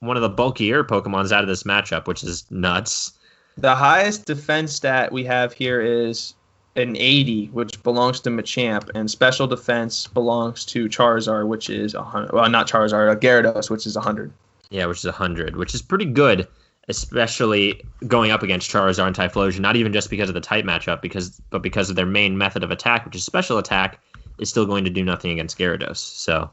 one 0.00 0.16
of 0.16 0.22
the 0.22 0.28
bulkier 0.28 0.84
Pokemons 0.84 1.32
out 1.32 1.42
of 1.42 1.48
this 1.48 1.64
matchup, 1.64 2.06
which 2.06 2.22
is 2.22 2.44
nuts. 2.50 3.12
the 3.56 3.74
highest 3.74 4.26
defense 4.26 4.72
stat 4.72 5.12
we 5.12 5.24
have 5.24 5.52
here 5.52 5.80
is 5.80 6.34
an 6.76 6.96
80, 6.96 7.46
which 7.46 7.82
belongs 7.82 8.20
to 8.20 8.30
Machamp, 8.30 8.88
and 8.94 9.10
special 9.10 9.46
defense 9.46 10.06
belongs 10.06 10.64
to 10.66 10.88
Charizard, 10.88 11.48
which 11.48 11.68
is 11.68 11.94
100. 11.94 12.32
Well, 12.32 12.48
not 12.48 12.68
Charizard, 12.68 13.10
uh, 13.10 13.18
Gyarados, 13.18 13.68
which 13.68 13.86
is 13.86 13.96
100. 13.96 14.32
Yeah, 14.70 14.86
which 14.86 14.98
is 14.98 15.06
100, 15.06 15.56
which 15.56 15.74
is 15.74 15.82
pretty 15.82 16.04
good, 16.04 16.46
especially 16.88 17.82
going 18.06 18.30
up 18.30 18.42
against 18.42 18.70
Charizard 18.70 19.08
and 19.08 19.16
Typhlosion. 19.16 19.60
Not 19.60 19.76
even 19.76 19.92
just 19.92 20.08
because 20.08 20.28
of 20.28 20.34
the 20.34 20.40
type 20.40 20.64
matchup, 20.64 21.02
because 21.02 21.40
but 21.50 21.62
because 21.62 21.90
of 21.90 21.96
their 21.96 22.06
main 22.06 22.38
method 22.38 22.62
of 22.62 22.70
attack, 22.70 23.04
which 23.04 23.16
is 23.16 23.24
special 23.24 23.58
attack, 23.58 23.98
is 24.38 24.48
still 24.48 24.66
going 24.66 24.84
to 24.84 24.90
do 24.90 25.04
nothing 25.04 25.30
against 25.30 25.58
Gyarados. 25.58 25.96
So, 25.96 26.50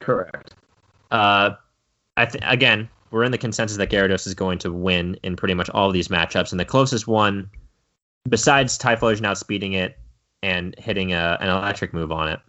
Correct. 0.00 0.54
uh, 1.10 1.50
I 2.16 2.26
th- 2.26 2.42
again, 2.46 2.88
we're 3.10 3.24
in 3.24 3.32
the 3.32 3.38
consensus 3.38 3.76
that 3.78 3.90
Gyarados 3.90 4.26
is 4.26 4.34
going 4.34 4.58
to 4.58 4.72
win 4.72 5.16
in 5.22 5.36
pretty 5.36 5.54
much 5.54 5.70
all 5.70 5.88
of 5.88 5.94
these 5.94 6.08
matchups, 6.08 6.50
and 6.50 6.60
the 6.60 6.64
closest 6.64 7.06
one, 7.06 7.48
besides 8.28 8.78
Typhlosion 8.78 9.22
outspeeding 9.22 9.74
it 9.74 9.98
and 10.42 10.74
hitting 10.78 11.12
a, 11.12 11.38
an 11.40 11.48
electric 11.48 11.92
move 11.92 12.12
on 12.12 12.28
it, 12.28 12.40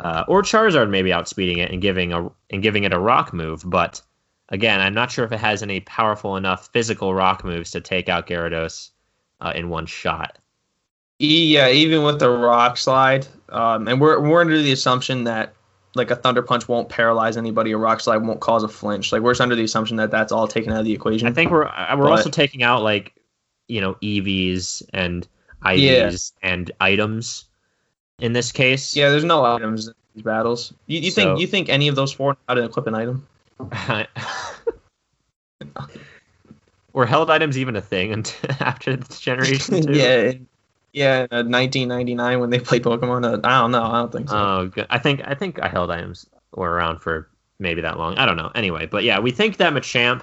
uh, 0.00 0.24
or 0.28 0.42
Charizard 0.42 0.90
maybe 0.90 1.10
outspeeding 1.10 1.58
it 1.58 1.70
and 1.70 1.82
giving 1.82 2.12
a 2.12 2.30
and 2.50 2.62
giving 2.62 2.84
it 2.84 2.92
a 2.92 2.98
rock 2.98 3.32
move. 3.32 3.62
But 3.66 4.00
again, 4.48 4.80
I'm 4.80 4.94
not 4.94 5.10
sure 5.10 5.24
if 5.24 5.32
it 5.32 5.40
has 5.40 5.62
any 5.62 5.80
powerful 5.80 6.36
enough 6.36 6.70
physical 6.72 7.14
rock 7.14 7.44
moves 7.44 7.70
to 7.72 7.80
take 7.80 8.08
out 8.08 8.26
Gyarados 8.26 8.90
uh, 9.40 9.52
in 9.54 9.68
one 9.68 9.86
shot. 9.86 10.38
Yeah, 11.18 11.68
even 11.68 12.02
with 12.02 12.18
the 12.18 12.30
Rock 12.30 12.78
Slide, 12.78 13.26
um, 13.50 13.88
and 13.88 14.00
we're 14.00 14.20
we're 14.20 14.40
under 14.40 14.60
the 14.60 14.72
assumption 14.72 15.24
that 15.24 15.54
like 15.94 16.10
a 16.10 16.16
Thunder 16.16 16.42
Punch 16.42 16.68
won't 16.68 16.88
paralyze 16.88 17.36
anybody, 17.36 17.72
a 17.72 17.76
Rock 17.78 18.00
Slide 18.00 18.18
won't 18.18 18.40
cause 18.40 18.62
a 18.62 18.68
flinch. 18.68 19.12
Like 19.12 19.22
we're 19.22 19.32
just 19.32 19.40
under 19.40 19.56
the 19.56 19.64
assumption 19.64 19.96
that 19.96 20.10
that's 20.10 20.30
all 20.32 20.46
taken 20.46 20.72
out 20.72 20.78
of 20.80 20.84
the 20.84 20.92
equation. 20.92 21.26
I 21.28 21.32
think 21.32 21.50
we're 21.50 21.64
we're 21.64 21.96
But- 21.96 22.10
also 22.10 22.30
taking 22.30 22.62
out 22.62 22.82
like 22.82 23.12
you 23.68 23.80
know 23.80 23.94
EVs 23.94 24.82
and 24.92 25.26
IVs 25.64 26.32
and 26.42 26.70
items 26.80 27.44
in 28.20 28.32
this 28.32 28.52
case. 28.52 28.94
Yeah, 28.96 29.10
there's 29.10 29.24
no 29.24 29.44
items 29.44 29.88
in 29.88 29.94
these 30.14 30.22
battles. 30.24 30.72
You, 30.86 31.00
you 31.00 31.10
So- 31.10 31.22
think 31.22 31.40
you 31.40 31.46
think 31.46 31.68
any 31.68 31.88
of 31.88 31.96
those 31.96 32.12
four 32.12 32.36
how 32.48 32.54
to 32.54 32.64
equip 32.64 32.86
an 32.86 32.94
item? 32.94 33.26
Were 36.92 37.06
held 37.06 37.30
items 37.30 37.56
even 37.56 37.76
a 37.76 37.80
thing 37.80 38.12
until 38.14 38.50
after 38.60 38.96
this 38.96 39.20
generation? 39.20 39.82
Too? 39.86 39.92
yeah, 39.92 40.32
yeah. 40.92 41.26
In 41.30 41.50
1999 41.50 42.40
when 42.40 42.50
they 42.50 42.58
played 42.58 42.82
Pokemon, 42.82 43.24
uh, 43.24 43.40
I 43.44 43.60
don't 43.60 43.70
know. 43.70 43.82
I 43.82 44.00
don't 44.00 44.12
think 44.12 44.28
so. 44.28 44.36
Oh, 44.36 44.66
good. 44.66 44.86
I 44.90 44.98
think 44.98 45.22
I 45.24 45.34
think 45.34 45.60
I 45.62 45.68
held 45.68 45.90
items 45.90 46.26
were 46.54 46.70
around 46.70 46.98
for 46.98 47.28
maybe 47.58 47.82
that 47.82 47.98
long. 47.98 48.16
I 48.18 48.26
don't 48.26 48.36
know. 48.36 48.50
Anyway, 48.54 48.86
but 48.86 49.04
yeah, 49.04 49.20
we 49.20 49.30
think 49.30 49.58
that 49.58 49.72
Machamp, 49.72 50.22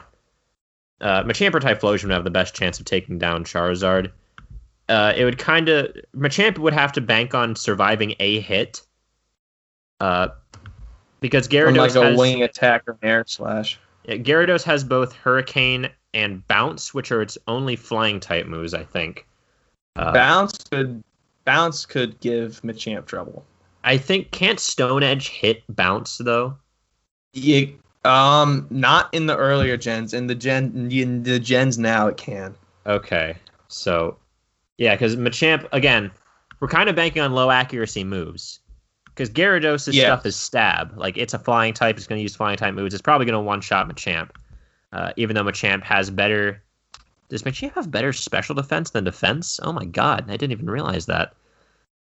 uh, 1.01 1.24
Machamp 1.24 1.53
or 1.53 1.59
Typhlosion 1.59 2.03
would 2.03 2.11
have 2.11 2.24
the 2.24 2.32
best 2.32 2.53
chance 2.53 2.80
of 2.80 2.86
taking 2.86 3.18
down 3.18 3.43
Charizard. 3.43 4.11
Uh, 4.89 5.13
it 5.15 5.26
would 5.26 5.38
kind 5.38 5.70
of 5.70 5.95
Machamp 6.15 6.57
would 6.57 6.74
have 6.74 6.93
to 6.93 7.01
bank 7.01 7.34
on 7.34 7.55
surviving 7.55 8.15
a 8.20 8.39
hit. 8.39 8.82
Uh, 9.99 10.30
because 11.20 11.47
Gyarados 11.47 11.78
like 11.78 11.95
a 11.95 12.03
has, 12.03 12.18
wing 12.18 12.43
attack 12.43 12.84
or 12.88 12.97
air 13.01 13.24
slash. 13.28 13.80
yeah, 14.05 14.15
Gyarados 14.15 14.63
has 14.63 14.84
both 14.84 15.13
Hurricane 15.13 15.89
and 16.13 16.47
Bounce, 16.47 16.93
which 16.93 17.11
are 17.11 17.22
its 17.22 17.38
only 17.47 17.76
flying 17.76 18.20
type 18.20 18.45
moves, 18.45 18.74
I 18.74 18.84
think. 18.84 19.26
Uh, 19.97 20.13
bounce 20.13 20.57
could 20.69 21.03
bounce 21.45 21.85
could 21.85 22.19
give 22.19 22.61
Machamp 22.61 23.05
trouble. 23.05 23.45
I 23.83 23.97
think 23.97 24.31
can't 24.31 24.59
Stone 24.59 25.03
Edge 25.03 25.29
hit 25.29 25.63
Bounce 25.69 26.17
though? 26.17 26.57
Yeah, 27.33 27.67
um, 28.05 28.67
not 28.69 29.13
in 29.13 29.25
the 29.25 29.35
earlier 29.37 29.77
gens. 29.77 30.13
In 30.13 30.27
the 30.27 30.35
gen, 30.35 30.89
in 30.91 31.23
the 31.23 31.39
gens 31.39 31.77
now, 31.77 32.07
it 32.07 32.17
can. 32.17 32.55
Okay. 32.85 33.35
So, 33.67 34.17
yeah, 34.77 34.95
because 34.95 35.15
Machamp, 35.15 35.67
again, 35.71 36.09
we're 36.59 36.67
kind 36.69 36.89
of 36.89 36.95
banking 36.95 37.21
on 37.21 37.33
low 37.33 37.51
accuracy 37.51 38.03
moves. 38.03 38.59
Because 39.05 39.29
Gyarados' 39.29 39.93
Yeah. 39.93 40.05
stuff 40.05 40.25
is 40.25 40.35
stab. 40.35 40.97
Like, 40.97 41.17
it's 41.17 41.33
a 41.33 41.39
flying 41.39 41.73
type. 41.73 41.97
It's 41.97 42.07
going 42.07 42.19
to 42.19 42.23
use 42.23 42.35
flying 42.35 42.57
type 42.57 42.73
moves. 42.75 42.93
It's 42.93 43.01
probably 43.01 43.25
going 43.25 43.33
to 43.33 43.45
one 43.45 43.61
shot 43.61 43.89
Machamp. 43.89 44.29
Uh, 44.93 45.11
even 45.17 45.35
though 45.35 45.43
Machamp 45.43 45.83
has 45.83 46.09
better. 46.09 46.63
Does 47.30 47.43
Machamp 47.43 47.73
have 47.73 47.91
better 47.91 48.13
special 48.13 48.55
defense 48.55 48.91
than 48.91 49.03
defense? 49.03 49.59
Oh 49.63 49.73
my 49.73 49.86
god, 49.86 50.25
I 50.30 50.38
didn't 50.38 50.51
even 50.53 50.69
realize 50.69 51.05
that. 51.07 51.34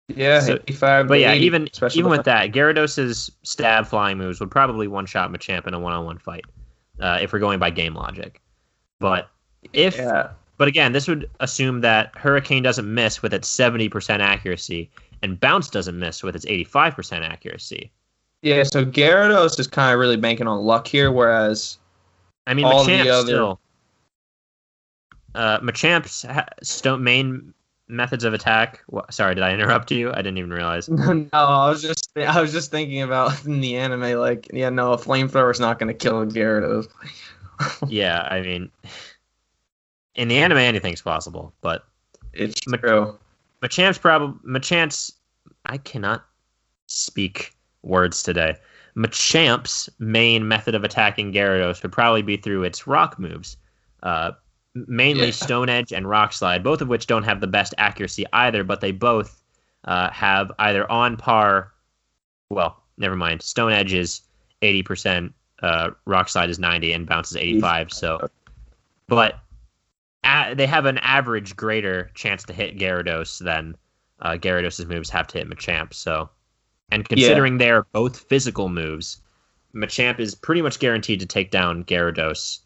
Yeah, 0.09 0.41
So- 0.41 0.55
85. 0.55 1.09
But 1.09 1.21
yeah, 1.21 1.33
80 1.33 1.47
even 1.47 1.69
even 1.95 2.11
with 2.11 2.25
that, 2.25 2.53
Gyarados' 2.53 3.31
stab 3.43 3.87
flying 3.87 4.19
moves 4.19 4.39
would 4.41 4.51
probably 4.51 4.87
one 4.87 5.07
shot 5.07 5.33
Machamp 5.33 5.67
in 5.67 5.73
a 5.75 5.79
one 5.79 5.93
on 5.95 6.05
one 6.05 6.19
fight. 6.19 6.45
Uh, 7.01 7.19
if 7.23 7.33
we're 7.33 7.39
going 7.39 7.59
by 7.59 7.71
game 7.71 7.95
logic. 7.95 8.41
But 9.01 9.29
if 9.73 9.97
yeah, 9.97 10.29
but 10.59 10.69
again, 10.69 10.93
this 10.93 11.09
would 11.09 11.29
assume 11.41 11.81
that 11.81 12.13
Hurricane 12.17 12.63
doesn't 12.63 12.93
miss 12.93 13.23
with 13.23 13.35
its 13.35 13.49
70% 13.51 14.21
accuracy, 14.21 14.91
and 15.23 15.41
Bounce 15.41 15.71
doesn't 15.71 15.99
miss 15.99 16.23
with 16.23 16.37
its 16.37 16.45
85% 16.45 17.23
accuracy. 17.23 17.91
yeah. 18.43 18.63
So 18.63 18.85
Gyarados 18.85 19.59
is 19.59 19.67
kind 19.67 19.93
of 19.93 19.99
really 19.99 20.17
banking 20.19 20.47
on 20.47 20.61
luck 20.61 20.87
here, 20.87 21.11
whereas 21.11 21.79
I 22.47 22.53
mean, 22.55 22.67
All 22.67 22.85
the 22.85 23.09
other- 23.09 23.23
still. 23.27 23.61
Uh, 25.35 25.59
Machamp's 25.61 26.23
ha- 26.23 26.97
main 26.97 27.53
methods 27.89 28.25
of 28.25 28.35
attack. 28.35 28.83
Sorry, 29.11 29.35
did 29.35 29.45
I 29.45 29.53
interrupt 29.53 29.91
you? 29.91 30.11
I 30.13 30.17
didn't 30.17 30.39
even 30.39 30.53
realize. 30.53 30.89
no, 30.89 31.29
I 31.33 31.69
was 31.69 31.83
just 31.83 32.11
I 32.17 32.41
was 32.41 32.53
just 32.53 32.71
thinking 32.71 33.03
about 33.03 33.45
in 33.47 33.61
the 33.61 33.77
anime, 33.77 34.19
like 34.19 34.49
yeah, 34.53 34.71
no, 34.71 34.93
a 34.93 34.99
flamethrower 34.99 35.51
is 35.51 35.61
not 35.61 35.79
going 35.79 35.89
to 35.89 35.95
kill 35.95 36.21
a 36.23 36.27
Gyarados. 36.27 36.89
yeah, 37.89 38.27
I 38.31 38.41
mean, 38.41 38.71
in 40.15 40.29
the 40.29 40.39
anime, 40.39 40.59
anything's 40.59 41.03
possible, 41.03 41.53
but 41.61 41.85
It's 42.33 42.67
Ma- 42.67 42.77
true. 42.77 43.19
Machamp's 43.63 43.99
probably 43.99 44.39
Machamp's. 44.49 45.13
I 45.67 45.79
cannot 45.79 46.25
speak 46.87 47.55
words 47.83 48.23
today. 48.23 48.57
Machamp's 48.97 49.89
main 49.99 50.47
method 50.47 50.75
of 50.75 50.85
attacking 50.85 51.33
Gyarados 51.33 51.83
would 51.83 51.93
probably 51.93 52.23
be 52.23 52.37
through 52.37 52.63
its 52.65 52.87
rock 52.87 53.19
moves, 53.19 53.57
uh, 54.03 54.33
mainly 54.75 55.27
Yeah. 55.27 55.33
Stone 55.33 55.69
Edge 55.69 55.93
and 55.93 56.09
Rock 56.09 56.33
Slide, 56.33 56.63
both 56.63 56.81
of 56.81 56.89
which 56.89 57.07
don't 57.07 57.23
have 57.23 57.41
the 57.41 57.47
best 57.47 57.75
accuracy 57.79 58.25
either, 58.33 58.65
but 58.65 58.81
they 58.81 58.93
both 58.93 59.41
uh, 59.85 60.11
have 60.11 60.51
either 60.59 60.91
on 60.91 61.17
par. 61.17 61.73
Well, 62.51 62.83
never 62.99 63.17
mind. 63.17 63.43
Stone 63.43 63.73
Edge 63.73 63.93
is 63.93 64.23
eighty 64.63 64.83
percent, 64.83 65.33
uh, 65.63 65.91
Rock 66.07 66.29
Slide 66.29 66.51
is 66.51 66.59
ninety, 66.59 66.93
and 66.93 67.07
Bounce 67.07 67.31
is 67.31 67.37
eighty-five. 67.37 67.93
So, 67.93 68.29
but 69.07 69.39
a- 70.25 70.55
they 70.55 70.67
have 70.67 70.87
an 70.87 70.99
average 70.99 71.55
greater 71.57 72.11
chance 72.15 72.45
to 72.45 72.53
hit 72.53 72.79
Gyarados 72.79 73.39
than 73.39 73.77
uh, 74.21 74.33
Gyarados' 74.33 74.87
moves 74.87 75.11
have 75.11 75.27
to 75.29 75.39
hit 75.39 75.49
Machamp. 75.49 75.93
So, 75.93 76.31
and 76.91 77.09
considering 77.09 77.59
they 77.59 77.71
are 77.71 77.87
both 77.93 78.19
physical 78.19 78.69
moves, 78.69 79.21
Machamp 79.75 80.19
is 80.19 80.35
pretty 80.35 80.63
much 80.63 80.79
guaranteed 80.79 81.21
to 81.21 81.27
take 81.27 81.51
down 81.51 81.85
Gyarados 81.85 82.61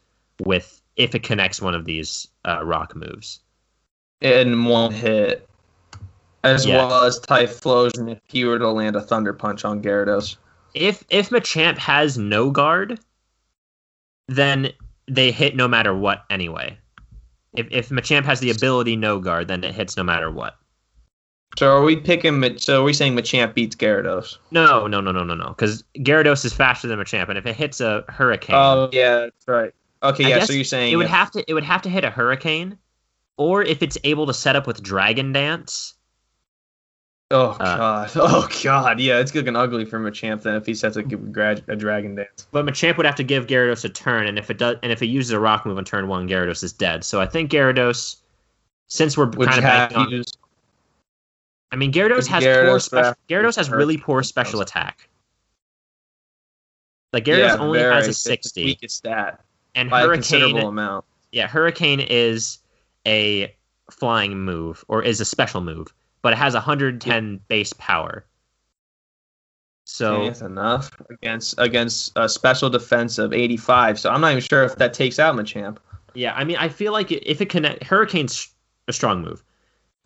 with 0.45 0.78
if 0.99 1.15
it 1.15 1.23
connects 1.23 1.63
one 1.63 1.75
of 1.75 1.87
these 1.87 2.29
uh, 2.45 2.63
rock 2.65 2.95
moves. 2.95 3.41
in 4.21 4.65
one 4.65 4.93
hit, 4.93 5.49
as 6.43 6.67
Yeah. 6.67 6.77
well 6.79 7.05
as 7.05 7.21
Typhlosion 7.21 8.11
if 8.11 8.19
he 8.27 8.45
were 8.45 8.59
to 8.59 8.69
land 8.69 8.97
a 8.97 9.01
Thunder 9.01 9.33
Punch 9.33 9.65
on 9.65 9.81
Gyarados. 9.81 10.37
If 10.75 11.05
if 11.09 11.31
Machamp 11.31 11.79
has 11.79 12.19
no 12.19 12.51
guard, 12.51 12.99
then 14.27 14.73
they 15.07 15.31
hit 15.31 15.55
no 15.57 15.69
matter 15.69 15.95
what 15.95 16.25
anyway. 16.31 16.77
If 17.55 17.69
if 17.71 17.89
Machamp 17.91 18.25
has 18.25 18.41
the 18.41 18.51
ability 18.51 18.97
no 18.97 19.21
guard, 19.21 19.47
then 19.49 19.63
it 19.65 19.73
hits 19.75 19.97
no 19.97 20.03
matter 20.03 20.31
what. 20.31 20.57
So 21.59 21.75
are 21.75 21.83
we 21.83 21.97
picking? 21.97 22.59
So 22.59 22.83
are 22.83 22.85
we 22.85 22.93
saying 22.93 23.15
Machamp 23.15 23.55
beats 23.55 23.75
Gyarados? 23.77 24.37
No, 24.51 24.87
no, 24.87 25.01
no, 25.01 25.13
no, 25.13 25.25
no, 25.25 25.35
no. 25.35 25.49
Because 25.51 25.83
Gyarados 25.97 26.45
is 26.45 26.53
faster 26.53 26.89
than 26.89 26.99
Machamp, 26.99 27.29
and 27.29 27.39
if 27.39 27.47
it 27.47 27.57
hits 27.57 27.81
a 27.81 28.05
Hurricane, 28.09 28.57
Oh 28.57 28.91
yeah, 28.93 29.21
that's 29.21 29.49
right. 29.49 29.73
Okay, 30.03 30.29
yeah. 30.29 30.45
So 30.45 30.53
you're 30.53 30.65
saying 30.65 30.93
it 30.93 30.97
would 30.97 31.07
if- 31.07 31.11
have 31.11 31.31
to 31.33 31.45
it 31.49 31.55
would 31.55 31.65
have 31.65 31.83
to 31.83 31.89
hit 31.89 32.05
a 32.05 32.11
Hurricane, 32.11 32.79
or 33.37 33.63
if 33.63 33.83
it's 33.83 33.99
able 34.05 34.27
to 34.27 34.35
set 34.35 34.57
up 34.57 34.67
with 34.67 34.83
Dragon 34.83 35.33
Dance. 35.33 35.95
Oh 37.31 37.51
uh, 37.61 37.77
god. 37.77 38.11
Oh 38.17 38.49
god. 38.63 39.01
Yeah, 39.01 39.19
it's 39.19 39.35
looking 39.35 39.57
ugly 39.57 39.85
for 39.85 39.99
Machamp 39.99 40.43
then 40.43 40.55
if 40.55 40.65
he 40.65 40.75
sets 40.75 40.97
a, 40.97 41.01
a 41.01 41.77
Dragon 41.77 42.15
Dance. 42.15 42.47
But 42.53 42.65
Machamp 42.65 42.97
would 42.97 43.07
have 43.07 43.17
to 43.17 43.25
give 43.25 43.47
Gyarados 43.47 43.85
a 43.85 43.89
turn, 43.89 44.27
and 44.27 44.39
if 44.39 44.51
it 44.51 44.59
does, 44.59 44.77
and 44.83 44.93
if 44.93 45.03
it 45.03 45.07
uses 45.07 45.33
a 45.33 45.41
Rock 45.41 45.67
move 45.67 45.77
on 45.77 45.85
turn 45.85 46.09
one, 46.09 46.29
Gyarados 46.29 46.63
is 46.63 46.73
dead. 46.73 47.05
So 47.05 47.21
I 47.21 47.27
think 47.27 47.51
Gyarados, 47.51 48.17
since 48.87 49.17
we're 49.17 49.31
kind 49.31 49.59
of 49.59 49.63
banking 49.63 49.99
on, 49.99 50.25
I 51.73 51.77
mean 51.77 51.93
Gyarados 51.93 52.29
has 52.29 52.45
Gyarados 52.45 52.69
poor 52.69 52.81
special. 52.81 53.15
Gyarados 53.29 53.57
has 53.57 53.69
really 53.69 53.99
poor 53.99 54.23
special 54.23 54.61
attack. 54.61 55.09
Like 57.13 57.25
Gyarados 57.25 57.39
yeah, 57.39 57.57
only 57.57 57.79
very. 57.81 57.95
has 57.95 58.09
a 58.09 58.15
sixty, 58.15 58.65
weakest 58.65 58.97
stat 58.97 59.41
and 59.75 59.91
by 59.91 60.01
a 60.01 60.05
Hurricane 60.05 60.23
considerable 60.23 60.69
amount. 60.69 61.05
yeah, 61.33 61.47
Hurricane 61.47 62.01
is 62.01 62.59
a 63.07 63.55
flying 63.91 64.39
move 64.39 64.85
or 64.89 65.03
is 65.03 65.21
a 65.21 65.25
special 65.25 65.61
move, 65.61 65.93
but 66.23 66.33
it 66.33 66.37
has 66.37 66.55
110 66.55 67.41
base 67.49 67.73
power. 67.75 68.25
So 69.85 70.27
that's 70.27 70.43
enough 70.43 70.91
against 71.11 71.55
against 71.59 72.13
a 72.17 72.29
special 72.29 72.69
defense 72.69 73.19
of 73.19 73.33
85. 73.33 73.99
So 73.99 74.11
I'm 74.11 74.21
not 74.21 74.33
even 74.33 74.43
sure 74.43 74.63
if 74.63 74.77
that 74.77 74.93
takes 74.93 75.19
out 75.19 75.35
Machamp. 75.35 75.79
yeah, 76.15 76.35
I 76.35 76.45
mean, 76.45 76.57
I 76.59 76.69
feel 76.69 76.93
like 76.93 77.11
if 77.11 77.41
it 77.41 77.49
connect 77.49 77.85
Hurricane's 77.85 78.49
a 78.87 78.93
strong 78.93 79.23
move, 79.23 79.43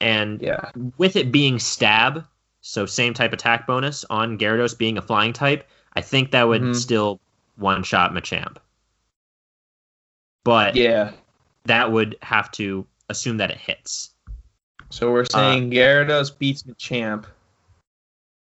and 0.01 0.41
Yeah. 0.41 0.71
with 0.99 1.17
it 1.17 1.33
being 1.33 1.59
stab, 1.59 2.25
so 2.61 2.87
same 2.87 3.13
type 3.15 3.33
attack 3.33 3.67
bonus 3.67 4.05
on 4.09 4.39
Gyarados 4.39 4.77
being 4.79 4.99
a 4.99 5.03
flying 5.03 5.33
type, 5.33 5.69
I 5.95 6.01
think 6.01 6.31
that 6.31 6.47
would 6.47 6.63
Mhm. 6.63 6.77
still 6.77 7.21
one 7.57 7.83
shot 7.83 8.13
Machamp. 8.13 8.59
But 10.45 10.75
Yeah. 10.77 11.13
that 11.65 11.93
would 11.93 12.17
have 12.23 12.51
to 12.53 12.87
assume 13.09 13.37
that 13.39 13.51
it 13.51 13.59
hits. 13.59 14.11
So 14.91 15.11
we're 15.13 15.25
saying 15.25 15.71
Gyarados 15.71 16.37
beats 16.37 16.65
Machamp. 16.65 17.25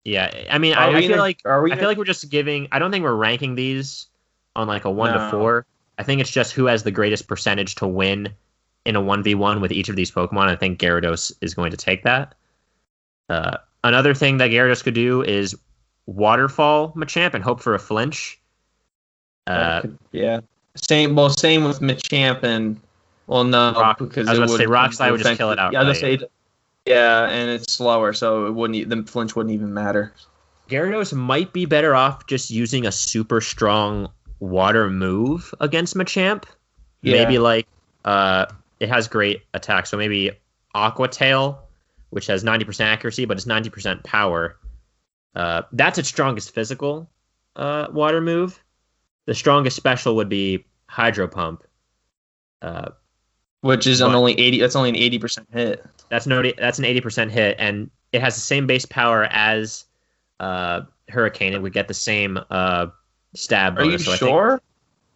Yeah, 0.04 0.32
I 0.50 0.58
mean, 0.58 0.74
I, 0.74 0.88
I 0.88 1.00
feel 1.00 1.10
gonna- 1.10 1.20
like 1.20 1.40
I 1.44 1.60
feel 1.60 1.68
gonna- 1.68 1.86
like 1.86 1.98
we're 1.98 2.04
just 2.04 2.28
giving. 2.30 2.68
I 2.72 2.78
don't 2.78 2.90
think 2.90 3.04
we're 3.04 3.14
ranking 3.14 3.54
these 3.54 4.06
on 4.56 4.66
like 4.66 4.84
a 4.84 4.90
one 4.90 5.12
to 5.12 5.30
four. 5.30 5.66
I 5.98 6.02
think 6.02 6.20
it's 6.20 6.30
just 6.30 6.52
who 6.54 6.64
has 6.66 6.82
the 6.82 6.90
greatest 6.90 7.28
percentage 7.28 7.74
to 7.76 7.86
win 7.86 8.34
in 8.86 8.96
a 8.96 9.00
one 9.00 9.22
v 9.22 9.34
one 9.34 9.60
with 9.60 9.70
each 9.72 9.90
of 9.90 9.96
these 9.96 10.10
Pokemon. 10.10 10.48
I 10.48 10.56
think 10.56 10.80
Gyarados 10.80 11.32
is 11.42 11.52
going 11.54 11.70
to 11.70 11.76
take 11.76 12.02
that. 12.04 12.34
Uh, 13.28 13.58
another 13.84 14.14
thing 14.14 14.38
that 14.38 14.50
Gyarados 14.50 14.82
could 14.82 14.94
do 14.94 15.22
is 15.22 15.54
waterfall 16.06 16.92
Machamp 16.94 17.34
and 17.34 17.44
hope 17.44 17.60
for 17.60 17.74
a 17.74 17.78
flinch. 17.78 18.40
Uh, 19.46 19.82
yeah. 20.12 20.40
Same. 20.82 21.14
Well, 21.14 21.30
same 21.30 21.64
with 21.64 21.80
Machamp 21.80 22.42
and 22.42 22.80
well, 23.26 23.44
no, 23.44 23.72
Rock- 23.72 23.98
because 23.98 24.28
I 24.28 24.32
was 24.32 24.38
it 24.38 24.42
about 24.42 24.46
to 24.52 24.58
say 24.58 24.66
would- 24.66 24.72
Rock 24.72 24.92
Slide 24.92 25.10
would 25.12 25.20
just 25.22 25.38
kill 25.38 25.50
it 25.52 25.58
out. 25.58 25.72
Yeah, 25.72 25.80
I 25.80 25.84
was 25.84 25.98
outright. 25.98 26.18
gonna 26.20 26.28
say. 26.28 26.28
Yeah, 26.86 27.28
and 27.28 27.50
it's 27.50 27.72
slower, 27.72 28.12
so 28.12 28.46
it 28.46 28.52
wouldn't. 28.54 28.76
e- 28.76 28.84
The 28.84 29.02
flinch 29.04 29.36
wouldn't 29.36 29.52
even 29.54 29.72
matter. 29.72 30.12
Gyarados 30.68 31.12
might 31.12 31.52
be 31.52 31.66
better 31.66 31.94
off 31.94 32.26
just 32.26 32.50
using 32.50 32.86
a 32.86 32.92
super 32.92 33.40
strong 33.40 34.08
water 34.40 34.88
move 34.88 35.52
against 35.60 35.94
Machamp. 35.94 36.44
Yeah. 37.02 37.22
Maybe 37.24 37.38
like 37.38 37.66
uh, 38.04 38.46
it 38.80 38.88
has 38.88 39.06
great 39.08 39.42
attack, 39.54 39.86
so 39.86 39.96
maybe 39.96 40.30
Aqua 40.74 41.08
Tail, 41.08 41.60
which 42.10 42.26
has 42.28 42.42
90% 42.44 42.80
accuracy 42.86 43.24
but 43.26 43.36
it's 43.36 43.46
90% 43.46 44.02
power. 44.04 44.56
Uh, 45.36 45.62
that's 45.72 45.98
its 45.98 46.08
strongest 46.08 46.52
physical 46.54 47.08
uh, 47.56 47.86
water 47.92 48.20
move. 48.20 48.58
the 49.26 49.34
strongest 49.34 49.76
special 49.76 50.16
would 50.16 50.28
be 50.28 50.64
Hydro 50.90 51.28
Pump. 51.28 51.62
Uh, 52.62 52.90
which 53.62 53.86
is 53.86 54.00
on 54.02 54.14
only 54.14 54.32
eighty. 54.38 54.58
That's 54.58 54.74
only 54.76 54.88
an 54.90 54.96
eighty 54.96 55.18
percent 55.18 55.46
hit. 55.52 55.84
that's 56.08 56.26
no 56.26 56.42
that's 56.58 56.78
an 56.78 56.84
80% 56.84 57.30
hit, 57.30 57.56
and 57.58 57.90
it 58.12 58.20
has 58.20 58.34
the 58.34 58.40
same 58.40 58.66
base 58.66 58.84
power 58.86 59.24
as 59.30 59.84
uh, 60.40 60.82
Hurricane. 61.08 61.52
It 61.52 61.62
would 61.62 61.72
get 61.72 61.86
the 61.88 61.94
same 61.94 62.38
uh, 62.50 62.86
stab 63.34 63.78
Are 63.78 63.84
you 63.84 63.90
bonus. 63.92 64.04
so 64.04 64.12
I 64.12 64.16
think- 64.16 64.28
sure? 64.30 64.60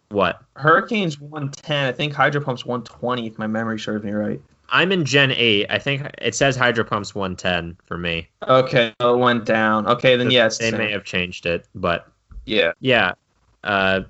what? 0.09 0.41
Hurricane's 0.55 1.19
one 1.19 1.51
ten. 1.51 1.87
I 1.87 1.91
think 1.91 2.13
Hydro 2.13 2.41
Pump's 2.41 2.65
one 2.65 2.83
twenty. 2.83 3.27
If 3.27 3.37
my 3.37 3.47
memory 3.47 3.79
serves 3.79 4.03
me 4.05 4.11
right. 4.11 4.39
I'm 4.69 4.91
in 4.91 5.05
Gen 5.05 5.29
8. 5.31 5.67
I 5.69 5.77
think 5.77 6.09
it 6.19 6.33
says 6.33 6.55
Hydro 6.55 6.83
Pump's 6.85 7.13
110 7.13 7.77
for 7.85 7.99
me. 7.99 8.27
Okay, 8.47 8.91
it 8.99 9.17
went 9.19 9.45
down. 9.45 9.85
Okay, 9.85 10.15
then 10.15 10.31
yes. 10.31 10.57
They 10.57 10.71
may 10.71 10.89
have 10.91 11.03
changed 11.03 11.45
it, 11.45 11.67
but 11.75 12.11
Yeah. 12.45 12.71
yeah. 12.79 13.11
Uh, 13.63 14.01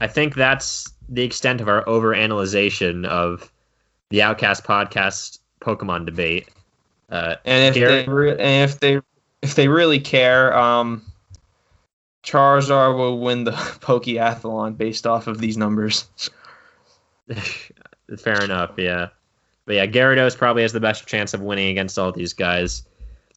I 0.00 0.06
think 0.06 0.34
that's 0.34 0.92
the 1.08 1.22
extent 1.22 1.60
of 1.60 1.68
our 1.68 1.84
overanalyzation 1.84 3.06
of 3.06 3.52
the 4.10 4.22
Outcast 4.22 4.64
podcast 4.64 5.38
Pokemon 5.60 6.06
debate. 6.06 6.48
Uh, 7.10 7.36
And 7.44 7.64
if 7.64 7.74
Gary- 7.74 8.02
they 8.04 8.08
re- 8.08 8.30
and 8.38 8.70
if 8.70 8.80
they 8.80 9.00
if 9.42 9.54
they 9.54 9.68
really 9.68 10.00
care, 10.00 10.56
um, 10.56 11.02
Charizard 12.22 12.96
will 12.96 13.18
win 13.20 13.44
the 13.44 13.50
Pokeathlon 13.80 14.76
based 14.76 15.06
off 15.06 15.26
of 15.26 15.38
these 15.38 15.56
numbers. 15.56 16.08
fair 18.18 18.42
enough, 18.42 18.72
yeah. 18.76 19.08
But 19.66 19.76
yeah, 19.76 19.86
Gyarados 19.86 20.36
probably 20.36 20.62
has 20.62 20.72
the 20.72 20.80
best 20.80 21.06
chance 21.06 21.32
of 21.34 21.40
winning 21.40 21.68
against 21.68 21.98
all 21.98 22.12
these 22.12 22.32
guys. 22.32 22.84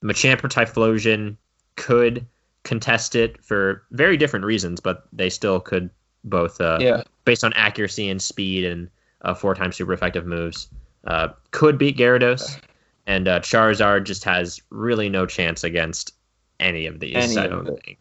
Machamp 0.01 0.43
or 0.43 0.49
Typhlosion 0.49 1.38
could 1.76 2.26
contest 2.64 3.16
it 3.16 3.43
for 3.43 3.84
very 3.91 4.18
different 4.18 4.45
reasons, 4.45 4.80
but 4.80 5.03
they 5.14 5.30
still 5.30 5.59
could 5.59 5.89
both, 6.24 6.59
uh, 6.61 6.78
yeah. 6.82 7.03
based 7.26 7.43
on 7.43 7.53
accuracy 7.53 8.09
and 8.09 8.21
speed 8.21 8.65
and 8.65 8.89
uh, 9.21 9.34
four 9.34 9.55
times 9.55 9.76
super 9.76 9.93
effective 9.93 10.26
moves, 10.26 10.67
uh, 11.05 11.30
could 11.51 11.78
beat 11.78 11.97
Gyarados. 11.97 12.59
And 13.05 13.28
uh, 13.28 13.41
Charizard 13.41 14.05
just 14.05 14.24
has 14.24 14.61
really 14.69 15.09
no 15.09 15.26
chance 15.26 15.63
against 15.63 16.13
any 16.59 16.86
of 16.86 16.99
these. 16.99 17.15
Any 17.15 17.38
I 17.38 17.47
don't 17.47 17.65
think. 17.65 17.97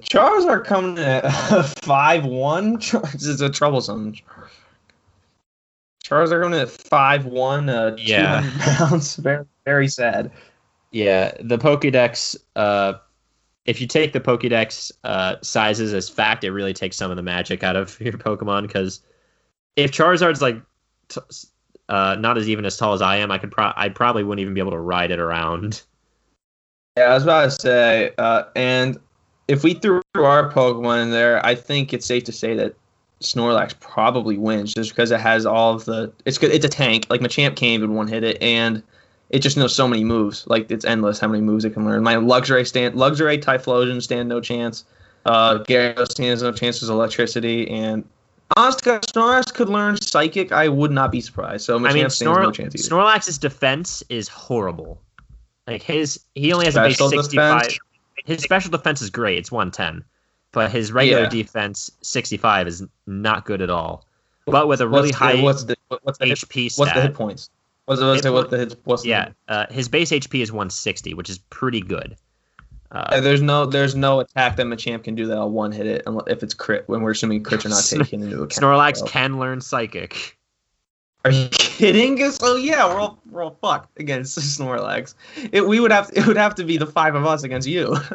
Charizard 0.00 0.64
coming 0.64 0.98
at 0.98 1.28
five 1.82 2.24
one. 2.24 2.74
This 2.76 3.26
is 3.26 3.40
a 3.40 3.50
troublesome. 3.50 4.14
Charizard 6.02 6.42
coming 6.42 6.58
at 6.58 6.70
five 6.70 7.26
one. 7.26 7.68
Uh, 7.68 7.94
Yeah. 7.98 8.40
200 8.40 8.60
pounds. 8.60 9.16
Very 9.16 9.44
very 9.68 9.88
sad. 9.88 10.30
Yeah, 10.92 11.32
the 11.40 11.58
Pokédex. 11.58 12.36
Uh, 12.56 12.94
if 13.68 13.82
you 13.82 13.86
take 13.86 14.14
the 14.14 14.20
Pokédex 14.20 14.90
uh, 15.04 15.36
sizes 15.42 15.92
as 15.92 16.08
fact, 16.08 16.42
it 16.42 16.52
really 16.52 16.72
takes 16.72 16.96
some 16.96 17.10
of 17.10 17.18
the 17.18 17.22
magic 17.22 17.62
out 17.62 17.76
of 17.76 18.00
your 18.00 18.14
Pokemon. 18.14 18.62
Because 18.62 19.02
if 19.76 19.92
Charizard's 19.92 20.40
like 20.40 20.56
t- 21.08 21.20
uh, 21.90 22.16
not 22.18 22.38
as 22.38 22.48
even 22.48 22.64
as 22.64 22.78
tall 22.78 22.94
as 22.94 23.02
I 23.02 23.16
am, 23.16 23.30
I 23.30 23.36
could 23.36 23.52
pro- 23.52 23.74
I 23.76 23.90
probably 23.90 24.24
wouldn't 24.24 24.40
even 24.40 24.54
be 24.54 24.60
able 24.60 24.70
to 24.70 24.78
ride 24.78 25.12
it 25.12 25.20
around. 25.20 25.82
Yeah, 26.96 27.04
I 27.04 27.14
was 27.14 27.22
about 27.22 27.44
to 27.44 27.50
say, 27.52 28.12
uh, 28.18 28.42
and 28.56 28.98
if 29.46 29.62
we 29.62 29.74
threw 29.74 30.02
our 30.16 30.52
Pokemon 30.52 31.04
in 31.04 31.10
there, 31.12 31.46
I 31.46 31.54
think 31.54 31.94
it's 31.94 32.04
safe 32.04 32.24
to 32.24 32.32
say 32.32 32.56
that 32.56 32.74
Snorlax 33.20 33.78
probably 33.78 34.36
wins 34.36 34.74
just 34.74 34.90
because 34.90 35.12
it 35.12 35.20
has 35.20 35.46
all 35.46 35.74
of 35.74 35.84
the. 35.84 36.12
It's 36.24 36.38
good. 36.38 36.50
It's 36.50 36.64
a 36.64 36.68
tank. 36.68 37.06
Like 37.08 37.20
Machamp 37.20 37.54
can't 37.54 37.74
even 37.74 37.94
one 37.94 38.08
hit 38.08 38.24
it, 38.24 38.42
and 38.42 38.82
it 39.30 39.40
just 39.40 39.56
knows 39.56 39.74
so 39.74 39.86
many 39.86 40.04
moves. 40.04 40.44
Like 40.46 40.70
it's 40.70 40.84
endless 40.84 41.18
how 41.18 41.28
many 41.28 41.42
moves 41.42 41.64
it 41.64 41.70
can 41.70 41.84
learn. 41.84 42.02
My 42.02 42.14
Luxray 42.14 42.66
stand, 42.66 42.94
Luxray 42.94 43.42
Typhlosion 43.42 44.02
stand 44.02 44.28
no 44.28 44.40
chance. 44.40 44.84
Uh, 45.26 45.58
Gyarados 45.64 46.10
stands 46.12 46.42
no 46.42 46.52
chance 46.52 46.80
with 46.80 46.90
electricity, 46.90 47.68
and 47.68 48.04
if 48.56 48.76
Snorlax 48.80 49.52
could 49.52 49.68
learn 49.68 50.00
Psychic. 50.00 50.52
I 50.52 50.68
would 50.68 50.90
not 50.90 51.12
be 51.12 51.20
surprised. 51.20 51.64
So 51.64 51.78
Machamp 51.78 51.90
I 51.90 51.94
mean, 51.94 52.04
Snor- 52.06 52.42
no 52.42 52.50
chance 52.50 52.74
either. 52.74 52.96
Snorlax's 52.96 53.38
defense 53.38 54.02
is 54.08 54.28
horrible. 54.28 55.00
Like 55.66 55.82
his, 55.82 56.20
he 56.34 56.52
only 56.52 56.64
has 56.64 56.76
a 56.76 56.82
base 56.82 56.96
sixty-five. 56.98 57.62
defense? 57.62 57.78
His 58.24 58.42
special 58.42 58.70
defense 58.70 59.02
is 59.02 59.10
great; 59.10 59.38
it's 59.38 59.52
one 59.52 59.70
ten, 59.70 60.02
but 60.52 60.70
his 60.70 60.92
regular 60.92 61.24
Yeah. 61.24 61.28
defense 61.28 61.90
sixty-five 62.00 62.66
is 62.66 62.82
not 63.06 63.44
good 63.44 63.60
at 63.60 63.68
all. 63.68 64.06
But 64.46 64.66
with 64.66 64.80
a 64.80 64.88
really 64.88 65.08
what's 65.08 65.16
high 65.16 65.36
the, 65.36 65.42
what's 65.42 65.64
the 65.64 65.76
what's 66.02 66.18
the 66.18 66.26
hit, 66.26 66.38
HP 66.38 66.70
stat, 66.70 66.78
what's 66.78 66.94
the 66.94 67.02
hit 67.02 67.14
points? 67.14 67.50
The, 67.88 68.06
what's 68.06 68.24
Hit 68.24 68.50
the, 68.50 68.58
hit, 68.58 68.76
what's 68.84 69.02
the 69.02 69.08
Yeah, 69.08 69.28
uh, 69.48 69.66
his 69.70 69.88
base 69.88 70.10
HP 70.10 70.40
is 70.42 70.52
160, 70.52 71.14
which 71.14 71.30
is 71.30 71.38
pretty 71.50 71.80
good. 71.80 72.16
Uh, 72.90 73.04
Uh, 73.10 73.20
there's 73.20 73.42
no 73.42 73.66
there's 73.66 73.94
no 73.94 74.20
attack 74.20 74.56
that 74.56 74.66
Machamp 74.66 75.04
can 75.04 75.14
do 75.14 75.26
that'll 75.26 75.50
one 75.50 75.72
hit 75.72 75.86
it 75.86 76.04
unle- 76.06 76.28
if 76.28 76.42
it's 76.42 76.54
crit 76.54 76.84
when 76.88 77.02
we're 77.02 77.10
assuming 77.12 77.42
crits 77.42 77.64
are 77.66 77.68
not 77.70 77.84
taken 78.04 78.22
into 78.22 78.36
account. 78.36 78.52
Snorlax 78.52 78.98
so. 78.98 79.06
can 79.06 79.38
learn 79.38 79.60
Psychic. 79.60 80.36
Are 81.24 81.30
you 81.32 81.48
kidding? 81.50 82.30
So 82.30 82.56
yeah, 82.56 82.86
we're 82.86 83.00
all 83.00 83.18
we're 83.30 83.42
all 83.42 83.58
fucked 83.60 83.98
against 84.00 84.38
Snorlax. 84.58 85.14
It 85.52 85.66
we 85.66 85.80
would 85.80 85.90
have 85.92 86.10
it 86.14 86.26
would 86.26 86.36
have 86.38 86.54
to 86.54 86.64
be 86.64 86.76
the 86.78 86.86
five 86.86 87.14
of 87.14 87.26
us 87.26 87.42
against 87.42 87.68
you. 87.68 87.96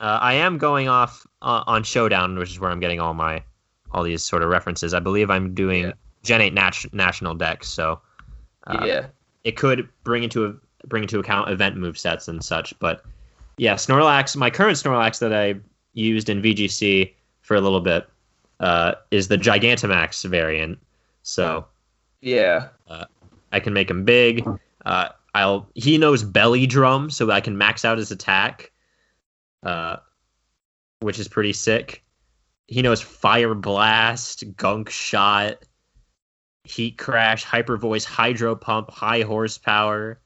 Uh, 0.00 0.18
I 0.20 0.34
am 0.34 0.58
going 0.58 0.86
off 0.88 1.26
uh, 1.40 1.62
on 1.66 1.82
Showdown, 1.82 2.36
which 2.36 2.50
is 2.50 2.60
where 2.60 2.70
I'm 2.70 2.80
getting 2.80 3.00
all 3.00 3.14
my 3.14 3.42
all 3.92 4.02
these 4.02 4.22
sort 4.22 4.42
of 4.42 4.50
references. 4.50 4.92
I 4.92 5.00
believe 5.00 5.30
I'm 5.30 5.54
doing 5.54 5.84
Yeah. 5.84 5.92
Gen 6.24 6.40
8 6.42 6.52
nat- 6.52 6.92
national 6.92 7.34
Dex, 7.36 7.68
so 7.68 8.00
uh, 8.66 8.84
yeah. 8.86 9.06
it 9.44 9.56
could 9.56 9.88
bring 10.04 10.22
into 10.22 10.46
a, 10.46 10.54
bring 10.86 11.02
into 11.02 11.18
account 11.18 11.50
event 11.50 11.76
move 11.76 11.98
sets 11.98 12.28
and 12.28 12.44
such. 12.44 12.78
But 12.78 13.04
yeah, 13.56 13.74
Snorlax, 13.74 14.36
my 14.36 14.50
current 14.50 14.76
Snorlax 14.76 15.18
that 15.20 15.32
I 15.32 15.56
used 15.92 16.28
in 16.28 16.42
VGC 16.42 17.12
for 17.42 17.54
a 17.56 17.60
little 17.60 17.80
bit 17.80 18.08
uh, 18.60 18.94
is 19.10 19.28
the 19.28 19.38
Gigantamax 19.38 20.28
variant. 20.28 20.78
So 21.22 21.66
Yeah. 22.20 22.68
I 23.52 23.60
can 23.60 23.72
make 23.72 23.90
him 23.90 24.04
big. 24.04 24.46
Uh, 24.84 25.08
I'll 25.34 25.68
he 25.74 25.98
knows 25.98 26.22
belly 26.22 26.66
drum, 26.66 27.10
so 27.10 27.30
I 27.30 27.40
can 27.40 27.58
max 27.58 27.84
out 27.84 27.98
his 27.98 28.10
attack, 28.10 28.72
uh, 29.62 29.96
which 31.00 31.18
is 31.18 31.28
pretty 31.28 31.52
sick. 31.52 32.02
He 32.66 32.82
knows 32.82 33.00
fire 33.00 33.54
blast, 33.54 34.44
gunk 34.56 34.90
shot, 34.90 35.58
heat 36.64 36.98
crash, 36.98 37.44
hyper 37.44 37.76
voice, 37.76 38.04
hydro 38.04 38.56
pump, 38.56 38.90
high 38.90 39.20
horsepower, 39.22 40.18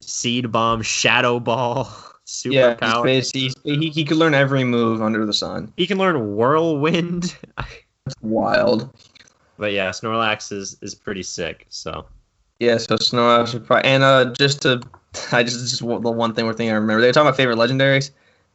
seed 0.00 0.50
bomb, 0.52 0.82
shadow 0.82 1.40
ball, 1.40 1.90
super 2.24 2.54
Yeah. 2.60 2.74
power. 2.74 3.06
He 3.06 3.52
he 3.64 4.04
could 4.04 4.16
learn 4.16 4.34
every 4.34 4.64
move 4.64 5.00
under 5.00 5.24
the 5.24 5.32
sun. 5.32 5.72
He 5.76 5.86
can 5.86 5.98
learn 5.98 6.34
whirlwind. 6.36 7.36
That's 7.56 8.16
Wild. 8.20 8.90
but 9.56 9.72
yeah, 9.72 9.90
Snorlax 9.90 10.50
is 10.52 10.76
is 10.82 10.94
pretty 10.94 11.22
sick. 11.22 11.66
So 11.68 12.06
Yeah, 12.58 12.78
so 12.78 12.96
Snorlax 12.96 13.54
would 13.54 13.64
probably, 13.66 13.90
and 13.90 14.02
uh, 14.02 14.32
just 14.32 14.62
to, 14.62 14.82
I 15.32 15.44
just 15.44 15.60
just 15.60 15.80
the 15.80 15.86
one 15.86 16.34
thing 16.34 16.46
we're 16.46 16.52
thinking 16.52 16.72
I 16.72 16.74
remember. 16.78 17.00
They 17.00 17.06
were 17.08 17.12
talking 17.12 17.28
about 17.28 17.36
favorite 17.36 17.58
legendaries, 17.58 18.10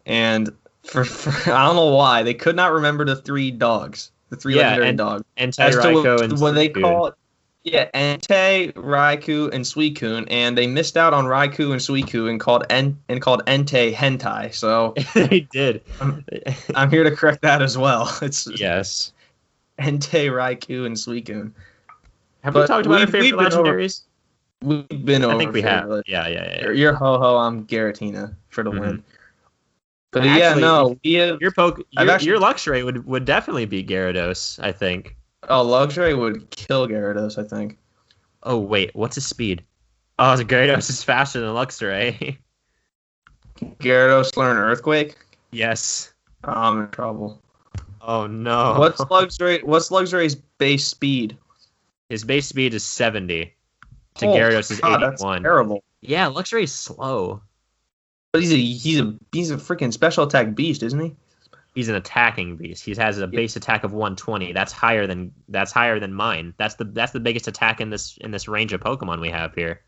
and 0.05 0.49
for, 0.83 1.05
for 1.05 1.53
I 1.53 1.65
don't 1.65 1.77
know 1.77 1.95
why 1.95 2.23
they 2.23 2.33
could 2.33 2.55
not 2.57 2.73
remember 2.73 3.05
the 3.05 3.15
three 3.15 3.51
dogs, 3.51 4.11
the 4.29 4.35
three 4.35 4.55
Yeah, 4.55 4.63
legendary 4.63 4.89
and- 4.89 4.97
dogs. 4.97 5.23
Entei, 5.37 5.59
As 5.59 5.75
to 5.75 5.81
Raikou, 5.81 6.03
what, 6.15 6.23
and 6.23 6.39
what 6.41 6.55
they 6.55 6.69
call 6.69 7.07
it. 7.07 7.13
Yeah, 7.63 7.89
Entei, 7.93 8.71
Raikou, 8.73 9.51
and 9.53 9.65
Suicune, 9.65 10.25
and 10.31 10.57
they 10.57 10.67
missed 10.67 10.95
out 10.95 11.13
on 11.13 11.25
Raikou 11.25 11.71
and 11.73 11.81
Suicune 11.81 12.29
and 12.29 12.39
called 12.39 12.65
En- 12.69 12.97
and 13.09 13.21
called 13.21 13.43
Entei 13.45 13.93
Hentai. 13.93 14.53
So 14.53 14.93
they 15.13 15.41
did. 15.51 15.81
I'm 16.75 16.89
here 16.89 17.03
to 17.03 17.11
correct 17.13 17.41
that 17.41 17.61
as 17.61 17.77
well. 17.77 18.15
It's 18.21 18.47
yes. 18.59 19.11
Entei, 19.79 20.29
Raikou, 20.31 20.85
and 20.85 20.95
Suicune. 20.95 21.51
Have 22.43 22.55
we 22.55 22.65
talked 22.65 22.85
about 22.85 23.01
our 23.01 23.07
favorite 23.07 23.37
been 23.49 23.53
over- 23.53 23.69
legendaries? 23.73 24.01
We've 24.63 24.87
been 25.05 25.23
over. 25.23 25.35
I 25.35 25.37
think 25.37 25.53
we 25.53 25.61
have. 25.63 25.87
Yeah, 26.07 26.27
yeah, 26.27 26.29
yeah. 26.29 26.61
You're, 26.63 26.73
you're 26.73 26.93
ho 26.93 27.19
ho. 27.19 27.37
I'm 27.37 27.67
Giratina 27.67 28.33
for 28.49 28.63
the 28.63 28.71
Mhm. 28.71 28.79
win. 28.79 29.03
But 30.19 30.27
Actually, 30.27 30.39
yeah, 30.39 30.53
no, 30.68 30.99
we 31.03 31.14
have, 31.14 31.41
Your 31.41 31.52
poke, 31.52 31.81
your, 31.91 32.10
actually- 32.10 32.27
your 32.27 32.39
Luxray 32.39 32.84
would 32.85 33.06
would 33.06 33.26
definitely 33.26 33.65
be 33.65 33.84
Gyarados. 33.84 34.60
I 34.64 34.72
think. 34.72 35.15
oh, 35.49 35.65
Luxray 35.65 36.18
would 36.18 36.49
kill 36.52 36.88
Gyarados. 36.88 37.38
I 37.44 37.48
think. 37.48 37.77
Oh 38.44 38.57
wait, 38.57 38.95
what's 38.95 39.15
his 39.15 39.26
speed? 39.26 39.64
Oh, 40.19 40.35
Gyarados 40.38 40.89
is 40.89 41.03
faster 41.03 41.39
than 41.39 41.49
Luxray. 41.49 42.38
Gyarados 43.80 44.35
learn 44.38 44.57
Earthquake. 44.57 45.15
yes. 45.52 46.14
Oh, 46.44 46.52
I'm 46.52 46.81
in 46.84 46.89
trouble. 46.89 47.41
Oh 48.02 48.27
no. 48.27 48.76
What's 48.77 49.02
Luxray? 49.11 49.64
What's 49.64 49.89
Luxray's 49.89 50.35
base 50.35 50.88
speed? 50.88 51.38
his 52.10 52.23
base 52.23 52.48
speed 52.48 52.73
is 52.73 52.85
seventy. 52.85 53.53
To 54.15 54.27
Oh, 54.27 54.34
Gyarados 54.35 54.72
is 54.72 54.80
God, 54.80 55.02
that's 55.02 55.22
eighty-one. 55.22 55.44
terrible. 55.44 55.84
Yeah, 56.02 56.27
Luxray 56.27 56.64
is 56.64 56.72
slow. 56.73 57.41
But 58.31 58.41
he's 58.41 58.51
a 58.51 58.57
he's 58.57 58.99
a 58.99 59.15
he's 59.31 59.51
a 59.51 59.57
freaking 59.57 59.93
special 59.93 60.23
attack 60.23 60.53
beast, 60.55 60.83
isn't 60.83 60.99
he? 60.99 61.15
He's 61.75 61.89
an 61.89 61.95
attacking 61.95 62.57
beast. 62.57 62.83
He 62.83 62.95
has 62.95 63.19
a 63.19 63.27
base 63.27 63.55
attack 63.55 63.83
of 63.83 63.93
120. 63.93 64.51
That's 64.51 64.71
higher 64.71 65.05
than 65.05 65.31
that's 65.49 65.71
higher 65.71 65.99
than 65.99 66.13
mine. 66.13 66.53
That's 66.57 66.75
the 66.75 66.85
that's 66.85 67.11
the 67.11 67.19
biggest 67.19 67.47
attack 67.47 67.79
in 67.79 67.89
this 67.89 68.17
in 68.21 68.31
this 68.31 68.47
range 68.47 68.73
of 68.73 68.81
Pokemon 68.81 69.21
we 69.21 69.29
have 69.29 69.53
here. 69.53 69.81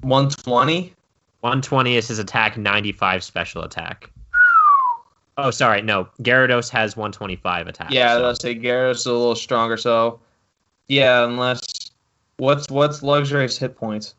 120. 0.00 0.94
120 1.40 1.96
is 1.96 2.08
his 2.08 2.18
attack, 2.18 2.58
95 2.58 3.24
special 3.24 3.62
attack. 3.62 4.10
Oh, 5.38 5.50
sorry, 5.50 5.80
no. 5.80 6.06
Gyarados 6.20 6.68
has 6.68 6.96
125 6.96 7.66
attack. 7.66 7.90
Yeah, 7.90 8.16
so- 8.16 8.22
let's 8.22 8.42
say 8.42 8.54
Gyarados 8.54 8.96
is 8.96 9.06
a 9.06 9.12
little 9.12 9.34
stronger. 9.34 9.76
So, 9.78 10.20
yeah, 10.88 11.24
unless 11.24 11.60
what's 12.36 12.68
what's 12.70 13.00
Luxray's 13.00 13.56
hit 13.56 13.76
points? 13.76 14.14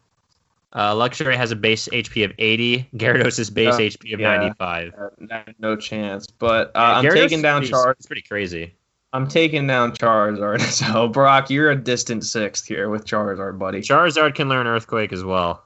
Uh, 0.74 0.94
Luxray 0.96 1.36
has 1.36 1.52
a 1.52 1.56
base 1.56 1.90
HP 1.90 2.24
of 2.24 2.32
80. 2.40 2.90
Gyarados' 2.96 3.54
base 3.54 3.76
Uh, 3.76 3.80
HP 3.80 4.14
of 4.14 4.20
yeah. 4.22 4.38
95. 4.38 4.94
Uh, 4.98 5.42
no 5.60 5.76
chance. 5.76 6.28
But 6.28 6.68
uh, 6.70 6.72
Yeah, 6.76 6.92
I'm 6.98 7.06
Gyarados 7.06 7.14
taking 7.14 7.42
down 7.42 7.62
pretty- 7.62 7.72
Char. 7.72 7.92
It's 7.92 8.06
pretty 8.06 8.22
crazy. 8.22 8.74
I'm 9.14 9.28
taking 9.28 9.68
down 9.68 9.92
Charizard. 9.92 10.62
So 10.72 11.10
Brock, 11.10 11.50
you're 11.50 11.70
a 11.72 11.76
distant 11.76 12.24
sixth 12.24 12.66
here 12.66 12.90
with 12.90 13.06
Charizard, 13.06 13.60
buddy. 13.60 13.82
Charizard 13.82 14.36
can 14.36 14.48
learn 14.48 14.68
Earthquake 14.68 15.12
as 15.12 15.24
well. 15.26 15.66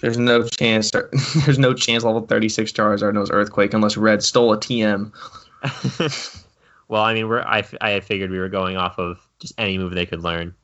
There's 0.00 0.18
no 0.18 0.42
chance. 0.42 0.90
There's 1.44 1.58
no 1.58 1.72
chance 1.72 2.02
level 2.02 2.20
36 2.22 2.72
Charizard 2.72 3.14
knows 3.14 3.30
Earthquake 3.30 3.72
unless 3.72 3.96
Red 3.96 4.22
stole 4.24 4.52
a 4.52 4.58
TM. 4.58 5.12
well, 6.88 7.02
I 7.02 7.14
mean, 7.14 7.28
we're 7.28 7.40
I, 7.42 7.64
I 7.80 8.00
figured 8.00 8.30
we 8.30 8.38
were 8.38 8.48
going 8.48 8.76
off 8.76 8.98
of 8.98 9.18
just 9.38 9.54
any 9.58 9.78
move 9.78 9.94
they 9.94 10.04
could 10.06 10.22
learn. 10.22 10.54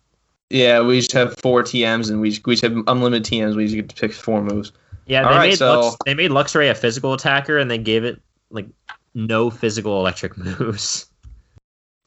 Yeah, 0.53 0.81
we 0.83 0.99
just 0.99 1.13
have 1.13 1.35
four 1.39 1.63
TMs 1.63 2.11
and 2.11 2.21
we 2.21 2.31
just, 2.31 2.47
we 2.47 2.53
just 2.55 2.63
have 2.63 2.77
unlimited 2.87 3.25
TMs. 3.25 3.57
We 3.57 3.65
just 3.65 3.75
get 3.75 3.89
to 3.89 3.95
pick 3.97 4.13
four 4.13 4.43
moves. 4.43 4.71
Yeah, 5.07 5.23
All 5.25 5.31
they 5.33 5.37
right, 5.39 5.49
made 5.51 5.59
so- 5.59 5.81
Lux, 5.81 5.97
they 6.05 6.15
made 6.15 6.31
Luxray 6.31 6.71
a 6.71 6.75
physical 6.75 7.15
attacker 7.15 7.57
and 7.59 7.71
they 7.71 7.79
gave 7.79 8.05
it 8.05 8.21
like 8.51 8.67
no 9.15 9.49
physical 9.51 9.99
electric 9.99 10.37
moves. 10.61 11.07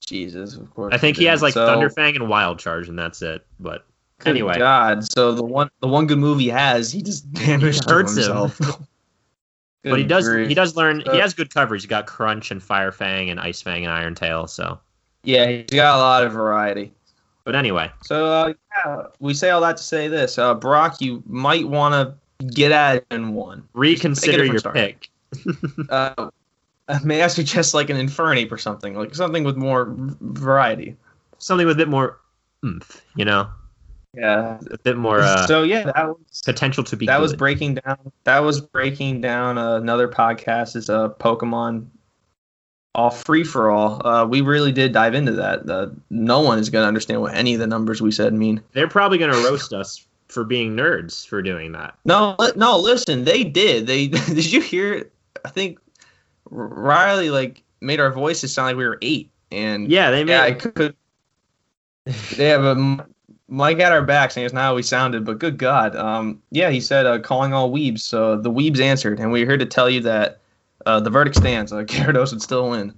Jesus, 0.06 0.56
of 0.56 0.72
course. 0.74 0.94
I 0.94 0.98
think 1.00 1.18
he 1.18 1.26
has 1.26 1.42
like 1.42 1.54
So- 1.54 1.66
Thunder 1.66 1.90
Fang 1.90 2.16
and 2.16 2.30
Wild 2.30 2.60
Charge 2.60 2.88
and 2.88 2.98
that's 2.98 3.22
it. 3.22 3.46
But 3.60 3.86
Good 4.20 4.30
anyway, 4.30 4.58
God, 4.60 5.04
so 5.12 5.34
the 5.34 5.44
one 5.44 5.70
the 5.82 5.88
one 5.88 6.06
good 6.08 6.20
move 6.20 6.40
he 6.40 6.48
has, 6.50 6.92
he 6.92 7.02
just 7.02 7.32
damaged 7.34 7.88
to 7.88 7.94
hurts 7.94 8.12
him. 8.16 8.18
himself. 8.38 8.60
but 9.84 10.00
he 10.00 10.06
does 10.06 10.28
grief. 10.28 10.48
he 10.48 10.54
does 10.54 10.76
learn 10.76 11.02
he 11.12 11.18
has 11.18 11.34
good 11.34 11.54
coverage. 11.54 11.82
He 11.82 11.88
got 11.88 12.06
Crunch 12.08 12.50
and 12.52 12.62
Fire 12.64 12.92
Fang 12.92 13.30
and 13.30 13.40
Ice 13.40 13.62
Fang 13.62 13.84
and 13.84 13.92
Iron 13.92 14.16
Tail. 14.16 14.48
So, 14.48 14.80
Yeah, 15.24 15.48
he's 15.48 15.66
got 15.72 15.96
a 15.96 16.00
lot 16.00 16.24
of 16.24 16.32
variety. 16.32 16.94
But 17.46 17.56
anyway, 17.56 17.90
So 18.04 18.26
uh, 18.26 18.54
yeah, 18.86 19.04
we 19.20 19.34
say 19.34 19.50
all 19.52 19.62
that 19.62 19.78
to 19.78 19.84
say 19.84 20.08
this, 20.10 20.38
uh, 20.38 20.54
Brock, 20.56 21.00
you 21.00 21.24
might 21.26 21.68
want 21.68 21.94
to 21.94 22.46
get 22.48 22.72
at 22.74 22.98
it 22.98 23.06
in 23.12 23.34
one. 23.34 23.66
reconsider 23.74 24.44
your 24.44 24.58
start. 24.60 24.76
pick. 24.76 25.10
Uh, 26.88 27.00
may 27.04 27.24
I 27.24 27.28
suggest 27.28 27.74
like 27.74 27.90
an 27.90 27.98
Infernape 27.98 28.52
or 28.52 28.60
something, 28.60 28.94
like 28.96 29.16
something 29.16 29.44
with 29.44 29.56
more 29.58 29.88
variety. 30.22 30.96
Something 31.40 31.66
with 31.66 31.76
a 31.76 31.80
bit 31.80 31.88
more 31.90 32.20
oomph, 32.64 33.02
you 33.16 33.26
know, 33.26 33.48
Yeah. 34.14 34.60
a 34.70 34.78
bit 34.78 34.96
more 34.96 35.20
uh, 35.20 35.48
so 35.48 35.64
yeah, 35.64 35.92
that 35.96 36.08
was 36.10 36.42
potential 36.46 36.84
to 36.84 36.96
be. 36.96 37.08
that 37.08 37.20
was 37.20 37.34
breaking 37.36 37.76
down. 37.76 37.98
That 38.26 38.40
was 38.40 38.62
breaking 38.62 39.22
down 39.22 39.58
another 39.58 40.08
podcast 40.08 40.76
is 40.76 40.88
a 40.90 41.16
Pokemon 41.20 41.88
all 42.96 43.12
free 43.12 43.44
for 43.44 43.70
all. 43.70 44.06
Uh, 44.06 44.26
we 44.26 44.42
really 44.42 44.72
did 44.72 44.92
dive 44.94 45.14
into 45.14 45.34
that. 45.34 45.70
Uh, 45.70 45.88
no 46.10 46.40
one 46.40 46.58
is 46.58 46.70
gonna 46.70 46.88
understand 46.88 47.22
what 47.22 47.36
any 47.36 47.54
of 47.54 47.60
the 47.60 47.68
numbers 47.68 48.02
we 48.02 48.12
said 48.12 48.34
mean. 48.34 48.62
They're 48.74 48.88
probably 48.88 49.18
gonna 49.18 49.38
roast 49.44 49.74
us 49.74 50.06
for 50.28 50.44
being 50.44 50.76
nerds 50.76 51.26
for 51.28 51.42
doing 51.42 51.72
that. 51.74 51.96
No, 52.06 52.36
no. 52.56 52.78
Listen, 52.80 53.24
they 53.26 53.44
did. 53.44 53.86
They 53.88 54.08
did. 54.08 54.52
You 54.52 54.62
hear? 54.62 55.12
I 55.44 55.50
think 55.50 55.80
Riley 56.50 57.30
like 57.30 57.62
made 57.82 58.00
our 58.00 58.12
voices 58.12 58.54
sound 58.54 58.68
like 58.68 58.78
we 58.78 58.86
were 58.86 58.98
eight, 59.02 59.30
and 59.52 59.92
Yeah, 59.92 60.10
they 60.12 60.24
made. 60.24 60.34
yeah, 60.34 60.44
I 60.44 60.52
could. 60.54 60.96
Yeah, 62.38 62.58
but 62.60 62.72
M- 62.78 63.02
Mike 63.48 63.80
had 63.80 63.92
our 63.92 64.02
backs, 64.04 64.38
and 64.38 64.46
it's 64.46 64.54
not 64.54 64.62
how 64.62 64.76
we 64.76 64.84
sounded, 64.84 65.26
but 65.26 65.40
good 65.40 65.58
God, 65.58 65.96
um, 65.96 66.42
yeah, 66.52 66.70
he 66.70 66.80
said 66.80 67.06
uh, 67.06 67.20
calling 67.20 67.54
all 67.54 67.72
weebs. 67.72 68.00
So 68.02 68.38
the 68.38 68.52
weebs 68.52 68.80
answered, 68.80 69.20
and 69.20 69.32
we're 69.32 69.46
here 69.46 69.58
to 69.58 69.66
tell 69.66 69.90
you 69.90 70.02
that 70.02 70.40
uh, 70.86 71.00
the 71.00 71.10
verdict 71.10 71.36
stands. 71.36 71.72
Uh, 71.72 71.78
Gyarados 71.84 72.32
would 72.32 72.42
still 72.42 72.70
win. 72.70 72.94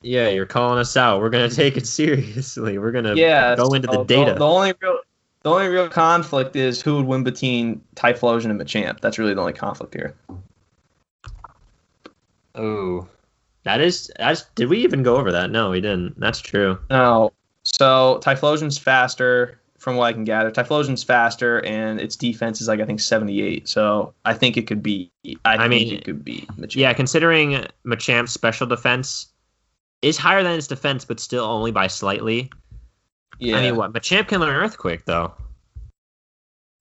Yeah, 0.00 0.28
you're 0.28 0.46
calling 0.46 0.78
us 0.78 0.96
out. 0.96 1.20
We're 1.20 1.30
gonna 1.30 1.48
take 1.50 1.76
it 1.76 1.86
seriously. 1.86 2.78
We're 2.78 2.92
gonna 2.92 3.14
Yeah, 3.14 3.56
go 3.56 3.72
into 3.74 3.86
the 3.88 3.94
so 3.94 4.04
data. 4.04 4.34
The, 4.34 4.46
only 4.46 4.72
real, 4.80 4.98
the 5.42 5.50
only 5.50 5.68
real 5.68 5.88
conflict 5.88 6.54
is 6.56 6.80
who 6.80 6.96
would 6.96 7.06
win 7.06 7.24
between 7.24 7.80
Typhlosion 7.96 8.50
and 8.50 8.60
Machamp. 8.60 9.00
That's 9.00 9.18
really 9.18 9.34
the 9.34 9.40
only 9.40 9.52
conflict 9.52 9.94
here. 9.94 10.14
oh, 12.54 13.08
that 13.64 13.80
is. 13.80 14.10
That's. 14.18 14.44
Did 14.54 14.68
we 14.68 14.78
even 14.78 15.02
go 15.02 15.16
over 15.16 15.32
that? 15.32 15.50
No, 15.50 15.70
we 15.70 15.80
didn't. 15.80 16.18
That's 16.18 16.40
true. 16.40 16.78
No. 16.90 17.32
So 17.64 18.20
Typhlosion's 18.24 18.78
faster, 18.78 19.60
from 19.88 19.96
what 19.96 20.04
I 20.04 20.12
can 20.12 20.24
gather. 20.24 20.50
Typhlosion's 20.50 21.02
faster, 21.02 21.64
and 21.64 21.98
its 22.00 22.14
defense 22.14 22.60
is 22.60 22.68
like 22.68 22.78
I 22.80 22.84
think 22.84 23.00
78. 23.00 23.66
So 23.68 24.12
I 24.26 24.34
think 24.34 24.56
it 24.58 24.66
could 24.66 24.82
be. 24.82 25.10
I, 25.44 25.54
I 25.54 25.56
think 25.68 25.70
mean, 25.70 25.94
it 25.94 26.04
could 26.04 26.22
be. 26.24 26.46
Machamp. 26.58 26.76
Yeah, 26.76 26.92
considering 26.92 27.64
Machamp's 27.86 28.32
special 28.32 28.66
defense 28.66 29.28
is 30.02 30.18
higher 30.18 30.42
than 30.42 30.52
its 30.52 30.66
defense, 30.66 31.04
but 31.06 31.18
still 31.20 31.44
only 31.44 31.70
by 31.70 31.86
slightly. 31.86 32.50
yeah. 33.38 33.56
I 33.56 33.62
mean, 33.62 33.76
what 33.76 33.92
Machamp 33.94 34.28
can 34.28 34.40
learn 34.40 34.54
Earthquake 34.54 35.06
though. 35.06 35.32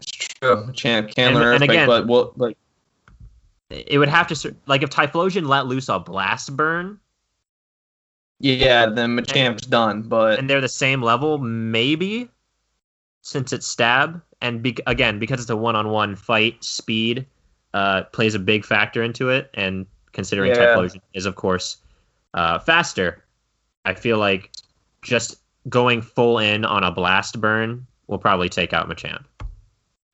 It's 0.01 0.11
true. 0.11 0.65
Machamp 0.65 1.15
can 1.15 1.27
And- 1.29 1.35
learn 1.35 1.53
and 1.55 1.63
Earthquake, 1.63 1.69
again- 1.69 1.87
but 1.87 2.07
well, 2.07 2.33
but 2.35 2.55
It 3.69 3.97
would 3.99 4.09
have 4.09 4.27
to 4.27 4.55
like 4.65 4.83
if 4.83 4.89
Typhlosion 4.89 5.47
let 5.47 5.65
loose 5.67 5.87
a 5.89 5.97
Blast 5.99 6.55
Burn, 6.57 6.99
yeah, 8.39 8.85
then 8.87 9.17
Machamp's 9.17 9.65
done. 9.65 10.03
But 10.03 10.39
and 10.39 10.49
they're 10.49 10.61
the 10.61 10.67
same 10.69 11.01
level, 11.01 11.37
maybe, 11.37 12.29
since 13.27 13.51
it's 13.51 13.67
stab, 13.67 14.21
and 14.41 14.63
be- 14.63 14.77
again 14.87 15.19
because 15.19 15.41
it's 15.41 15.49
a 15.49 15.57
one-on-one 15.57 16.15
fight, 16.15 16.63
speed 16.63 17.25
uh, 17.73 18.03
plays 18.13 18.33
a 18.35 18.39
big 18.39 18.63
factor 18.63 19.03
into 19.03 19.29
it, 19.29 19.49
and 19.53 19.85
considering 20.13 20.51
Yeah. 20.51 20.67
Typhlosion 20.75 21.01
is 21.13 21.25
of 21.25 21.35
course 21.35 21.75
uh, 22.35 22.57
faster, 22.59 23.21
I 23.83 23.95
feel 23.95 24.17
like 24.17 24.51
just 25.01 25.41
going 25.67 26.01
full 26.01 26.39
in 26.39 26.63
on 26.63 26.85
a 26.85 26.91
blast 26.91 27.41
burn 27.41 27.85
will 28.07 28.17
probably 28.17 28.47
take 28.47 28.71
out 28.71 28.87
Machamp. 28.87 29.25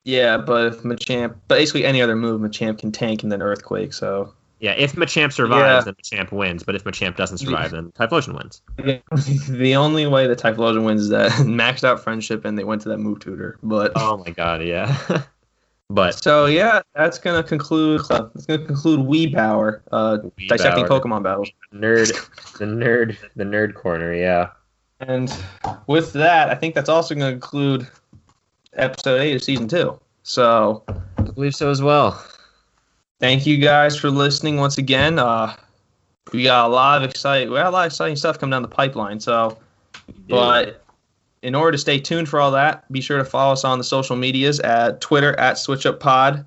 yeah, 0.05 0.35
but 0.37 0.73
if 0.73 0.81
Machamp, 0.81 1.35
basically 1.47 1.85
any 1.85 2.01
other 2.01 2.15
move, 2.15 2.41
Machamp 2.41 2.79
can 2.79 2.91
tank 2.91 3.21
and 3.21 3.31
then 3.31 3.43
Earthquake. 3.43 3.93
So 3.93 4.33
Yeah, 4.63 4.71
if 4.77 4.93
Machamp 4.93 5.33
survives, 5.33 5.85
Yeah. 5.85 5.91
then 5.91 5.95
Machamp 5.95 6.31
wins. 6.31 6.63
But 6.63 6.75
if 6.75 6.85
Machamp 6.85 7.17
doesn't 7.17 7.39
survive, 7.39 7.71
then 7.71 7.91
Typhlosion 7.91 8.33
wins. 8.33 8.61
the 9.49 9.75
only 9.75 10.07
way 10.07 10.25
that 10.25 10.39
Typhlosion 10.39 10.85
wins 10.85 11.01
is 11.01 11.09
that 11.09 11.31
maxed 11.41 11.83
out 11.83 12.01
friendship 12.01 12.45
and 12.45 12.57
they 12.57 12.63
went 12.63 12.81
to 12.83 12.89
that 12.89 12.99
move 12.99 13.19
tutor. 13.19 13.59
But 13.61 13.91
Oh 13.97 14.23
my 14.25 14.31
god, 14.31 14.63
yeah. 14.63 14.97
but 15.89 16.13
So 16.15 16.45
yeah, 16.45 16.81
that's 16.95 17.19
gonna 17.19 17.43
conclude. 17.43 18.09
Uh, 18.09 18.29
that's 18.33 18.45
gonna 18.45 18.63
conclude 18.65 19.01
Wii 19.01 19.33
Power, 19.33 19.83
uh, 19.91 20.19
Wii 20.39 20.47
dissecting 20.47 20.87
Power. 20.87 21.01
Pokemon 21.01 21.23
battles. 21.23 21.51
nerd, 21.73 22.13
the 22.57 22.63
nerd, 22.63 23.17
the 23.35 23.43
nerd 23.43 23.73
corner, 23.73 24.13
yeah. 24.13 24.51
And 25.01 25.35
with 25.87 26.13
that, 26.13 26.49
I 26.49 26.55
think 26.55 26.73
that's 26.73 26.87
also 26.87 27.13
gonna 27.15 27.31
conclude 27.31 27.85
episode 28.77 29.19
eight 29.19 29.35
of 29.35 29.43
season 29.43 29.67
two. 29.67 29.99
So 30.23 30.85
I 30.87 31.23
believe 31.31 31.53
so 31.53 31.69
as 31.69 31.81
well. 31.81 32.25
Thank 33.23 33.45
you 33.45 33.55
guys 33.55 33.97
for 33.97 34.11
listening 34.11 34.57
once 34.57 34.77
again. 34.77 35.17
Uh, 35.17 35.55
we 36.33 36.43
got 36.43 36.65
a 36.65 36.67
lot 36.67 37.01
of 37.01 37.09
exciting, 37.09 37.49
we 37.49 37.55
got 37.55 37.67
a 37.67 37.69
lot 37.69 37.85
of 37.85 37.91
exciting 37.93 38.17
stuff 38.17 38.37
coming 38.37 38.51
down 38.51 38.61
the 38.61 38.67
pipeline. 38.67 39.17
So, 39.17 39.57
but 40.27 40.83
in 41.41 41.55
order 41.55 41.71
to 41.71 41.77
stay 41.77 42.01
tuned 42.01 42.27
for 42.27 42.41
all 42.41 42.51
that, 42.51 42.91
be 42.91 42.99
sure 42.99 43.17
to 43.17 43.23
follow 43.23 43.53
us 43.53 43.63
on 43.63 43.77
the 43.77 43.83
social 43.85 44.17
medias 44.17 44.59
at 44.59 44.99
Twitter 44.99 45.39
at 45.39 45.57
Switch 45.57 45.85
Up 45.85 46.01
Pod, 46.01 46.45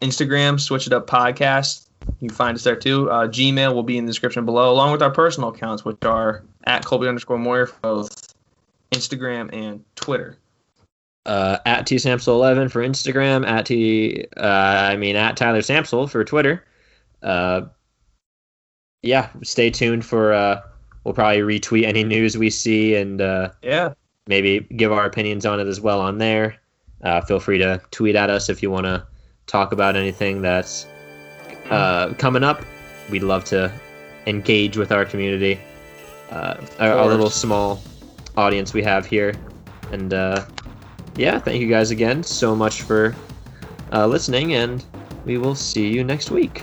Instagram 0.00 0.58
Switch 0.58 0.86
It 0.86 0.94
Up 0.94 1.06
Podcast. 1.06 1.88
You 2.20 2.28
can 2.28 2.34
find 2.34 2.54
us 2.54 2.64
there 2.64 2.76
too. 2.76 3.10
Uh, 3.10 3.28
Gmail 3.28 3.74
will 3.74 3.82
be 3.82 3.98
in 3.98 4.06
the 4.06 4.10
description 4.10 4.46
below, 4.46 4.72
along 4.72 4.92
with 4.92 5.02
our 5.02 5.10
personal 5.10 5.50
accounts, 5.50 5.84
which 5.84 6.02
are 6.02 6.42
at 6.64 6.82
Colby 6.82 7.08
underscore 7.08 7.36
Moyer 7.36 7.66
for 7.66 7.78
both 7.82 8.34
Instagram 8.90 9.52
and 9.52 9.84
Twitter. 9.96 10.38
Uh, 11.26 11.58
at 11.66 11.86
T 11.86 11.96
Samsel 11.96 12.28
eleven 12.28 12.68
for 12.68 12.82
Instagram, 12.82 13.46
at 13.46 13.66
T 13.66 14.26
uh, 14.36 14.40
I 14.90 14.96
mean 14.96 15.16
at 15.16 15.36
Tyler 15.36 15.60
Samsel 15.60 16.08
for 16.08 16.24
Twitter. 16.24 16.64
Uh, 17.22 17.62
yeah, 19.02 19.30
stay 19.42 19.70
tuned 19.70 20.04
for 20.04 20.32
uh, 20.32 20.60
we'll 21.04 21.14
probably 21.14 21.40
retweet 21.40 21.84
any 21.84 22.04
news 22.04 22.36
we 22.36 22.50
see 22.50 22.94
and 22.94 23.20
uh, 23.20 23.50
Yeah, 23.62 23.94
maybe 24.26 24.60
give 24.76 24.92
our 24.92 25.04
opinions 25.04 25.46
on 25.46 25.60
it 25.60 25.66
as 25.66 25.80
well 25.80 26.00
on 26.00 26.18
there. 26.18 26.56
Uh, 27.02 27.20
feel 27.22 27.40
free 27.40 27.58
to 27.58 27.80
tweet 27.90 28.14
at 28.14 28.28
us 28.28 28.48
if 28.48 28.62
you 28.62 28.70
want 28.70 28.84
to 28.84 29.06
talk 29.46 29.72
about 29.72 29.96
anything 29.96 30.42
that's 30.42 30.86
uh, 31.70 32.12
coming 32.18 32.44
up. 32.44 32.62
We'd 33.10 33.22
love 33.22 33.44
to 33.46 33.72
engage 34.26 34.76
with 34.76 34.92
our 34.92 35.04
community, 35.04 35.58
uh, 36.30 36.56
our, 36.78 36.92
our 36.92 37.06
little 37.06 37.30
small 37.30 37.82
audience 38.36 38.74
we 38.74 38.82
have 38.82 39.06
here. 39.06 39.34
And 39.90 40.12
uh, 40.12 40.44
yeah, 41.16 41.38
thank 41.38 41.60
you 41.60 41.68
guys 41.68 41.90
again 41.90 42.22
so 42.22 42.54
much 42.54 42.82
for 42.82 43.14
uh, 43.92 44.06
listening, 44.06 44.54
and 44.54 44.84
we 45.24 45.38
will 45.38 45.54
see 45.54 45.88
you 45.88 46.04
next 46.04 46.30
week. 46.30 46.62